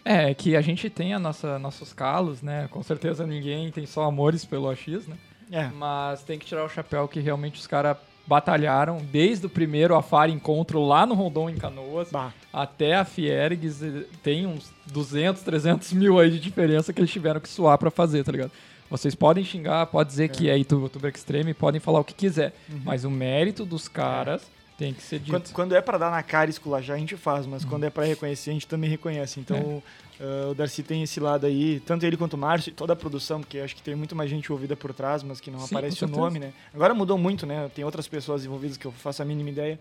É, 0.05 0.33
que 0.33 0.57
a 0.57 0.61
gente 0.61 0.89
tem 0.89 1.13
a 1.15 1.19
nossa, 1.19 1.59
nossos 1.59 1.93
calos, 1.93 2.41
né? 2.43 2.67
Com 2.71 2.83
certeza 2.83 3.27
ninguém 3.27 3.71
tem 3.71 3.85
só 3.87 4.05
amores 4.05 4.45
pelo 4.45 4.69
AX, 4.69 5.07
né? 5.07 5.17
É. 5.51 5.69
Mas 5.75 6.23
tem 6.23 6.39
que 6.39 6.47
tirar 6.47 6.65
o 6.65 6.69
chapéu 6.69 7.07
que 7.09 7.21
realmente 7.21 7.59
os 7.61 7.67
caras 7.67 7.97
batalharam 8.29 8.99
desde 9.11 9.47
o 9.47 9.49
primeiro 9.51 9.97
Afar 9.97 10.29
Encontro 10.29 10.85
lá 10.85 11.07
no 11.07 11.15
Rondon 11.15 11.49
em 11.51 11.57
Canoas 11.57 12.11
Bah. 12.11 12.33
até 12.53 12.95
a 12.95 13.05
Fiergs. 13.05 13.83
eh, 13.83 14.05
Tem 14.23 14.47
uns 14.47 14.71
200, 14.87 15.43
300 15.43 15.93
mil 15.95 16.19
aí 16.21 16.31
de 16.31 16.39
diferença 16.39 16.93
que 16.93 17.01
eles 17.01 17.11
tiveram 17.11 17.41
que 17.41 17.49
suar 17.49 17.79
pra 17.79 17.91
fazer, 17.91 18.23
tá 18.25 18.31
ligado? 18.33 18.53
Vocês 18.91 19.15
podem 19.15 19.45
xingar, 19.45 19.85
pode 19.87 20.09
dizer 20.11 20.29
que 20.29 20.49
é 20.49 20.57
youtuber 20.59 21.13
extreme, 21.15 21.53
podem 21.53 21.81
falar 21.81 22.01
o 22.01 22.05
que 22.05 22.15
quiser. 22.15 22.55
Mas 22.85 23.05
o 23.05 23.11
mérito 23.11 23.65
dos 23.67 23.87
caras 23.89 24.43
tem 24.79 24.95
que 24.95 25.03
ser 25.03 25.19
dito. 25.19 25.33
Quando, 25.33 25.53
quando 25.53 25.75
é 25.75 25.81
pra 25.81 25.99
dar 25.99 26.09
na 26.09 26.23
cara 26.23 26.49
e 26.49 26.53
esculachar, 26.53 26.95
a 26.95 26.99
gente 26.99 27.17
faz, 27.17 27.45
mas 27.47 27.65
quando 27.65 27.83
é 27.83 27.91
pra 27.91 28.05
reconhecer, 28.05 28.51
a 28.51 28.53
gente 28.53 28.67
também 28.69 28.89
reconhece. 28.89 29.41
Então, 29.41 29.83
eh, 30.21 30.47
o 30.53 30.55
Darcy 30.55 30.85
tem 30.85 31.03
esse 31.03 31.19
lado 31.19 31.47
aí, 31.47 31.81
tanto 31.81 32.07
ele 32.07 32.17
quanto 32.17 32.35
o 32.35 32.39
Márcio, 32.39 32.71
e 32.71 32.73
toda 32.73 32.93
a 32.93 32.97
produção, 32.97 33.41
porque 33.41 33.59
acho 33.59 33.75
que 33.75 33.83
tem 33.83 33.97
muito 33.97 34.15
mais 34.15 34.31
gente 34.31 34.45
envolvida 34.45 34.77
por 34.77 34.95
trás, 34.95 35.25
mas 35.25 35.41
que 35.41 35.51
não 35.51 35.59
Sim, 35.59 35.75
aparece 35.75 36.05
o 36.05 36.09
nome, 36.09 36.39
né? 36.39 36.53
Agora 36.73 36.95
mudou 36.95 37.19
muito, 37.19 37.45
né? 37.45 37.69
Tem 37.75 37.85
outras 37.85 38.07
pessoas 38.07 38.45
envolvidas 38.45 38.77
que 38.77 38.87
eu 38.87 38.93
faço 38.93 39.21
a 39.21 39.25
mínima 39.25 39.51
ideia, 39.51 39.81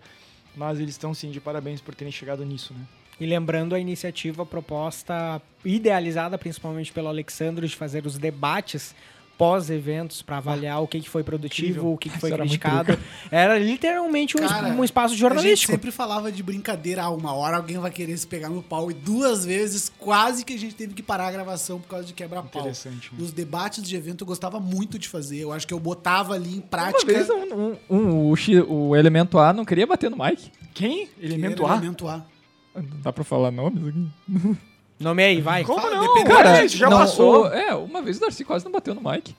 mas 0.56 0.80
eles 0.80 0.94
estão 0.94 1.14
sim 1.14 1.30
de 1.30 1.40
parabéns 1.40 1.80
por 1.80 1.94
terem 1.94 2.10
chegado 2.10 2.44
nisso, 2.44 2.74
né? 2.74 2.80
E 3.20 3.26
lembrando 3.26 3.76
a 3.76 3.78
iniciativa 3.78 4.44
proposta, 4.44 5.40
idealizada 5.64 6.36
principalmente 6.36 6.92
pelo 6.92 7.06
Alexandre, 7.06 7.68
de 7.68 7.76
fazer 7.76 8.04
os 8.04 8.18
debates 8.18 8.96
pós-eventos 9.38 10.20
para 10.20 10.38
avaliar 10.38 10.82
o 10.82 10.88
que, 10.88 11.00
que 11.00 11.08
foi 11.08 11.22
produtivo, 11.22 11.68
incrível. 11.68 11.92
o 11.92 11.96
que, 11.96 12.10
que 12.10 12.18
foi 12.18 12.28
Isso 12.28 12.34
era 12.34 12.42
criticado. 12.44 12.98
Era 13.30 13.58
literalmente 13.58 14.36
um, 14.36 14.46
Cara, 14.46 14.68
um 14.68 14.82
espaço 14.84 15.06
A 15.06 15.16
gente 15.16 15.20
jornalístico. 15.20 15.70
sempre 15.72 15.90
falava 15.92 16.30
de 16.32 16.42
brincadeira, 16.42 17.04
ah, 17.04 17.10
uma 17.10 17.32
hora 17.32 17.56
alguém 17.56 17.78
vai 17.78 17.90
querer 17.90 18.16
se 18.18 18.26
pegar 18.26 18.48
no 18.48 18.62
pau. 18.62 18.90
E 18.90 18.94
duas 18.94 19.44
vezes 19.44 19.90
quase 19.98 20.44
que 20.44 20.54
a 20.54 20.58
gente 20.58 20.74
teve 20.74 20.92
que 20.92 21.02
parar 21.02 21.28
a 21.28 21.30
gravação 21.30 21.78
por 21.80 21.88
causa 21.88 22.04
de 22.04 22.12
quebra-pau. 22.12 22.62
Interessante, 22.62 23.10
né? 23.14 23.18
Os 23.22 23.32
debates 23.32 23.82
de 23.82 23.94
evento 23.96 24.22
eu 24.22 24.26
gostava 24.26 24.58
muito 24.58 24.98
de 24.98 25.08
fazer. 25.08 25.38
Eu 25.38 25.52
acho 25.52 25.66
que 25.66 25.72
eu 25.72 25.78
botava 25.80 26.34
ali 26.34 26.56
em 26.56 26.58
Uma 26.58 26.62
prática. 26.62 27.06
vez 27.06 27.30
um, 27.30 27.54
um- 27.54 27.76
um- 27.88 28.30
o, 28.30 28.36
X- 28.36 28.64
o 28.68 28.96
Elemento 28.96 29.38
A 29.38 29.52
não 29.52 29.64
queria 29.64 29.86
bater 29.86 30.10
no 30.10 30.16
Mike. 30.18 30.50
Quem? 30.74 31.06
que 31.06 31.24
Elemento 31.24 31.62
era 31.64 31.72
A? 31.72 31.76
Elemento 31.76 32.08
A. 32.08 32.24
Dá 33.02 33.12
pra 33.12 33.24
falar 33.24 33.50
nomes 33.50 33.86
aqui? 33.86 34.08
Nome 34.98 35.22
aí, 35.22 35.40
vai. 35.40 35.64
Como 35.64 35.80
Fala, 35.80 35.94
não? 35.96 36.14
depende- 36.14 36.34
Cara, 36.36 36.64
isso 36.64 36.76
já 36.76 36.90
não, 36.90 36.98
passou. 36.98 37.44
o- 37.44 37.46
é, 37.48 37.74
uma 37.74 38.02
vez 38.02 38.16
o 38.16 38.20
Darcy 38.20 38.44
quase 38.44 38.64
não 38.64 38.72
bateu 38.72 38.94
no 38.94 39.00
Mike. 39.10 39.34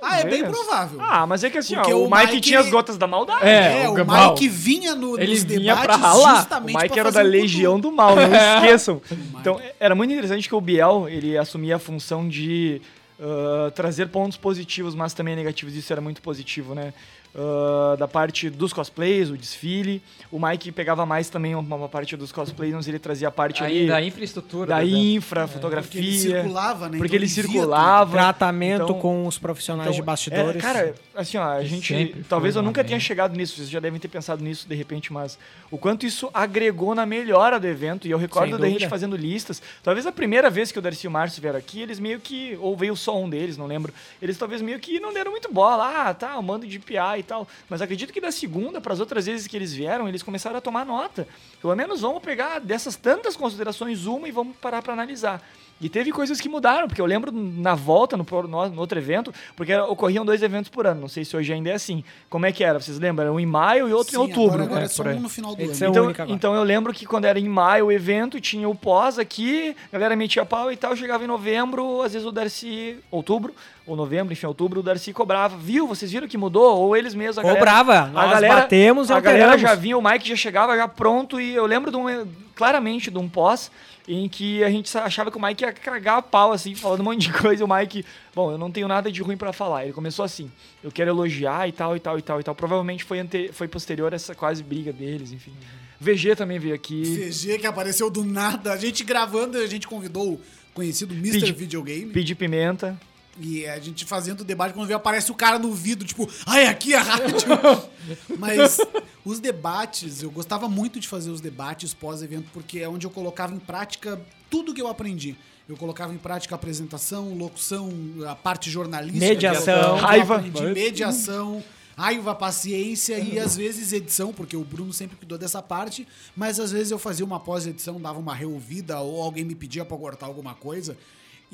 Ah, 0.00 0.20
é 0.20 0.24
bem 0.24 0.44
provável. 0.44 1.00
Ah, 1.02 1.26
mas 1.26 1.42
é 1.42 1.50
que 1.50 1.58
assim, 1.58 1.74
ó, 1.74 1.82
o, 1.88 2.06
o 2.06 2.10
Mike, 2.10 2.26
Mike- 2.34 2.40
tinha 2.42 2.60
as 2.60 2.68
gotas 2.70 2.96
da 2.96 3.06
maldade. 3.08 3.44
É, 3.48 3.82
É, 3.82 3.88
o 3.88 3.94
o. 3.94 3.96
Mike 4.30 4.46
vinha 4.48 4.94
no, 4.94 5.18
Ele 5.18 5.32
nos 5.32 5.42
vinha 5.42 5.74
debates 5.74 5.84
pra 5.84 5.96
ralar. 5.96 6.34
O 6.34 6.36
justamente 6.36 6.76
Mike 6.76 6.88
pra 6.90 7.00
era 7.00 7.10
da 7.10 7.20
um 7.20 7.24
Legião 7.24 7.80
do 7.80 7.90
Mal, 7.90 8.14
não 8.14 8.22
esqueçam. 8.62 9.02
Então, 9.40 9.60
era 9.80 9.94
muito 9.96 10.12
interessante 10.12 10.48
que 10.48 10.54
o 10.54 10.60
Biel, 10.60 11.08
ele 11.08 11.36
assumia 11.36 11.76
a 11.76 11.78
função 11.80 12.28
de 12.28 12.80
ah, 13.20 13.72
trazer 13.74 14.06
pontos 14.08 14.36
positivos, 14.38 14.94
mas 14.94 15.14
também 15.14 15.34
negativos. 15.34 15.74
Isso 15.74 15.92
era 15.92 16.00
muito 16.00 16.22
positivo, 16.22 16.74
né? 16.76 16.94
Ah, 17.34 17.96
da 17.98 18.06
parte 18.06 18.50
dos 18.50 18.72
cosplays, 18.74 19.30
o 19.30 19.36
desfile. 19.38 20.02
O 20.30 20.38
Mike 20.38 20.70
pegava 20.70 21.06
mais 21.06 21.30
também 21.30 21.54
uma, 21.54 21.76
uma 21.76 21.88
parte 21.88 22.14
dos 22.16 22.30
cosplays, 22.30 22.74
mas 22.74 22.86
ele 22.88 22.98
trazia 22.98 23.28
a 23.28 23.30
parte 23.30 23.64
ali 23.64 23.86
da 23.86 24.02
infraestrutura. 24.02 24.66
da 24.66 24.82
evento. 24.84 24.96
infra, 24.98 25.40
Porque 25.48 25.52
ele 25.54 25.62
fotografia. 25.62 26.12
circulava, 26.20 26.88
né? 26.90 26.98
Porque 26.98 27.06
Então 27.06 27.16
ele 27.16 27.26
via 27.26 27.42
circulava. 27.42 28.12
Tratamento 28.18 28.82
Então- 28.84 28.98
com 29.00 29.26
os 29.26 29.38
profissionais 29.38 29.88
Então, 29.88 29.96
de 29.98 30.02
bastidores. 30.02 30.56
é, 30.56 30.60
cara, 30.60 30.94
assim, 31.14 31.38
ó, 31.38 31.42
a 31.52 31.64
gente. 31.64 31.86
sempre 31.94 32.22
Talvez 32.28 32.54
eu 32.54 32.62
nunca 32.62 32.82
tenha 32.84 32.96
merda. 32.96 33.04
chegado 33.04 33.34
nisso, 33.36 33.56
vocês 33.56 33.70
já 33.70 33.80
devem 33.80 33.98
ter 33.98 34.08
pensado 34.08 34.44
nisso 34.44 34.68
de 34.68 34.74
repente, 34.74 35.10
mas 35.12 35.38
o 35.70 35.78
quanto 35.78 36.04
isso 36.04 36.28
agregou 36.34 36.94
na 36.94 37.06
melhora 37.06 37.58
do 37.58 37.66
evento. 37.66 38.06
E 38.06 38.10
eu 38.10 38.18
recordo 38.18 38.58
da 38.58 38.68
gente 38.68 38.88
fazendo 38.88 39.16
listas. 39.16 39.62
Talvez 39.82 40.06
a 40.06 40.12
primeira 40.12 40.50
vez 40.50 40.70
que 40.70 40.78
o 40.78 40.82
Darcy 40.82 41.06
e 41.06 41.08
o 41.08 41.10
Márcio 41.10 41.40
vieram 41.40 41.58
aqui, 41.58 41.80
eles 41.80 41.98
meio 41.98 42.20
que. 42.20 42.58
Ou 42.60 42.76
veio 42.76 42.94
só 42.94 43.18
um 43.18 43.28
deles, 43.28 43.56
não 43.56 43.66
lembro. 43.66 43.92
Eles 44.20 44.36
talvez 44.36 44.60
meio 44.60 44.78
que 44.78 45.00
não 45.00 45.14
deram 45.14 45.30
muito 45.30 45.50
bola. 45.52 46.08
Ah, 46.08 46.14
tá, 46.14 46.38
um 46.38 46.42
mando 46.42 46.66
de 46.66 46.78
PA 46.78 47.21
e 47.22 47.26
tal. 47.26 47.48
Mas 47.68 47.80
acredito 47.80 48.12
que 48.12 48.20
da 48.20 48.30
segunda 48.30 48.80
para 48.80 48.92
as 48.92 49.00
outras 49.00 49.26
vezes 49.26 49.46
que 49.46 49.56
eles 49.56 49.72
vieram, 49.72 50.08
eles 50.08 50.22
começaram 50.22 50.56
a 50.56 50.60
tomar 50.60 50.84
nota. 50.84 51.26
Pelo 51.60 51.74
menos 51.74 52.02
vamos 52.02 52.22
pegar 52.22 52.58
dessas 52.58 52.96
tantas 52.96 53.36
considerações 53.36 54.06
uma 54.06 54.28
e 54.28 54.30
vamos 54.30 54.56
parar 54.56 54.82
para 54.82 54.92
analisar. 54.92 55.42
E 55.82 55.88
teve 55.88 56.12
coisas 56.12 56.40
que 56.40 56.48
mudaram, 56.48 56.86
porque 56.86 57.00
eu 57.00 57.06
lembro 57.06 57.32
na 57.32 57.74
volta, 57.74 58.16
no, 58.16 58.24
no, 58.48 58.68
no 58.68 58.80
outro 58.80 58.96
evento, 58.98 59.34
porque 59.56 59.72
era- 59.72 59.84
ocorriam 59.84 60.24
dois 60.24 60.40
eventos 60.42 60.70
por 60.70 60.86
ano. 60.86 61.00
Não 61.00 61.08
sei 61.08 61.24
se 61.24 61.36
hoje 61.36 61.52
ainda 61.52 61.70
é 61.70 61.74
assim. 61.74 62.04
Como 62.30 62.46
é 62.46 62.52
que 62.52 62.62
era? 62.62 62.78
Vocês 62.80 62.98
lembram? 63.00 63.24
Era 63.24 63.32
um 63.32 63.40
em 63.40 63.46
maio 63.46 63.88
e 63.88 63.92
outro 63.92 64.12
Sim, 64.12 64.16
em 64.18 64.20
outubro. 64.20 64.62
Agora, 64.62 64.64
agora 64.64 64.82
É, 64.82 64.84
é 64.84 64.88
só 64.88 65.02
um 65.02 65.20
no 65.20 65.28
final 65.28 65.56
do 65.56 65.60
Edição 65.62 65.92
ano. 65.92 66.10
Então, 66.12 66.26
então 66.28 66.54
eu 66.54 66.62
lembro 66.62 66.92
que 66.92 67.04
quando 67.04 67.24
era 67.24 67.38
em 67.38 67.48
maio 67.48 67.86
o 67.86 67.92
evento, 67.92 68.40
tinha 68.40 68.68
o 68.68 68.74
pós 68.74 69.18
aqui, 69.18 69.74
a 69.92 69.96
galera 69.98 70.14
metia 70.14 70.44
pau 70.44 70.70
e 70.70 70.76
tal, 70.76 70.94
chegava 70.94 71.24
em 71.24 71.26
novembro, 71.26 72.00
às 72.02 72.12
vezes 72.12 72.26
o 72.26 72.30
Darcy, 72.32 72.96
outubro, 73.10 73.52
ou 73.84 73.96
novembro, 73.96 74.32
enfim, 74.32 74.46
outubro, 74.46 74.78
o 74.80 74.82
Darcy 74.82 75.12
cobrava. 75.12 75.56
Viu? 75.56 75.86
Vocês 75.88 76.12
viram 76.12 76.28
que 76.28 76.38
mudou? 76.38 76.78
Ou 76.78 76.96
eles 76.96 77.14
mesmos, 77.14 77.38
a 77.38 77.42
galera... 77.42 77.58
Cobrava. 77.58 77.98
A 78.02 78.06
Nós 78.06 78.30
galera, 78.30 78.54
batemos 78.54 79.10
e 79.10 79.12
a 79.12 79.18
galera 79.20 79.58
já 79.58 79.74
vinha, 79.74 79.98
o 79.98 80.02
Mike 80.02 80.28
já 80.28 80.36
chegava 80.36 80.76
já 80.76 80.86
pronto 80.86 81.40
e 81.40 81.54
eu 81.54 81.66
lembro 81.66 81.90
de 81.90 81.96
um, 81.96 82.26
claramente 82.54 83.10
de 83.10 83.18
um 83.18 83.28
pós 83.28 83.70
em 84.08 84.28
que 84.28 84.62
a 84.64 84.70
gente 84.70 84.96
achava 84.98 85.30
que 85.30 85.36
o 85.36 85.40
Mike 85.42 85.62
ia 85.64 85.72
cagar 85.72 86.18
a 86.18 86.22
pau, 86.22 86.52
assim, 86.52 86.74
falando 86.74 87.00
um 87.00 87.04
monte 87.04 87.28
de 87.28 87.32
coisa. 87.38 87.64
O 87.64 87.68
Mike, 87.72 88.04
bom, 88.34 88.50
eu 88.50 88.58
não 88.58 88.70
tenho 88.70 88.88
nada 88.88 89.10
de 89.12 89.22
ruim 89.22 89.36
pra 89.36 89.52
falar. 89.52 89.84
Ele 89.84 89.92
começou 89.92 90.24
assim, 90.24 90.50
eu 90.82 90.90
quero 90.90 91.10
elogiar 91.10 91.68
e 91.68 91.72
tal, 91.72 91.96
e 91.96 92.00
tal, 92.00 92.18
e 92.18 92.22
tal, 92.22 92.40
e 92.40 92.42
tal. 92.42 92.54
Provavelmente 92.54 93.04
foi, 93.04 93.18
ante, 93.20 93.50
foi 93.52 93.68
posterior 93.68 94.12
a 94.12 94.16
essa 94.16 94.34
quase 94.34 94.62
briga 94.62 94.92
deles, 94.92 95.32
enfim. 95.32 95.52
VG 96.00 96.34
também 96.34 96.58
veio 96.58 96.74
aqui. 96.74 97.02
CG 97.30 97.58
que 97.58 97.66
apareceu 97.66 98.10
do 98.10 98.24
nada. 98.24 98.72
A 98.72 98.76
gente 98.76 99.04
gravando, 99.04 99.56
a 99.58 99.66
gente 99.68 99.86
convidou 99.86 100.32
o 100.32 100.40
conhecido 100.74 101.14
Mr. 101.14 101.38
Pedi- 101.40 101.52
Videogame. 101.52 102.06
Pedir 102.12 102.34
pimenta. 102.34 102.98
E 103.40 103.66
a 103.66 103.78
gente 103.78 104.04
fazendo 104.04 104.42
o 104.42 104.44
debate, 104.44 104.74
quando 104.74 104.86
vê, 104.86 104.94
aparece 104.94 105.30
o 105.30 105.34
cara 105.34 105.58
no 105.58 105.72
vidro, 105.72 106.06
tipo, 106.06 106.28
ai, 106.46 106.66
aqui 106.66 106.92
é 106.92 106.98
a 106.98 107.02
rádio. 107.02 107.48
Mas 108.38 108.78
os 109.24 109.40
debates, 109.40 110.22
eu 110.22 110.30
gostava 110.30 110.68
muito 110.68 111.00
de 111.00 111.08
fazer 111.08 111.30
os 111.30 111.40
debates 111.40 111.94
pós-evento, 111.94 112.50
porque 112.52 112.80
é 112.80 112.88
onde 112.88 113.06
eu 113.06 113.10
colocava 113.10 113.54
em 113.54 113.58
prática 113.58 114.20
tudo 114.50 114.74
que 114.74 114.82
eu 114.82 114.88
aprendi. 114.88 115.34
Eu 115.68 115.76
colocava 115.76 116.12
em 116.12 116.18
prática 116.18 116.54
a 116.54 116.56
apresentação, 116.56 117.32
locução, 117.34 117.90
a 118.28 118.34
parte 118.34 118.70
jornalística. 118.70 119.26
Mediação. 119.26 119.96
Raiva. 119.96 120.36
aprendi, 120.36 120.62
mediação, 120.74 121.64
raiva, 121.96 122.34
paciência 122.34 123.18
e 123.18 123.38
às 123.38 123.56
vezes 123.56 123.92
edição, 123.92 124.32
porque 124.32 124.56
o 124.56 124.64
Bruno 124.64 124.92
sempre 124.92 125.16
cuidou 125.16 125.38
dessa 125.38 125.62
parte, 125.62 126.06
mas 126.36 126.60
às 126.60 126.72
vezes 126.72 126.90
eu 126.90 126.98
fazia 126.98 127.24
uma 127.24 127.40
pós-edição, 127.40 128.00
dava 128.00 128.18
uma 128.18 128.34
reouvida 128.34 129.00
ou 129.00 129.22
alguém 129.22 129.44
me 129.44 129.54
pedia 129.54 129.84
pra 129.84 129.96
cortar 129.96 130.26
alguma 130.26 130.54
coisa. 130.54 130.98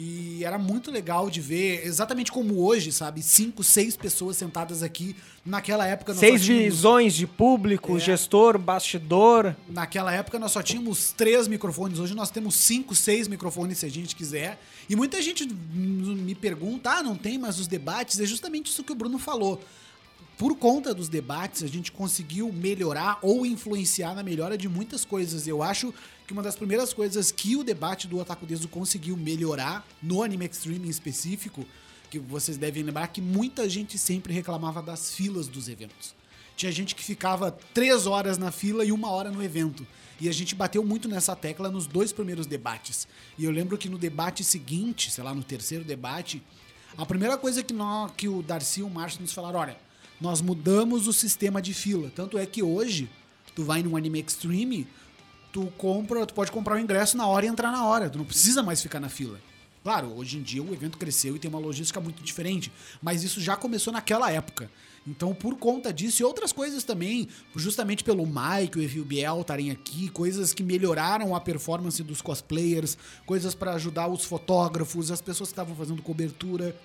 E 0.00 0.44
era 0.44 0.56
muito 0.58 0.92
legal 0.92 1.28
de 1.28 1.40
ver, 1.40 1.84
exatamente 1.84 2.30
como 2.30 2.62
hoje, 2.64 2.92
sabe? 2.92 3.20
Cinco, 3.20 3.64
seis 3.64 3.96
pessoas 3.96 4.36
sentadas 4.36 4.80
aqui. 4.80 5.16
Naquela 5.44 5.84
época 5.84 6.12
nós 6.12 6.20
Seis 6.20 6.44
tínhamos, 6.44 6.64
visões 6.66 7.14
de 7.14 7.26
público, 7.26 7.96
É. 7.96 7.98
gestor, 8.00 8.56
bastidor. 8.58 9.56
Naquela 9.68 10.12
época 10.14 10.38
nós 10.38 10.52
só 10.52 10.62
tínhamos 10.62 11.10
três 11.10 11.48
microfones. 11.48 11.98
Hoje 11.98 12.14
nós 12.14 12.30
temos 12.30 12.54
cinco, 12.54 12.94
seis 12.94 13.26
microfones 13.26 13.78
se 13.78 13.86
a 13.86 13.90
gente 13.90 14.14
quiser. 14.14 14.60
E 14.88 14.94
muita 14.94 15.20
gente 15.20 15.44
me 15.52 16.34
pergunta: 16.36 16.90
ah, 16.92 17.02
não 17.02 17.16
tem 17.16 17.36
mais 17.36 17.58
os 17.58 17.66
debates? 17.66 18.20
É 18.20 18.24
justamente 18.24 18.66
isso 18.70 18.84
que 18.84 18.92
o 18.92 18.94
Bruno 18.94 19.18
falou. 19.18 19.60
Por 20.38 20.56
conta 20.56 20.94
dos 20.94 21.08
debates, 21.08 21.64
a 21.64 21.66
gente 21.66 21.90
conseguiu 21.90 22.52
melhorar 22.52 23.18
ou 23.22 23.44
influenciar 23.44 24.14
na 24.14 24.22
melhora 24.22 24.56
de 24.56 24.68
muitas 24.68 25.04
coisas. 25.04 25.48
Eu 25.48 25.64
acho 25.64 25.92
que 26.28 26.32
uma 26.32 26.44
das 26.44 26.54
primeiras 26.54 26.92
coisas 26.92 27.32
que 27.32 27.56
o 27.56 27.64
debate 27.64 28.06
do 28.06 28.18
Otaku 28.18 28.46
Desu 28.46 28.68
conseguiu 28.68 29.16
melhorar, 29.16 29.84
no 30.00 30.22
Anime 30.22 30.46
Extreme 30.46 30.86
em 30.86 30.90
específico, 30.90 31.66
que 32.08 32.20
vocês 32.20 32.56
devem 32.56 32.84
lembrar 32.84 33.08
que 33.08 33.20
muita 33.20 33.68
gente 33.68 33.98
sempre 33.98 34.32
reclamava 34.32 34.80
das 34.80 35.12
filas 35.12 35.48
dos 35.48 35.68
eventos. 35.68 36.14
tinha 36.56 36.70
gente 36.70 36.94
que 36.94 37.02
ficava 37.02 37.50
três 37.74 38.06
horas 38.06 38.38
na 38.38 38.52
fila 38.52 38.84
e 38.84 38.92
uma 38.92 39.10
hora 39.10 39.32
no 39.32 39.42
evento. 39.42 39.84
E 40.20 40.28
a 40.28 40.32
gente 40.32 40.54
bateu 40.54 40.84
muito 40.84 41.08
nessa 41.08 41.34
tecla 41.34 41.68
nos 41.68 41.88
dois 41.88 42.12
primeiros 42.12 42.46
debates. 42.46 43.08
E 43.36 43.44
eu 43.44 43.50
lembro 43.50 43.76
que 43.76 43.88
no 43.88 43.98
debate 43.98 44.44
seguinte, 44.44 45.10
sei 45.10 45.24
lá, 45.24 45.34
no 45.34 45.42
terceiro 45.42 45.82
debate, 45.84 46.40
a 46.96 47.04
primeira 47.04 47.36
coisa 47.36 47.60
que, 47.60 47.72
nós, 47.72 48.12
que 48.16 48.28
o 48.28 48.40
Darcy 48.40 48.80
e 48.80 48.82
o 48.84 48.90
Márcio 48.90 49.20
nos 49.20 49.32
falaram, 49.32 49.58
olha, 49.58 49.87
nós 50.20 50.40
mudamos 50.40 51.06
o 51.06 51.12
sistema 51.12 51.60
de 51.62 51.72
fila. 51.72 52.10
Tanto 52.14 52.38
é 52.38 52.46
que 52.46 52.62
hoje, 52.62 53.08
tu 53.54 53.64
vai 53.64 53.82
num 53.82 53.96
Anime 53.96 54.20
Extreme, 54.20 54.86
tu 55.52 55.72
compra, 55.78 56.26
tu 56.26 56.34
pode 56.34 56.50
comprar 56.50 56.76
o 56.76 56.78
ingresso 56.78 57.16
na 57.16 57.26
hora 57.26 57.46
e 57.46 57.48
entrar 57.48 57.70
na 57.70 57.84
hora. 57.84 58.10
Tu 58.10 58.18
não 58.18 58.24
precisa 58.24 58.62
mais 58.62 58.82
ficar 58.82 59.00
na 59.00 59.08
fila. 59.08 59.40
Claro, 59.82 60.12
hoje 60.16 60.38
em 60.38 60.42
dia 60.42 60.62
o 60.62 60.74
evento 60.74 60.98
cresceu 60.98 61.36
e 61.36 61.38
tem 61.38 61.48
uma 61.48 61.58
logística 61.58 62.00
muito 62.00 62.22
diferente, 62.22 62.70
mas 63.00 63.22
isso 63.22 63.40
já 63.40 63.56
começou 63.56 63.92
naquela 63.92 64.30
época. 64.30 64.70
Então, 65.06 65.34
por 65.34 65.56
conta 65.56 65.90
disso 65.90 66.20
e 66.20 66.24
outras 66.24 66.52
coisas 66.52 66.84
também, 66.84 67.28
justamente 67.56 68.04
pelo 68.04 68.26
Mike 68.26 69.00
o 69.00 69.04
Biel 69.04 69.40
estarem 69.40 69.70
aqui, 69.70 70.10
coisas 70.10 70.52
que 70.52 70.62
melhoraram 70.62 71.34
a 71.34 71.40
performance 71.40 72.02
dos 72.02 72.20
cosplayers, 72.20 72.98
coisas 73.24 73.54
para 73.54 73.72
ajudar 73.74 74.08
os 74.08 74.24
fotógrafos, 74.24 75.10
as 75.10 75.22
pessoas 75.22 75.48
que 75.48 75.52
estavam 75.52 75.74
fazendo 75.74 76.02
cobertura, 76.02 76.76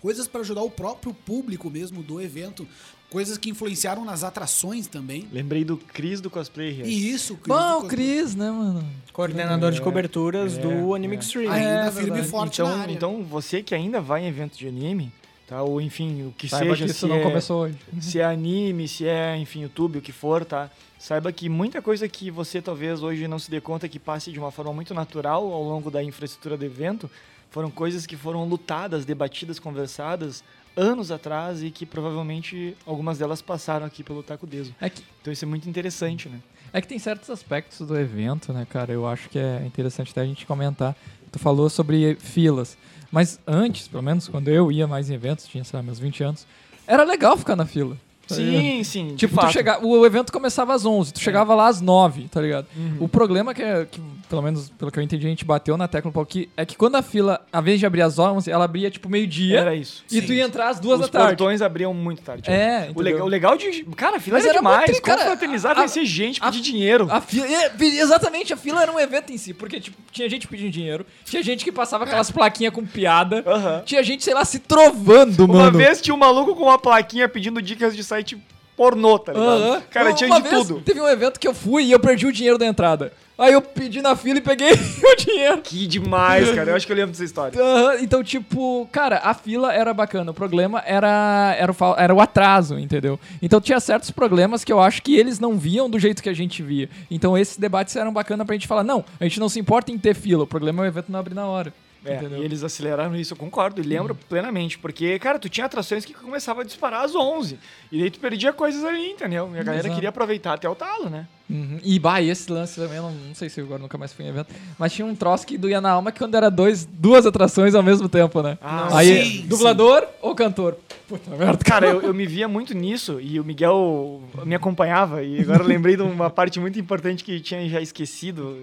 coisas 0.00 0.26
para 0.26 0.40
ajudar 0.40 0.62
o 0.62 0.70
próprio 0.70 1.12
público 1.12 1.70
mesmo 1.70 2.02
do 2.02 2.20
evento, 2.20 2.66
coisas 3.10 3.36
que 3.36 3.50
influenciaram 3.50 4.04
nas 4.04 4.22
atrações 4.22 4.86
também. 4.86 5.28
Lembrei 5.32 5.64
do 5.64 5.76
Cris 5.76 6.20
do 6.20 6.30
cosplay. 6.30 6.80
E 6.84 7.10
isso, 7.10 7.36
Cris 7.36 7.56
Bom, 7.56 7.78
o 7.78 7.88
Cris, 7.88 8.34
né, 8.34 8.50
mano? 8.50 8.84
Coordenador 9.12 9.70
é, 9.70 9.72
de 9.72 9.80
coberturas 9.80 10.56
é, 10.56 10.60
do 10.60 10.94
Anime 10.94 11.16
é. 11.16 11.18
Extreme. 11.18 11.48
Ainda 11.48 11.86
é, 11.86 11.90
firme 11.90 12.20
e 12.20 12.24
forte 12.24 12.62
então, 12.62 12.90
Então, 12.90 13.24
você 13.24 13.62
que 13.62 13.74
ainda 13.74 14.00
vai 14.00 14.24
em 14.24 14.28
evento 14.28 14.56
de 14.56 14.66
anime, 14.66 15.12
tá? 15.46 15.62
Ou 15.62 15.80
enfim, 15.80 16.28
o 16.28 16.32
que 16.32 16.48
Saiba 16.48 16.70
seja. 16.70 16.84
Que 16.86 16.90
isso 16.92 17.08
não 17.08 17.16
é, 17.16 17.22
começou 17.22 17.62
hoje. 17.62 17.76
Se 18.00 18.20
é 18.20 18.24
anime, 18.24 18.86
se 18.86 19.06
é, 19.06 19.36
enfim, 19.36 19.62
YouTube, 19.62 19.98
o 19.98 20.02
que 20.02 20.12
for, 20.12 20.44
tá? 20.44 20.70
Saiba 20.98 21.32
que 21.32 21.48
muita 21.48 21.82
coisa 21.82 22.06
que 22.08 22.30
você 22.30 22.60
talvez 22.60 23.02
hoje 23.02 23.26
não 23.26 23.38
se 23.38 23.50
dê 23.50 23.60
conta 23.60 23.88
que 23.88 23.98
passe 23.98 24.30
de 24.30 24.38
uma 24.38 24.50
forma 24.50 24.72
muito 24.72 24.94
natural 24.94 25.50
ao 25.50 25.62
longo 25.62 25.90
da 25.90 26.02
infraestrutura 26.02 26.56
do 26.56 26.64
evento, 26.64 27.10
foram 27.50 27.70
coisas 27.70 28.06
que 28.06 28.16
foram 28.16 28.44
lutadas, 28.44 29.04
debatidas, 29.04 29.58
conversadas 29.58 30.42
anos 30.76 31.10
atrás 31.10 31.62
e 31.62 31.70
que 31.70 31.84
provavelmente 31.84 32.76
algumas 32.86 33.18
delas 33.18 33.42
passaram 33.42 33.84
aqui 33.84 34.02
pelo 34.02 34.22
Taco 34.22 34.46
Deso. 34.46 34.74
É 34.80 34.88
que... 34.88 35.02
Então 35.20 35.32
isso 35.32 35.44
é 35.44 35.48
muito 35.48 35.68
interessante, 35.68 36.28
né? 36.28 36.38
É 36.72 36.80
que 36.80 36.86
tem 36.86 36.98
certos 36.98 37.28
aspectos 37.28 37.86
do 37.86 37.98
evento, 37.98 38.52
né, 38.52 38.66
cara? 38.68 38.92
Eu 38.92 39.06
acho 39.06 39.28
que 39.28 39.38
é 39.38 39.62
interessante 39.66 40.12
até 40.12 40.20
a 40.20 40.24
gente 40.24 40.46
comentar. 40.46 40.96
Tu 41.32 41.38
falou 41.38 41.68
sobre 41.68 42.14
filas. 42.16 42.78
Mas 43.10 43.40
antes, 43.46 43.88
pelo 43.88 44.02
menos 44.02 44.28
quando 44.28 44.48
eu 44.48 44.70
ia 44.70 44.86
mais 44.86 45.10
em 45.10 45.14
eventos, 45.14 45.46
tinha, 45.46 45.64
sei 45.64 45.76
lá, 45.76 45.82
meus 45.82 45.98
20 45.98 46.22
anos, 46.22 46.46
era 46.86 47.02
legal 47.02 47.36
ficar 47.36 47.56
na 47.56 47.66
fila. 47.66 47.96
Sim, 48.28 48.84
sim. 48.84 49.16
Tipo, 49.16 49.40
tu 49.40 49.50
chega, 49.50 49.84
o 49.84 50.06
evento 50.06 50.32
começava 50.32 50.72
às 50.72 50.86
11, 50.86 51.14
tu 51.14 51.20
é. 51.20 51.22
chegava 51.22 51.54
lá 51.54 51.66
às 51.66 51.80
9, 51.80 52.28
tá 52.28 52.40
ligado? 52.40 52.66
Uhum. 52.76 52.98
O 53.00 53.08
problema 53.08 53.52
que, 53.52 53.62
é, 53.62 53.84
que, 53.84 54.00
pelo 54.30 54.42
menos 54.42 54.70
pelo 54.70 54.92
que 54.92 54.98
eu 54.98 55.02
entendi, 55.02 55.26
a 55.26 55.28
gente 55.28 55.44
bateu 55.44 55.76
na 55.76 55.88
tecla 55.88 56.08
um 56.08 56.12
pouco, 56.12 56.30
que 56.30 56.48
é 56.56 56.64
que 56.64 56.76
quando 56.76 56.94
a 56.94 57.02
fila, 57.02 57.44
a 57.52 57.60
vez 57.60 57.80
de 57.80 57.84
abrir 57.84 58.02
às 58.02 58.16
11, 58.16 58.48
ela 58.48 58.64
abria 58.64 58.88
tipo 58.88 59.08
meio-dia. 59.08 59.58
Era 59.58 59.74
isso. 59.74 60.04
E 60.08 60.20
sim. 60.20 60.26
tu 60.26 60.32
ia 60.32 60.44
entrar 60.44 60.68
às 60.68 60.78
2 60.78 61.00
da 61.00 61.08
tarde. 61.08 61.26
Os 61.26 61.30
portões 61.32 61.60
abriam 61.60 61.92
muito 61.92 62.22
tarde. 62.22 62.48
É. 62.48 62.90
O 62.94 63.02
legal, 63.02 63.26
o 63.26 63.28
legal 63.28 63.56
de. 63.56 63.84
Cara, 63.96 64.18
a 64.18 64.20
fila 64.20 64.36
Mas 64.38 64.44
era, 64.44 64.54
era 64.54 64.60
demais. 64.60 64.90
Muito, 64.90 65.02
cara, 65.02 65.18
Confraternizar, 65.18 65.74
conhecer 65.74 66.04
gente, 66.04 66.40
pedir 66.40 66.58
a, 66.60 66.62
dinheiro. 66.62 67.08
A 67.10 67.20
fila, 67.20 67.46
é, 67.46 67.72
exatamente, 67.82 68.52
a 68.52 68.56
fila 68.56 68.80
era 68.80 68.92
um 68.92 69.00
evento 69.00 69.32
em 69.32 69.36
si, 69.36 69.52
porque 69.52 69.80
tipo, 69.80 69.96
tinha 70.12 70.30
gente 70.30 70.46
pedindo 70.46 70.70
dinheiro, 70.70 71.04
tinha 71.24 71.42
gente 71.42 71.64
que 71.64 71.72
passava 71.72 72.04
aquelas 72.04 72.30
plaquinhas 72.30 72.72
com 72.72 72.86
piada, 72.86 73.44
uhum. 73.44 73.82
tinha 73.84 74.02
gente, 74.04 74.22
sei 74.22 74.32
lá, 74.32 74.44
se 74.44 74.60
trovando, 74.60 75.44
uma 75.44 75.54
mano. 75.54 75.70
Uma 75.70 75.78
vez 75.78 76.00
tinha 76.00 76.14
um 76.14 76.18
maluco 76.18 76.54
com 76.54 76.62
uma 76.62 76.78
plaquinha 76.78 77.28
pedindo 77.28 77.60
dicas 77.60 77.96
de 77.96 78.04
site 78.04 78.40
pornô, 78.80 79.18
tá 79.18 79.34
ligado? 79.34 79.82
Cara, 79.90 80.14
tinha 80.14 80.40
de 80.40 80.48
tudo. 80.48 80.80
Teve 80.80 81.00
um 81.02 81.08
evento 81.08 81.38
que 81.38 81.46
eu 81.46 81.52
fui 81.52 81.84
e 81.84 81.92
eu 81.92 82.00
perdi 82.00 82.26
o 82.26 82.32
dinheiro 82.32 82.56
da 82.56 82.64
entrada. 82.64 83.12
Aí 83.40 83.54
eu 83.54 83.62
pedi 83.62 84.02
na 84.02 84.14
fila 84.14 84.38
e 84.38 84.42
peguei 84.42 84.70
o 85.02 85.16
dinheiro. 85.16 85.62
Que 85.62 85.86
demais, 85.86 86.50
cara. 86.50 86.72
Eu 86.72 86.76
acho 86.76 86.86
que 86.86 86.92
eu 86.92 86.96
lembro 86.96 87.12
dessa 87.12 87.24
história. 87.24 87.58
Uhum. 87.58 87.94
Então, 88.02 88.22
tipo, 88.22 88.86
cara, 88.92 89.18
a 89.24 89.32
fila 89.32 89.72
era 89.72 89.94
bacana. 89.94 90.30
O 90.30 90.34
problema 90.34 90.82
era, 90.84 91.56
era, 91.58 91.72
o, 91.72 91.76
era 91.96 92.14
o 92.14 92.20
atraso, 92.20 92.78
entendeu? 92.78 93.18
Então 93.40 93.58
tinha 93.58 93.80
certos 93.80 94.10
problemas 94.10 94.62
que 94.62 94.70
eu 94.70 94.78
acho 94.78 95.02
que 95.02 95.16
eles 95.16 95.40
não 95.40 95.56
viam 95.56 95.88
do 95.88 95.98
jeito 95.98 96.22
que 96.22 96.28
a 96.28 96.34
gente 96.34 96.62
via. 96.62 96.90
Então 97.10 97.36
esses 97.36 97.56
debates 97.56 97.96
eram 97.96 98.12
bacanas 98.12 98.46
pra 98.46 98.54
gente 98.54 98.68
falar, 98.68 98.84
não, 98.84 99.02
a 99.18 99.24
gente 99.24 99.40
não 99.40 99.48
se 99.48 99.58
importa 99.58 99.90
em 99.90 99.96
ter 99.96 100.14
fila, 100.14 100.44
o 100.44 100.46
problema 100.46 100.82
é 100.82 100.84
o 100.84 100.88
evento 100.88 101.10
não 101.10 101.18
abrir 101.18 101.34
na 101.34 101.46
hora. 101.46 101.72
É, 102.04 102.22
e 102.38 102.42
eles 102.42 102.64
aceleraram 102.64 103.14
isso, 103.14 103.34
eu 103.34 103.36
concordo, 103.36 103.80
e 103.80 103.84
lembro 103.84 104.14
uhum. 104.14 104.20
plenamente, 104.26 104.78
porque, 104.78 105.18
cara, 105.18 105.38
tu 105.38 105.50
tinha 105.50 105.66
atrações 105.66 106.02
que 106.04 106.14
começavam 106.14 106.62
a 106.62 106.64
disparar 106.64 107.04
às 107.04 107.14
11, 107.14 107.58
e 107.92 108.00
daí 108.00 108.10
tu 108.10 108.18
perdia 108.18 108.54
coisas 108.54 108.82
ali, 108.84 109.10
entendeu? 109.10 109.50
E 109.54 109.58
a 109.58 109.62
galera 109.62 109.82
Exato. 109.82 109.94
queria 109.94 110.08
aproveitar 110.08 110.54
até 110.54 110.68
o 110.68 110.74
talo, 110.74 111.10
né? 111.10 111.26
Uhum. 111.50 111.78
E, 111.82 111.98
bah, 111.98 112.22
e 112.22 112.30
esse 112.30 112.50
lance 112.50 112.80
também, 112.80 112.96
eu 112.96 113.02
não, 113.02 113.12
não, 113.12 113.34
sei 113.34 113.50
se 113.50 113.60
agora 113.60 113.82
nunca 113.82 113.98
mais 113.98 114.14
fui 114.14 114.24
em 114.24 114.28
evento, 114.28 114.54
mas 114.78 114.92
tinha 114.92 115.04
um 115.04 115.14
troço 115.14 115.46
que 115.46 115.58
doía 115.58 115.80
na 115.80 115.90
alma 115.90 116.10
que 116.10 116.18
quando 116.18 116.36
era 116.36 116.48
dois, 116.50 116.86
duas 116.86 117.26
atrações 117.26 117.74
ao 117.74 117.82
mesmo 117.82 118.08
tempo, 118.08 118.40
né? 118.40 118.56
Ah, 118.62 118.88
Aí, 118.96 119.24
sim, 119.24 119.46
dublador 119.46 120.00
sim. 120.02 120.08
ou 120.22 120.34
cantor? 120.34 120.78
Puta 121.06 121.36
merda. 121.36 121.58
Cara, 121.64 121.86
eu, 121.86 122.00
eu 122.00 122.14
me 122.14 122.24
via 122.24 122.48
muito 122.48 122.72
nisso, 122.72 123.20
e 123.20 123.38
o 123.38 123.44
Miguel 123.44 124.22
me 124.44 124.54
acompanhava, 124.54 125.22
e 125.22 125.40
agora 125.40 125.62
lembrei 125.62 125.96
de 125.96 126.02
uma 126.02 126.30
parte 126.30 126.58
muito 126.58 126.78
importante 126.78 127.22
que 127.24 127.40
tinha 127.40 127.68
já 127.68 127.80
esquecido, 127.80 128.56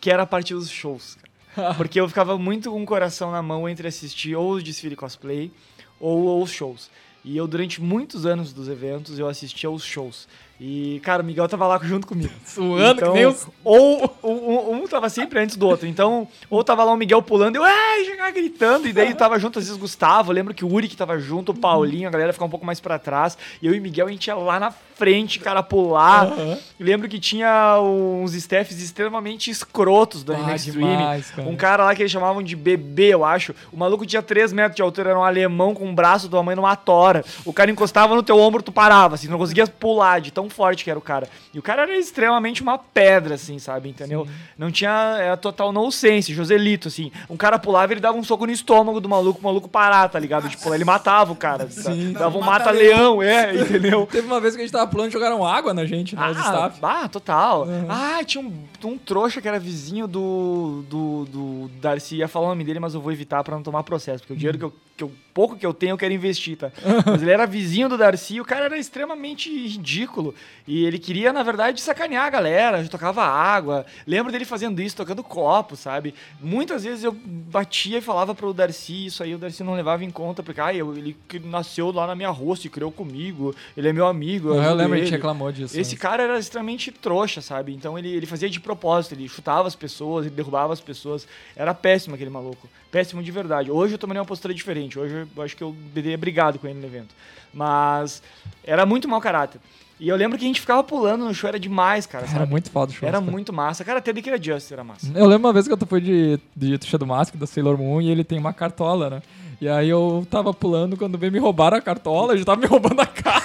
que 0.00 0.10
era 0.10 0.22
a 0.22 0.26
parte 0.26 0.54
dos 0.54 0.68
shows, 0.68 1.14
cara. 1.14 1.25
Porque 1.76 2.00
eu 2.00 2.08
ficava 2.08 2.38
muito 2.38 2.70
com 2.70 2.82
o 2.82 2.86
coração 2.86 3.30
na 3.30 3.42
mão 3.42 3.68
entre 3.68 3.88
assistir 3.88 4.34
ou 4.34 4.54
o 4.54 4.62
desfile 4.62 4.96
cosplay 4.96 5.50
ou 5.98 6.42
os 6.42 6.50
shows. 6.50 6.90
E 7.24 7.36
eu, 7.36 7.46
durante 7.46 7.82
muitos 7.82 8.24
anos 8.24 8.52
dos 8.52 8.68
eventos, 8.68 9.18
eu 9.18 9.28
assistia 9.28 9.68
aos 9.68 9.84
shows. 9.84 10.28
E, 10.58 11.00
cara, 11.04 11.22
o 11.22 11.26
Miguel 11.26 11.48
tava 11.48 11.66
lá 11.66 11.78
junto 11.82 12.06
comigo. 12.06 12.32
Suando 12.44 13.00
então, 13.00 13.12
que 13.12 13.18
nem 13.18 13.26
os... 13.26 13.46
Ou 13.62 14.16
um, 14.22 14.82
um, 14.82 14.88
tava 14.88 15.08
sempre 15.10 15.38
antes 15.38 15.56
do 15.56 15.66
outro. 15.66 15.86
Então, 15.86 16.26
ou 16.48 16.64
tava 16.64 16.82
lá 16.82 16.92
o 16.92 16.96
Miguel 16.96 17.20
pulando, 17.20 17.56
e 17.56 17.58
eu, 17.58 17.64
ai, 17.64 18.04
chegar 18.04 18.30
gritando. 18.30 18.88
E 18.88 18.92
daí 18.92 19.14
tava 19.14 19.38
junto, 19.38 19.58
às 19.58 19.66
vezes, 19.66 19.78
Gustavo. 19.78 20.30
Eu 20.30 20.34
lembro 20.34 20.54
que 20.54 20.64
o 20.64 20.72
Uri 20.72 20.88
que 20.88 20.96
tava 20.96 21.18
junto, 21.18 21.52
o 21.52 21.54
Paulinho, 21.54 22.08
a 22.08 22.10
galera 22.10 22.32
ficava 22.32 22.46
um 22.46 22.50
pouco 22.50 22.64
mais 22.64 22.80
para 22.80 22.98
trás. 22.98 23.36
E 23.60 23.66
eu 23.66 23.74
e 23.74 23.78
o 23.78 23.82
Miguel, 23.82 24.06
a 24.06 24.10
gente 24.10 24.26
ia 24.28 24.34
lá 24.34 24.58
na 24.58 24.70
frente, 24.70 25.38
cara, 25.38 25.62
pular. 25.62 26.26
Uhum. 26.26 26.56
lembro 26.80 27.06
que 27.06 27.20
tinha 27.20 27.78
uns 27.80 28.32
staffs 28.32 28.80
extremamente 28.80 29.50
escrotos 29.50 30.24
do 30.24 30.32
ah, 30.32 30.56
Stream. 30.56 31.20
Um 31.46 31.54
cara 31.54 31.84
lá 31.84 31.94
que 31.94 32.00
eles 32.00 32.10
chamavam 32.10 32.42
de 32.42 32.56
bebê, 32.56 33.12
eu 33.12 33.24
acho. 33.24 33.54
O 33.70 33.76
maluco 33.76 34.06
tinha 34.06 34.22
3 34.22 34.54
metros 34.54 34.76
de 34.76 34.82
altura, 34.82 35.10
era 35.10 35.18
um 35.18 35.24
alemão 35.24 35.74
com 35.74 35.86
um 35.86 35.94
braço 35.94 36.28
do 36.28 36.36
tamanho 36.36 36.56
de 36.56 36.60
uma 36.60 36.74
tora. 36.76 37.22
O 37.44 37.52
cara 37.52 37.70
encostava 37.70 38.14
no 38.14 38.22
teu 38.22 38.38
ombro, 38.38 38.62
tu 38.62 38.72
parava, 38.72 39.16
assim, 39.16 39.28
não 39.28 39.38
conseguia 39.38 39.66
pular 39.66 40.18
de 40.20 40.30
tão 40.30 40.45
tão 40.46 40.50
forte 40.50 40.84
que 40.84 40.90
era 40.90 40.98
o 40.98 41.02
cara. 41.02 41.28
E 41.52 41.58
o 41.58 41.62
cara 41.62 41.82
era 41.82 41.96
extremamente 41.96 42.62
uma 42.62 42.78
pedra, 42.78 43.34
assim, 43.34 43.58
sabe? 43.58 43.88
Entendeu? 43.88 44.24
Sim. 44.24 44.32
Não 44.56 44.70
tinha 44.70 45.16
era 45.20 45.36
total 45.36 45.72
no 45.72 45.90
sense, 45.90 46.32
Joselito, 46.32 46.88
assim. 46.88 47.10
Um 47.28 47.36
cara 47.36 47.58
pulava 47.58 47.92
ele 47.92 48.00
dava 48.00 48.16
um 48.16 48.24
soco 48.24 48.46
no 48.46 48.52
estômago 48.52 49.00
do 49.00 49.08
maluco, 49.08 49.40
o 49.40 49.42
maluco 49.42 49.68
parar, 49.68 50.08
tá 50.08 50.18
ligado? 50.18 50.48
Tipo, 50.48 50.72
ele 50.74 50.84
matava 50.84 51.32
o 51.32 51.36
cara. 51.36 51.68
Sim. 51.68 52.12
Dava 52.12 52.38
um 52.38 52.42
mata-leão, 52.42 53.22
é, 53.22 53.54
entendeu? 53.54 54.06
Teve 54.10 54.26
uma 54.26 54.40
vez 54.40 54.54
que 54.54 54.62
a 54.62 54.64
gente 54.64 54.72
tava 54.72 54.86
pulando 54.90 55.08
e 55.08 55.12
jogaram 55.12 55.44
água 55.44 55.74
na 55.74 55.84
gente, 55.84 56.14
né? 56.14 56.22
Ah, 56.36 56.72
ah 56.82 57.08
total. 57.08 57.66
Uhum. 57.66 57.86
Ah, 57.88 58.22
tinha 58.24 58.42
um, 58.42 58.52
um 58.84 58.98
trouxa 58.98 59.40
que 59.40 59.48
era 59.48 59.58
vizinho 59.58 60.06
do, 60.06 60.84
do, 60.88 61.24
do 61.24 61.70
Darcy. 61.80 62.16
Ia 62.16 62.28
falar 62.28 62.46
o 62.46 62.48
nome 62.50 62.64
dele, 62.64 62.80
mas 62.80 62.94
eu 62.94 63.00
vou 63.00 63.12
evitar 63.12 63.42
pra 63.42 63.56
não 63.56 63.62
tomar 63.62 63.82
processo, 63.82 64.20
porque 64.20 64.34
o 64.34 64.36
dinheiro 64.36 64.58
uhum. 64.62 64.70
que 64.70 64.76
eu 64.76 64.86
que 64.96 65.04
eu, 65.04 65.12
pouco 65.34 65.56
que 65.56 65.66
eu 65.66 65.74
tenho 65.74 65.92
eu 65.92 65.98
quero 65.98 66.14
investir, 66.14 66.56
tá? 66.56 66.72
Mas 67.04 67.22
ele 67.22 67.30
era 67.30 67.46
vizinho 67.46 67.88
do 67.88 67.98
Darcy, 67.98 68.40
o 68.40 68.44
cara 68.44 68.64
era 68.64 68.78
extremamente 68.78 69.50
ridículo. 69.50 70.34
E 70.66 70.84
ele 70.84 70.98
queria, 70.98 71.32
na 71.32 71.42
verdade, 71.42 71.80
sacanear 71.80 72.26
a 72.26 72.30
galera, 72.30 72.82
já 72.82 72.88
tocava 72.88 73.24
água. 73.24 73.86
Lembro 74.06 74.30
dele 74.30 74.44
fazendo 74.44 74.80
isso, 74.80 74.96
tocando 74.96 75.22
copo, 75.22 75.76
sabe? 75.76 76.14
Muitas 76.40 76.84
vezes 76.84 77.04
eu 77.04 77.12
batia 77.12 77.98
e 77.98 78.00
falava 78.00 78.34
pro 78.34 78.52
Darcy 78.52 79.06
isso 79.06 79.22
aí, 79.22 79.34
o 79.34 79.38
Darcy 79.38 79.62
não 79.62 79.74
levava 79.74 80.04
em 80.04 80.10
conta, 80.10 80.42
porque 80.42 80.60
ah, 80.60 80.74
eu, 80.74 80.96
ele 80.96 81.16
nasceu 81.44 81.90
lá 81.90 82.06
na 82.06 82.14
minha 82.14 82.30
rua, 82.30 82.56
se 82.56 82.68
criou 82.68 82.92
comigo, 82.92 83.54
ele 83.76 83.88
é 83.88 83.92
meu 83.92 84.06
amigo. 84.06 84.50
Eu, 84.50 84.62
eu 84.62 84.74
lembro, 84.74 84.94
a 84.94 84.98
gente 84.98 85.10
reclamou 85.10 85.50
disso. 85.52 85.78
Esse 85.78 85.94
né? 85.94 86.00
cara 86.00 86.22
era 86.22 86.38
extremamente 86.38 86.90
trouxa, 86.90 87.40
sabe? 87.40 87.74
Então 87.74 87.98
ele, 87.98 88.08
ele 88.08 88.26
fazia 88.26 88.48
de 88.48 88.60
propósito, 88.60 89.14
ele 89.14 89.28
chutava 89.28 89.66
as 89.66 89.76
pessoas, 89.76 90.26
ele 90.26 90.34
derrubava 90.34 90.72
as 90.72 90.80
pessoas. 90.80 91.26
Era 91.54 91.74
péssimo 91.74 92.14
aquele 92.14 92.30
maluco. 92.30 92.68
Péssimo 92.90 93.22
de 93.22 93.30
verdade. 93.30 93.70
Hoje 93.70 93.94
eu 93.94 93.98
tomei 93.98 94.16
uma 94.18 94.24
postura 94.24 94.54
diferente 94.54 94.76
diferente. 94.76 94.98
Hoje 94.98 95.26
eu 95.34 95.42
acho 95.42 95.56
que 95.56 95.62
eu 95.62 95.74
teria 95.94 96.18
brigado 96.18 96.58
com 96.58 96.66
ele 96.66 96.78
no 96.78 96.86
evento. 96.86 97.14
Mas 97.52 98.22
era 98.64 98.84
muito 98.84 99.08
mau 99.08 99.20
caráter. 99.20 99.60
E 99.98 100.08
eu 100.08 100.16
lembro 100.16 100.36
que 100.36 100.44
a 100.44 100.46
gente 100.46 100.60
ficava 100.60 100.82
pulando 100.84 101.24
no 101.24 101.34
show, 101.34 101.48
era 101.48 101.58
demais, 101.58 102.04
cara. 102.04 102.26
Era 102.32 102.44
muito 102.44 102.70
foda 102.70 102.92
o 102.92 102.94
show. 102.94 103.08
Era 103.08 103.18
cara. 103.18 103.30
muito 103.30 103.52
massa. 103.52 103.82
Cara, 103.82 103.98
até 103.98 104.12
Kira 104.12 104.40
Just 104.42 104.70
era 104.70 104.84
massa. 104.84 105.10
Eu 105.14 105.26
lembro 105.26 105.46
uma 105.46 105.52
vez 105.52 105.66
que 105.66 105.72
eu 105.72 105.78
fui 105.86 106.00
de, 106.00 106.38
de 106.54 106.76
Tuxa 106.76 106.98
do 106.98 107.06
Mask, 107.06 107.34
da 107.36 107.46
Sailor 107.46 107.78
Moon, 107.78 108.02
e 108.02 108.10
ele 108.10 108.22
tem 108.22 108.38
uma 108.38 108.52
cartola, 108.52 109.08
né? 109.08 109.22
E 109.58 109.66
aí 109.68 109.88
eu 109.88 110.26
tava 110.30 110.52
pulando, 110.52 110.98
quando 110.98 111.16
veio 111.16 111.32
me 111.32 111.38
roubaram 111.38 111.78
a 111.78 111.80
cartola, 111.80 112.34
ele 112.34 112.44
tava 112.44 112.60
me 112.60 112.66
roubando 112.68 113.00
a 113.00 113.06
cara. 113.06 113.42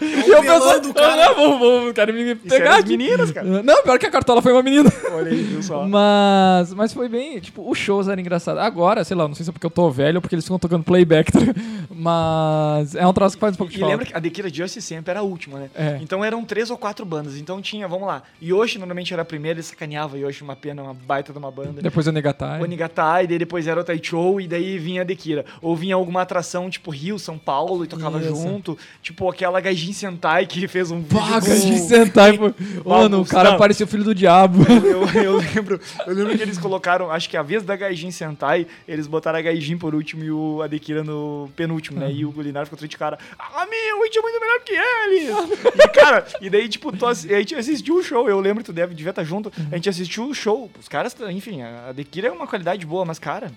E 0.00 0.28
eu 0.30 0.40
pensando, 0.40 0.94
cara. 0.94 1.16
Não, 1.16 1.34
vou, 1.34 1.58
vou, 1.58 1.94
quero 1.94 2.12
me 2.12 2.34
pegar. 2.34 2.78
As 2.78 2.84
meninas, 2.84 3.30
cara. 3.30 3.62
Não, 3.62 3.82
pior 3.82 3.98
que 3.98 4.06
a 4.06 4.10
cartola 4.10 4.40
foi 4.40 4.52
uma 4.52 4.62
menina. 4.62 4.92
Olha 5.12 5.30
aí, 5.30 5.42
viu 5.42 5.62
só. 5.62 5.86
Mas, 5.86 6.72
mas 6.74 6.92
foi 6.92 7.08
bem, 7.08 7.40
tipo, 7.40 7.68
os 7.68 7.78
shows 7.78 8.08
eram 8.08 8.20
engraçados. 8.20 8.62
Agora, 8.62 9.04
sei 9.04 9.16
lá, 9.16 9.26
não 9.26 9.34
sei 9.34 9.44
se 9.44 9.50
é 9.50 9.52
porque 9.52 9.66
eu 9.66 9.70
tô 9.70 9.90
velho 9.90 10.16
ou 10.16 10.20
porque 10.20 10.34
eles 10.34 10.44
ficam 10.44 10.58
tocando 10.58 10.84
playback, 10.84 11.30
tá? 11.32 11.38
mas 11.90 12.94
é 12.94 13.06
um 13.06 13.12
troço 13.12 13.36
que 13.36 13.40
faz 13.40 13.54
um 13.54 13.58
pouco 13.58 13.72
de 13.72 13.78
e 13.78 13.80
falta. 13.80 13.92
E 13.92 13.94
lembra 13.94 14.06
que 14.06 14.16
a 14.16 14.20
Dekira 14.20 14.48
Justice 14.48 14.82
sempre 14.82 15.10
era 15.10 15.20
a 15.20 15.22
última, 15.22 15.58
né? 15.58 15.70
É. 15.74 15.98
Então 16.00 16.24
eram 16.24 16.44
três 16.44 16.70
ou 16.70 16.78
quatro 16.78 17.04
bandas. 17.04 17.36
Então 17.36 17.60
tinha, 17.60 17.88
vamos 17.88 18.06
lá, 18.06 18.22
Yoshi 18.42 18.78
normalmente 18.78 19.12
era 19.12 19.22
a 19.22 19.24
primeira, 19.24 19.58
ele 19.58 19.62
sacaneava 19.62 20.18
Yoshi, 20.18 20.42
uma 20.42 20.56
pena, 20.56 20.82
uma 20.82 20.94
baita 20.94 21.32
de 21.32 21.38
uma 21.38 21.50
banda. 21.50 21.82
Depois 21.82 22.06
o 22.06 22.12
Negatai. 22.12 22.62
O 22.62 22.66
Negatai, 22.66 23.26
daí 23.26 23.38
depois 23.38 23.66
era 23.66 23.80
o 23.80 23.84
Taichou, 23.84 24.40
e 24.40 24.46
daí 24.46 24.78
vinha 24.78 25.02
a 25.02 25.04
Dekira. 25.04 25.44
Ou 25.60 25.74
vinha 25.74 25.94
alguma 25.94 26.22
atração, 26.22 26.70
tipo 26.70 26.90
Rio, 26.90 27.18
São 27.18 27.38
Paulo, 27.38 27.84
e 27.84 27.86
tocava 27.86 28.18
Isso. 28.20 28.34
junto. 28.34 28.78
Tipo 29.02 29.28
aquela 29.28 29.60
Gaijin 29.88 29.92
Sentai 29.92 30.46
que 30.46 30.68
fez 30.68 30.90
um 30.90 31.00
vídeo. 31.00 31.40
Gaijin 31.40 31.78
Sentai. 31.78 32.38
Mano, 32.84 33.22
o 33.22 33.26
cara 33.26 33.52
não. 33.52 33.58
parecia 33.58 33.84
o 33.86 33.88
filho 33.88 34.04
do 34.04 34.14
diabo. 34.14 34.58
Eu, 34.88 35.22
eu, 35.22 35.36
lembro, 35.36 35.80
eu 36.06 36.14
lembro 36.14 36.36
que 36.36 36.42
eles 36.42 36.58
colocaram, 36.58 37.10
acho 37.10 37.28
que 37.28 37.36
a 37.36 37.42
vez 37.42 37.62
da 37.62 37.76
Gaijin 37.76 38.10
Sentai, 38.10 38.66
eles 38.86 39.06
botaram 39.06 39.38
a 39.38 39.42
Gaijin 39.42 39.76
por 39.76 39.94
último 39.94 40.24
e 40.24 40.30
o 40.30 40.62
Adekira 40.62 41.02
no 41.02 41.50
penúltimo, 41.54 42.00
né? 42.00 42.10
E 42.10 42.24
o 42.24 42.30
Gulinar 42.30 42.64
ficou 42.64 42.78
de 42.78 42.96
cara, 42.96 43.18
ah, 43.38 43.66
meu, 43.66 44.02
a 44.02 44.06
gente 44.06 44.18
é 44.18 44.22
muito 44.22 44.40
melhor 44.40 44.60
que 44.60 44.72
eles! 44.72 45.84
e, 45.84 45.88
cara, 45.88 46.26
e 46.40 46.50
daí, 46.50 46.68
tipo, 46.68 46.92
a 47.04 47.14
gente 47.14 47.54
assistiu 47.54 47.96
o 47.96 48.02
show, 48.02 48.28
eu 48.28 48.40
lembro 48.40 48.62
que 48.62 48.70
tu 48.70 48.72
deve, 48.72 48.94
devia 48.94 49.10
estar 49.10 49.24
junto, 49.24 49.52
a 49.70 49.74
gente 49.74 49.88
assistiu 49.88 50.28
o 50.28 50.34
show, 50.34 50.70
os 50.78 50.88
caras, 50.88 51.14
enfim, 51.30 51.62
a 51.62 51.88
Adekira 51.90 52.28
é 52.28 52.30
uma 52.30 52.46
qualidade 52.46 52.84
boa, 52.86 53.04
mas, 53.04 53.18
cara... 53.18 53.52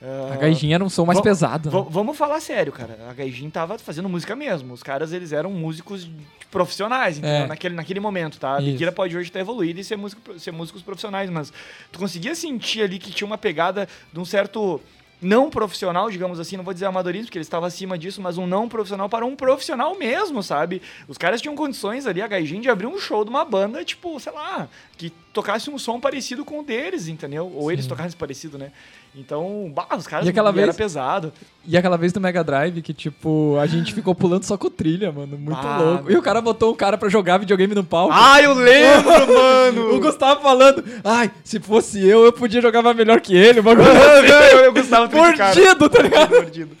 Uh, 0.00 0.32
a 0.34 0.36
Gaijin 0.36 0.74
era 0.74 0.84
um 0.84 0.90
som 0.90 1.06
mais 1.06 1.20
pesado. 1.20 1.70
Né? 1.70 1.86
Vamos 1.88 2.16
falar 2.18 2.40
sério, 2.40 2.72
cara. 2.72 2.98
A 3.08 3.14
Gaijin 3.14 3.48
tava 3.48 3.78
fazendo 3.78 4.08
música 4.08 4.36
mesmo. 4.36 4.74
Os 4.74 4.82
caras, 4.82 5.12
eles 5.12 5.32
eram 5.32 5.50
músicos 5.50 6.08
profissionais, 6.50 7.22
é. 7.22 7.46
naquele, 7.46 7.74
naquele 7.74 8.00
momento, 8.00 8.38
tá? 8.38 8.56
A 8.56 8.60
Biquira 8.60 8.92
pode 8.92 9.16
hoje 9.16 9.28
estar 9.28 9.40
evoluída 9.40 9.80
e 9.80 9.84
ser, 9.84 9.96
músico, 9.96 10.38
ser 10.38 10.52
músicos 10.52 10.82
profissionais, 10.82 11.28
mas 11.28 11.52
tu 11.90 11.98
conseguia 11.98 12.34
sentir 12.34 12.82
ali 12.82 12.98
que 12.98 13.10
tinha 13.10 13.26
uma 13.26 13.36
pegada 13.36 13.88
de 14.12 14.20
um 14.20 14.24
certo 14.24 14.80
não 15.20 15.48
profissional, 15.48 16.10
digamos 16.10 16.38
assim, 16.38 16.56
não 16.56 16.64
vou 16.64 16.74
dizer 16.74 16.86
amadorismo, 16.86 17.26
porque 17.26 17.38
ele 17.38 17.42
estava 17.42 17.66
acima 17.66 17.96
disso, 17.96 18.20
mas 18.20 18.36
um 18.36 18.46
não 18.46 18.68
profissional 18.68 19.08
para 19.08 19.24
um 19.24 19.34
profissional 19.34 19.96
mesmo, 19.96 20.42
sabe? 20.42 20.82
Os 21.08 21.16
caras 21.16 21.40
tinham 21.40 21.54
condições 21.56 22.06
ali, 22.06 22.20
a 22.20 22.26
Gaijin, 22.26 22.60
de 22.60 22.68
abrir 22.68 22.86
um 22.86 22.98
show 22.98 23.24
de 23.24 23.30
uma 23.30 23.44
banda, 23.44 23.84
tipo, 23.84 24.18
sei 24.20 24.32
lá, 24.32 24.68
que 24.96 25.10
tocasse 25.32 25.70
um 25.70 25.78
som 25.78 25.98
parecido 25.98 26.44
com 26.44 26.60
o 26.60 26.62
deles, 26.62 27.08
entendeu? 27.08 27.50
Ou 27.54 27.68
Sim. 27.68 27.72
eles 27.72 27.86
tocassem 27.86 28.18
parecido, 28.18 28.58
né? 28.58 28.72
Então, 29.16 29.72
bah, 29.74 29.88
os 29.96 30.06
caras 30.06 30.26
e 30.26 30.28
aquela 30.28 30.52
vez, 30.52 30.64
era 30.64 30.74
pesado. 30.74 31.32
E 31.66 31.76
aquela 31.76 31.96
vez 31.96 32.12
do 32.12 32.20
Mega 32.20 32.44
Drive 32.44 32.82
que, 32.82 32.92
tipo, 32.92 33.56
a 33.58 33.66
gente 33.66 33.94
ficou 33.94 34.14
pulando 34.14 34.44
só 34.44 34.58
com 34.58 34.68
trilha, 34.68 35.10
mano. 35.10 35.38
Muito 35.38 35.66
ah, 35.66 35.78
louco. 35.78 36.12
E 36.12 36.16
o 36.16 36.22
cara 36.22 36.40
botou 36.40 36.72
um 36.72 36.76
cara 36.76 36.98
pra 36.98 37.08
jogar 37.08 37.38
videogame 37.38 37.74
no 37.74 37.82
palco. 37.82 38.12
Ah, 38.14 38.42
eu 38.42 38.52
lembro, 38.52 39.10
mano! 39.34 39.94
O 39.94 40.00
Gustavo 40.00 40.42
falando, 40.42 40.84
ai, 41.02 41.30
se 41.42 41.58
fosse 41.58 42.06
eu, 42.06 42.24
eu 42.24 42.32
podia 42.32 42.60
jogar 42.60 42.82
melhor 42.94 43.20
que 43.20 43.34
ele. 43.34 43.62
Coisa 43.64 43.82
assim. 43.82 44.52
eu, 44.52 44.58
eu 44.64 44.72
Gustavo 44.72 45.16
Mordido, 45.16 45.88
tá 45.88 46.02
ligado? 46.02 46.30
Mordido. 46.30 46.76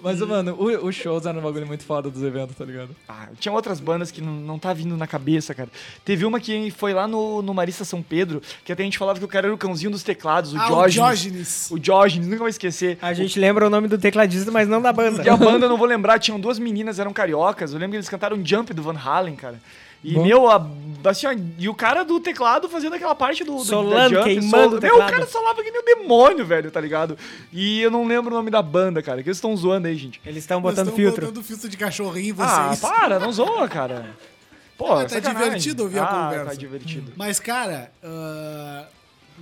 Mas, 0.00 0.20
mano, 0.20 0.56
os 0.58 0.94
shows 0.94 1.26
eram 1.26 1.40
um 1.40 1.42
bagulho 1.42 1.66
muito 1.66 1.84
foda 1.84 2.08
dos 2.08 2.22
eventos, 2.22 2.56
tá 2.56 2.64
ligado? 2.64 2.94
Ah, 3.08 3.28
tinha 3.38 3.52
outras 3.52 3.80
bandas 3.80 4.10
que 4.10 4.20
não, 4.20 4.32
não 4.32 4.58
tá 4.58 4.72
vindo 4.72 4.96
na 4.96 5.06
cabeça, 5.06 5.54
cara. 5.54 5.68
Teve 6.04 6.24
uma 6.24 6.38
que 6.38 6.70
foi 6.70 6.94
lá 6.94 7.08
no, 7.08 7.42
no 7.42 7.52
Marista 7.52 7.84
São 7.84 8.00
Pedro, 8.00 8.40
que 8.64 8.72
até 8.72 8.82
a 8.82 8.84
gente 8.84 8.96
falava 8.96 9.18
que 9.18 9.24
o 9.24 9.28
cara 9.28 9.48
era 9.48 9.54
o 9.54 9.58
cãozinho 9.58 9.90
dos 9.90 10.02
teclados, 10.02 10.54
o 10.54 10.58
ah, 10.58 10.86
Diógenes. 10.88 11.68
O 11.70 11.79
Diógenes. 11.80 12.26
O 12.26 12.30
nunca 12.30 12.42
vai 12.42 12.50
esquecer. 12.50 12.98
A 13.00 13.12
gente 13.12 13.38
lembra 13.38 13.66
o 13.66 13.70
nome 13.70 13.88
do 13.88 13.98
tecladista, 13.98 14.50
mas 14.50 14.68
não 14.68 14.80
da 14.80 14.92
banda. 14.92 15.22
E 15.22 15.28
a 15.28 15.36
banda, 15.36 15.66
eu 15.66 15.70
não 15.70 15.76
vou 15.76 15.86
lembrar, 15.86 16.18
tinham 16.18 16.38
duas 16.38 16.58
meninas, 16.58 16.98
eram 16.98 17.12
cariocas. 17.12 17.72
Eu 17.72 17.78
lembro 17.78 17.92
que 17.92 17.96
eles 17.96 18.08
cantaram 18.08 18.40
Jump 18.44 18.72
do 18.72 18.82
Van 18.82 18.96
Halen, 18.96 19.34
cara. 19.36 19.60
E, 20.02 20.14
Bom. 20.14 20.22
meu, 20.22 20.48
a, 20.48 20.66
assim, 21.04 21.26
ó, 21.26 21.34
e 21.58 21.68
o 21.68 21.74
cara 21.74 22.02
do 22.02 22.18
teclado 22.18 22.70
fazendo 22.70 22.94
aquela 22.94 23.14
parte 23.14 23.44
do, 23.44 23.56
do 23.56 23.64
Solando, 23.64 24.14
da 24.14 24.22
jump, 24.22 24.24
queimando 24.24 24.78
o. 24.78 24.80
Meu, 24.80 24.96
o 24.96 24.98
cara 24.98 25.26
solava 25.26 25.62
que 25.62 25.70
nem 25.70 25.78
o 25.78 25.84
demônio, 25.84 26.44
velho, 26.44 26.70
tá 26.70 26.80
ligado? 26.80 27.18
E 27.52 27.82
eu 27.82 27.90
não 27.90 28.06
lembro 28.06 28.32
o 28.32 28.34
nome 28.34 28.50
da 28.50 28.62
banda, 28.62 29.02
cara, 29.02 29.22
que 29.22 29.28
eles 29.28 29.36
estão 29.36 29.54
zoando 29.54 29.88
aí, 29.88 29.96
gente. 29.96 30.18
Eles 30.24 30.42
estão 30.42 30.60
botando 30.62 30.90
filtro. 30.92 31.26
botando 31.26 31.44
filtro 31.44 31.68
de 31.68 31.76
cachorrinho 31.76 32.34
em 32.34 32.40
ah, 32.40 32.68
vocês. 32.68 32.84
Ah, 32.84 32.88
para, 32.88 33.18
não 33.18 33.30
zoa, 33.30 33.68
cara. 33.68 34.16
Pô, 34.78 34.94
ah, 34.94 35.04
tá 35.04 35.18
divertido 35.20 35.82
ouvir 35.82 35.98
ah, 35.98 36.04
a 36.04 36.06
conversa. 36.06 36.46
tá 36.46 36.54
divertido. 36.54 37.12
Mas, 37.14 37.38
cara, 37.38 37.92
uh, 38.02 38.86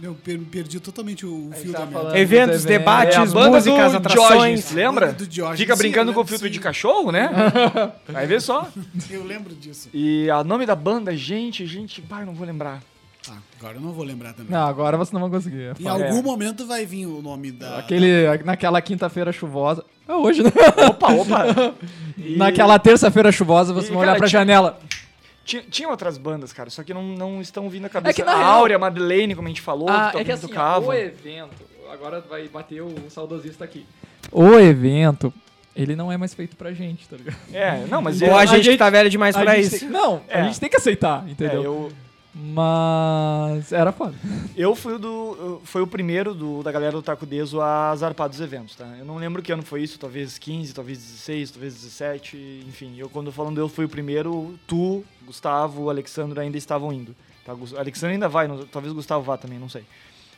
eu 0.02 0.16
perdi 0.50 0.78
totalmente 0.80 1.26
o 1.26 1.50
fio 1.54 1.72
da 1.72 1.84
minha. 1.84 2.18
Eventos, 2.18 2.64
debates, 2.64 3.16
é, 3.16 3.24
músicas, 3.24 3.94
atrações. 3.94 4.70
lembra? 4.72 5.16
Fica 5.56 5.74
brincando 5.74 6.10
sim, 6.10 6.14
com 6.14 6.20
o 6.20 6.26
filtro 6.26 6.46
sim. 6.46 6.52
de 6.52 6.60
cachorro, 6.60 7.10
né? 7.10 7.30
Vai 8.08 8.26
ver 8.26 8.40
só. 8.40 8.68
Eu 9.10 9.24
lembro 9.24 9.54
disso. 9.54 9.88
E 9.92 10.28
o 10.30 10.44
nome 10.44 10.66
da 10.66 10.74
banda, 10.74 11.16
gente, 11.16 11.66
gente, 11.66 12.00
pai, 12.00 12.24
não 12.24 12.34
vou 12.34 12.46
lembrar. 12.46 12.80
Ah, 13.30 13.38
agora 13.58 13.76
eu 13.76 13.80
não 13.80 13.92
vou 13.92 14.04
lembrar 14.04 14.32
também. 14.32 14.50
Não, 14.50 14.66
agora 14.66 14.96
você 14.96 15.12
não 15.12 15.20
vai 15.20 15.30
conseguir. 15.30 15.74
Em 15.78 15.88
algum 15.88 16.22
momento 16.22 16.66
vai 16.66 16.86
vir 16.86 17.06
o 17.06 17.20
nome 17.20 17.50
da. 17.52 17.78
Aquele, 17.78 18.42
naquela 18.44 18.80
quinta-feira 18.80 19.32
chuvosa. 19.32 19.84
É 20.08 20.14
hoje, 20.14 20.42
né? 20.42 20.50
Opa, 20.88 21.12
opa! 21.12 21.44
E... 22.16 22.36
Naquela 22.38 22.78
terça-feira 22.78 23.30
chuvosa, 23.30 23.74
você 23.74 23.88
e, 23.88 23.90
vai 23.90 23.98
olhar 23.98 24.06
cara, 24.12 24.18
pra 24.20 24.28
tinha... 24.28 24.40
janela. 24.40 24.78
Tinha, 25.48 25.62
tinha, 25.62 25.88
outras 25.88 26.18
bandas, 26.18 26.52
cara, 26.52 26.68
só 26.68 26.82
que 26.82 26.92
não, 26.92 27.02
não 27.02 27.40
estão 27.40 27.70
vindo 27.70 27.86
a 27.86 27.88
cabeça. 27.88 28.10
É 28.10 28.12
que 28.12 28.22
na 28.22 28.36
a 28.36 28.44
Áurea, 28.44 28.76
a 28.76 28.78
Madeleine, 28.78 29.34
como 29.34 29.48
a 29.48 29.50
gente 29.50 29.62
falou, 29.62 29.88
ah, 29.88 30.12
é 30.14 30.22
que 30.22 30.30
assim, 30.30 30.46
o 30.84 30.92
evento, 30.92 31.64
agora 31.90 32.20
vai 32.20 32.46
bater 32.48 32.82
o 32.82 32.94
saudosista 33.08 33.64
aqui. 33.64 33.86
O 34.30 34.58
evento, 34.58 35.32
ele 35.74 35.96
não 35.96 36.12
é 36.12 36.18
mais 36.18 36.34
feito 36.34 36.54
pra 36.54 36.70
gente, 36.74 37.08
tá 37.08 37.16
ligado? 37.16 37.38
É, 37.50 37.86
não, 37.86 38.02
mas... 38.02 38.20
Ou 38.20 38.36
a, 38.36 38.40
a 38.40 38.44
gente, 38.44 38.64
gente 38.64 38.78
tá 38.78 38.90
velho 38.90 39.08
demais 39.08 39.34
pra 39.34 39.56
isso. 39.56 39.80
Tem, 39.80 39.88
não, 39.88 40.20
é. 40.28 40.38
a 40.38 40.44
gente 40.44 40.60
tem 40.60 40.68
que 40.68 40.76
aceitar, 40.76 41.26
entendeu? 41.26 41.62
É, 41.62 41.66
eu... 41.66 41.92
Mas 42.34 43.72
era 43.72 43.90
foda. 43.90 44.14
Eu 44.56 44.74
fui 44.74 44.98
do. 44.98 45.60
Foi 45.64 45.82
o 45.82 45.86
primeiro 45.86 46.34
do, 46.34 46.62
da 46.62 46.70
galera 46.70 46.92
do 46.92 47.02
Taco 47.02 47.26
Deso 47.26 47.60
a 47.60 47.94
zarpar 47.96 48.28
dos 48.28 48.40
eventos, 48.40 48.76
tá? 48.76 48.84
Eu 48.98 49.04
não 49.04 49.16
lembro 49.16 49.42
que 49.42 49.52
ano 49.52 49.62
foi 49.62 49.82
isso, 49.82 49.98
talvez 49.98 50.38
15, 50.38 50.74
talvez 50.74 50.98
16, 50.98 51.50
talvez 51.50 51.74
17, 51.74 52.64
enfim. 52.68 52.94
Eu, 52.98 53.08
quando 53.08 53.32
falando 53.32 53.58
eu 53.58 53.68
fui 53.68 53.86
o 53.86 53.88
primeiro, 53.88 54.58
tu, 54.66 55.04
Gustavo, 55.24 55.90
Alexandre 55.90 56.38
ainda 56.40 56.58
estavam 56.58 56.92
indo. 56.92 57.16
Tá? 57.44 57.56
Alexandre 57.76 58.14
ainda 58.14 58.28
vai, 58.28 58.46
não, 58.46 58.64
talvez 58.66 58.92
Gustavo 58.92 59.24
vá 59.24 59.36
também, 59.36 59.58
não 59.58 59.68
sei. 59.68 59.84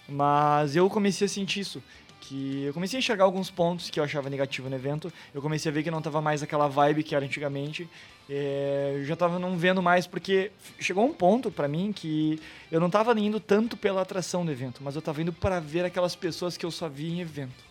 Mas 0.08 0.74
eu 0.74 0.88
comecei 0.88 1.26
a 1.26 1.28
sentir 1.28 1.60
isso 1.60 1.82
que 2.30 2.62
eu 2.62 2.72
comecei 2.72 2.96
a 2.96 3.00
enxergar 3.00 3.24
alguns 3.24 3.50
pontos 3.50 3.90
que 3.90 3.98
eu 3.98 4.04
achava 4.04 4.30
negativo 4.30 4.70
no 4.70 4.76
evento. 4.76 5.12
Eu 5.34 5.42
comecei 5.42 5.68
a 5.68 5.74
ver 5.74 5.82
que 5.82 5.90
não 5.90 6.00
tava 6.00 6.20
mais 6.20 6.44
aquela 6.44 6.68
vibe 6.68 7.02
que 7.02 7.16
era 7.16 7.24
antigamente. 7.24 7.88
É, 8.28 8.94
eu 8.98 9.04
já 9.04 9.16
tava 9.16 9.36
não 9.36 9.56
vendo 9.58 9.82
mais 9.82 10.06
porque 10.06 10.52
chegou 10.78 11.04
um 11.04 11.12
ponto 11.12 11.50
para 11.50 11.66
mim 11.66 11.92
que 11.92 12.40
eu 12.70 12.78
não 12.78 12.88
tava 12.88 13.18
indo 13.18 13.40
tanto 13.40 13.76
pela 13.76 14.02
atração 14.02 14.44
do 14.44 14.52
evento, 14.52 14.80
mas 14.80 14.94
eu 14.94 15.02
tava 15.02 15.20
indo 15.20 15.32
para 15.32 15.58
ver 15.58 15.84
aquelas 15.84 16.14
pessoas 16.14 16.56
que 16.56 16.64
eu 16.64 16.70
só 16.70 16.88
via 16.88 17.12
em 17.12 17.20
evento. 17.20 17.69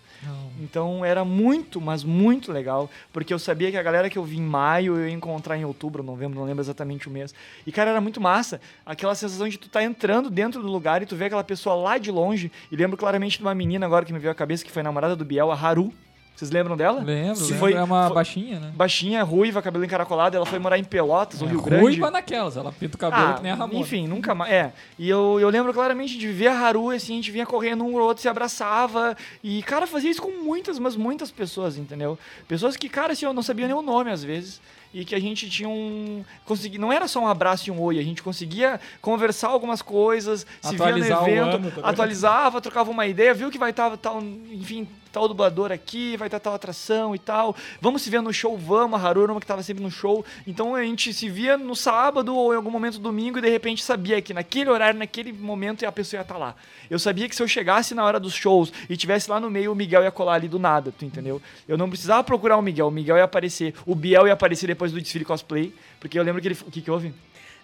Então 0.59 1.03
era 1.03 1.23
muito, 1.23 1.79
mas 1.79 2.03
muito 2.03 2.51
legal, 2.51 2.89
porque 3.13 3.33
eu 3.33 3.39
sabia 3.39 3.71
que 3.71 3.77
a 3.77 3.83
galera 3.83 4.09
que 4.09 4.17
eu 4.17 4.23
vi 4.23 4.37
em 4.37 4.41
maio 4.41 4.97
eu 4.97 5.07
ia 5.07 5.13
encontrar 5.13 5.57
em 5.57 5.63
outubro, 5.63 6.03
novembro, 6.03 6.39
não 6.39 6.45
lembro 6.45 6.61
exatamente 6.61 7.07
o 7.07 7.11
mês. 7.11 7.33
E 7.65 7.71
cara, 7.71 7.91
era 7.91 8.01
muito 8.01 8.19
massa, 8.19 8.59
aquela 8.85 9.15
sensação 9.15 9.47
de 9.47 9.57
tu 9.57 9.69
tá 9.69 9.83
entrando 9.83 10.29
dentro 10.29 10.61
do 10.61 10.67
lugar 10.67 11.01
e 11.01 11.05
tu 11.05 11.15
vê 11.15 11.25
aquela 11.25 11.43
pessoa 11.43 11.75
lá 11.75 11.97
de 11.97 12.11
longe. 12.11 12.51
E 12.71 12.75
lembro 12.75 12.97
claramente 12.97 13.37
de 13.37 13.43
uma 13.43 13.55
menina 13.55 13.85
agora 13.85 14.05
que 14.05 14.13
me 14.13 14.19
veio 14.19 14.31
à 14.31 14.35
cabeça 14.35 14.65
que 14.65 14.71
foi 14.71 14.83
namorada 14.83 15.15
do 15.15 15.23
Biel, 15.23 15.51
a 15.51 15.55
Haru. 15.55 15.93
Vocês 16.39 16.51
lembram 16.51 16.77
dela? 16.77 17.03
Lembro, 17.03 17.41
lembro. 17.41 17.55
Foi, 17.59 17.73
é 17.73 17.83
uma 17.83 18.05
foi, 18.05 18.15
baixinha, 18.15 18.59
né? 18.61 18.71
Baixinha, 18.73 19.23
ruiva, 19.23 19.61
cabelo 19.61 19.83
encaracolado. 19.83 20.37
Ela 20.37 20.45
foi 20.45 20.57
morar 20.57 20.77
em 20.77 20.85
Pelotas, 20.85 21.41
no 21.41 21.47
é, 21.47 21.49
Rio 21.49 21.61
Grande. 21.61 21.83
Ruiva 21.83 22.09
naquelas, 22.09 22.55
ela 22.55 22.71
pinta 22.71 22.95
o 22.95 22.97
cabelo 22.97 23.31
ah, 23.31 23.33
que 23.33 23.43
nem 23.43 23.51
a 23.51 23.55
Ramona. 23.55 23.77
Enfim, 23.77 24.07
nunca 24.07 24.33
mais. 24.33 24.49
É. 24.49 24.71
E 24.97 25.09
eu, 25.09 25.37
eu 25.41 25.49
lembro 25.49 25.73
claramente 25.73 26.17
de 26.17 26.29
ver 26.29 26.47
a 26.47 26.57
Haru, 26.57 26.91
assim, 26.91 27.11
a 27.11 27.15
gente 27.17 27.29
vinha 27.29 27.45
correndo 27.45 27.83
um 27.83 27.93
ou 27.93 27.99
outro, 27.99 28.21
se 28.21 28.29
abraçava. 28.29 29.17
E, 29.43 29.61
cara, 29.63 29.85
fazia 29.85 30.09
isso 30.09 30.21
com 30.21 30.31
muitas, 30.41 30.79
mas 30.79 30.95
muitas 30.95 31.29
pessoas, 31.29 31.77
entendeu? 31.77 32.17
Pessoas 32.47 32.77
que, 32.77 32.87
cara, 32.87 33.11
assim, 33.11 33.25
eu 33.25 33.33
não 33.33 33.43
sabia 33.43 33.67
nem 33.67 33.75
o 33.75 33.81
nome 33.81 34.09
às 34.09 34.23
vezes 34.23 34.61
e 34.93 35.05
que 35.05 35.13
a 35.13 35.19
gente 35.19 35.49
tinha 35.49 35.69
um. 35.69 36.23
Consegui, 36.45 36.77
não 36.77 36.91
era 36.91 37.07
só 37.07 37.19
um 37.19 37.27
abraço 37.27 37.69
e 37.69 37.71
um 37.71 37.79
oi, 37.81 37.99
a 37.99 38.03
gente 38.03 38.23
conseguia 38.23 38.79
conversar 39.01 39.49
algumas 39.49 39.81
coisas, 39.81 40.45
se 40.61 40.75
via 40.75 40.91
no 40.91 40.97
evento, 40.97 41.55
ano, 41.55 41.71
tá 41.71 41.89
atualizava, 41.89 42.61
trocava 42.61 42.89
uma 42.89 43.05
ideia, 43.05 43.33
viu 43.33 43.51
que 43.51 43.57
vai 43.57 43.69
estar, 43.69 43.95
tal, 43.97 44.21
enfim, 44.51 44.87
tal 45.11 45.27
dublador 45.27 45.71
aqui, 45.71 46.17
vai 46.17 46.27
estar 46.27 46.39
tal 46.39 46.53
atração 46.53 47.15
e 47.15 47.19
tal. 47.19 47.55
Vamos 47.81 48.01
se 48.01 48.09
ver 48.09 48.21
no 48.21 48.33
show, 48.33 48.57
vamos, 48.57 48.99
a 48.99 49.07
Haru 49.07 49.25
uma 49.25 49.39
que 49.39 49.43
estava 49.43 49.63
sempre 49.63 49.83
no 49.83 49.91
show. 49.91 50.25
Então 50.47 50.75
a 50.75 50.83
gente 50.83 51.13
se 51.13 51.29
via 51.29 51.57
no 51.57 51.75
sábado 51.75 52.35
ou 52.35 52.53
em 52.53 52.55
algum 52.55 52.71
momento 52.71 52.99
domingo 52.99 53.37
e 53.37 53.41
de 53.41 53.49
repente 53.49 53.83
sabia 53.83 54.21
que 54.21 54.33
naquele 54.33 54.69
horário, 54.69 54.99
naquele 54.99 55.33
momento 55.33 55.85
a 55.85 55.91
pessoa 55.91 56.19
ia 56.19 56.21
estar 56.21 56.37
lá. 56.37 56.55
Eu 56.89 56.99
sabia 56.99 57.27
que 57.27 57.35
se 57.35 57.41
eu 57.41 57.47
chegasse 57.47 57.93
na 57.93 58.03
hora 58.03 58.19
dos 58.19 58.33
shows 58.33 58.71
e 58.89 58.95
tivesse 58.95 59.29
lá 59.29 59.39
no 59.39 59.49
meio, 59.49 59.71
o 59.71 59.75
Miguel 59.75 60.03
ia 60.03 60.11
colar 60.11 60.35
ali 60.35 60.47
do 60.47 60.59
nada, 60.59 60.93
tu 60.97 61.05
entendeu? 61.05 61.41
Eu 61.67 61.77
não 61.77 61.89
precisava 61.89 62.23
procurar 62.23 62.57
o 62.57 62.61
Miguel, 62.61 62.87
o 62.87 62.91
Miguel 62.91 63.17
ia 63.17 63.23
aparecer, 63.23 63.73
o 63.85 63.95
Biel 63.95 64.27
ia 64.27 64.33
aparecer 64.33 64.67
depois 64.67 64.91
do 64.91 64.99
desfile 64.99 65.25
cosplay, 65.25 65.73
porque 65.99 66.17
eu 66.17 66.23
lembro 66.23 66.41
que 66.41 66.47
ele. 66.47 66.57
O 66.65 66.71
que, 66.71 66.81
que 66.81 66.91
houve? 66.91 67.13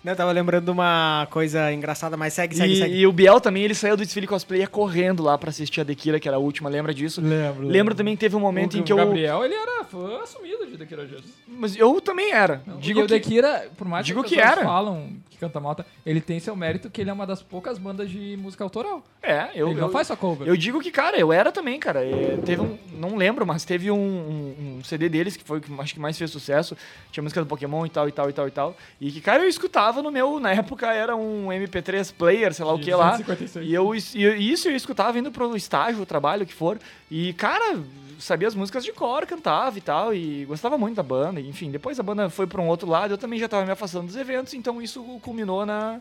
Não, 0.06 0.12
eu 0.12 0.16
tava 0.16 0.32
lembrando 0.32 0.66
de 0.66 0.70
uma 0.70 1.28
coisa 1.32 1.74
engraçada, 1.74 2.16
mas 2.16 2.32
segue, 2.32 2.56
segue, 2.56 2.74
e, 2.74 2.78
segue. 2.78 2.96
e 2.96 3.08
o 3.08 3.12
Biel 3.12 3.42
também, 3.42 3.64
ele 3.64 3.74
saiu 3.74 3.98
do 3.98 4.04
desfile 4.04 4.28
cosplay 4.28 4.60
ia 4.60 4.68
correndo 4.68 5.24
lá 5.24 5.36
pra 5.36 5.50
assistir 5.50 5.82
a 5.82 5.84
Dekira, 5.84 6.20
que 6.20 6.28
era 6.28 6.38
a 6.38 6.40
última, 6.40 6.70
lembra 6.70 6.94
disso? 6.94 7.20
Lembro. 7.20 7.68
Lembro 7.68 7.96
também 7.96 8.16
que 8.16 8.20
teve 8.20 8.36
um 8.36 8.40
momento 8.40 8.76
o, 8.76 8.78
em 8.78 8.84
que 8.84 8.94
o 8.94 9.00
eu... 9.00 9.04
Gabriel, 9.04 9.44
ele 9.44 9.56
era 9.56 9.84
fã 9.84 10.22
assumido 10.22 10.68
de 10.68 10.78
Dekira 10.78 11.08
Jones. 11.08 11.26
Mas 11.48 11.76
eu 11.76 12.00
também 12.00 12.32
era. 12.32 12.62
Digo 12.68 12.80
Digo 12.80 13.00
o 13.00 13.08
que... 13.08 13.14
Dekira, 13.16 13.68
por 13.76 13.88
mais 13.88 14.06
Digo 14.06 14.22
que, 14.22 14.30
que 14.30 14.36
pessoas 14.36 14.58
era. 14.58 14.64
falam 14.64 15.10
que 15.36 15.40
canta 15.42 15.60
malta, 15.60 15.86
ele 16.06 16.22
tem 16.22 16.40
seu 16.40 16.56
mérito 16.56 16.90
que 16.90 17.02
ele 17.02 17.10
é 17.10 17.14
uma 17.14 17.28
das 17.28 17.42
poucas 17.42 17.78
bandas 17.78 18.10
de 18.10 18.38
música 18.38 18.64
autoral. 18.64 19.04
É, 19.22 19.50
eu... 19.54 19.68
ele 19.70 19.80
não 19.80 19.88
eu- 19.88 19.92
faz 19.94 20.08
só 20.08 20.16
cover. 20.16 20.48
Eu 20.48 20.56
digo 20.58 20.80
que, 20.82 20.92
cara, 20.92 21.18
eu 21.18 21.32
era 21.34 21.52
também, 21.52 21.80
cara. 21.80 22.04
É, 22.04 22.38
teve 22.44 22.62
um. 22.62 22.78
Não 22.94 23.16
lembro, 23.16 23.46
mas 23.46 23.66
teve 23.66 23.92
um, 23.92 23.96
um- 23.98 24.78
um 24.80 24.84
CD 24.84 25.10
deles 25.10 25.36
que 25.38 25.44
foi 25.44 25.60
o 25.60 25.62
que 25.62 25.72
acho 25.82 25.94
que 25.94 26.00
mais 26.00 26.18
fez 26.18 26.32
sucesso. 26.32 26.76
Tinha 27.12 27.22
música 27.22 27.42
do 27.42 27.48
Pokémon 27.48 27.86
e 27.86 27.90
tal, 27.90 28.08
e 28.08 28.12
tal, 28.12 28.30
e 28.30 28.34
tal, 28.34 28.48
e 28.48 28.52
tal. 28.52 28.78
E 29.00 29.12
que, 29.12 29.22
cara, 29.22 29.44
eu 29.44 29.50
escutava 29.50 30.02
no 30.02 30.10
meu. 30.12 30.40
Na 30.40 30.52
época 30.52 30.92
era 30.94 31.16
um 31.16 31.48
MP3 31.48 32.14
player, 32.14 32.54
sei 32.54 32.66
lá 32.66 32.74
o 32.74 32.80
que 32.80 32.92
lá. 32.94 33.12
256. 33.18 33.68
E 33.68 33.74
eu, 33.74 33.94
e 33.94 34.52
isso 34.52 34.70
eu 34.70 34.76
escutava 34.76 35.18
indo 35.20 35.32
pro 35.32 35.56
estágio, 35.56 36.06
trabalho, 36.06 36.44
o 36.44 36.46
que 36.46 36.54
for. 36.54 36.80
E, 37.12 37.34
cara, 37.34 37.78
sabia 38.20 38.48
as 38.48 38.56
músicas 38.56 38.84
de 38.84 38.92
cor, 38.92 39.26
cantava 39.26 39.78
e 39.78 39.82
tal. 39.82 40.14
E 40.14 40.46
gostava 40.46 40.78
muito 40.78 40.96
da 40.96 41.04
banda. 41.04 41.40
Enfim, 41.42 41.72
depois 41.72 42.00
a 42.00 42.04
banda 42.04 42.30
foi 42.30 42.48
pra 42.48 42.62
um 42.62 42.68
outro 42.68 42.88
lado. 42.90 43.14
Eu 43.14 43.18
também 43.18 43.40
já 43.40 43.48
tava 43.48 43.66
me 43.66 43.72
afastando 43.72 44.08
dos 44.08 44.16
eventos. 44.16 44.54
Então 44.54 44.82
isso 44.82 45.04
culminou 45.22 45.66
na. 45.66 46.00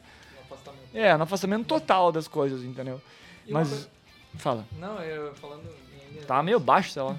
É, 0.93 1.17
no 1.17 1.25
afastamento 1.25 1.67
total 1.67 2.13
das 2.13 2.29
coisas, 2.29 2.63
entendeu? 2.63 3.01
E 3.47 3.53
Mas. 3.53 3.69
coisa- 3.69 3.89
Fala. 4.37 4.67
Não, 4.81 4.99
eu 5.01 5.33
falando 5.37 5.63
em... 6.13 6.21
Tá 6.23 6.43
meio 6.43 6.59
baixo, 6.59 6.91
sei 6.91 7.03
lá. 7.03 7.17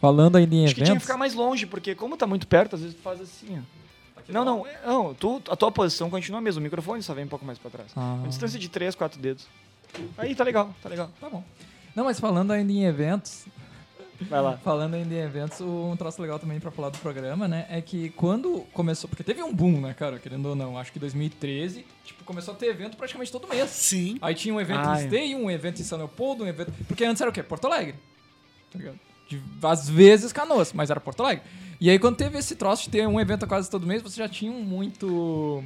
Falando 0.00 0.36
ainda 0.36 0.54
em 0.54 0.64
Acho 0.66 0.74
que 0.74 0.80
tinha 0.80 0.84
que 0.86 0.90
eventos... 0.90 1.06
ficar 1.06 1.16
mais 1.18 1.32
longe, 1.34 1.64
porque 1.64 1.94
como 1.94 2.18
tá 2.18 2.26
muito 2.26 2.46
perto, 2.46 2.74
às 2.76 2.82
vezes 2.82 2.94
tu 2.96 3.00
faz 3.02 3.18
assim, 3.20 3.58
ó. 3.58 4.22
Não, 4.30 4.44
não, 4.44 4.66
é- 4.66 4.80
não, 4.86 5.14
tu, 5.14 5.42
a 5.50 5.56
tua 5.56 5.72
posição 5.72 6.10
continua 6.10 6.40
mesmo, 6.42 6.60
o 6.60 6.62
microfone 6.62 7.02
só 7.02 7.14
vem 7.14 7.24
um 7.24 7.28
pouco 7.28 7.44
mais 7.46 7.58
pra 7.58 7.70
trás. 7.70 7.90
Ah. 7.96 8.16
Uma 8.18 8.28
distância 8.28 8.58
de 8.58 8.68
3, 8.68 8.94
4 8.94 9.18
dedos. 9.18 9.46
Aí 10.18 10.34
tá 10.34 10.44
legal, 10.44 10.74
tá 10.82 10.88
legal. 10.90 11.10
Tá 11.20 11.30
bom. 11.30 11.42
Não, 11.96 12.04
mas 12.04 12.18
falando 12.20 12.50
ainda 12.50 12.70
em 12.72 12.84
eventos, 12.84 13.46
Vai 14.22 14.40
lá. 14.40 14.56
falando 14.58 14.94
ainda 14.94 15.14
em 15.14 15.18
eventos, 15.18 15.60
um 15.60 15.94
troço 15.96 16.20
legal 16.22 16.38
também 16.38 16.60
pra 16.60 16.70
falar 16.70 16.90
do 16.90 16.98
programa, 16.98 17.48
né, 17.48 17.66
é 17.68 17.80
que 17.80 18.10
quando 18.10 18.60
começou, 18.72 19.08
porque 19.08 19.22
teve 19.24 19.42
um 19.42 19.52
boom, 19.52 19.80
né, 19.80 19.94
cara, 19.94 20.18
querendo 20.18 20.46
ou 20.46 20.54
não, 20.54 20.78
acho 20.78 20.92
que 20.92 20.98
2013, 20.98 21.84
tipo, 22.04 22.24
começou 22.24 22.54
a 22.54 22.56
ter 22.56 22.66
evento 22.66 22.96
praticamente 22.96 23.32
todo 23.32 23.48
mês. 23.48 23.68
Sim. 23.70 24.16
Aí 24.22 24.34
tinha 24.34 24.54
um 24.54 24.60
evento 24.60 24.88
Ah, 24.88 25.00
em. 25.00 25.04
Esteio, 25.04 25.38
um 25.38 25.50
evento 25.50 25.80
em 25.80 25.84
São 25.84 25.98
Leopoldo, 25.98 26.44
um 26.44 26.46
evento... 26.46 26.72
Porque 26.86 27.04
antes 27.04 27.20
era 27.20 27.30
o 27.30 27.32
quê? 27.32 27.42
Porto 27.42 27.66
Alegre. 27.66 27.94
Tá 28.72 28.78
ligado? 28.78 28.98
De, 29.28 29.40
às 29.62 29.88
vezes 29.88 30.32
Canoas, 30.32 30.72
mas 30.72 30.90
era 30.90 31.00
Porto 31.00 31.22
Alegre. 31.22 31.44
E 31.80 31.90
aí 31.90 31.98
quando 31.98 32.16
teve 32.16 32.38
esse 32.38 32.54
troço 32.56 32.84
de 32.84 32.90
ter 32.90 33.06
um 33.06 33.20
evento 33.20 33.46
quase 33.46 33.70
todo 33.70 33.86
mês, 33.86 34.02
você 34.02 34.18
já 34.18 34.28
tinha 34.28 34.52
muito... 34.52 35.62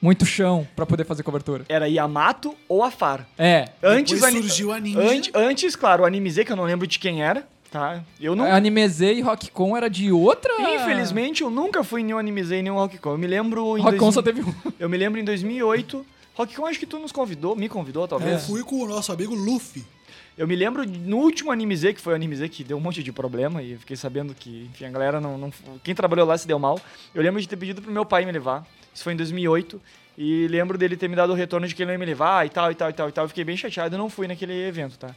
Muito 0.00 0.26
chão 0.26 0.68
pra 0.76 0.84
poder 0.84 1.04
fazer 1.04 1.22
cobertura. 1.22 1.64
Era 1.70 1.88
Yamato 1.88 2.54
ou 2.68 2.84
Afar. 2.84 3.26
É. 3.38 3.70
Antes, 3.82 4.20
Depois 4.20 4.34
surgiu 4.34 4.70
a 4.70 4.78
Ninja. 4.78 5.00
Antes, 5.00 5.30
antes, 5.34 5.74
claro, 5.76 6.02
o 6.02 6.06
Anime 6.06 6.30
Z, 6.30 6.44
que 6.44 6.52
eu 6.52 6.56
não 6.56 6.64
lembro 6.64 6.86
de 6.86 6.98
quem 6.98 7.22
era, 7.22 7.48
tá? 7.78 8.02
Eu 8.20 8.34
não. 8.36 8.44
Anime 8.44 8.88
Z 8.88 9.14
e 9.14 9.20
Rockcon 9.20 9.76
era 9.76 9.88
de 9.88 10.10
outra... 10.12 10.52
Infelizmente, 10.74 11.42
eu 11.42 11.50
nunca 11.50 11.82
fui 11.84 12.00
em 12.00 12.04
nenhum 12.04 12.18
Anime 12.18 12.42
Z 12.44 12.58
e 12.58 12.62
nenhum 12.62 12.76
Rockcon. 12.76 13.10
Eu 13.12 13.18
me 13.18 13.26
lembro 13.26 13.76
em. 13.78 13.82
Rockcon 13.82 14.10
2000 14.10 14.12
só 14.12 14.22
teve 14.22 14.42
um. 14.42 14.54
Eu 14.78 14.88
me 14.88 14.96
lembro 14.96 15.20
em 15.20 15.24
2008. 15.24 16.06
Rockcon 16.34 16.66
acho 16.66 16.78
que 16.78 16.86
tu 16.86 16.98
nos 16.98 17.12
convidou, 17.12 17.56
me 17.56 17.68
convidou 17.68 18.04
Eu 18.04 18.08
talvez. 18.08 18.46
fui 18.46 18.62
com 18.62 18.82
o 18.82 18.86
nosso 18.86 19.10
amigo 19.12 19.34
Luffy. 19.34 19.84
Eu 20.36 20.46
me 20.46 20.54
lembro 20.54 20.86
no 20.86 21.16
último 21.16 21.50
Anime 21.50 21.74
Z, 21.74 21.94
que 21.94 22.00
foi 22.00 22.12
o 22.12 22.16
Anime 22.16 22.36
Z 22.36 22.48
que 22.50 22.62
deu 22.62 22.76
um 22.76 22.80
monte 22.80 23.02
de 23.02 23.10
problema 23.10 23.62
e 23.62 23.72
eu 23.72 23.78
fiquei 23.78 23.96
sabendo 23.96 24.34
que, 24.34 24.68
enfim, 24.70 24.84
a 24.84 24.90
galera 24.90 25.18
não, 25.18 25.38
não- 25.38 25.50
Quem 25.82 25.94
trabalhou 25.94 26.26
lá 26.26 26.36
se 26.36 26.46
deu 26.46 26.58
mal. 26.58 26.78
Eu 27.14 27.22
lembro 27.22 27.40
de 27.40 27.48
ter 27.48 27.56
pedido 27.56 27.80
pro 27.80 27.90
meu 27.90 28.04
pai 28.04 28.26
me 28.26 28.32
levar. 28.32 28.66
Isso 28.94 29.02
foi 29.02 29.14
em 29.14 29.16
2008. 29.16 29.80
E 30.18 30.46
lembro 30.48 30.76
dele 30.76 30.96
ter 30.96 31.08
me 31.08 31.16
dado 31.16 31.30
o 31.30 31.34
retorno 31.34 31.66
de 31.66 31.74
que 31.74 31.82
ele 31.82 31.86
não 31.88 31.94
ia 31.94 31.98
me 31.98 32.04
levar 32.06 32.44
e 32.46 32.50
tal, 32.50 32.70
e 32.70 32.74
tal, 32.74 32.90
e 32.90 32.92
tal, 32.92 33.08
e 33.08 33.12
tal. 33.12 33.24
Eu 33.24 33.28
fiquei 33.28 33.44
bem 33.44 33.56
chateado 33.56 33.94
e 33.94 33.98
não 33.98 34.10
fui 34.10 34.26
naquele 34.28 34.52
evento, 34.66 34.98
tá? 34.98 35.14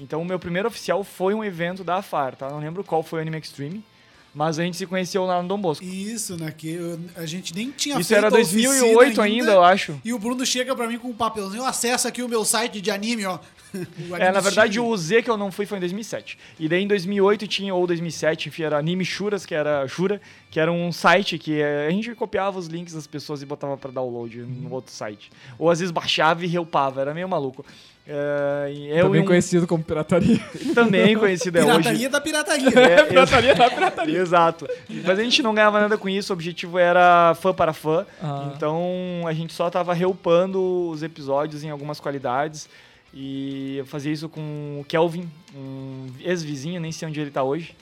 Então 0.00 0.22
o 0.22 0.24
meu 0.24 0.38
primeiro 0.38 0.66
oficial 0.66 1.04
foi 1.04 1.34
um 1.34 1.44
evento 1.44 1.84
da 1.84 1.96
AFAR, 1.96 2.34
tá? 2.34 2.48
Não 2.48 2.58
lembro 2.58 2.82
qual 2.82 3.02
foi 3.02 3.18
o 3.18 3.22
Anime 3.22 3.38
Extreme. 3.38 3.84
Mas 4.32 4.60
a 4.60 4.62
gente 4.62 4.76
se 4.76 4.86
conheceu 4.86 5.24
lá 5.26 5.42
no 5.42 5.48
Dom 5.48 5.58
Bosco. 5.60 5.84
Isso, 5.84 6.36
né? 6.36 6.54
Que 6.56 6.74
eu- 6.74 7.00
a 7.16 7.26
gente 7.26 7.52
nem 7.52 7.72
tinha 7.72 7.98
Isso 7.98 8.14
era 8.14 8.28
a 8.28 8.30
2008 8.30 8.96
oficina 8.96 9.24
ainda, 9.24 9.50
eu 9.54 9.64
acho. 9.64 10.00
E 10.04 10.12
o 10.14 10.20
Bruno 10.20 10.46
chega 10.46 10.72
pra 10.76 10.86
mim 10.86 10.98
com 11.00 11.08
um 11.08 11.12
papelzinho, 11.12 11.64
acessa 11.64 12.06
aqui 12.06 12.22
o 12.22 12.28
meu 12.28 12.44
site 12.44 12.80
de 12.80 12.92
anime, 12.92 13.26
ó. 13.26 13.40
É, 14.20 14.30
na 14.30 14.38
verdade, 14.38 14.74
Chile. 14.74 14.86
o 14.86 14.96
Z 14.96 15.22
que 15.22 15.30
eu 15.30 15.36
não 15.36 15.50
fui 15.50 15.66
foi 15.66 15.78
em 15.78 15.80
2007. 15.80 16.38
E 16.60 16.68
daí 16.68 16.80
em 16.84 16.86
2008 16.86 17.48
tinha, 17.48 17.74
ou 17.74 17.84
2007, 17.88 18.48
enfim, 18.48 18.62
era 18.62 18.78
Anime 18.78 19.04
Shuras, 19.04 19.44
que 19.44 19.54
era 19.54 19.86
Shura, 19.88 20.20
que 20.50 20.58
era 20.58 20.70
um 20.72 20.90
site 20.90 21.38
que 21.38 21.60
eh, 21.60 21.86
a 21.86 21.90
gente 21.90 22.12
copiava 22.14 22.58
os 22.58 22.66
links 22.66 22.94
das 22.94 23.06
pessoas 23.06 23.40
e 23.40 23.46
botava 23.46 23.76
pra 23.76 23.90
download 23.90 24.38
no 24.38 24.72
outro 24.72 24.92
site. 24.92 25.30
Ou 25.58 25.70
às 25.70 25.78
vezes 25.78 25.92
baixava 25.92 26.44
e 26.44 26.48
reupava, 26.48 27.00
era 27.00 27.14
meio 27.14 27.28
maluco. 27.28 27.64
É, 28.12 28.72
eu 28.88 29.04
Também 29.04 29.22
um- 29.22 29.24
conhecido 29.26 29.66
como 29.68 29.84
pirataria. 29.84 30.40
também 30.74 31.16
conhecido 31.16 31.58
é 31.58 31.60
Pirataria 31.62 31.92
hoje. 31.92 32.08
da 32.08 32.20
pirataria. 32.20 32.70
É, 32.80 33.04
pirataria 33.04 33.54
da 33.54 33.70
pirataria. 33.70 34.18
Exato. 34.18 34.66
Mas 35.04 35.18
a 35.18 35.22
gente 35.22 35.40
não 35.42 35.54
ganhava 35.54 35.78
nada 35.80 35.96
com 35.96 36.08
isso, 36.08 36.32
o 36.32 36.34
objetivo 36.34 36.76
era 36.78 37.36
fã 37.40 37.54
para 37.54 37.72
fã. 37.72 38.04
Ah. 38.20 38.50
Então 38.56 38.82
a 39.28 39.32
gente 39.32 39.52
só 39.52 39.70
tava 39.70 39.94
reupando 39.94 40.88
os 40.90 41.04
episódios 41.04 41.62
em 41.62 41.70
algumas 41.70 42.00
qualidades. 42.00 42.68
E 43.14 43.76
eu 43.78 43.86
fazia 43.86 44.12
isso 44.12 44.28
com 44.28 44.78
o 44.80 44.84
Kelvin, 44.84 45.28
um 45.54 46.06
ex-vizinho, 46.20 46.80
nem 46.80 46.90
sei 46.92 47.06
onde 47.08 47.20
ele 47.20 47.30
tá 47.30 47.42
hoje. 47.44 47.74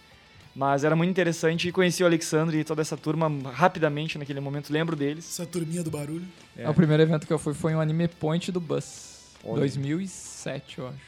Mas 0.58 0.82
era 0.82 0.96
muito 0.96 1.08
interessante 1.08 1.68
e 1.68 1.72
conheci 1.72 2.02
o 2.02 2.06
Alexandre 2.06 2.58
e 2.58 2.64
toda 2.64 2.82
essa 2.82 2.96
turma 2.96 3.30
rapidamente 3.52 4.18
naquele 4.18 4.40
momento, 4.40 4.72
lembro 4.72 4.96
deles. 4.96 5.24
Essa 5.24 5.46
turminha 5.46 5.84
do 5.84 5.90
barulho. 5.90 6.26
É. 6.56 6.68
O 6.68 6.74
primeiro 6.74 7.00
evento 7.00 7.28
que 7.28 7.32
eu 7.32 7.38
fui 7.38 7.54
foi 7.54 7.76
um 7.76 7.80
Anime 7.80 8.08
Point 8.08 8.50
do 8.50 8.58
Bus. 8.58 9.36
Olha. 9.44 9.60
2007, 9.60 10.80
eu 10.80 10.88
acho. 10.88 10.98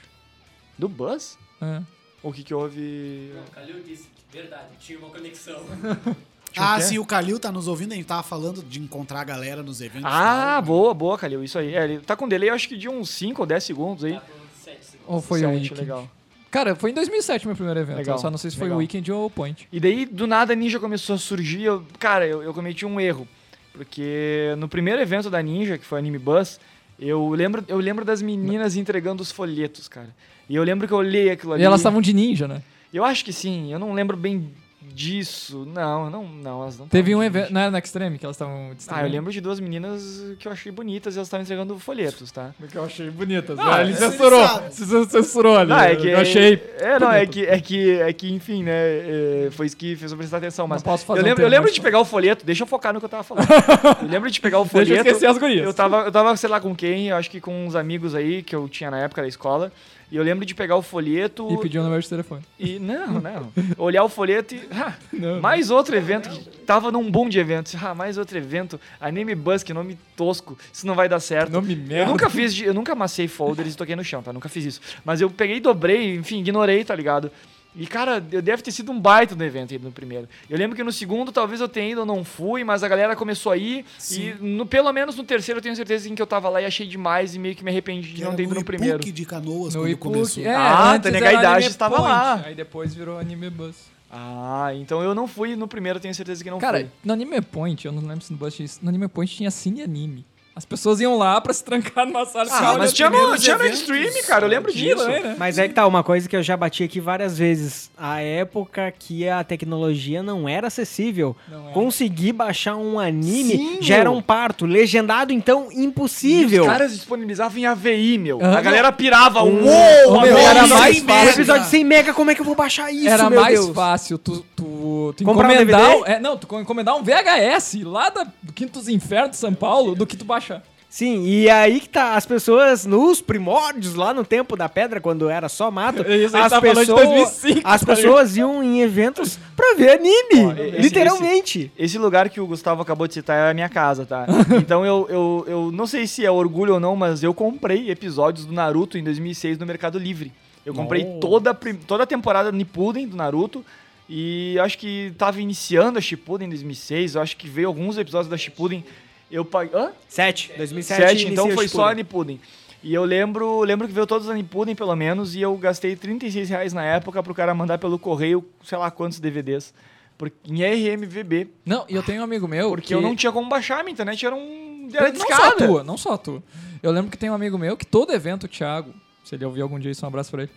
Do 0.79 0.89
Buzz? 0.89 1.37
É. 1.61 1.83
O 2.23 2.33
que 2.33 2.45
que 2.45 2.55
houve? 2.55 3.33
Não, 3.35 3.43
o 3.43 3.51
Calil 3.51 3.83
disse 3.83 4.05
que, 4.05 4.39
verdade, 4.39 4.69
tinha 4.79 4.99
uma 5.01 5.11
conexão. 5.11 5.61
Ah, 6.57 6.81
sim, 6.81 6.99
o 6.99 7.07
Calil 7.07 7.39
tá 7.39 7.53
nos 7.53 7.69
ouvindo, 7.69 7.95
gente 7.95 8.07
tava 8.07 8.25
falando 8.25 8.61
de 8.61 8.81
encontrar 8.81 9.21
a 9.21 9.25
galera 9.25 9.63
nos 9.63 9.81
eventos. 9.81 10.11
Ah, 10.13 10.55
tal. 10.55 10.63
boa, 10.63 10.93
boa, 10.93 11.17
Calil, 11.17 11.45
isso 11.45 11.57
aí. 11.57 11.77
É, 11.77 11.85
ele 11.85 12.01
tá 12.01 12.17
com 12.17 12.29
delay, 12.29 12.51
eu 12.51 12.55
acho 12.55 12.69
que 12.69 12.77
de 12.77 12.89
uns 12.89 13.09
5 13.11 13.41
ou 13.41 13.47
10 13.47 13.63
segundos 13.63 14.03
aí. 14.03 14.15
Tá 14.15 14.21
com 14.21 14.61
7 14.65 14.85
segundos. 14.85 15.07
Ou 15.07 15.23
foi 15.23 15.39
o 15.39 15.49
Sete, 15.49 15.55
Weekend? 15.55 15.81
legal. 15.81 16.11
Cara, 16.51 16.75
foi 16.75 16.91
em 16.91 16.95
2007 16.95 17.47
meu 17.47 17.55
primeiro 17.55 17.79
evento. 17.81 17.99
Legal, 17.99 18.17
Eu 18.17 18.21
só 18.21 18.31
não 18.31 18.39
sei 18.39 18.51
se 18.51 18.57
foi 18.57 18.65
legal. 18.65 18.77
o 18.79 18.81
Weekend 18.81 19.13
ou 19.13 19.27
o 19.27 19.31
Point. 19.31 19.69
E 19.73 19.79
daí, 19.79 20.05
do 20.05 20.27
nada, 20.27 20.53
a 20.53 20.57
Ninja 20.57 20.81
começou 20.81 21.15
a 21.15 21.19
surgir. 21.19 21.63
Eu- 21.63 21.85
cara, 21.99 22.27
eu, 22.27 22.43
eu 22.43 22.53
cometi 22.53 22.85
um 22.85 23.01
erro. 23.01 23.27
Porque 23.73 24.55
no 24.59 24.69
primeiro 24.69 25.01
evento 25.01 25.31
da 25.31 25.41
Ninja, 25.41 25.79
que 25.79 25.85
foi 25.85 25.99
Anime 25.99 26.19
Bus, 26.19 26.59
eu 26.99 27.29
lembro, 27.31 27.65
eu 27.69 27.79
lembro 27.79 28.05
das 28.05 28.21
meninas 28.21 28.77
entregando 28.77 29.23
os 29.23 29.31
folhetos, 29.31 29.87
cara. 29.89 30.09
E 30.49 30.57
eu 30.57 30.65
lembro 30.65 30.87
que 30.89 30.93
eu 30.93 30.99
olhei 30.99 31.31
aquilo 31.31 31.53
ali. 31.53 31.63
E 31.63 31.67
elas 31.67 31.81
estavam 31.81 32.01
de 32.03 32.13
ninja, 32.13 32.49
né? 32.49 32.63
Eu 32.93 33.05
acho 33.05 33.25
que 33.25 33.33
sim, 33.33 33.73
eu 33.73 33.79
não 33.79 33.93
lembro 33.93 34.17
bem 34.17 34.51
disso. 34.83 35.67
Não, 35.67 36.09
não, 36.09 36.25
não, 36.25 36.63
elas 36.63 36.79
não 36.79 36.89
Teve 36.89 37.15
um 37.15 37.23
evento. 37.23 37.53
Não 37.53 37.61
era 37.61 37.71
na 37.71 37.79
Extreme 37.79 38.19
que 38.19 38.25
elas 38.25 38.37
estavam 38.37 38.71
Ah, 38.89 39.03
eu 39.03 39.11
lembro 39.11 39.33
de 39.33 39.41
duas 39.41 39.61
meninas 39.61 40.23
que 40.39 40.49
eu 40.49 40.53
achei 40.53 40.73
bonitas 40.73 41.15
e 41.15 41.19
elas 41.19 41.27
estavam 41.29 41.43
entregando 41.43 41.79
folhetos, 41.79 42.31
tá? 42.31 42.51
Que 42.71 42.77
eu 42.77 42.85
achei 42.85 43.11
bonitas. 43.11 43.59
Ah, 43.59 43.83
ele 43.83 43.93
é, 43.93 43.97
censurou. 43.97 44.43
ele 44.43 44.71
Você 44.71 45.05
censurou 45.07 45.57
ali. 45.57 45.73
Ah, 45.73 45.85
é 45.91 45.97
que, 45.97 46.09
eu 46.09 46.19
achei. 46.19 46.63
É, 46.79 46.99
não, 46.99 47.13
é 47.13 47.27
que, 47.27 47.45
é 47.47 47.61
que, 47.61 48.01
é 48.01 48.13
que, 48.13 48.33
enfim, 48.33 48.63
né? 48.63 48.73
é, 48.73 49.49
foi 49.53 49.67
isso 49.67 49.77
que 49.77 49.97
fez 49.97 50.11
eu 50.13 50.19
prestar 50.19 50.39
atenção. 50.39 50.67
Mas 50.67 50.83
Não 50.83 50.91
posso 50.91 51.05
fazer 51.05 51.21
eu 51.21 51.25
um 51.25 51.27
lembro, 51.27 51.43
eu 51.43 51.51
termo 51.51 51.61
lembro 51.61 51.75
de 51.75 51.81
pegar 51.81 52.01
o 52.01 52.05
folheto, 52.05 52.45
deixa 52.45 52.63
eu 52.63 52.67
focar 52.67 52.93
no 52.93 53.01
que 53.01 53.05
eu 53.05 53.11
tava 53.11 53.23
falando. 53.23 53.47
eu 54.03 54.09
lembro 54.09 54.31
de 54.31 54.41
pegar 54.41 54.59
o 54.59 54.65
Deixa 54.65 54.79
eu 54.79 54.87
folheto. 54.87 55.09
esquecer 55.09 55.27
as 55.27 55.39
gurias. 55.39 55.65
Eu 55.65 55.75
tava, 55.75 56.03
eu 56.03 56.13
tava, 56.13 56.37
sei 56.37 56.49
lá 56.49 56.61
com 56.61 56.75
quem, 56.75 57.09
eu 57.09 57.17
acho 57.17 57.31
que 57.31 57.41
com 57.41 57.67
uns 57.67 57.75
amigos 57.75 58.15
aí 58.15 58.43
que 58.43 58.55
eu 58.55 58.69
tinha 58.69 58.91
na 58.91 58.99
época 58.99 59.23
da 59.23 59.29
escola. 59.29 59.73
E 60.13 60.17
eu 60.17 60.23
lembro 60.25 60.45
de 60.45 60.55
pegar 60.55 60.77
o 60.77 60.83
folheto 60.83 61.49
E 61.53 61.57
pediu 61.59 61.81
o 61.81 61.85
número 61.85 62.03
de 62.03 62.09
telefone. 62.09 62.43
e. 62.59 62.79
Não, 62.81 63.21
não. 63.21 63.53
Olhar 63.79 64.03
o 64.03 64.09
folheto 64.09 64.55
e. 64.55 64.61
ah, 64.73 64.95
Não, 65.13 65.41
mais 65.41 65.71
outro 65.71 65.95
evento 65.97 66.29
que 66.29 66.41
tava 66.67 66.91
num 66.91 67.09
boom 67.11 67.29
de 67.29 67.39
eventos. 67.39 67.75
Ah, 67.81 67.95
mais 67.95 68.19
outro 68.19 68.37
evento. 68.37 68.81
Anime 69.01 69.35
Buzz, 69.35 69.63
que 69.63 69.73
nome 69.73 69.97
tosco. 70.17 70.59
Isso 70.73 70.87
não 70.87 70.95
vai 70.95 71.09
dar 71.09 71.21
certo. 71.21 71.53
Nome 71.53 71.75
Eu 71.75 71.79
merda. 71.87 72.11
nunca 72.11 72.29
fiz, 72.29 72.61
eu 72.61 72.75
nunca 72.75 72.93
amassei 72.93 73.29
folders 73.29 73.75
e 73.75 73.77
toquei 73.77 73.95
no 73.95 74.03
chão, 74.05 74.23
tá? 74.23 74.33
Nunca 74.33 74.49
fiz 74.49 74.65
isso. 74.65 74.81
Mas 75.05 75.21
eu 75.21 75.31
peguei, 75.31 75.61
dobrei, 75.61 76.17
enfim, 76.17 76.41
ignorei, 76.41 76.83
tá 76.85 76.95
ligado? 76.95 77.31
E, 77.75 77.87
cara, 77.87 78.23
eu 78.33 78.43
deve 78.43 78.63
ter 78.63 78.73
sido 78.73 78.91
um 78.91 78.99
baita 79.01 79.37
no 79.37 79.45
evento 79.45 79.73
aí 79.73 79.79
no 79.79 79.93
primeiro. 79.93 80.29
Eu 80.49 80.59
lembro 80.59 80.75
que 80.77 80.83
no 80.83 80.91
segundo 80.91 81.31
talvez 81.31 81.61
eu 81.61 81.69
tenha 81.69 81.93
ido, 81.93 82.01
eu 82.01 82.05
não 82.07 82.25
fui, 82.25 82.65
mas 82.65 82.83
a 82.83 82.89
galera 82.89 83.15
começou 83.15 83.53
a 83.53 83.57
ir. 83.57 83.85
Sim. 83.97 84.35
E 84.41 84.45
no, 84.45 84.67
pelo 84.67 84.93
menos 84.93 85.15
no 85.15 85.23
terceiro 85.23 85.59
eu 85.59 85.63
tenho 85.63 85.77
certeza 85.77 86.09
em 86.09 86.15
que 86.17 86.21
eu 86.21 86.27
tava 86.27 86.49
lá 86.49 86.61
e 86.61 86.65
achei 86.65 86.85
demais 86.87 87.35
e 87.35 87.39
meio 87.39 87.55
que 87.55 87.63
me 87.63 87.71
arrependi 87.71 88.13
de 88.13 88.25
não 88.25 88.35
ter 88.35 88.43
ido 88.43 88.55
no 88.55 88.61
Ipuc 88.61 88.67
primeiro. 88.77 88.99
de 88.99 89.25
Canoas, 89.25 89.75
No 89.75 89.83
quando 89.83 89.91
Ipuc. 89.93 90.13
começou. 90.15 90.43
É, 90.45 90.55
Ah, 90.55 90.93
antes 90.95 91.13
Tânia 91.13 91.39
Anime 91.51 91.67
estava 91.71 91.97
Point, 91.97 92.11
lá. 92.11 92.43
Aí 92.45 92.55
depois 92.57 92.93
virou 92.93 93.19
Anime 93.19 93.49
Bus. 93.51 93.77
Ah, 94.11 94.73
então 94.75 95.01
eu 95.03 95.15
não 95.15 95.29
fui 95.29 95.55
no 95.55 95.69
primeiro, 95.69 95.99
eu 95.99 96.03
tenho 96.03 96.15
certeza 96.15 96.43
que 96.43 96.51
não 96.51 96.59
Cara, 96.59 96.79
fui. 96.81 96.89
no 97.05 97.13
Anime 97.13 97.41
Point, 97.41 97.87
eu 97.87 97.93
não 97.93 98.03
lembro 98.03 98.25
se 98.25 98.33
no 98.33 98.39
Bus 98.39 98.53
tinha 98.55 98.67
isso. 98.67 98.81
No 98.83 98.89
Anime 98.89 99.07
Point 99.07 99.33
tinha 99.37 99.51
Cine 99.53 99.83
Anime. 99.83 100.25
As 100.55 100.65
pessoas 100.65 101.01
iam 101.01 101.17
lá 101.17 101.41
pra 101.41 101.53
se 101.55 101.63
trancar 101.65 102.05
numa 102.05 102.27
sala 102.27 102.47
e 102.47 102.51
Ah, 102.51 102.55
ficar 102.57 102.79
mas 102.79 102.93
tinha 102.93 103.09
no, 103.09 103.39
tinha 103.39 103.57
no 103.57 103.65
Extreme, 103.65 104.23
cara, 104.25 104.45
eu 104.45 104.49
lembro 104.51 104.73
disso. 104.73 105.07
né? 105.09 105.37
Mas 105.39 105.59
é 105.59 105.67
que 105.69 105.73
tá, 105.75 105.87
uma 105.87 106.03
coisa 106.03 106.29
que 106.29 106.37
eu 106.37 106.43
já 106.43 106.57
bati 106.57 106.83
aqui 106.85 107.01
várias 107.01 107.39
vezes. 107.39 107.89
A 107.97 108.21
época 108.21 108.93
que 108.99 109.29
a 109.29 109.43
tecnologia 109.45 110.23
não 110.23 110.49
era 110.49 110.67
acessível. 110.67 111.37
Não 111.49 111.63
era. 111.65 111.73
Conseguir 111.73 112.33
baixar 112.33 112.77
um 112.77 112.99
anime 112.99 113.57
Sim, 113.57 113.79
já 113.81 113.97
era 113.97 114.11
um 114.11 114.21
parto. 114.21 114.67
Legendado, 114.67 115.33
então, 115.33 115.69
impossível. 115.73 116.63
Os 116.65 116.69
caras 116.69 116.93
disponibilizavam 116.93 117.57
em 117.59 117.67
AVI, 117.67 118.19
meu. 118.19 118.41
Aham. 118.43 118.57
A 118.59 118.61
galera 118.61 118.93
pirava. 118.93 119.43
Um- 119.45 119.65
Uou! 119.65 120.21
Meu, 120.23 120.37
AVI, 120.37 120.45
era 120.45 120.67
mais 120.67 120.99
fácil. 120.99 121.31
episódio 121.31 121.67
sem 121.69 121.85
mega, 121.85 122.13
como 122.13 122.31
é 122.31 122.35
que 122.35 122.41
eu 122.41 122.45
vou 122.45 122.55
baixar 122.57 122.93
isso, 122.93 123.09
Era 123.09 123.31
meu 123.31 123.41
mais 123.41 123.55
Deus? 123.61 123.75
fácil 123.75 124.19
tu, 124.19 124.45
tu, 124.57 124.65
tu 125.13 125.25
Comprar 125.25 125.49
um 125.49 125.53
encomendar. 125.53 125.81
DVD? 125.91 126.11
é, 126.13 126.21
não, 126.21 126.37
tu 126.37 126.59
encomendar 126.61 126.97
um 126.97 127.03
VHS 127.03 127.83
lá 127.85 128.09
da, 128.11 128.27
do 128.43 128.53
Quinto 128.53 128.79
dos 128.79 128.89
Infernos 128.89 129.33
de 129.33 129.37
São 129.37 129.55
Paulo 129.55 129.95
do 129.95 130.07
que 130.07 130.17
tu 130.17 130.25
baixar. 130.25 130.63
Sim, 130.89 131.25
e 131.25 131.49
aí 131.49 131.79
que 131.79 131.89
tá, 131.89 132.15
as 132.17 132.27
pessoas 132.27 132.85
nos 132.85 133.21
primórdios, 133.21 133.95
lá 133.95 134.13
no 134.13 134.25
tempo 134.25 134.57
da 134.57 134.69
pedra, 134.69 135.01
quando 135.01 135.31
era 135.31 135.49
só 135.49 135.71
mato, 135.71 136.03
Isso, 136.03 136.09
a 136.11 136.13
gente 136.19 136.37
as, 136.37 136.51
tá 136.51 136.61
falando 136.61 136.75
de 136.81 136.81
pessoas, 136.81 137.05
2005, 137.09 137.61
as 137.63 137.81
tá 137.81 137.87
pessoas 137.87 138.37
iam 138.37 138.61
em 138.61 138.81
eventos 138.81 139.39
pra 139.55 139.75
ver 139.77 139.91
anime, 139.93 140.51
esse- 140.73 140.81
literalmente. 140.83 141.71
Esse 141.79 141.97
lugar 141.97 142.29
que 142.29 142.41
o 142.41 142.47
Gustavo 142.47 142.83
acabou 142.83 143.07
de 143.07 143.15
citar 143.15 143.37
é 143.37 143.51
a 143.53 143.55
minha 143.55 143.69
casa, 143.69 144.05
tá? 144.05 144.27
Então 144.59 144.85
eu, 144.85 145.07
eu, 145.09 145.45
eu 145.47 145.71
não 145.73 145.87
sei 145.87 146.09
se 146.09 146.27
é 146.27 146.31
orgulho 146.31 146.75
ou 146.75 146.81
não, 146.81 146.97
mas 146.97 147.23
eu 147.23 147.33
comprei 147.33 147.89
episódios 147.89 148.45
do 148.45 148.53
Naruto 148.53 148.99
em 148.99 149.05
2006 149.05 149.59
no 149.59 149.67
Mercado 149.67 149.97
Livre. 149.97 150.33
Eu 150.67 150.75
comprei 150.75 151.05
Oh. 151.07 151.21
toda, 151.21 151.55
toda 151.87 152.03
a 152.03 152.07
temporada 152.07 152.51
Nippuden 152.51 153.07
do 153.07 153.17
Naruto 153.17 153.65
e 154.13 154.59
acho 154.59 154.77
que 154.77 155.15
tava 155.17 155.41
iniciando 155.41 155.97
a 155.97 156.03
Shippuden 156.03 156.49
em 156.49 156.51
2006, 156.51 157.15
eu 157.15 157.23
acho 157.23 157.37
que 157.37 157.49
veio 157.49 157.69
alguns 157.69 157.97
episódios 157.97 158.29
da 158.29 158.37
Shippuden. 158.37 158.85
Eu 159.31 159.45
paguei... 159.45 159.79
Hã? 159.79 159.93
7, 160.09 160.55
2007, 160.57 161.01
Sete, 161.01 161.29
então 161.29 161.49
foi 161.53 161.69
só 161.69 161.91
a. 161.91 161.95
Nippuden. 161.95 162.41
E 162.83 162.93
eu 162.93 163.05
lembro, 163.05 163.61
lembro 163.61 163.87
que 163.87 163.95
veio 163.95 164.09
todos 164.09 164.29
a 164.29 164.35
Nippuden, 164.35 164.75
pelo 164.75 164.97
menos, 164.97 165.37
e 165.37 165.41
eu 165.41 165.57
gastei 165.57 165.95
36 165.95 166.51
reais 166.51 166.73
na 166.73 166.83
época 166.85 167.23
pro 167.23 167.33
cara 167.33 167.55
mandar 167.55 167.79
pelo 167.79 168.01
correio, 168.01 168.45
sei 168.65 168.77
lá 168.79 168.91
quantos 168.91 169.21
DVDs, 169.21 169.73
por, 170.19 170.33
em 170.45 170.65
RMVB. 170.65 171.47
Não, 171.65 171.85
e 171.89 171.95
eu 171.95 172.03
tenho 172.03 172.21
um 172.21 172.25
amigo 172.25 172.49
meu. 172.49 172.71
Porque 172.71 172.89
que... 172.89 172.95
eu 172.95 173.01
não 173.01 173.15
tinha 173.15 173.31
como 173.31 173.49
baixar, 173.49 173.85
minha 173.85 173.93
internet 173.93 174.27
era 174.27 174.35
um... 174.35 174.89
Era 174.93 175.13
Não 175.13 175.21
só 175.29 175.49
a 175.49 175.53
tua, 175.53 175.85
não 175.85 175.97
só 175.97 176.13
a 176.15 176.19
tua. 176.19 176.43
Eu 176.83 176.91
lembro 176.91 177.13
que 177.13 177.17
tem 177.17 177.31
um 177.31 177.35
amigo 177.35 177.57
meu 177.57 177.77
que 177.77 177.87
todo 177.87 178.13
evento, 178.13 178.45
o 178.45 178.49
Thiago, 178.49 178.93
se 179.23 179.37
ele 179.37 179.45
ouvir 179.45 179.61
algum 179.61 179.79
dia 179.79 179.93
isso, 179.93 180.05
um 180.05 180.09
abraço 180.09 180.33
pra 180.33 180.43
ele. 180.43 180.53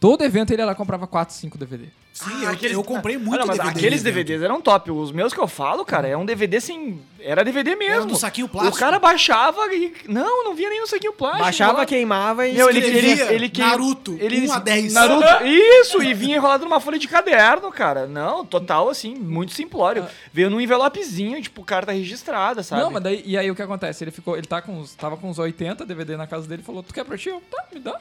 Todo 0.00 0.24
evento 0.24 0.52
ele 0.52 0.60
ia 0.60 0.66
lá 0.66 0.74
comprava 0.74 1.06
4, 1.06 1.32
5 1.36 1.56
DVD. 1.56 1.86
Sim, 2.16 2.46
Ah, 2.46 2.56
eu, 2.62 2.70
eu 2.70 2.82
comprei 2.82 3.18
muito 3.18 3.34
Olha, 3.34 3.44
mas 3.44 3.58
DVD. 3.58 3.78
aqueles. 3.78 4.02
DVDs 4.02 4.40
eram 4.40 4.58
top. 4.58 4.90
Os 4.90 5.12
meus 5.12 5.34
que 5.34 5.38
eu 5.38 5.46
falo, 5.46 5.84
cara, 5.84 6.08
é 6.08 6.16
um 6.16 6.24
DVD 6.24 6.58
sem... 6.62 6.98
Era 7.20 7.44
DVD 7.44 7.76
mesmo. 7.76 7.94
Era 7.94 8.04
no 8.06 8.16
saquinho 8.16 8.48
plástico. 8.48 8.74
O 8.76 8.80
cara 8.80 8.98
baixava 8.98 9.60
e... 9.74 9.92
Não, 10.08 10.42
não 10.44 10.54
via 10.54 10.70
nem 10.70 10.80
no 10.80 10.86
saquinho 10.86 11.12
plástico. 11.12 11.44
Baixava, 11.44 11.78
lá. 11.78 11.86
queimava 11.86 12.46
e... 12.48 12.54
Meu, 12.54 12.70
ele, 12.70 12.78
ele, 12.78 13.20
ele, 13.20 13.48
que- 13.50 13.60
Naruto, 13.60 14.16
ele, 14.18 14.48
1 14.48 14.52
a 14.52 14.58
10. 14.58 14.94
Naruto, 14.94 15.26
isso, 15.44 16.02
e 16.02 16.14
vinha 16.14 16.36
enrolado 16.36 16.64
numa 16.64 16.80
folha 16.80 16.98
de 16.98 17.06
caderno, 17.06 17.70
cara. 17.70 18.06
Não, 18.06 18.46
total, 18.46 18.88
assim, 18.88 19.14
muito 19.14 19.52
simplório. 19.52 20.06
Veio 20.32 20.48
num 20.48 20.60
envelopezinho, 20.60 21.42
tipo, 21.42 21.62
carta 21.64 21.92
registrada, 21.92 22.62
sabe? 22.62 22.80
Não, 22.80 22.90
mas 22.90 23.02
daí, 23.02 23.22
e 23.26 23.36
aí 23.36 23.50
o 23.50 23.54
que 23.54 23.60
acontece? 23.62 24.02
Ele 24.04 24.10
ficou, 24.10 24.38
ele 24.38 24.46
tá 24.46 24.62
com 24.62 24.72
uns, 24.78 24.94
tava 24.94 25.18
com 25.18 25.28
uns 25.28 25.38
80 25.38 25.84
DVD 25.84 26.16
na 26.16 26.26
casa 26.26 26.48
dele 26.48 26.62
e 26.62 26.64
falou: 26.64 26.82
Tu 26.82 26.94
quer 26.94 27.04
pra 27.04 27.18
ti? 27.18 27.28
Eu, 27.28 27.42
tá, 27.50 27.64
me 27.72 27.78
dá. 27.78 28.00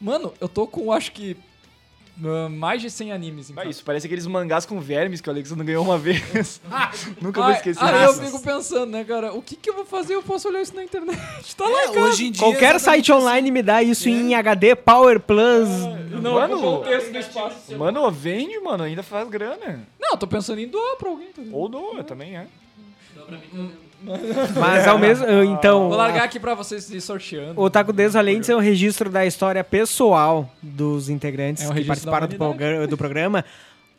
Mano, 0.00 0.32
eu 0.40 0.48
tô 0.48 0.66
com, 0.66 0.90
acho 0.92 1.12
que, 1.12 1.36
ah, 1.36 1.49
mais 2.50 2.82
de 2.82 2.90
100 2.90 3.12
animes 3.12 3.50
Ah, 3.50 3.54
casa. 3.54 3.68
Isso, 3.68 3.84
parece 3.84 4.06
aqueles 4.06 4.26
mangás 4.26 4.66
com 4.66 4.80
vermes 4.80 5.20
que 5.20 5.28
o 5.28 5.32
Alexandre 5.32 5.64
ganhou 5.66 5.84
uma 5.84 5.96
vez. 5.98 6.60
Nunca 7.20 7.40
vou 7.42 7.50
esquecer 7.52 7.82
Aí 7.82 8.04
eu 8.04 8.14
fico 8.14 8.40
pensando, 8.40 8.86
né, 8.90 9.04
cara, 9.04 9.32
o 9.32 9.40
que 9.42 9.56
que 9.56 9.70
eu 9.70 9.74
vou 9.74 9.84
fazer? 9.84 10.14
Eu 10.14 10.22
posso 10.22 10.48
olhar 10.48 10.60
isso 10.62 10.74
na 10.74 10.84
internet. 10.84 11.18
Tá 11.56 11.66
lá, 11.68 11.82
É, 11.82 11.86
cara. 11.88 12.00
hoje 12.02 12.26
em 12.26 12.32
dia. 12.32 12.42
Qualquer 12.42 12.74
exatamente 12.76 13.06
site 13.06 13.12
assim. 13.12 13.20
online 13.22 13.50
me 13.50 13.62
dá 13.62 13.82
isso 13.82 14.08
em 14.08 14.34
HD 14.34 14.74
Power 14.76 15.20
Plus. 15.20 15.68
Não, 16.22 16.34
Mano, 16.34 16.82
texto 16.84 17.12
do 17.12 17.18
espaço. 17.18 17.76
Mano, 17.76 18.10
vende, 18.10 18.58
mano, 18.60 18.84
ainda 18.84 19.02
faz 19.02 19.28
grana. 19.28 19.86
Não, 19.98 20.10
eu 20.12 20.16
tô 20.16 20.26
pensando 20.26 20.58
em 20.60 20.68
doar 20.68 20.96
pra 20.96 21.08
alguém. 21.08 21.28
Tá? 21.28 21.42
Ou 21.52 21.68
doa, 21.68 22.02
também 22.04 22.36
é. 22.36 22.46
Mas 24.58 24.88
ao 24.88 24.98
mesmo... 24.98 25.26
Então... 25.44 25.88
Vou 25.88 25.96
largar 25.98 26.24
aqui 26.24 26.40
pra 26.40 26.54
vocês 26.54 26.90
ir 26.90 27.00
sorteando. 27.00 27.60
O 27.60 27.68
Taco 27.68 27.92
Deso, 27.92 28.18
além 28.18 28.40
de 28.40 28.46
ser 28.46 28.54
um 28.54 28.60
registro 28.60 29.10
da 29.10 29.26
história 29.26 29.62
pessoal 29.62 30.50
dos 30.62 31.08
integrantes 31.10 31.64
É 31.64 31.66
um 31.66 31.68
que 31.68 31.82
registro 31.82 32.10
participaram 32.10 32.26
do, 32.26 32.36
progra- 32.36 32.86
do 32.86 32.96
programa, 32.96 33.44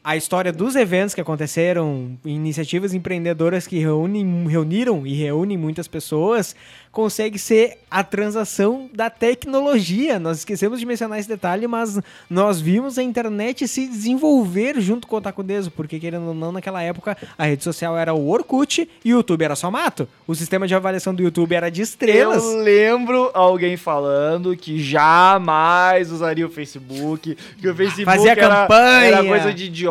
a 0.03 0.17
história 0.17 0.51
dos 0.51 0.75
eventos 0.75 1.13
que 1.13 1.21
aconteceram, 1.21 2.17
iniciativas 2.25 2.93
empreendedoras 2.93 3.67
que 3.67 3.77
reúnem, 3.77 4.47
reuniram 4.47 5.05
e 5.05 5.13
reúnem 5.13 5.57
muitas 5.57 5.87
pessoas, 5.87 6.55
consegue 6.91 7.39
ser 7.39 7.77
a 7.89 8.03
transação 8.03 8.89
da 8.93 9.09
tecnologia. 9.09 10.19
Nós 10.19 10.39
esquecemos 10.39 10.79
de 10.79 10.85
mencionar 10.85 11.19
esse 11.19 11.29
detalhe, 11.29 11.67
mas 11.67 11.99
nós 12.29 12.59
vimos 12.59 12.97
a 12.97 13.03
internet 13.03 13.67
se 13.67 13.87
desenvolver 13.87 14.79
junto 14.81 15.07
com 15.07 15.17
o 15.17 15.43
Deso, 15.43 15.71
porque 15.71 15.99
querendo 15.99 16.27
ou 16.27 16.33
não, 16.33 16.51
naquela 16.51 16.81
época 16.81 17.17
a 17.37 17.45
rede 17.45 17.63
social 17.63 17.97
era 17.97 18.13
o 18.13 18.27
Orkut 18.29 18.89
e 19.05 19.13
o 19.13 19.17
YouTube 19.17 19.43
era 19.43 19.55
só 19.55 19.71
mato. 19.71 20.07
O 20.27 20.35
sistema 20.35 20.67
de 20.67 20.75
avaliação 20.75 21.13
do 21.13 21.23
YouTube 21.23 21.53
era 21.53 21.69
de 21.69 21.81
estrelas. 21.81 22.43
Eu 22.43 22.57
lembro 22.57 23.31
alguém 23.33 23.77
falando 23.77 24.55
que 24.57 24.81
jamais 24.81 26.11
usaria 26.11 26.45
o 26.45 26.49
Facebook, 26.49 27.37
que 27.59 27.69
o 27.69 27.75
Facebook 27.75 28.05
Fazia 28.05 28.31
era, 28.31 28.41
campanha. 28.41 29.07
era 29.07 29.23
coisa 29.23 29.53
de 29.53 29.65
idiota, 29.65 29.90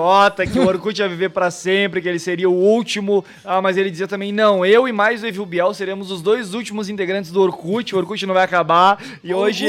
que 0.53 0.59
o 0.59 0.66
Orkut 0.66 0.98
ia 1.01 1.09
viver 1.09 1.30
pra 1.30 1.51
sempre, 1.51 2.01
que 2.01 2.09
ele 2.09 2.18
seria 2.18 2.48
o 2.48 2.55
último. 2.55 3.24
Ah, 3.44 3.61
mas 3.61 3.76
ele 3.76 3.90
dizia 3.90 4.09
também, 4.09 4.32
não, 4.32 4.64
eu 4.64 4.86
e 4.88 4.92
mais 4.92 5.22
o 5.22 5.26
Evil 5.26 5.46
Biel 5.46 5.72
seremos 5.74 6.11
os 6.11 6.22
dois 6.22 6.55
últimos 6.55 6.88
integrantes 6.88 7.30
do 7.30 7.40
Orkut, 7.40 7.94
o 7.94 7.98
Orkut 7.98 8.24
não 8.26 8.34
vai 8.34 8.44
acabar, 8.44 9.03
e 9.22 9.32
hoje, 9.34 9.66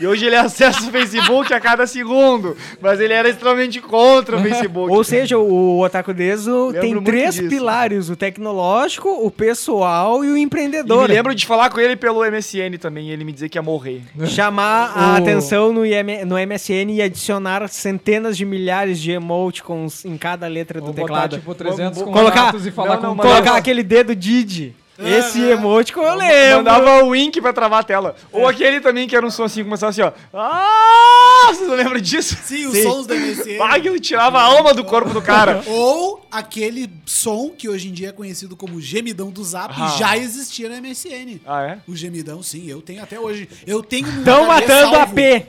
e 0.00 0.06
hoje 0.06 0.26
ele 0.26 0.36
acessa 0.36 0.80
o 0.80 0.90
Facebook 0.90 1.52
a 1.52 1.60
cada 1.60 1.86
segundo, 1.86 2.56
mas 2.80 3.00
ele 3.00 3.12
era 3.12 3.28
extremamente 3.28 3.80
contra 3.80 4.36
o 4.36 4.40
Facebook. 4.42 4.90
Ou 4.92 5.04
seja, 5.04 5.38
o 5.38 5.80
Otaku 5.80 6.12
Deso 6.14 6.68
Lembro 6.68 6.80
tem 6.80 7.02
três 7.02 7.34
disso. 7.34 7.48
pilares: 7.48 8.08
o 8.08 8.16
tecnológico, 8.16 9.08
o 9.08 9.30
pessoal 9.30 10.24
e 10.24 10.30
o 10.30 10.36
E 10.36 10.42
empreendedor. 10.42 11.08
me 11.08 11.14
lembro 11.14 11.34
de 11.34 11.46
falar 11.46 11.70
com 11.70 11.80
ele 11.80 11.96
pelo 11.96 12.20
MSN 12.24 12.76
também, 12.78 13.08
e 13.08 13.12
ele 13.12 13.24
me 13.24 13.32
dizer 13.32 13.48
que 13.48 13.58
ia 13.58 13.62
morrer. 13.62 14.02
Chamar 14.26 14.92
a 14.96 15.12
O- 15.12 15.16
atenção 15.16 15.72
no, 15.72 15.84
IM 15.86 16.24
no 16.26 16.36
MSN 16.38 16.90
e 16.92 17.02
adicionar 17.02 17.66
centenas 17.68 18.36
de 18.36 18.44
milhares 18.44 19.00
de 19.00 19.12
emoticons 19.12 19.71
em 20.04 20.16
cada 20.18 20.46
letra 20.46 20.80
do 20.80 20.86
Vou 20.86 20.94
botar, 20.94 21.02
teclado. 21.06 21.36
tipo, 21.38 21.54
300 21.54 22.02
Vou- 22.02 22.12
colocar- 22.12 22.54
e 22.54 22.70
falar 22.70 22.96
Não, 22.96 23.02
não, 23.02 23.16
com 23.16 23.22
Colocar 23.22 23.56
aquele 23.56 23.82
dedo 23.82 24.14
Didi. 24.14 24.74
Esse 24.98 25.40
Aham. 25.40 25.50
emoticon 25.52 26.02
eu 26.02 26.14
lembro. 26.14 26.56
Mandava 26.58 27.02
o 27.04 27.08
wink 27.08 27.40
pra 27.40 27.52
travar 27.52 27.80
a 27.80 27.82
tela. 27.82 28.14
Ou 28.30 28.46
aquele 28.46 28.78
também 28.80 29.08
que 29.08 29.16
era 29.16 29.26
um 29.26 29.30
som 29.30 29.42
assim, 29.44 29.64
começava 29.64 29.90
assim, 29.90 30.02
ó. 30.02 30.12
Ah! 30.34 31.46
Vocês 31.48 31.66
não 31.68 31.74
lembram 31.74 31.98
disso? 32.00 32.36
Sim, 32.42 32.66
os 32.66 32.74
Sim. 32.74 32.82
sons 32.84 33.06
da 33.06 33.14
MSN. 33.16 33.58
Ah, 33.60 33.74
aquilo 33.76 33.98
tirava 33.98 34.38
a 34.38 34.42
alma 34.42 34.72
do 34.74 34.84
corpo 34.84 35.10
do 35.10 35.20
cara. 35.20 35.62
Ou 35.66 36.24
aquele 36.30 36.88
som 37.06 37.48
que 37.50 37.68
hoje 37.68 37.88
em 37.88 37.92
dia 37.92 38.10
é 38.10 38.12
conhecido 38.12 38.54
como 38.54 38.80
gemidão 38.80 39.30
do 39.30 39.42
Zap 39.42 39.74
Ah. 39.76 39.88
já 39.98 40.16
existia 40.16 40.68
na 40.68 40.76
MSN. 40.76 41.40
Ah, 41.46 41.62
é? 41.62 41.78
O 41.88 41.96
gemidão, 41.96 42.42
sim, 42.42 42.68
eu 42.68 42.80
tenho 42.80 43.02
até 43.02 43.18
hoje. 43.18 43.48
Eu 43.66 43.82
tenho 43.82 44.06
Tão 44.24 44.50
HD 44.50 44.66
matando 44.72 44.96
a. 44.96 45.06
P. 45.06 45.46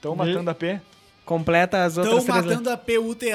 Tão 0.00 0.14
matando 0.14 0.50
a 0.50 0.54
P. 0.54 0.80
Completa 1.32 1.84
as 1.84 1.94
Tão 1.94 2.04
outras 2.04 2.24
três 2.24 2.44
matando 2.44 2.68
a 2.70 2.76
PUTA. 2.76 3.26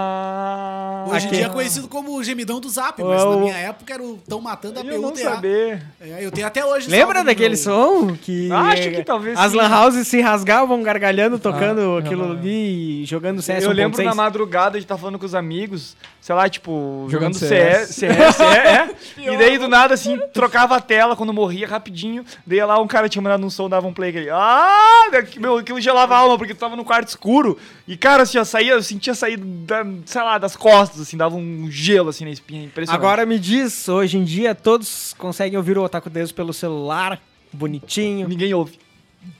Ah. 0.00 1.04
Hoje 1.08 1.26
em 1.26 1.30
dia 1.32 1.46
é 1.46 1.48
conhecido 1.50 1.86
como 1.86 2.16
o 2.16 2.24
gemidão 2.24 2.58
do 2.60 2.68
Zap, 2.70 3.02
mas 3.02 3.22
Oh. 3.22 3.30
na 3.32 3.36
minha 3.36 3.56
época 3.56 3.92
era 3.92 4.02
o 4.02 4.16
Tão 4.26 4.40
Matando 4.40 4.80
a 4.80 4.82
Eu 4.82 5.00
não 5.02 5.10
PUTA. 5.10 5.22
saber. 5.34 5.82
É, 6.00 6.24
eu 6.24 6.30
tenho 6.30 6.46
até 6.46 6.64
hoje. 6.64 6.88
Lembra 6.88 7.22
daquele 7.22 7.50
meu- 7.50 7.56
som 7.58 8.16
que 8.16 8.50
Acho 8.50 8.90
que 8.90 9.04
talvez 9.04 9.38
as 9.38 9.52
lan 9.52 9.68
houses 9.68 10.08
se 10.08 10.20
rasgavam 10.22 10.82
gargalhando, 10.82 11.38
tocando 11.38 11.96
Ah, 11.96 11.98
aquilo 12.00 12.26
não. 12.28 12.32
ali, 12.38 13.04
jogando 13.04 13.42
CS 13.42 13.64
Eu 13.64 13.72
lembro 13.72 13.98
1.6? 13.98 14.06
na 14.08 14.14
madrugada 14.14 14.78
de 14.78 14.84
estar 14.86 14.96
falando 14.96 15.18
com 15.18 15.26
os 15.26 15.34
amigos, 15.34 15.94
sei 16.22 16.34
lá, 16.34 16.48
tipo, 16.48 17.06
jogando, 17.10 17.34
Jogando 17.34 17.34
CS, 17.34 17.88
CS, 17.96 18.16
CS, 18.16 18.40
é. 18.40 18.88
e 19.32 19.36
daí 19.36 19.58
do 19.58 19.68
nada, 19.68 19.92
assim, 19.92 20.18
trocava 20.32 20.76
a 20.76 20.80
tela 20.80 21.14
quando 21.14 21.34
morria 21.34 21.66
rapidinho. 21.68 22.24
Daí 22.46 22.64
lá 22.64 22.80
um 22.80 22.86
cara 22.86 23.10
tinha 23.10 23.20
mandado 23.20 23.44
um 23.44 23.50
som, 23.50 23.68
dava 23.68 23.86
um 23.86 23.92
play 23.92 24.08
aquele. 24.08 24.30
Ah! 24.30 25.10
Meu, 25.38 25.58
aquilo 25.58 25.80
gelava 25.80 26.14
a 26.14 26.18
alma, 26.18 26.38
porque 26.38 26.54
tu 26.54 26.58
tava 26.60 26.76
no 26.76 26.84
quarto 26.84 27.09
escuro. 27.10 27.58
E, 27.86 27.96
cara, 27.96 28.22
assim, 28.22 28.38
ó, 28.38 28.44
saía, 28.44 28.72
eu 28.72 28.82
sentia 28.82 29.14
sair, 29.14 29.36
da, 29.36 29.84
sei 30.04 30.22
lá, 30.22 30.38
das 30.38 30.56
costas, 30.56 31.00
assim, 31.00 31.16
dava 31.16 31.36
um 31.36 31.70
gelo 31.70 32.08
assim 32.08 32.24
na 32.24 32.30
espinha. 32.30 32.64
Impressionante. 32.64 33.04
Agora 33.04 33.26
me 33.26 33.38
diz, 33.38 33.88
hoje 33.88 34.18
em 34.18 34.24
dia 34.24 34.54
todos 34.54 35.14
conseguem 35.18 35.56
ouvir 35.56 35.78
o 35.78 35.84
Otaku 35.84 36.08
Deus 36.10 36.32
pelo 36.32 36.52
celular, 36.52 37.20
bonitinho. 37.52 38.28
ninguém 38.28 38.54
ouve. 38.54 38.78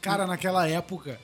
Cara, 0.01 0.27
naquela 0.27 0.69
época, 0.69 1.19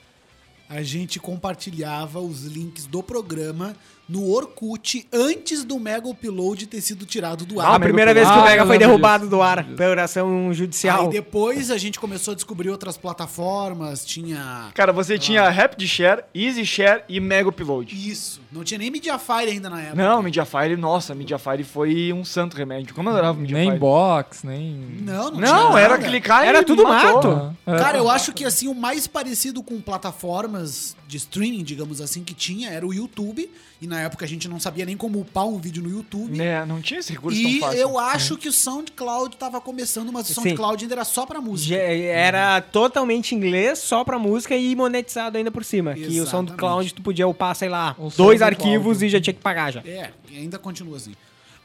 a 0.69 0.81
gente 0.81 1.19
compartilhava 1.19 2.19
os 2.19 2.45
links 2.45 2.85
do 2.85 3.03
programa 3.03 3.75
no 4.09 4.29
Orkut 4.31 5.05
antes 5.13 5.63
do 5.63 5.79
Mega 5.79 6.07
Upload 6.07 6.65
ter 6.67 6.79
sido 6.81 7.05
tirado 7.05 7.45
do 7.45 7.59
a 7.59 7.67
ar. 7.73 7.79
primeira 7.79 8.13
vez 8.13 8.27
que 8.27 8.33
Ah, 8.33 8.39
o 8.41 8.43
Mega 8.45 8.61
eu 8.63 8.67
foi 8.67 8.77
derrubado 8.77 9.23
disso, 9.25 9.29
do 9.35 9.41
ar 9.41 9.63
pela 9.75 9.91
oração 9.91 10.53
judicial. 10.53 11.01
Aí 11.03 11.09
depois 11.09 11.69
a 11.69 11.77
gente 11.77 11.99
começou 11.99 12.31
a 12.31 12.35
descobrir 12.35 12.69
outras 12.69 12.97
plataformas, 12.97 14.05
tinha 14.05 14.69
Cara, 14.73 14.91
você 14.93 15.17
tinha 15.17 15.49
Rapid 15.49 15.87
Share, 15.87 16.23
Easy 16.33 16.65
Share 16.65 17.03
e 17.09 17.19
Mega 17.19 17.49
Upload. 17.49 17.93
isso, 18.09 18.41
não 18.51 18.63
tinha 18.63 18.77
nem 18.77 18.89
Mediafire 18.89 19.51
ainda 19.51 19.69
na 19.69 19.81
época. 19.81 19.95
Não, 19.95 20.21
Mediafire, 20.23 20.75
nossa, 20.75 21.13
Mediafire 21.13 21.63
foi 21.63 22.11
um 22.13 22.23
santo 22.25 22.55
remédio. 22.57 22.95
Como 22.95 23.09
eu 23.09 23.13
adorava 23.13 23.37
Mediafire. 23.39 23.69
Nem 23.69 23.77
box, 23.79 24.45
nem. 24.45 24.73
Não, 25.01 25.31
não, 25.31 25.39
Não, 25.39 25.67
tinha 25.71 25.79
era 25.79 25.97
clicar 25.97 26.43
e 26.45 26.47
Era 26.47 26.63
tudo 26.63 26.83
matou. 26.83 27.35
mato. 27.35 27.55
Ah. 27.65 27.77
Cara, 27.77 27.97
eu 27.97 28.09
acho 28.09 28.33
que 28.33 28.45
assim 28.45 28.67
o 28.67 28.73
mais 28.75 29.05
parecido 29.07 29.61
com 29.61 29.79
plataformas 29.81 30.95
de 31.07 31.15
streaming, 31.17 31.63
digamos 31.63 32.01
assim, 32.01 32.21
que 32.23 32.33
tinha 32.33 32.69
era 32.69 32.85
o 32.85 32.93
YouTube. 32.93 33.49
E 33.81 33.87
na 33.87 34.01
época 34.01 34.25
a 34.25 34.27
gente 34.27 34.47
não 34.47 34.59
sabia 34.59 34.85
nem 34.85 34.97
como 34.97 35.19
upar 35.21 35.45
um 35.47 35.57
vídeo 35.57 35.81
no 35.81 35.89
YouTube. 35.89 36.35
Né, 36.37 36.65
não 36.65 36.81
tinha 36.81 36.99
esse 36.99 37.13
recurso 37.13 37.39
E 37.39 37.59
tão 37.59 37.69
fácil. 37.69 37.79
eu 37.79 37.97
acho 37.99 38.35
que 38.37 38.49
o 38.49 38.51
SoundCloud 38.51 39.37
tava 39.37 39.61
começando, 39.61 40.11
mas 40.11 40.25
o 40.25 40.33
Sim. 40.33 40.41
SoundCloud 40.41 40.83
ainda 40.83 40.95
era 40.95 41.05
só 41.05 41.25
pra 41.25 41.39
música. 41.39 41.75
Já 41.75 41.81
Era 41.81 42.59
totalmente 42.61 43.33
inglês, 43.33 43.79
só 43.79 44.03
pra 44.03 44.19
música 44.19 44.55
e 44.57 44.75
monetizado 44.75 45.37
ainda 45.37 45.49
por 45.51 45.63
cima. 45.63 45.93
Que 45.93 46.01
o 46.01 46.03
Exatamente. 46.03 46.29
SoundCloud 46.31 46.93
tu 46.93 47.01
podia 47.01 47.27
upar, 47.27 47.55
sei 47.55 47.69
lá, 47.69 47.95
O 47.97 48.09
dois 48.09 48.41
arquivos 48.41 49.01
e 49.01 49.07
já 49.09 49.21
tinha 49.21 49.33
que 49.33 49.39
pagar 49.41 49.71
já. 49.71 49.79
É, 49.81 50.11
e 50.29 50.37
ainda 50.37 50.57
continua 50.59 50.97
assim. 50.97 51.13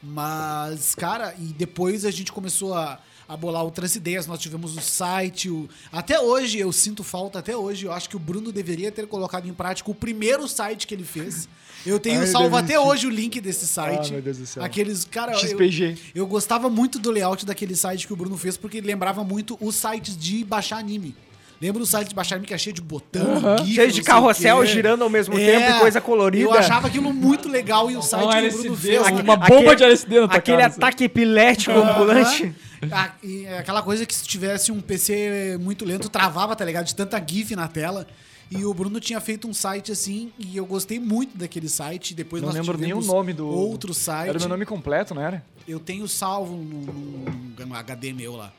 Mas, 0.03 0.95
cara, 0.95 1.35
e 1.39 1.45
depois 1.47 2.05
a 2.05 2.11
gente 2.11 2.31
começou 2.33 2.75
a, 2.75 2.99
a 3.33 3.37
bolar 3.37 3.65
outras 3.65 3.97
ideias. 3.97 4.27
Nós 4.27 4.39
tivemos 4.39 4.77
o 4.77 4.81
site. 4.81 5.49
O... 5.49 5.69
Até 5.91 6.21
hoje, 6.21 6.59
eu 6.59 6.71
sinto 6.71 7.03
falta, 7.03 7.39
até 7.39 7.57
hoje, 7.57 7.87
eu 7.87 7.93
acho 7.93 8.09
que 8.09 8.17
o 8.17 8.19
Bruno 8.19 8.53
deveria 8.53 8.93
ter 8.93 9.07
colocado 9.07 9.49
em 9.49 9.55
prática 9.55 9.91
o 9.91 9.95
primeiro 9.95 10.47
site 10.47 10.87
que 10.87 10.95
ele 10.95 11.05
fez. 11.05 11.49
Eu 11.87 11.99
tenho 11.99 12.21
Ai, 12.23 12.27
salvo 12.27 12.55
até 12.57 12.79
hoje 12.79 13.07
o 13.07 13.11
link 13.11 13.41
desse 13.41 13.67
site. 13.67 14.09
Ah, 14.09 14.13
meu 14.13 14.23
Deus 14.23 14.39
do 14.39 14.47
céu. 14.47 14.63
Aqueles, 14.63 15.05
cara, 15.05 15.33
eu, 15.33 15.39
XPG. 15.39 15.97
eu 16.15 16.27
gostava 16.27 16.69
muito 16.69 16.99
do 16.99 17.11
layout 17.11 17.47
daquele 17.47 17.75
site 17.75 18.07
que 18.07 18.13
o 18.13 18.17
Bruno 18.17 18.37
fez, 18.37 18.57
porque 18.57 18.79
ele 18.79 18.87
lembrava 18.87 19.25
muito 19.25 19.57
os 19.61 19.77
sites 19.77 20.17
de 20.17 20.45
baixar 20.45 20.77
anime. 20.77 21.15
Lembra 21.63 21.81
o 21.81 21.87
site 21.87 22.09
de 22.09 22.15
baixar 22.17 22.41
que 22.41 22.53
é 22.53 22.59
cheio 22.59 22.75
de 22.75 22.83
botão, 22.83 23.57
GIF, 23.65 23.75
Cheio 23.77 23.93
de 23.93 24.03
carrossel 24.03 24.67
girando 24.67 25.03
ao 25.05 25.09
mesmo 25.09 25.39
É, 25.39 25.47
tempo 25.61 25.77
e 25.77 25.79
coisa 25.81 26.01
colorida. 26.01 26.45
Eu 26.45 26.53
achava 26.53 26.89
aquilo 26.89 27.13
muito 27.13 27.49
legal 27.49 27.89
e 27.89 27.97
o 27.97 28.03
site 28.03 28.25
Um 28.25 28.29
que 28.31 28.35
o 28.35 28.39
LSD, 28.39 28.63
Bruno 28.63 28.77
fez. 28.77 29.01
uma 29.01 29.35
aquele- 29.35 29.61
bomba 29.61 29.77
de 29.77 29.85
LSD 29.85 30.21
na 30.21 30.27
tua 30.29 30.37
Aquele 30.39 30.63
assim. 30.63 30.77
ataque 30.77 31.05
epilético 31.05 31.71
ambulante. 31.79 32.53
Ah, 32.91 33.13
é 33.23 33.59
aquela 33.59 33.81
coisa 33.81 34.05
que 34.05 34.13
se 34.13 34.25
tivesse 34.27 34.73
um 34.73 34.81
PC 34.81 35.57
muito 35.61 35.85
lento, 35.85 36.09
travava, 36.09 36.57
tá 36.57 36.65
ligado? 36.65 36.85
De 36.87 36.97
tanta 36.97 37.23
GIF 37.25 37.55
na 37.55 37.69
tela. 37.69 38.09
E 38.51 38.65
o 38.65 38.75
Bruno 38.75 38.99
tinha 38.99 39.21
feito 39.21 39.47
um 39.49 39.55
site 39.55 39.93
assim, 39.93 40.33
e 40.39 40.57
eu 40.57 40.67
gostei 40.67 40.99
muito 40.99 41.39
daquele 41.39 41.69
site. 41.69 42.13
Depois 42.13 42.43
Não 42.43 42.49
nós 42.49 42.57
lembro 42.59 42.77
nem 42.77 42.93
o 42.93 43.01
nome 43.01 43.33
do. 43.33 43.47
outro 43.49 43.95
site. 43.95 44.29
Era 44.31 44.37
o 44.37 44.41
meu 44.41 44.49
nome 44.51 44.67
completo, 44.67 45.15
não 45.15 45.23
era? 45.23 45.43
Eu 45.67 45.79
tenho 45.79 46.07
salvo 46.09 46.55
num, 46.57 47.25
num 47.67 47.75
HD 47.75 48.13
meu 48.13 48.35
lá. 48.35 48.53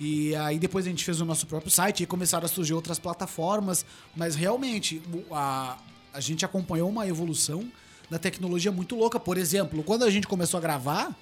E 0.00 0.34
aí 0.36 0.58
depois 0.58 0.86
a 0.86 0.90
gente 0.90 1.04
fez 1.04 1.20
o 1.20 1.24
nosso 1.24 1.46
próprio 1.46 1.70
site 1.70 2.02
e 2.02 2.06
começaram 2.06 2.44
a 2.44 2.48
surgir 2.48 2.74
outras 2.74 2.98
plataformas. 2.98 3.84
Mas 4.14 4.34
realmente, 4.34 5.02
a, 5.30 5.76
a 6.12 6.20
gente 6.20 6.44
acompanhou 6.44 6.88
uma 6.88 7.06
evolução 7.06 7.70
da 8.08 8.18
tecnologia 8.18 8.70
muito 8.70 8.96
louca. 8.96 9.18
Por 9.18 9.36
exemplo, 9.36 9.82
quando 9.82 10.04
a 10.04 10.10
gente 10.10 10.26
começou 10.26 10.58
a 10.58 10.60
gravar, 10.60 11.16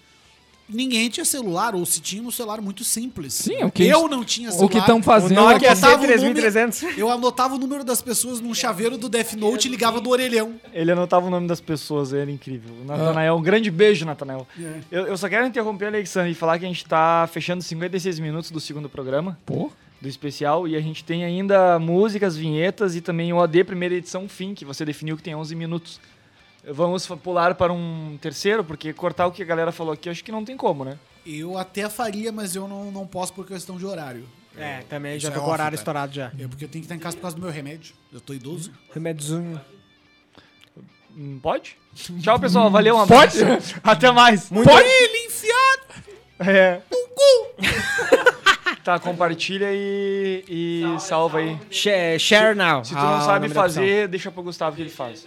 ninguém 0.69 1.09
tinha 1.09 1.25
celular, 1.25 1.75
ou 1.75 1.85
se 1.87 2.01
tinha 2.01 2.23
um 2.23 2.31
celular 2.31 2.61
muito 2.61 2.85
simples. 2.85 3.35
Sim, 3.35 3.63
o 3.65 3.71
que 3.71 3.85
Eu 3.87 4.09
não 4.09 4.25
tinha 4.25 4.51
celular. 4.51 4.67
O 4.67 4.69
que 4.69 4.79
estão 4.79 4.99
O 4.99 5.03
fazendo 5.03 5.35
Nokia 5.35 5.71
aqui. 5.73 5.81
botava 5.81 6.03
o 6.05 6.07
C3300. 6.09 6.99
Eu 6.99 7.11
anotava 7.11 7.55
o 7.55 7.59
número 7.59 7.85
das 7.85 8.03
pessoas 8.03 8.41
num 8.41 8.55
chaveiro 8.55 8.97
do 8.99 9.09
Death 9.09 9.35
Note 9.35 9.69
e 9.69 9.71
ligava 9.71 10.01
do 10.01 10.11
orelhão. 10.11 10.55
Ele 10.73 10.93
anotava 10.93 11.27
o 11.27 11.31
nome 11.31 11.47
das 11.47 11.61
pessoas, 11.61 12.13
era 12.13 12.31
incrível. 12.31 12.75
O 12.83 12.85
Natanael, 12.85 13.37
um 13.37 13.43
grande 13.43 13.71
beijo, 13.71 14.05
Natanael. 14.05 14.47
É. 14.59 14.81
Eu, 14.91 15.07
eu 15.07 15.17
só 15.17 15.29
quero 15.29 15.47
interromper 15.47 15.87
o 15.87 15.89
Alexandre 15.89 16.33
e 16.33 16.35
falar 16.35 16.59
que 16.59 16.65
a 16.65 16.69
gente 16.69 16.85
tá 16.85 17.29
fechando 17.33 17.63
56 17.63 18.19
minutos 18.19 18.51
do 18.51 18.61
segundo 18.61 18.89
programa, 18.89 19.39
Pô, 19.47 19.71
do 20.01 20.09
especial, 20.09 20.67
e 20.69 20.77
a 20.77 20.81
gente 20.81 21.05
tem 21.05 21.25
ainda 21.25 21.79
músicas, 21.79 22.37
vinhetas 22.37 22.95
e 22.97 23.01
também 23.01 23.33
o 23.33 23.41
AD 23.41 23.65
primeira 23.65 23.95
edição 23.95 24.29
fim, 24.29 24.55
que 24.55 24.65
você 24.65 24.85
definiu 24.85 25.17
que 25.17 25.23
tem 25.23 25.35
11 25.35 25.55
minutos. 25.55 26.01
Vamos 26.69 27.07
pular 27.07 27.55
para 27.55 27.73
um 27.73 28.19
terceiro, 28.21 28.65
porque 28.65 28.93
cortar 28.93 29.27
o 29.27 29.33
que 29.33 29.43
a 29.43 29.47
galera 29.47 29.71
falou 29.71 29.93
aqui, 29.93 30.09
eu 30.09 30.13
acho 30.13 30.25
que 30.25 30.33
não 30.33 30.45
tem 30.45 30.57
como, 30.57 30.85
né? 30.85 30.99
Eu 31.25 31.57
até 31.57 31.89
faria, 31.89 32.33
mas 32.33 32.57
eu 32.57 32.67
não, 32.67 32.91
não 32.91 33.07
posso 33.07 33.33
por 33.33 33.47
questão 33.47 33.77
de 33.77 33.87
horário. 33.87 34.27
É, 34.57 34.81
também 34.89 35.19
já 35.21 35.29
é 35.29 35.33
tô 35.33 35.41
com 35.41 35.47
o 35.47 35.51
horário 35.51 35.65
cara. 35.65 35.75
estourado 35.75 36.15
já. 36.15 36.33
É 36.39 36.49
porque 36.49 36.65
eu 36.65 36.69
tenho 36.69 36.83
que 36.83 36.87
estar 36.87 36.95
em 36.95 36.99
casa 36.99 37.17
por 37.17 37.23
causa 37.23 37.37
do 37.37 37.43
meu 37.43 37.51
remédio. 37.51 37.95
Eu 38.13 38.21
tô 38.21 38.33
idoso. 38.33 38.73
Remédiozinho. 38.93 39.61
Hum, 41.17 41.39
Pode? 41.43 41.77
Tchau, 42.23 42.39
pessoal. 42.41 42.71
Valeu, 42.71 42.97
um 42.97 43.01
abraço. 43.01 43.39
Até 43.83 44.11
mais. 44.11 44.49
Pode 44.49 44.89
ele 44.89 45.27
enfiar! 45.27 45.79
É. 46.41 46.81
tá, 48.85 48.99
compartilha 48.99 49.69
e, 49.73 50.45
e 50.49 51.01
salva 51.01 51.39
aí. 51.39 51.59
Share, 51.71 52.19
share 52.19 52.55
now. 52.57 52.85
Se 52.85 52.93
tu 52.93 52.99
Ah, 52.99 53.03
não 53.03 53.19
o 53.19 53.23
sabe 53.23 53.49
fazer, 53.49 54.09
deixa 54.09 54.31
pro 54.31 54.43
Gustavo 54.43 54.77
que 54.77 54.83
ele 54.83 54.91
faz. 54.91 55.27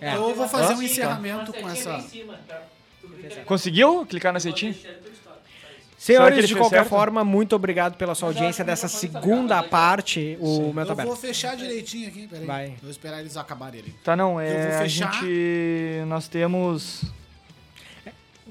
É. 0.00 0.16
Eu 0.16 0.34
vou 0.34 0.48
fazer 0.48 0.74
um 0.74 0.82
encerramento 0.82 1.52
com 1.52 1.68
essa. 1.68 2.04
Conseguiu 3.44 4.06
clicar 4.06 4.32
na 4.32 4.40
setinha? 4.40 4.74
Senhores, 5.98 6.46
de 6.46 6.54
qualquer 6.54 6.76
certo? 6.76 6.90
forma, 6.90 7.24
muito 7.24 7.56
obrigado 7.56 7.96
pela 7.96 8.14
sua 8.14 8.28
audiência 8.28 8.64
dessa 8.64 8.86
segunda 8.86 9.60
parte. 9.64 10.38
O 10.40 10.72
meu 10.72 10.86
tá 10.86 10.92
Eu 10.92 10.96
vou 10.96 11.02
aberto. 11.02 11.16
fechar 11.16 11.56
direitinho 11.56 12.06
aqui, 12.08 12.28
peraí. 12.28 12.46
Vai. 12.46 12.76
Vou 12.80 12.90
esperar 12.90 13.18
eles 13.18 13.36
acabarem 13.36 13.80
ali. 13.80 13.90
Tá, 14.04 14.14
não, 14.14 14.40
Eu 14.40 14.58
vou 14.60 14.70
é. 14.70 14.76
A 14.76 14.82
fechar. 14.82 15.12
gente. 15.12 16.04
Nós 16.06 16.28
temos. 16.28 17.02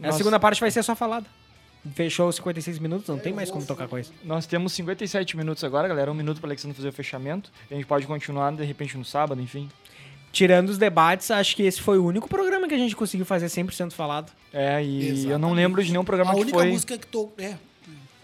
A 0.04 0.12
segunda 0.12 0.40
parte 0.42 0.60
vai 0.60 0.70
ser 0.70 0.84
só 0.84 0.94
falada. 0.94 1.26
Fechou 1.96 2.28
os 2.28 2.36
56 2.36 2.80
minutos, 2.80 3.08
não 3.08 3.18
tem 3.18 3.32
mais 3.32 3.50
como 3.50 3.66
tocar 3.66 3.88
coisa. 3.88 4.12
Nós 4.26 4.46
temos 4.46 4.74
57 4.74 5.38
minutos 5.38 5.64
agora, 5.64 5.88
galera. 5.88 6.12
Um 6.12 6.16
minuto 6.16 6.42
para 6.42 6.50
Alexandre 6.50 6.76
fazer 6.76 6.90
o 6.90 6.94
fechamento. 6.94 7.50
A 7.72 7.74
gente 7.74 7.86
pode 7.86 8.06
continuar 8.06 8.52
de 8.52 8.66
repente 8.66 8.98
no 8.98 9.06
sábado, 9.06 9.42
enfim. 9.42 9.70
Tirando 10.32 10.70
os 10.70 10.78
debates, 10.78 11.32
acho 11.32 11.56
que 11.56 11.64
esse 11.64 11.82
foi 11.82 11.98
o 11.98 12.06
único 12.06 12.28
programa 12.28 12.68
que 12.68 12.74
a 12.76 12.78
gente 12.78 12.96
conseguiu 12.96 13.26
fazer 13.26 13.48
100% 13.48 13.94
falado. 13.94 14.32
É, 14.54 14.84
e 14.84 15.08
eu 15.08 15.10
não 15.10 15.16
Exatamente. 15.18 15.56
lembro 15.56 15.84
de 15.84 15.92
nenhum 15.92 16.04
programa 16.04 16.32
A 16.32 16.36
que 16.36 16.42
única 16.42 16.58
foi. 16.58 16.70
música 16.72 16.98
que 16.98 17.08
tô. 17.08 17.30
É, 17.38 17.56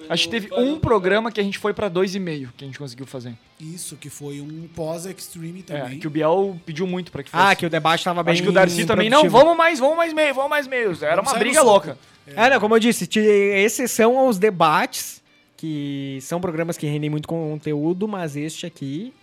Acho 0.09 0.25
que 0.25 0.31
teve 0.31 0.53
um 0.53 0.77
programa 0.79 1.31
que 1.31 1.39
a 1.39 1.43
gente 1.43 1.57
foi 1.57 1.73
pra 1.73 1.87
dois 1.87 2.13
e 2.13 2.19
meio 2.19 2.51
que 2.57 2.65
a 2.65 2.67
gente 2.67 2.77
conseguiu 2.77 3.05
fazer. 3.05 3.33
isso, 3.57 3.95
que 3.95 4.09
foi 4.09 4.41
um 4.41 4.67
pós-extreme 4.75 5.61
É, 5.69 5.79
também. 5.81 5.97
que 5.99 6.05
o 6.05 6.09
Biel 6.09 6.59
pediu 6.65 6.85
muito 6.85 7.09
pra 7.09 7.23
que 7.23 7.29
fosse. 7.29 7.41
Ah, 7.41 7.55
que 7.55 7.65
o 7.65 7.69
debate 7.69 8.03
tava 8.03 8.21
bem 8.21 8.33
Acho 8.33 8.43
que 8.43 8.49
o 8.49 8.51
Darcy 8.51 8.85
também, 8.85 9.09
não, 9.09 9.29
vamos 9.29 9.55
mais, 9.55 9.79
vamos 9.79 9.95
mais 9.95 10.11
meio, 10.11 10.33
vamos 10.33 10.49
mais 10.49 10.67
meio. 10.67 10.91
Era 11.01 11.15
Vamos 11.15 11.31
uma 11.31 11.39
briga 11.39 11.61
louca. 11.63 11.97
É, 12.27 12.49
não, 12.49 12.59
como 12.59 12.75
eu 12.75 12.79
disse, 12.79 13.07
exceção 13.17 14.17
aos 14.19 14.37
debates, 14.37 15.23
que 15.55 16.19
são 16.21 16.41
programas 16.41 16.77
que 16.77 16.85
rendem 16.85 17.09
muito 17.09 17.27
conteúdo, 17.27 18.05
mas 18.05 18.35
este 18.35 18.65
aqui. 18.65 19.13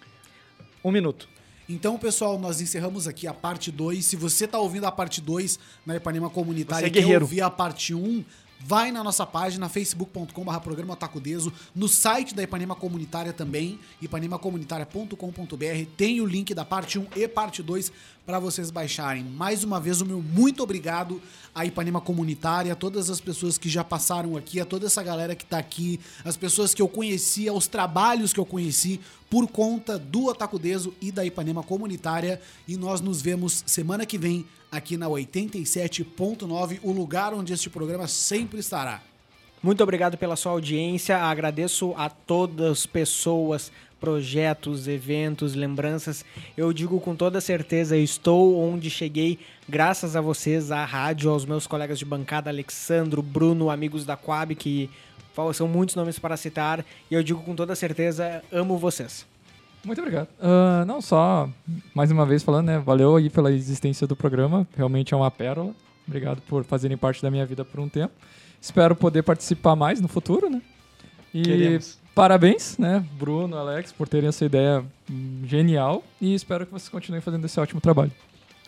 Um 0.82 0.90
minuto. 0.90 1.28
Então, 1.72 1.96
pessoal, 1.96 2.36
nós 2.36 2.60
encerramos 2.60 3.06
aqui 3.06 3.28
a 3.28 3.32
parte 3.32 3.70
2. 3.70 4.04
Se 4.04 4.16
você 4.16 4.44
tá 4.44 4.58
ouvindo 4.58 4.86
a 4.86 4.90
parte 4.90 5.20
2 5.20 5.56
na 5.86 5.94
Ipanema 5.94 6.28
Comunitária 6.28 6.86
é 6.86 6.88
e 6.88 6.90
quer 6.90 7.22
ouvir 7.22 7.42
a 7.42 7.48
parte 7.48 7.94
1, 7.94 8.24
vai 8.58 8.90
na 8.90 9.04
nossa 9.04 9.24
página 9.24 9.68
facebook.com.br 9.68 10.58
programa 10.58 10.96
Tacudeso, 10.96 11.52
no 11.72 11.86
site 11.86 12.34
da 12.34 12.42
Ipanema 12.42 12.74
Comunitária 12.74 13.32
também, 13.32 13.78
ipanemacomunitária.com.br, 14.02 15.86
tem 15.96 16.20
o 16.20 16.26
link 16.26 16.52
da 16.54 16.64
parte 16.64 16.98
1 16.98 17.06
e 17.14 17.28
parte 17.28 17.62
2 17.62 17.92
para 18.30 18.38
vocês 18.38 18.70
baixarem. 18.70 19.24
Mais 19.24 19.64
uma 19.64 19.80
vez, 19.80 20.00
o 20.00 20.06
meu 20.06 20.22
muito 20.22 20.62
obrigado 20.62 21.20
à 21.52 21.66
Ipanema 21.66 22.00
Comunitária, 22.00 22.72
a 22.72 22.76
todas 22.76 23.10
as 23.10 23.20
pessoas 23.20 23.58
que 23.58 23.68
já 23.68 23.82
passaram 23.82 24.36
aqui, 24.36 24.60
a 24.60 24.64
toda 24.64 24.86
essa 24.86 25.02
galera 25.02 25.34
que 25.34 25.44
tá 25.44 25.58
aqui, 25.58 25.98
as 26.24 26.36
pessoas 26.36 26.72
que 26.72 26.80
eu 26.80 26.86
conheci, 26.86 27.48
aos 27.48 27.66
trabalhos 27.66 28.32
que 28.32 28.38
eu 28.38 28.46
conheci 28.46 29.00
por 29.28 29.48
conta 29.48 29.98
do 29.98 30.30
Atacudeso 30.30 30.94
e 31.00 31.10
da 31.10 31.24
Ipanema 31.24 31.64
Comunitária. 31.64 32.40
E 32.68 32.76
nós 32.76 33.00
nos 33.00 33.20
vemos 33.20 33.64
semana 33.66 34.06
que 34.06 34.16
vem 34.16 34.46
aqui 34.70 34.96
na 34.96 35.08
87.9, 35.08 36.78
o 36.84 36.92
lugar 36.92 37.34
onde 37.34 37.52
este 37.52 37.68
programa 37.68 38.06
sempre 38.06 38.60
estará. 38.60 39.02
Muito 39.60 39.82
obrigado 39.82 40.16
pela 40.16 40.36
sua 40.36 40.52
audiência. 40.52 41.18
Agradeço 41.18 41.94
a 41.96 42.08
todas 42.08 42.70
as 42.70 42.86
pessoas, 42.86 43.72
projetos, 44.00 44.88
eventos, 44.88 45.54
lembranças. 45.54 46.24
Eu 46.56 46.72
digo 46.72 46.98
com 46.98 47.14
toda 47.14 47.40
certeza, 47.40 47.96
estou 47.96 48.58
onde 48.58 48.88
cheguei 48.88 49.38
graças 49.68 50.16
a 50.16 50.20
vocês, 50.20 50.72
à 50.72 50.84
rádio, 50.84 51.30
aos 51.30 51.44
meus 51.44 51.66
colegas 51.66 51.98
de 51.98 52.04
bancada, 52.04 52.50
Alexandro, 52.50 53.22
Bruno, 53.22 53.70
amigos 53.70 54.04
da 54.04 54.16
Coab, 54.16 54.54
que 54.54 54.90
são 55.54 55.68
muitos 55.68 55.94
nomes 55.94 56.18
para 56.18 56.36
citar. 56.36 56.84
E 57.10 57.14
eu 57.14 57.22
digo 57.22 57.42
com 57.42 57.54
toda 57.54 57.76
certeza, 57.76 58.42
amo 58.50 58.76
vocês. 58.76 59.26
muito 59.84 60.00
obrigado. 60.00 60.28
Ah, 60.40 60.84
não 60.86 61.00
só, 61.00 61.48
mais 61.94 62.10
uma 62.10 62.26
vez 62.26 62.42
falando, 62.42 62.66
né? 62.66 62.78
Valeu 62.78 63.16
aí 63.16 63.30
pela 63.30 63.52
existência 63.52 64.06
do 64.06 64.16
programa. 64.16 64.66
Realmente 64.76 65.14
é 65.14 65.16
uma 65.16 65.30
pérola. 65.30 65.72
Obrigado 66.06 66.40
por 66.42 66.64
fazerem 66.64 66.96
parte 66.96 67.22
da 67.22 67.30
minha 67.30 67.46
vida 67.46 67.64
por 67.64 67.78
um 67.78 67.88
tempo. 67.88 68.12
Espero 68.60 68.96
poder 68.96 69.22
participar 69.22 69.76
mais 69.76 70.00
no 70.00 70.08
futuro, 70.08 70.50
né? 70.50 70.60
E 71.32 71.42
Queremos. 71.42 71.99
Parabéns, 72.14 72.76
né, 72.78 73.04
Bruno, 73.18 73.56
Alex, 73.56 73.92
por 73.92 74.08
terem 74.08 74.28
essa 74.28 74.44
ideia 74.44 74.84
hum, 75.10 75.42
genial. 75.46 76.04
E 76.20 76.34
espero 76.34 76.66
que 76.66 76.72
vocês 76.72 76.88
continuem 76.88 77.20
fazendo 77.20 77.44
esse 77.44 77.58
ótimo 77.58 77.80
trabalho. 77.80 78.12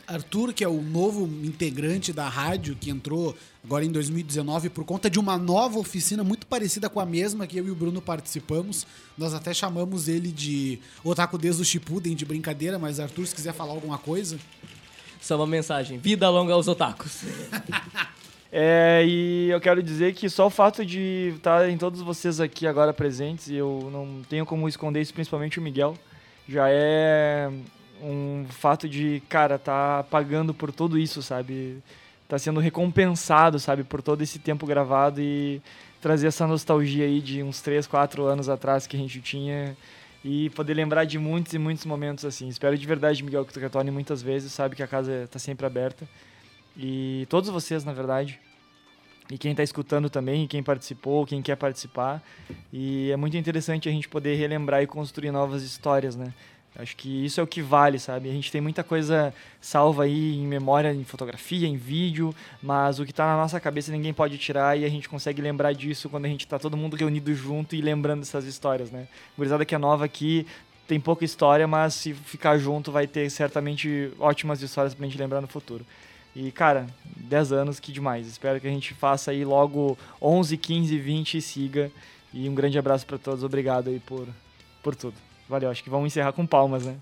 Arthur, 0.06 0.52
que 0.52 0.64
é 0.64 0.68
o 0.68 0.82
novo 0.82 1.24
integrante 1.44 2.12
da 2.12 2.28
rádio, 2.28 2.76
que 2.78 2.90
entrou 2.90 3.36
agora 3.64 3.84
em 3.84 3.90
2019 3.90 4.68
por 4.68 4.84
conta 4.84 5.08
de 5.08 5.18
uma 5.18 5.38
nova 5.38 5.78
oficina 5.78 6.24
muito 6.24 6.46
parecida 6.46 6.90
com 6.90 7.00
a 7.00 7.06
mesma 7.06 7.46
que 7.46 7.56
eu 7.56 7.66
e 7.66 7.70
o 7.70 7.74
Bruno 7.74 8.02
participamos. 8.02 8.86
Nós 9.16 9.32
até 9.32 9.54
chamamos 9.54 10.08
ele 10.08 10.30
de 10.30 10.78
Otaku 11.04 11.38
desde 11.38 11.62
o 11.62 11.64
Shippuden 11.64 12.14
de 12.14 12.24
brincadeira, 12.24 12.78
mas 12.78 12.98
Arthur, 12.98 13.26
se 13.26 13.34
quiser 13.34 13.52
falar 13.54 13.72
alguma 13.72 13.98
coisa... 13.98 14.38
Só 15.20 15.36
uma 15.36 15.46
mensagem. 15.46 15.98
Vida 15.98 16.28
longa 16.28 16.52
aos 16.52 16.66
otakus. 16.66 17.20
É, 18.54 19.02
e 19.06 19.48
eu 19.48 19.58
quero 19.58 19.82
dizer 19.82 20.12
que 20.12 20.28
só 20.28 20.46
o 20.46 20.50
fato 20.50 20.84
de 20.84 21.32
estar 21.36 21.70
em 21.70 21.78
todos 21.78 22.02
vocês 22.02 22.38
aqui 22.38 22.66
agora 22.66 22.92
presentes, 22.92 23.48
e 23.48 23.54
eu 23.54 23.88
não 23.90 24.22
tenho 24.28 24.44
como 24.44 24.68
esconder 24.68 25.00
isso, 25.00 25.14
principalmente 25.14 25.58
o 25.58 25.62
Miguel, 25.62 25.96
já 26.46 26.66
é 26.68 27.50
um 28.02 28.44
fato 28.50 28.86
de, 28.86 29.22
cara, 29.26 29.58
tá 29.58 30.04
pagando 30.10 30.52
por 30.52 30.70
tudo 30.70 30.98
isso, 30.98 31.22
sabe? 31.22 31.78
Tá 32.28 32.38
sendo 32.38 32.60
recompensado, 32.60 33.58
sabe, 33.58 33.84
por 33.84 34.02
todo 34.02 34.20
esse 34.20 34.38
tempo 34.38 34.66
gravado 34.66 35.18
e 35.18 35.62
trazer 36.02 36.26
essa 36.26 36.46
nostalgia 36.46 37.06
aí 37.06 37.22
de 37.22 37.42
uns 37.42 37.62
3, 37.62 37.86
4 37.86 38.22
anos 38.24 38.50
atrás 38.50 38.86
que 38.86 38.96
a 38.96 39.00
gente 39.00 39.20
tinha 39.22 39.74
e 40.22 40.50
poder 40.50 40.74
lembrar 40.74 41.04
de 41.04 41.18
muitos 41.18 41.54
e 41.54 41.58
muitos 41.58 41.86
momentos 41.86 42.24
assim. 42.26 42.48
Espero 42.48 42.76
de 42.76 42.86
verdade, 42.86 43.22
Miguel, 43.22 43.46
que 43.46 43.52
tu 43.52 43.60
retorne 43.60 43.90
muitas 43.90 44.20
vezes, 44.20 44.52
sabe 44.52 44.76
que 44.76 44.82
a 44.82 44.86
casa 44.86 45.26
tá 45.30 45.38
sempre 45.38 45.64
aberta. 45.64 46.06
E 46.76 47.26
todos 47.28 47.50
vocês, 47.50 47.84
na 47.84 47.92
verdade. 47.92 48.40
E 49.30 49.38
quem 49.38 49.52
está 49.52 49.62
escutando 49.62 50.10
também, 50.10 50.46
quem 50.46 50.62
participou, 50.62 51.24
quem 51.24 51.40
quer 51.40 51.56
participar. 51.56 52.22
E 52.72 53.10
é 53.10 53.16
muito 53.16 53.36
interessante 53.36 53.88
a 53.88 53.92
gente 53.92 54.08
poder 54.08 54.34
relembrar 54.34 54.82
e 54.82 54.86
construir 54.86 55.30
novas 55.30 55.62
histórias, 55.62 56.16
né? 56.16 56.32
Acho 56.74 56.96
que 56.96 57.24
isso 57.26 57.38
é 57.38 57.42
o 57.42 57.46
que 57.46 57.60
vale, 57.60 57.98
sabe? 57.98 58.30
A 58.30 58.32
gente 58.32 58.50
tem 58.50 58.60
muita 58.60 58.82
coisa 58.82 59.34
salva 59.60 60.04
aí 60.04 60.36
em 60.36 60.46
memória, 60.46 60.92
em 60.92 61.04
fotografia, 61.04 61.68
em 61.68 61.76
vídeo, 61.76 62.34
mas 62.62 62.98
o 62.98 63.04
que 63.04 63.10
está 63.10 63.26
na 63.26 63.36
nossa 63.36 63.60
cabeça 63.60 63.92
ninguém 63.92 64.14
pode 64.14 64.38
tirar 64.38 64.78
e 64.78 64.84
a 64.84 64.88
gente 64.88 65.06
consegue 65.06 65.42
lembrar 65.42 65.74
disso 65.74 66.08
quando 66.08 66.24
a 66.24 66.28
gente 66.28 66.46
está 66.46 66.58
todo 66.58 66.74
mundo 66.74 66.96
reunido 66.96 67.34
junto 67.34 67.76
e 67.76 67.82
lembrando 67.82 68.22
essas 68.22 68.46
histórias, 68.46 68.90
né? 68.90 69.06
Gurizada 69.36 69.66
que 69.66 69.74
é 69.74 69.78
nova 69.78 70.06
aqui, 70.06 70.46
tem 70.88 70.98
pouca 70.98 71.26
história, 71.26 71.68
mas 71.68 71.92
se 71.92 72.14
ficar 72.14 72.56
junto 72.56 72.90
vai 72.90 73.06
ter 73.06 73.30
certamente 73.30 74.10
ótimas 74.18 74.62
histórias 74.62 74.94
pra 74.94 75.06
gente 75.06 75.18
lembrar 75.18 75.42
no 75.42 75.48
futuro. 75.48 75.84
E, 76.34 76.50
cara, 76.50 76.86
10 77.04 77.52
anos, 77.52 77.78
que 77.78 77.92
demais. 77.92 78.26
Espero 78.26 78.60
que 78.60 78.66
a 78.66 78.70
gente 78.70 78.94
faça 78.94 79.30
aí 79.30 79.44
logo 79.44 79.98
11, 80.20 80.56
15, 80.56 80.98
20 80.98 81.36
e 81.36 81.42
siga. 81.42 81.90
E 82.32 82.48
um 82.48 82.54
grande 82.54 82.78
abraço 82.78 83.06
para 83.06 83.18
todos. 83.18 83.44
Obrigado 83.44 83.88
aí 83.88 84.00
por, 84.00 84.26
por 84.82 84.94
tudo. 84.94 85.14
Valeu, 85.48 85.70
acho 85.70 85.84
que 85.84 85.90
vamos 85.90 86.06
encerrar 86.06 86.32
com 86.32 86.46
palmas, 86.46 86.84
né? 86.86 86.96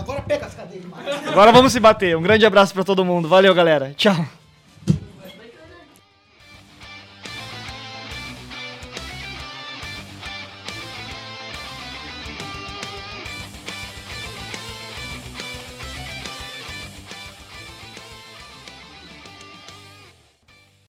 Agora 0.00 0.22
pega 0.22 0.46
as 0.46 0.54
cadeiras. 0.54 0.90
Agora 1.28 1.52
vamos 1.52 1.72
se 1.72 1.78
bater. 1.78 2.16
Um 2.16 2.22
grande 2.22 2.44
abraço 2.44 2.74
para 2.74 2.82
todo 2.82 3.04
mundo. 3.04 3.28
Valeu, 3.28 3.54
galera. 3.54 3.94
Tchau. 3.96 4.26